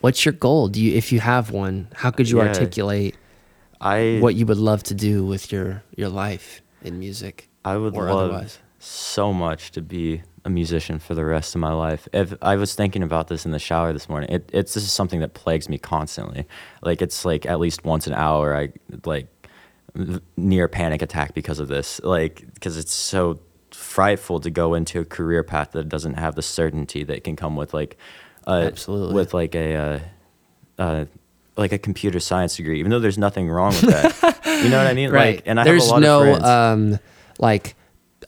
what's 0.00 0.24
your 0.24 0.32
goal? 0.32 0.68
Do 0.68 0.80
you 0.80 0.96
if 0.96 1.12
you 1.12 1.20
have 1.20 1.50
one, 1.50 1.88
how 1.94 2.10
could 2.10 2.28
you 2.30 2.38
Yeah. 2.38 2.48
articulate 2.48 3.16
I 3.80 4.18
what 4.20 4.34
you 4.34 4.46
would 4.46 4.58
love 4.58 4.82
to 4.84 4.94
do 4.94 5.24
with 5.24 5.52
your 5.52 5.82
your 5.96 6.08
life 6.08 6.62
in 6.82 6.98
music? 6.98 7.48
I 7.64 7.76
would 7.76 7.94
love 7.94 8.08
otherwise. 8.08 8.58
so 8.78 9.32
much 9.32 9.72
to 9.72 9.82
be 9.82 10.22
a 10.44 10.50
musician 10.50 10.98
for 10.98 11.14
the 11.14 11.24
rest 11.24 11.54
of 11.54 11.60
my 11.60 11.72
life. 11.72 12.08
If 12.12 12.34
I 12.42 12.56
was 12.56 12.74
thinking 12.74 13.02
about 13.02 13.28
this 13.28 13.44
in 13.44 13.52
the 13.52 13.58
shower 13.58 13.92
this 13.92 14.08
morning, 14.08 14.30
it, 14.30 14.50
it's 14.52 14.74
this 14.74 14.84
is 14.84 14.92
something 14.92 15.20
that 15.20 15.34
plagues 15.34 15.68
me 15.68 15.78
constantly. 15.78 16.46
Like 16.82 17.02
it's 17.02 17.24
like 17.24 17.46
at 17.46 17.60
least 17.60 17.84
once 17.84 18.06
an 18.06 18.14
hour, 18.14 18.56
I 18.56 18.72
like 19.04 19.28
near 20.36 20.68
panic 20.68 21.02
attack 21.02 21.34
because 21.34 21.58
of 21.58 21.68
this. 21.68 22.00
Like 22.02 22.44
because 22.54 22.76
it's 22.76 22.92
so 22.92 23.40
frightful 23.70 24.40
to 24.40 24.50
go 24.50 24.74
into 24.74 25.00
a 25.00 25.04
career 25.04 25.42
path 25.42 25.72
that 25.72 25.88
doesn't 25.88 26.14
have 26.14 26.34
the 26.34 26.42
certainty 26.42 27.04
that 27.04 27.24
can 27.24 27.36
come 27.36 27.54
with 27.56 27.74
like 27.74 27.96
uh, 28.46 28.62
Absolutely. 28.66 29.14
with 29.14 29.34
like 29.34 29.54
a 29.54 29.74
uh, 29.76 30.00
uh, 30.78 31.04
like 31.58 31.72
a 31.72 31.78
computer 31.78 32.20
science 32.20 32.56
degree. 32.56 32.78
Even 32.78 32.90
though 32.90 33.00
there's 33.00 33.18
nothing 33.18 33.50
wrong 33.50 33.70
with 33.70 33.82
that, 33.90 34.40
you 34.62 34.70
know 34.70 34.78
what 34.78 34.86
I 34.86 34.94
mean? 35.00 35.12
Like, 35.12 35.42
and 35.44 35.58
I 35.60 35.64
There's 35.64 35.82
have 35.90 35.90
a 35.90 35.92
lot 35.94 36.02
no 36.02 36.20
of 36.22 36.28
friends. 36.38 36.44
um 36.44 36.98
like 37.38 37.74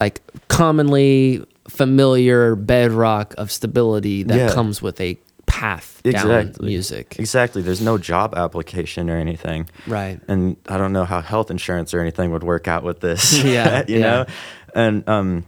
like 0.01 0.21
commonly 0.49 1.45
familiar 1.69 2.57
bedrock 2.57 3.35
of 3.39 3.51
stability 3.51 4.25
that 4.25 4.37
Yeah. 4.37 4.53
comes 4.53 4.83
with 4.83 5.01
a 5.01 5.19
path 5.47 6.01
down 6.05 6.15
Exactly. 6.15 6.67
music. 6.67 7.17
Exactly. 7.19 7.63
There's 7.63 7.81
no 7.81 7.99
job 7.99 8.35
application 8.37 9.11
or 9.11 9.17
anything. 9.17 9.69
Right. 9.87 10.21
And 10.29 10.57
I 10.69 10.79
don't 10.79 10.93
know 10.93 11.05
how 11.05 11.21
health 11.21 11.51
insurance 11.51 11.93
or 11.95 12.01
anything 12.01 12.31
would 12.33 12.45
work 12.45 12.69
out 12.69 12.83
with 12.85 13.01
this. 13.01 13.43
Yeah, 13.45 13.85
you 13.89 13.99
yeah. 13.99 14.01
know? 14.11 14.27
And 14.75 15.09
um 15.09 15.45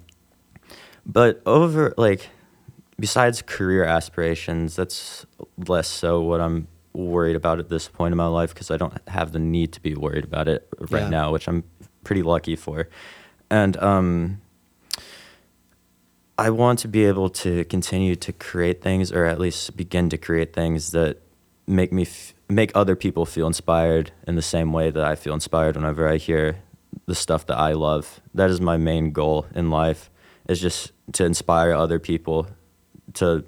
but 1.06 1.42
over 1.46 1.94
like 1.96 2.28
besides 2.98 3.42
career 3.42 3.84
aspirations, 3.84 4.76
that's 4.76 5.26
less 5.66 5.88
so 5.88 6.20
what 6.20 6.40
I'm 6.40 6.68
worried 6.92 7.36
about 7.36 7.58
at 7.58 7.68
this 7.68 7.88
point 7.88 8.12
in 8.12 8.16
my 8.16 8.26
life 8.26 8.52
because 8.54 8.70
I 8.70 8.76
don't 8.76 8.92
have 9.08 9.32
the 9.32 9.38
need 9.38 9.72
to 9.72 9.80
be 9.80 9.94
worried 9.94 10.24
about 10.24 10.48
it 10.48 10.68
right 10.90 11.02
Yeah. 11.02 11.08
now, 11.08 11.32
which 11.32 11.48
I'm 11.48 11.64
pretty 12.04 12.22
lucky 12.22 12.56
for. 12.56 12.88
And 13.50 13.76
um 13.82 14.40
I 16.38 16.50
want 16.50 16.78
to 16.80 16.88
be 16.88 17.04
able 17.04 17.28
to 17.28 17.64
continue 17.66 18.16
to 18.16 18.32
create 18.32 18.80
things, 18.82 19.12
or 19.12 19.26
at 19.26 19.38
least 19.38 19.76
begin 19.76 20.08
to 20.10 20.18
create 20.18 20.52
things 20.52 20.90
that 20.92 21.18
make 21.66 21.92
me 21.92 22.02
f- 22.02 22.34
make 22.48 22.72
other 22.74 22.96
people 22.96 23.24
feel 23.26 23.46
inspired 23.46 24.10
in 24.26 24.34
the 24.34 24.42
same 24.42 24.72
way 24.72 24.90
that 24.90 25.04
I 25.04 25.14
feel 25.14 25.34
inspired 25.34 25.76
whenever 25.76 26.08
I 26.08 26.16
hear 26.16 26.56
the 27.06 27.14
stuff 27.14 27.46
that 27.46 27.58
I 27.58 27.72
love. 27.72 28.20
That 28.34 28.50
is 28.50 28.60
my 28.60 28.76
main 28.76 29.12
goal 29.12 29.46
in 29.54 29.70
life, 29.70 30.10
is 30.48 30.60
just 30.60 30.92
to 31.12 31.24
inspire 31.24 31.72
other 31.72 31.98
people, 31.98 32.48
to, 33.14 33.44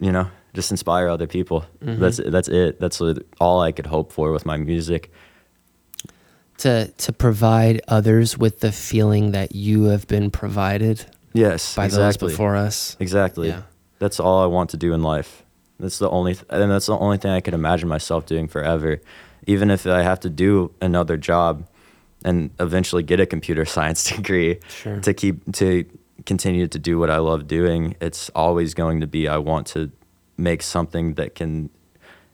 you 0.00 0.12
know, 0.12 0.28
just 0.54 0.70
inspire 0.70 1.08
other 1.08 1.26
people. 1.26 1.64
Mm-hmm. 1.84 2.00
That's 2.00 2.20
that's 2.24 2.48
it. 2.48 2.80
That's 2.80 3.00
all 3.40 3.60
I 3.60 3.72
could 3.72 3.86
hope 3.86 4.12
for 4.12 4.32
with 4.32 4.46
my 4.46 4.56
music. 4.56 5.10
To 6.58 6.86
to 6.88 7.12
provide 7.12 7.80
others 7.88 8.38
with 8.38 8.60
the 8.60 8.70
feeling 8.72 9.32
that 9.32 9.54
you 9.54 9.84
have 9.84 10.06
been 10.06 10.30
provided 10.30 11.04
Yes, 11.32 11.74
by 11.74 11.86
exactly. 11.86 12.04
those 12.28 12.30
before 12.32 12.54
us. 12.54 12.96
Exactly. 13.00 13.48
Yeah. 13.48 13.62
That's 13.98 14.20
all 14.20 14.42
I 14.44 14.46
want 14.46 14.70
to 14.70 14.76
do 14.76 14.92
in 14.94 15.02
life. 15.02 15.42
That's 15.80 15.98
the 15.98 16.08
only, 16.08 16.34
th- 16.34 16.46
and 16.50 16.70
that's 16.70 16.86
the 16.86 16.96
only 16.96 17.18
thing 17.18 17.32
I 17.32 17.40
could 17.40 17.54
imagine 17.54 17.88
myself 17.88 18.24
doing 18.26 18.46
forever. 18.46 19.00
Even 19.48 19.68
if 19.70 19.84
I 19.84 20.02
have 20.02 20.20
to 20.20 20.30
do 20.30 20.72
another 20.80 21.16
job, 21.16 21.66
and 22.24 22.50
eventually 22.60 23.02
get 23.02 23.18
a 23.18 23.26
computer 23.26 23.64
science 23.74 24.04
degree 24.08 24.60
Sure. 24.68 25.00
to 25.00 25.12
keep 25.12 25.52
to 25.54 25.84
continue 26.24 26.68
to 26.68 26.78
do 26.78 27.00
what 27.00 27.10
I 27.10 27.18
love 27.18 27.48
doing. 27.48 27.96
It's 28.00 28.30
always 28.30 28.72
going 28.72 29.00
to 29.00 29.06
be 29.08 29.26
I 29.26 29.38
want 29.38 29.66
to 29.68 29.90
make 30.36 30.62
something 30.62 31.14
that 31.14 31.34
can 31.34 31.70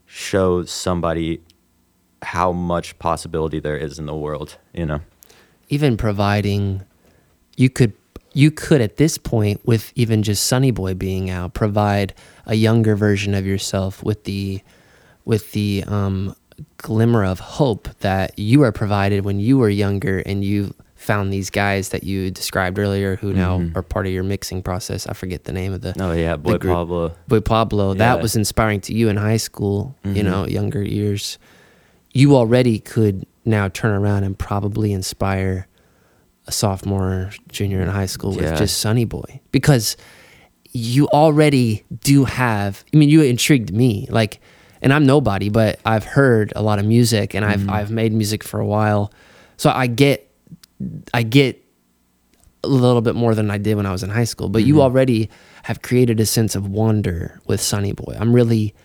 show 0.05 0.63
somebody 0.65 1.41
how 2.21 2.51
much 2.51 2.97
possibility 2.99 3.59
there 3.59 3.77
is 3.77 3.97
in 3.97 4.05
the 4.05 4.15
world, 4.15 4.57
you 4.73 4.85
know. 4.85 5.01
even 5.69 5.97
providing 5.97 6.83
you 7.57 7.69
could 7.69 7.93
you 8.33 8.49
could 8.51 8.81
at 8.81 8.97
this 8.97 9.17
point 9.17 9.59
with 9.65 9.91
even 9.95 10.23
just 10.23 10.45
Sunny 10.45 10.71
Boy 10.71 10.93
being 10.93 11.29
out 11.29 11.53
provide 11.53 12.13
a 12.45 12.55
younger 12.55 12.95
version 12.95 13.33
of 13.33 13.45
yourself 13.45 14.03
with 14.03 14.23
the 14.25 14.61
with 15.25 15.51
the 15.51 15.83
um, 15.87 16.35
glimmer 16.77 17.23
of 17.23 17.39
hope 17.39 17.89
that 17.99 18.37
you 18.37 18.59
were 18.59 18.71
provided 18.71 19.25
when 19.25 19.39
you 19.39 19.57
were 19.57 19.69
younger 19.69 20.19
and 20.19 20.43
you 20.43 20.73
found 21.01 21.33
these 21.33 21.49
guys 21.49 21.89
that 21.89 22.03
you 22.03 22.29
described 22.31 22.77
earlier 22.77 23.15
who 23.15 23.33
now 23.33 23.57
Mhm. 23.59 23.75
are 23.75 23.81
part 23.81 24.05
of 24.05 24.11
your 24.13 24.23
mixing 24.23 24.61
process. 24.61 25.07
I 25.07 25.13
forget 25.13 25.45
the 25.45 25.51
name 25.51 25.73
of 25.73 25.81
the 25.81 25.95
Oh 25.99 26.11
yeah, 26.13 26.37
Boy 26.37 26.57
Pablo. 26.59 27.13
Boy 27.27 27.39
Pablo, 27.39 27.93
that 27.95 28.21
was 28.21 28.35
inspiring 28.35 28.79
to 28.81 28.93
you 28.93 29.09
in 29.09 29.17
high 29.17 29.37
school, 29.37 29.95
you 30.05 30.21
Mhm. 30.21 30.25
know, 30.25 30.45
younger 30.47 30.83
years. 30.83 31.37
You 32.13 32.35
already 32.35 32.77
could 32.79 33.25
now 33.45 33.67
turn 33.67 33.91
around 33.91 34.23
and 34.25 34.37
probably 34.37 34.93
inspire 34.93 35.67
a 36.47 36.51
sophomore, 36.51 37.31
junior 37.51 37.81
in 37.81 37.87
high 37.87 38.05
school 38.05 38.31
with 38.35 38.45
Yeah. 38.45 38.55
just 38.55 38.77
Sunny 38.79 39.05
Boy 39.05 39.39
because 39.51 39.97
you 40.73 41.07
already 41.09 41.83
do 42.03 42.25
have. 42.25 42.83
I 42.93 42.97
mean, 42.97 43.09
you 43.09 43.21
intrigued 43.23 43.73
me, 43.73 44.07
like, 44.09 44.39
and 44.81 44.93
I'm 44.93 45.05
nobody, 45.05 45.49
but 45.49 45.79
I've 45.85 46.03
heard 46.03 46.53
a 46.55 46.61
lot 46.61 46.79
of 46.79 46.85
music 46.85 47.33
and 47.35 47.43
I've 47.43 47.67
I've 47.69 47.91
made 47.91 48.13
music 48.13 48.43
for 48.43 48.59
a 48.59 48.65
while, 48.65 49.11
so 49.57 49.69
I 49.69 49.87
get 49.87 50.27
I 51.13 51.23
get 51.23 51.63
a 52.63 52.67
little 52.67 53.01
bit 53.01 53.15
more 53.15 53.33
than 53.33 53.49
I 53.49 53.57
did 53.57 53.75
when 53.75 53.85
I 53.85 53.91
was 53.91 54.03
in 54.03 54.09
high 54.09 54.25
school. 54.25 54.49
But 54.49 54.63
you 54.63 54.81
already 54.81 55.29
have 55.63 55.81
created 55.81 56.19
a 56.19 56.25
sense 56.25 56.55
of 56.55 56.67
wonder 56.67 57.39
with 57.47 57.59
Sunny 57.61 57.91
Boy. 57.91 58.15
I'm 58.19 58.33
really, 58.33 58.75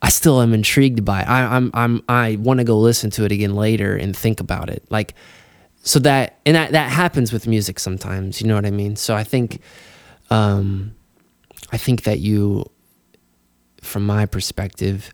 I 0.00 0.08
still 0.08 0.40
am 0.40 0.54
intrigued 0.54 1.04
by 1.04 1.22
it. 1.22 1.28
I, 1.28 1.56
I'm, 1.56 1.70
I'm, 1.74 2.02
I 2.08 2.36
want 2.36 2.58
to 2.58 2.64
go 2.64 2.78
listen 2.78 3.10
to 3.10 3.24
it 3.24 3.32
again 3.32 3.54
later 3.54 3.96
and 3.96 4.16
think 4.16 4.40
about 4.40 4.70
it. 4.70 4.84
Like, 4.90 5.14
so 5.82 5.98
that 6.00 6.38
and 6.44 6.56
that 6.56 6.72
that 6.72 6.90
happens 6.90 7.32
with 7.32 7.46
music 7.46 7.78
sometimes. 7.78 8.40
You 8.40 8.46
know 8.48 8.54
what 8.54 8.66
I 8.66 8.70
mean? 8.70 8.96
So 8.96 9.14
I 9.14 9.24
think, 9.24 9.60
um, 10.28 10.94
I 11.72 11.78
think 11.78 12.02
that 12.02 12.18
you, 12.18 12.70
from 13.80 14.04
my 14.04 14.26
perspective, 14.26 15.12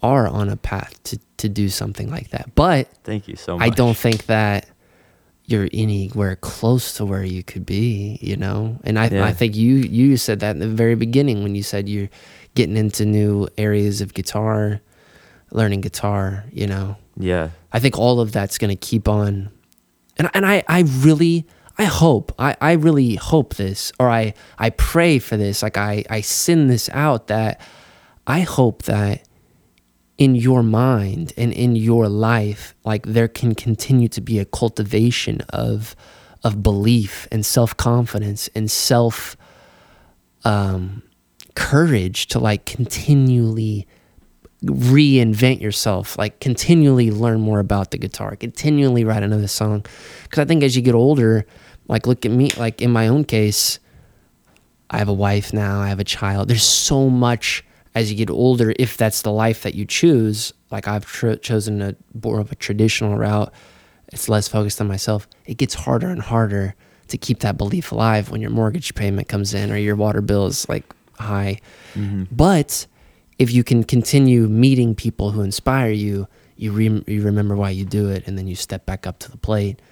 are 0.00 0.28
on 0.28 0.48
a 0.48 0.56
path 0.56 1.02
to 1.04 1.18
to 1.38 1.48
do 1.48 1.68
something 1.68 2.10
like 2.10 2.30
that. 2.30 2.54
But 2.54 2.88
Thank 3.02 3.26
you 3.26 3.36
so 3.36 3.58
much. 3.58 3.66
I 3.66 3.70
don't 3.70 3.96
think 3.96 4.26
that 4.26 4.68
you're 5.46 5.68
anywhere 5.72 6.36
close 6.36 6.94
to 6.94 7.04
where 7.04 7.22
you 7.24 7.42
could 7.42 7.66
be, 7.66 8.18
you 8.22 8.36
know. 8.36 8.78
And 8.84 8.98
I, 8.98 9.08
Yeah. 9.08 9.24
I 9.24 9.32
think 9.32 9.54
you 9.54 9.76
you 9.76 10.16
said 10.16 10.40
that 10.40 10.52
in 10.56 10.60
the 10.60 10.68
very 10.68 10.94
beginning 10.94 11.42
when 11.42 11.54
you 11.54 11.62
said 11.62 11.88
you're 11.88 12.08
getting 12.54 12.76
into 12.76 13.04
new 13.04 13.48
areas 13.58 14.00
of 14.00 14.14
guitar, 14.14 14.80
learning 15.50 15.82
guitar, 15.82 16.44
you 16.52 16.66
know. 16.66 16.96
Yeah. 17.18 17.50
I 17.72 17.78
think 17.80 17.98
all 17.98 18.20
of 18.20 18.32
that's 18.32 18.58
going 18.58 18.70
to 18.70 18.76
keep 18.76 19.06
on. 19.08 19.50
And 20.16 20.30
and 20.32 20.46
I 20.46 20.64
I 20.68 20.80
really 21.00 21.46
I 21.76 21.84
hope 21.84 22.32
I 22.38 22.56
I 22.60 22.72
really 22.72 23.16
hope 23.16 23.56
this 23.56 23.92
or 23.98 24.08
I 24.08 24.34
I 24.58 24.70
pray 24.70 25.18
for 25.18 25.36
this 25.36 25.62
like 25.62 25.76
I 25.76 26.04
I 26.08 26.20
send 26.22 26.70
this 26.70 26.88
out 26.90 27.26
that 27.26 27.60
I 28.26 28.40
hope 28.40 28.84
that 28.84 29.23
in 30.16 30.34
your 30.34 30.62
mind 30.62 31.32
and 31.36 31.52
in 31.52 31.74
your 31.74 32.08
life 32.08 32.74
like 32.84 33.04
there 33.06 33.28
can 33.28 33.54
continue 33.54 34.08
to 34.08 34.20
be 34.20 34.38
a 34.38 34.44
cultivation 34.44 35.40
of 35.50 35.96
of 36.44 36.62
belief 36.62 37.26
and 37.32 37.44
self-confidence 37.44 38.48
and 38.54 38.70
self 38.70 39.36
um 40.44 41.02
courage 41.56 42.26
to 42.28 42.38
like 42.38 42.64
continually 42.64 43.86
reinvent 44.64 45.60
yourself 45.60 46.16
like 46.16 46.38
continually 46.40 47.10
learn 47.10 47.40
more 47.40 47.58
about 47.58 47.90
the 47.90 47.98
guitar 47.98 48.36
continually 48.36 49.04
write 49.04 49.22
another 49.22 49.48
song. 49.48 49.84
Because 50.22 50.38
i 50.38 50.44
think 50.44 50.62
as 50.62 50.76
you 50.76 50.82
get 50.82 50.94
older 50.94 51.44
like 51.88 52.06
look 52.06 52.24
at 52.24 52.30
me 52.30 52.50
like 52.56 52.80
in 52.80 52.90
my 52.90 53.08
own 53.08 53.24
case 53.24 53.78
i 54.90 54.98
have 54.98 55.08
a 55.08 55.12
wife 55.12 55.52
now 55.52 55.80
i 55.80 55.88
have 55.88 55.98
a 56.00 56.04
child. 56.04 56.48
There's 56.48 56.62
so 56.62 57.10
much 57.10 57.64
as 57.94 58.10
you 58.10 58.16
get 58.16 58.30
older 58.30 58.74
if 58.78 58.96
that's 58.96 59.22
the 59.22 59.30
life 59.32 59.62
that 59.62 59.74
you 59.74 59.84
choose 59.84 60.52
like 60.70 60.86
i've 60.88 61.04
tr- 61.06 61.34
chosen 61.34 61.80
a 61.82 61.94
more 62.22 62.40
of 62.40 62.50
a 62.52 62.54
traditional 62.56 63.16
route 63.16 63.52
it's 64.12 64.28
less 64.28 64.48
focused 64.48 64.80
on 64.80 64.88
myself 64.88 65.26
it 65.46 65.56
gets 65.56 65.74
harder 65.74 66.08
and 66.08 66.22
harder 66.22 66.74
to 67.08 67.18
keep 67.18 67.40
that 67.40 67.56
belief 67.56 67.92
alive 67.92 68.30
when 68.30 68.40
your 68.40 68.50
mortgage 68.50 68.94
payment 68.94 69.28
comes 69.28 69.54
in 69.54 69.70
or 69.70 69.76
your 69.76 69.96
water 69.96 70.20
bill 70.20 70.46
is 70.46 70.68
like 70.68 70.84
high 71.18 71.58
mm-hmm. 71.94 72.24
but 72.32 72.86
if 73.38 73.52
you 73.52 73.64
can 73.64 73.82
continue 73.84 74.46
meeting 74.48 74.94
people 74.94 75.32
who 75.32 75.42
inspire 75.42 75.90
you, 75.90 76.28
you 76.56 76.70
re- 76.70 77.02
you 77.08 77.20
remember 77.22 77.56
why 77.56 77.70
you 77.70 77.84
do 77.84 78.08
it, 78.08 78.22
and 78.28 78.38
then 78.38 78.46
you 78.46 78.54
step 78.54 78.86
back 78.86 79.08
up 79.08 79.18
to 79.18 79.30
the 79.30 79.36
plate. 79.36 79.82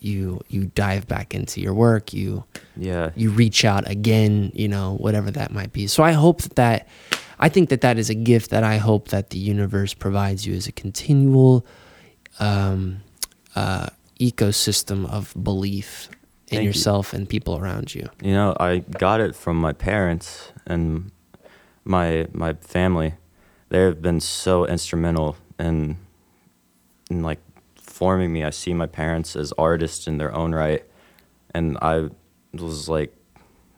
You 0.00 0.42
you 0.48 0.66
dive 0.66 1.08
back 1.08 1.34
into 1.34 1.62
your 1.62 1.72
work. 1.72 2.12
You 2.12 2.44
Yeah. 2.76 3.10
you 3.16 3.30
reach 3.30 3.64
out 3.64 3.88
again. 3.90 4.52
You 4.54 4.68
know 4.68 4.96
whatever 4.96 5.30
that 5.30 5.50
might 5.50 5.72
be. 5.72 5.86
So 5.86 6.02
I 6.02 6.12
hope 6.12 6.42
that, 6.42 6.56
that 6.56 6.88
I 7.38 7.48
think 7.48 7.68
that 7.68 7.80
that 7.80 7.98
is 7.98 8.10
a 8.10 8.14
gift 8.14 8.50
that 8.50 8.64
I 8.64 8.76
hope 8.78 9.08
that 9.08 9.30
the 9.30 9.38
universe 9.38 9.94
provides 9.94 10.46
you 10.46 10.54
as 10.54 10.66
a 10.66 10.72
continual 10.72 11.66
um, 12.38 13.02
uh, 13.54 13.88
ecosystem 14.20 15.08
of 15.10 15.34
belief 15.42 16.08
in 16.48 16.56
Thank 16.58 16.62
you. 16.62 16.68
yourself 16.68 17.12
and 17.12 17.28
people 17.28 17.56
around 17.58 17.94
you. 17.94 18.08
You 18.22 18.32
know, 18.32 18.56
I 18.60 18.78
got 18.78 19.20
it 19.20 19.34
from 19.34 19.56
my 19.60 19.72
parents 19.72 20.52
and 20.66 21.10
my 21.84 22.26
my 22.32 22.54
family. 22.54 23.14
They've 23.70 24.00
been 24.00 24.20
so 24.20 24.66
instrumental 24.66 25.36
in 25.58 25.96
in 27.10 27.22
like 27.22 27.40
forming 27.76 28.32
me. 28.32 28.44
I 28.44 28.50
see 28.50 28.74
my 28.74 28.86
parents 28.86 29.36
as 29.36 29.52
artists 29.58 30.06
in 30.06 30.18
their 30.18 30.34
own 30.34 30.54
right, 30.54 30.84
and 31.54 31.76
I 31.82 32.08
was 32.52 32.88
like 32.88 33.14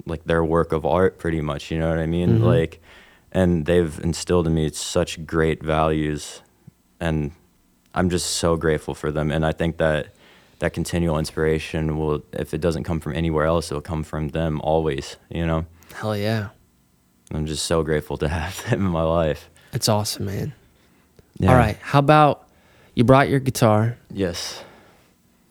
like 0.04 0.24
their 0.24 0.44
work 0.44 0.72
of 0.72 0.84
art 0.84 1.18
pretty 1.18 1.40
much. 1.40 1.70
You 1.70 1.78
know 1.78 1.88
what 1.88 1.98
I 1.98 2.06
mean? 2.06 2.38
Mhm. 2.40 2.42
Like, 2.42 2.80
and 3.36 3.66
they've 3.66 3.98
instilled 4.00 4.46
in 4.46 4.54
me 4.54 4.70
such 4.70 5.26
great 5.26 5.62
values, 5.62 6.40
and 6.98 7.32
I'm 7.94 8.08
just 8.08 8.26
so 8.42 8.56
grateful 8.56 8.94
for 8.94 9.12
them. 9.12 9.30
And 9.30 9.44
I 9.44 9.52
think 9.52 9.76
that 9.76 10.08
that 10.60 10.72
continual 10.72 11.18
inspiration 11.18 11.98
will, 11.98 12.24
if 12.32 12.54
it 12.54 12.62
doesn't 12.62 12.84
come 12.84 12.98
from 12.98 13.12
anywhere 13.14 13.44
else, 13.44 13.70
it'll 13.70 13.82
come 13.82 14.02
from 14.02 14.28
them 14.28 14.58
always. 14.62 15.16
You 15.28 15.44
know, 15.46 15.66
Hell 15.94 16.16
yeah, 16.16 16.48
I'm 17.30 17.44
just 17.46 17.66
so 17.66 17.82
grateful 17.82 18.16
to 18.18 18.28
have 18.40 18.56
them 18.70 18.86
in 18.86 18.90
my 18.90 19.02
life. 19.02 19.50
it's 19.74 19.88
awesome, 19.88 20.24
man. 20.24 20.54
Yeah. 21.38 21.50
All 21.50 21.56
right, 21.58 21.76
how 21.82 21.98
about 21.98 22.48
you 22.94 23.04
brought 23.04 23.28
your 23.28 23.40
guitar, 23.40 23.98
Yes. 24.10 24.64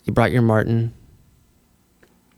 you 0.05 0.11
brought 0.13 0.31
your 0.31 0.41
Martin. 0.41 0.91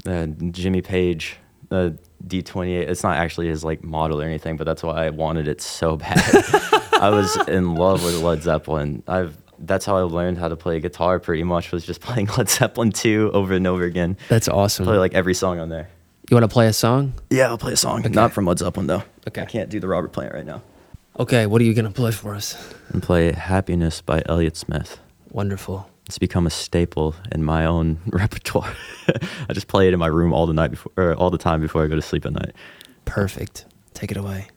Uh, 0.06 0.26
Jimmy 0.52 0.82
Page, 0.82 1.38
the 1.70 1.98
D28. 2.26 2.88
It's 2.88 3.04
not 3.04 3.18
actually 3.18 3.48
his 3.48 3.64
like 3.64 3.84
model 3.84 4.22
or 4.22 4.26
anything, 4.26 4.58
but 4.58 4.64
that's 4.66 4.84
why 4.84 5.06
I 5.06 5.10
wanted 5.10 5.48
it 5.48 5.62
so 5.62 5.96
bad. 5.98 6.18
I 7.00 7.10
was 7.10 7.36
in 7.48 7.76
love 7.76 8.04
with 8.04 8.16
Led 8.22 8.42
Zeppelin. 8.44 9.04
I've 9.08 9.38
that's 9.60 9.86
how 9.86 9.98
I 9.98 10.02
learned 10.02 10.38
how 10.38 10.48
to 10.50 10.56
play 10.56 10.80
guitar. 10.80 11.20
Pretty 11.20 11.44
much 11.44 11.72
was 11.72 11.86
just 11.86 12.02
playing 12.08 12.28
Led 12.38 12.50
Zeppelin 12.50 12.92
2 12.92 13.32
over 13.34 13.54
and 13.54 13.66
over 13.68 13.84
again. 13.84 14.18
That's 14.30 14.48
awesome. 14.48 14.86
Play 14.86 14.98
like 14.98 15.14
every 15.14 15.34
song 15.34 15.60
on 15.60 15.70
there. 15.70 15.90
you 16.30 16.36
want 16.36 16.44
to 16.44 16.48
play 16.54 16.68
a 16.68 16.74
song? 16.74 17.14
Yeah, 17.30 17.48
I'll 17.48 17.58
play 17.58 17.74
a 17.74 17.78
song. 17.78 18.06
Not 18.12 18.34
from 18.34 18.46
Led 18.46 18.60
Zeppelin 18.60 18.88
though. 18.88 19.04
Okay. 19.28 19.42
I 19.42 19.46
can't 19.46 19.70
do 19.70 19.80
the 19.80 19.88
Robert 19.88 20.12
Plant 20.12 20.34
right 20.34 20.46
now. 20.46 20.62
Okay, 21.20 21.48
what 21.48 21.60
are 21.62 21.66
you 21.66 21.74
gonna 21.74 21.90
play 21.92 22.12
for 22.12 22.36
us? 22.36 22.56
And 22.90 23.02
play 23.02 23.32
Happiness 23.32 24.02
by 24.02 24.22
Elliott 24.28 24.56
Smith. 24.56 25.00
Wonderful. 25.32 25.90
It's 26.08 26.18
become 26.18 26.48
a 26.48 26.50
staple 26.50 27.16
in 27.34 27.44
my 27.44 27.66
own 27.66 28.00
repertoire. 28.08 28.74
I 29.50 29.54
just 29.54 29.68
play 29.68 29.90
it 29.90 29.94
in 29.94 30.00
my 30.00 30.08
room 30.08 30.32
all 30.32 30.48
the 30.48 30.54
night 30.54 30.72
before, 30.72 30.92
or 30.96 31.14
all 31.16 31.30
the 31.30 31.38
time 31.38 31.62
before 31.62 31.84
I 31.84 31.88
go 31.88 31.96
to 31.96 32.02
sleep 32.02 32.26
at 32.26 32.32
night. 32.32 32.54
Perfect. 33.04 33.66
Take 33.94 34.12
it 34.12 34.18
away. 34.18 34.48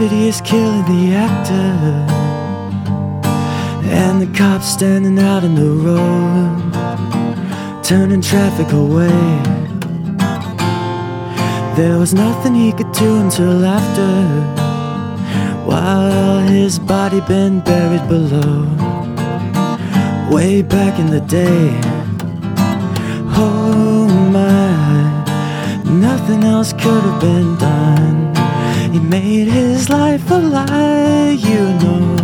Activity 0.00 0.28
is 0.28 0.40
killing 0.40 0.84
the 0.86 1.14
actor. 1.14 1.74
And 3.84 4.22
the 4.22 4.38
cops 4.38 4.66
standing 4.66 5.18
out 5.18 5.44
in 5.44 5.54
the 5.54 5.72
road, 5.88 6.72
turning 7.84 8.22
traffic 8.22 8.72
away. 8.72 9.10
There 11.76 11.98
was 11.98 12.14
nothing 12.14 12.54
he 12.54 12.72
could 12.72 12.90
do 12.92 13.20
until 13.20 13.62
after, 13.62 14.10
while 15.68 16.38
his 16.48 16.78
body 16.78 17.20
been 17.28 17.60
buried 17.60 18.08
below. 18.08 18.64
Way 20.30 20.62
back 20.62 20.98
in 20.98 21.10
the 21.10 21.20
day, 21.20 21.78
oh 23.36 24.08
my, 24.32 25.84
nothing 25.84 26.44
else 26.44 26.72
could 26.72 27.02
have 27.02 27.20
been 27.20 27.58
done. 27.58 28.29
He 28.92 28.98
made 28.98 29.46
his 29.46 29.88
life 29.88 30.28
a 30.30 30.38
lie, 30.38 31.30
you 31.30 31.62
know. 31.82 32.16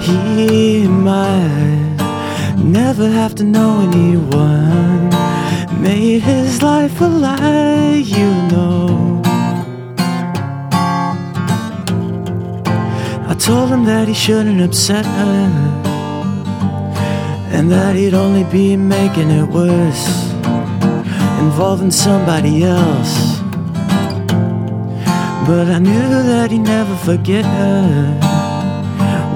He 0.00 0.86
might 0.86 1.96
never 2.62 3.08
have 3.08 3.34
to 3.36 3.44
know 3.44 3.80
anyone. 3.80 5.08
Made 5.80 6.20
his 6.20 6.62
life 6.62 7.00
a 7.00 7.06
lie, 7.06 8.02
you 8.04 8.30
know. 8.52 9.22
I 13.26 13.34
told 13.38 13.70
him 13.70 13.84
that 13.86 14.06
he 14.06 14.14
shouldn't 14.14 14.60
upset 14.60 15.06
her, 15.06 15.48
and 17.56 17.70
that 17.70 17.96
he'd 17.96 18.12
only 18.12 18.44
be 18.44 18.76
making 18.76 19.30
it 19.30 19.48
worse, 19.48 20.04
involving 21.38 21.90
somebody 21.90 22.64
else. 22.64 23.19
But 25.50 25.66
I 25.66 25.80
knew 25.80 26.10
that 26.30 26.52
he'd 26.52 26.60
never 26.60 26.94
forget 26.94 27.44
her 27.44 28.20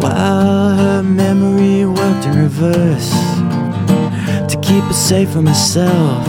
while 0.00 0.76
her 0.76 1.02
memory 1.02 1.84
worked 1.86 2.24
in 2.26 2.38
reverse 2.38 3.10
to 4.46 4.56
keep 4.62 4.84
her 4.84 4.92
safe 4.92 5.30
from 5.30 5.46
herself. 5.48 6.28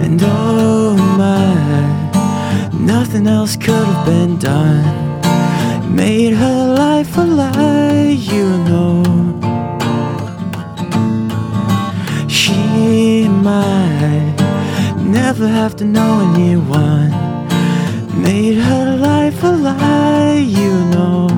And 0.00 0.18
oh 0.24 0.96
my, 1.20 1.52
nothing 2.72 3.26
else 3.26 3.56
could 3.56 3.74
have 3.74 4.06
been 4.06 4.38
done. 4.38 4.84
Made 5.94 6.32
her 6.32 6.74
life 6.74 7.14
a 7.18 7.24
lie, 7.24 8.16
you 8.32 8.48
know. 8.68 9.04
She 12.26 13.28
might 13.28 14.34
never 14.98 15.46
have 15.46 15.76
to 15.76 15.84
know 15.84 16.32
anyone. 16.34 17.25
Made 18.26 18.58
her 18.58 18.96
life 18.96 19.40
a 19.44 19.52
lie, 19.66 20.34
you 20.34 20.72
know. 20.90 21.28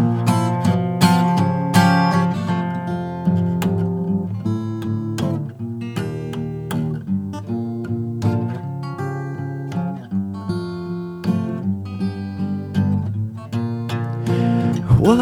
What 14.99 15.21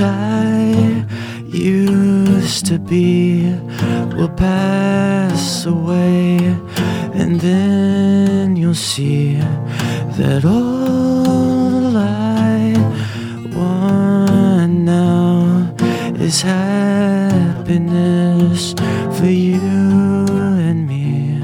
I 0.00 1.06
used 1.50 2.66
to 2.66 2.78
be 2.78 3.54
will 4.14 4.28
pass 4.28 4.95
that 10.16 10.44
all 10.44 11.96
I 11.96 12.72
want 13.54 14.72
now 14.72 15.74
is 16.18 16.40
happiness 16.42 17.54
for 19.18 19.26
you 19.26 20.26
and 20.30 20.86
me. 20.88 21.40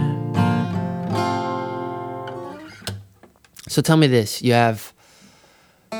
So 3.68 3.82
tell 3.82 3.96
me 3.96 4.06
this: 4.06 4.42
you 4.42 4.52
have 4.54 4.92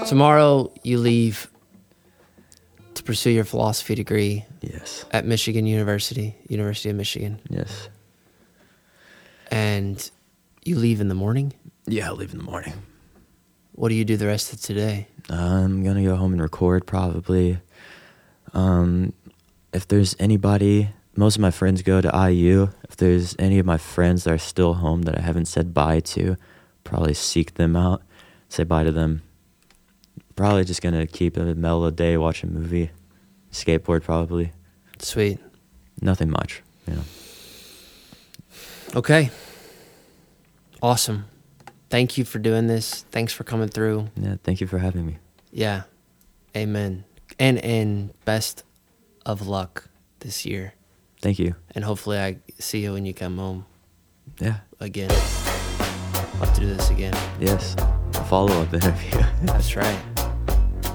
tomorrow. 0.09 0.73
You 0.83 0.99
leave 0.99 1.49
to 2.95 3.03
pursue 3.03 3.31
your 3.31 3.45
philosophy 3.45 3.95
degree 3.95 4.45
Yes. 4.61 5.05
at 5.11 5.25
Michigan 5.27 5.67
University, 5.67 6.35
University 6.49 6.89
of 6.91 6.97
Michigan, 6.97 7.41
Yes. 7.51 7.89
and 9.51 10.11
you 10.65 10.77
leave 10.79 11.01
in 11.01 11.09
the 11.09 11.15
morning. 11.15 11.53
Yeah, 11.87 12.07
I'll 12.09 12.17
leave 12.17 12.33
in 12.33 12.39
the 12.39 12.45
morning. 12.45 12.75
What 13.73 13.89
do 13.89 13.95
you 13.95 14.05
do 14.05 14.17
the 14.17 14.27
rest 14.27 14.53
of 14.53 14.61
today? 14.61 15.09
I'm 15.31 15.83
gonna 15.83 16.03
go 16.05 16.17
home 16.17 16.33
and 16.33 16.43
record 16.43 16.87
probably. 16.87 17.59
Um, 18.53 19.13
if 19.73 19.89
there's 19.89 20.15
anybody, 20.19 20.91
most 21.17 21.37
of 21.37 21.41
my 21.43 21.51
friends 21.51 21.83
go 21.83 22.01
to 22.01 22.31
IU. 22.31 22.69
If 22.89 22.97
there's 22.97 23.35
any 23.39 23.59
of 23.59 23.67
my 23.67 23.79
friends 23.79 24.25
that 24.25 24.33
are 24.33 24.39
still 24.39 24.75
home 24.75 25.03
that 25.03 25.19
I 25.19 25.23
haven't 25.23 25.47
said 25.47 25.73
bye 25.73 26.01
to, 26.01 26.37
probably 26.85 27.15
seek 27.15 27.55
them 27.55 27.75
out, 27.75 28.03
say 28.49 28.65
bye 28.65 28.85
to 28.85 28.93
them. 28.93 29.23
Probably 30.37 30.65
just 30.65 30.83
gonna 30.83 31.07
keep 31.07 31.37
a 31.37 31.55
mellow 31.55 31.91
day, 31.91 32.17
watch 32.17 32.43
a 32.43 32.47
movie, 32.47 32.91
skateboard 33.51 34.03
probably. 34.03 34.53
Sweet. 34.99 35.39
Nothing 36.01 36.31
much, 36.31 36.63
you 36.87 36.95
know. 36.95 37.03
Okay. 38.95 39.31
Awesome. 40.83 41.25
Thank 41.93 42.17
you 42.17 42.25
for 42.25 42.39
doing 42.39 42.69
this. 42.69 43.05
Thanks 43.11 43.35
for 43.35 43.45
coming 43.45 43.69
through. 43.69 44.09
Yeah, 44.17 44.37
thank 44.43 44.63
you 44.63 44.67
for 44.67 44.79
having 44.79 45.05
me. 45.05 45.19
Yeah. 45.51 45.83
Amen. 46.57 47.05
And 47.39 47.59
and 47.59 48.15
best 48.25 48.65
of 49.27 49.47
luck 49.47 49.91
this 50.21 50.47
year. 50.47 50.73
Thank 51.21 51.39
you. 51.39 51.55
And 51.75 51.85
hopefully 51.85 52.19
I 52.19 52.39
see 52.59 52.79
you 52.83 52.95
when 52.95 53.05
you 53.05 53.13
come 53.13 53.37
home 53.37 53.67
Yeah. 54.41 54.61
again. 54.81 55.11
I'll 55.11 56.47
have 56.47 56.55
to 56.55 56.61
do 56.63 56.67
this 56.75 56.89
again. 56.89 57.13
Yes. 57.39 57.77
A 58.15 58.25
follow 58.25 58.63
up 58.63 58.73
interview. 58.81 59.21
That's 59.43 59.77
right. 59.77 60.01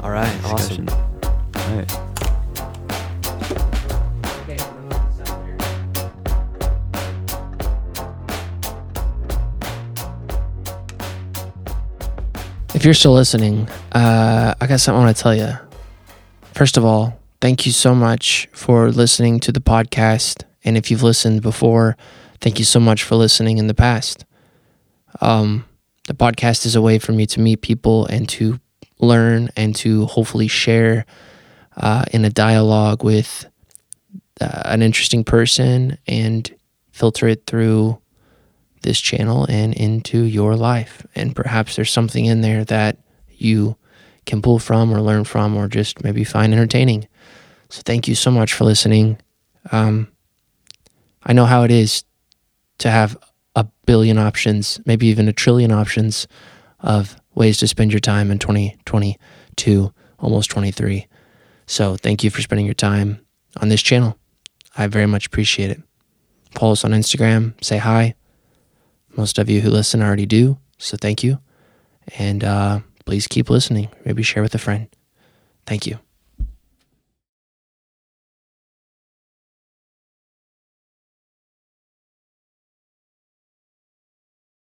All 0.02 0.10
right. 0.10 0.34
Awesome. 0.46 0.86
Discussion. 0.86 0.90
All 1.54 1.78
right. 1.78 2.07
You're 12.88 12.94
still 12.94 13.14
listening, 13.14 13.68
uh, 13.92 14.56
I 14.62 14.66
got 14.66 14.80
something 14.80 15.02
I 15.02 15.04
want 15.04 15.18
to 15.18 15.22
tell 15.22 15.36
you. 15.36 15.52
First 16.54 16.78
of 16.78 16.86
all, 16.86 17.20
thank 17.42 17.66
you 17.66 17.74
so 17.74 17.94
much 17.94 18.48
for 18.54 18.92
listening 18.92 19.42
to 19.42 19.52
the 19.52 19.60
podcast. 19.60 20.44
And 20.64 20.78
if 20.78 20.90
you've 20.90 21.04
listened 21.04 21.42
before, 21.42 21.98
thank 22.40 22.60
you 22.60 22.64
so 22.64 22.80
much 22.80 23.04
for 23.04 23.16
listening 23.16 23.58
in 23.58 23.68
the 23.68 23.74
past. 23.74 24.24
Um, 25.20 25.66
the 26.08 26.14
podcast 26.14 26.66
is 26.66 26.78
a 26.78 26.82
way 26.82 26.98
for 26.98 27.12
me 27.12 27.26
to 27.26 27.42
meet 27.42 27.62
people 27.62 28.06
and 28.06 28.30
to 28.30 28.58
learn 29.00 29.50
and 29.58 29.76
to 29.76 30.06
hopefully 30.06 30.48
share 30.48 31.06
uh, 31.76 32.06
in 32.14 32.24
a 32.24 32.30
dialogue 32.30 33.04
with 33.04 33.48
uh, 34.40 34.62
an 34.64 34.82
interesting 34.82 35.26
person 35.26 35.98
and 36.08 36.56
filter 36.94 37.28
it 37.28 37.48
through 37.48 38.02
this 38.88 39.02
channel 39.02 39.46
and 39.50 39.74
into 39.74 40.24
your 40.24 40.56
life. 40.56 41.06
And 41.14 41.36
perhaps 41.36 41.76
there's 41.76 41.92
something 41.92 42.26
in 42.26 42.40
there 42.40 42.64
that 42.66 42.98
you 43.30 43.76
can 44.26 44.42
pull 44.42 44.60
from 44.60 44.94
or 44.94 45.02
learn 45.02 45.26
from 45.26 45.58
or 45.58 45.68
just 45.68 46.04
maybe 46.04 46.24
find 46.24 46.54
entertaining. 46.54 47.08
So 47.70 47.82
thank 47.86 48.08
you 48.08 48.16
so 48.16 48.32
much 48.32 48.54
for 48.54 48.64
listening. 48.64 49.20
Um, 49.74 50.08
I 51.22 51.34
know 51.34 51.46
how 51.46 51.64
it 51.64 51.72
is 51.72 52.06
to 52.78 52.90
have 52.90 53.18
a 53.56 53.66
billion 53.86 54.18
options, 54.18 54.80
maybe 54.86 55.08
even 55.08 55.28
a 55.28 55.34
trillion 55.34 55.72
options 55.72 56.26
of 56.80 57.20
ways 57.36 57.58
to 57.58 57.68
spend 57.68 57.92
your 57.92 58.00
time 58.00 58.32
in 58.32 58.40
2022, 58.40 59.94
almost 60.20 60.50
23. 60.50 61.08
So 61.66 61.98
thank 61.98 62.24
you 62.24 62.30
for 62.30 62.42
spending 62.42 62.66
your 62.66 62.74
time 62.74 63.20
on 63.60 63.68
this 63.68 63.82
channel. 63.82 64.18
I 64.78 64.88
very 64.88 65.08
much 65.08 65.26
appreciate 65.26 65.72
it. 65.72 65.82
Follow 66.52 66.72
us 66.72 66.86
on 66.86 66.92
Instagram, 66.92 67.62
say 67.62 67.78
hi. 67.78 68.17
Most 69.18 69.40
of 69.40 69.50
you 69.50 69.62
who 69.62 69.70
listen 69.70 70.02
already 70.02 70.28
do, 70.28 70.60
so 70.78 70.96
thank 70.96 71.24
you. 71.24 71.40
And 72.20 72.44
uh, 72.44 72.80
please 73.06 73.28
keep 73.28 73.50
listening. 73.50 73.90
Maybe 74.06 74.24
share 74.24 74.44
with 74.44 74.56
a 74.56 74.60
friend. 74.60 74.88
Thank 75.66 75.88
you. 75.88 76.00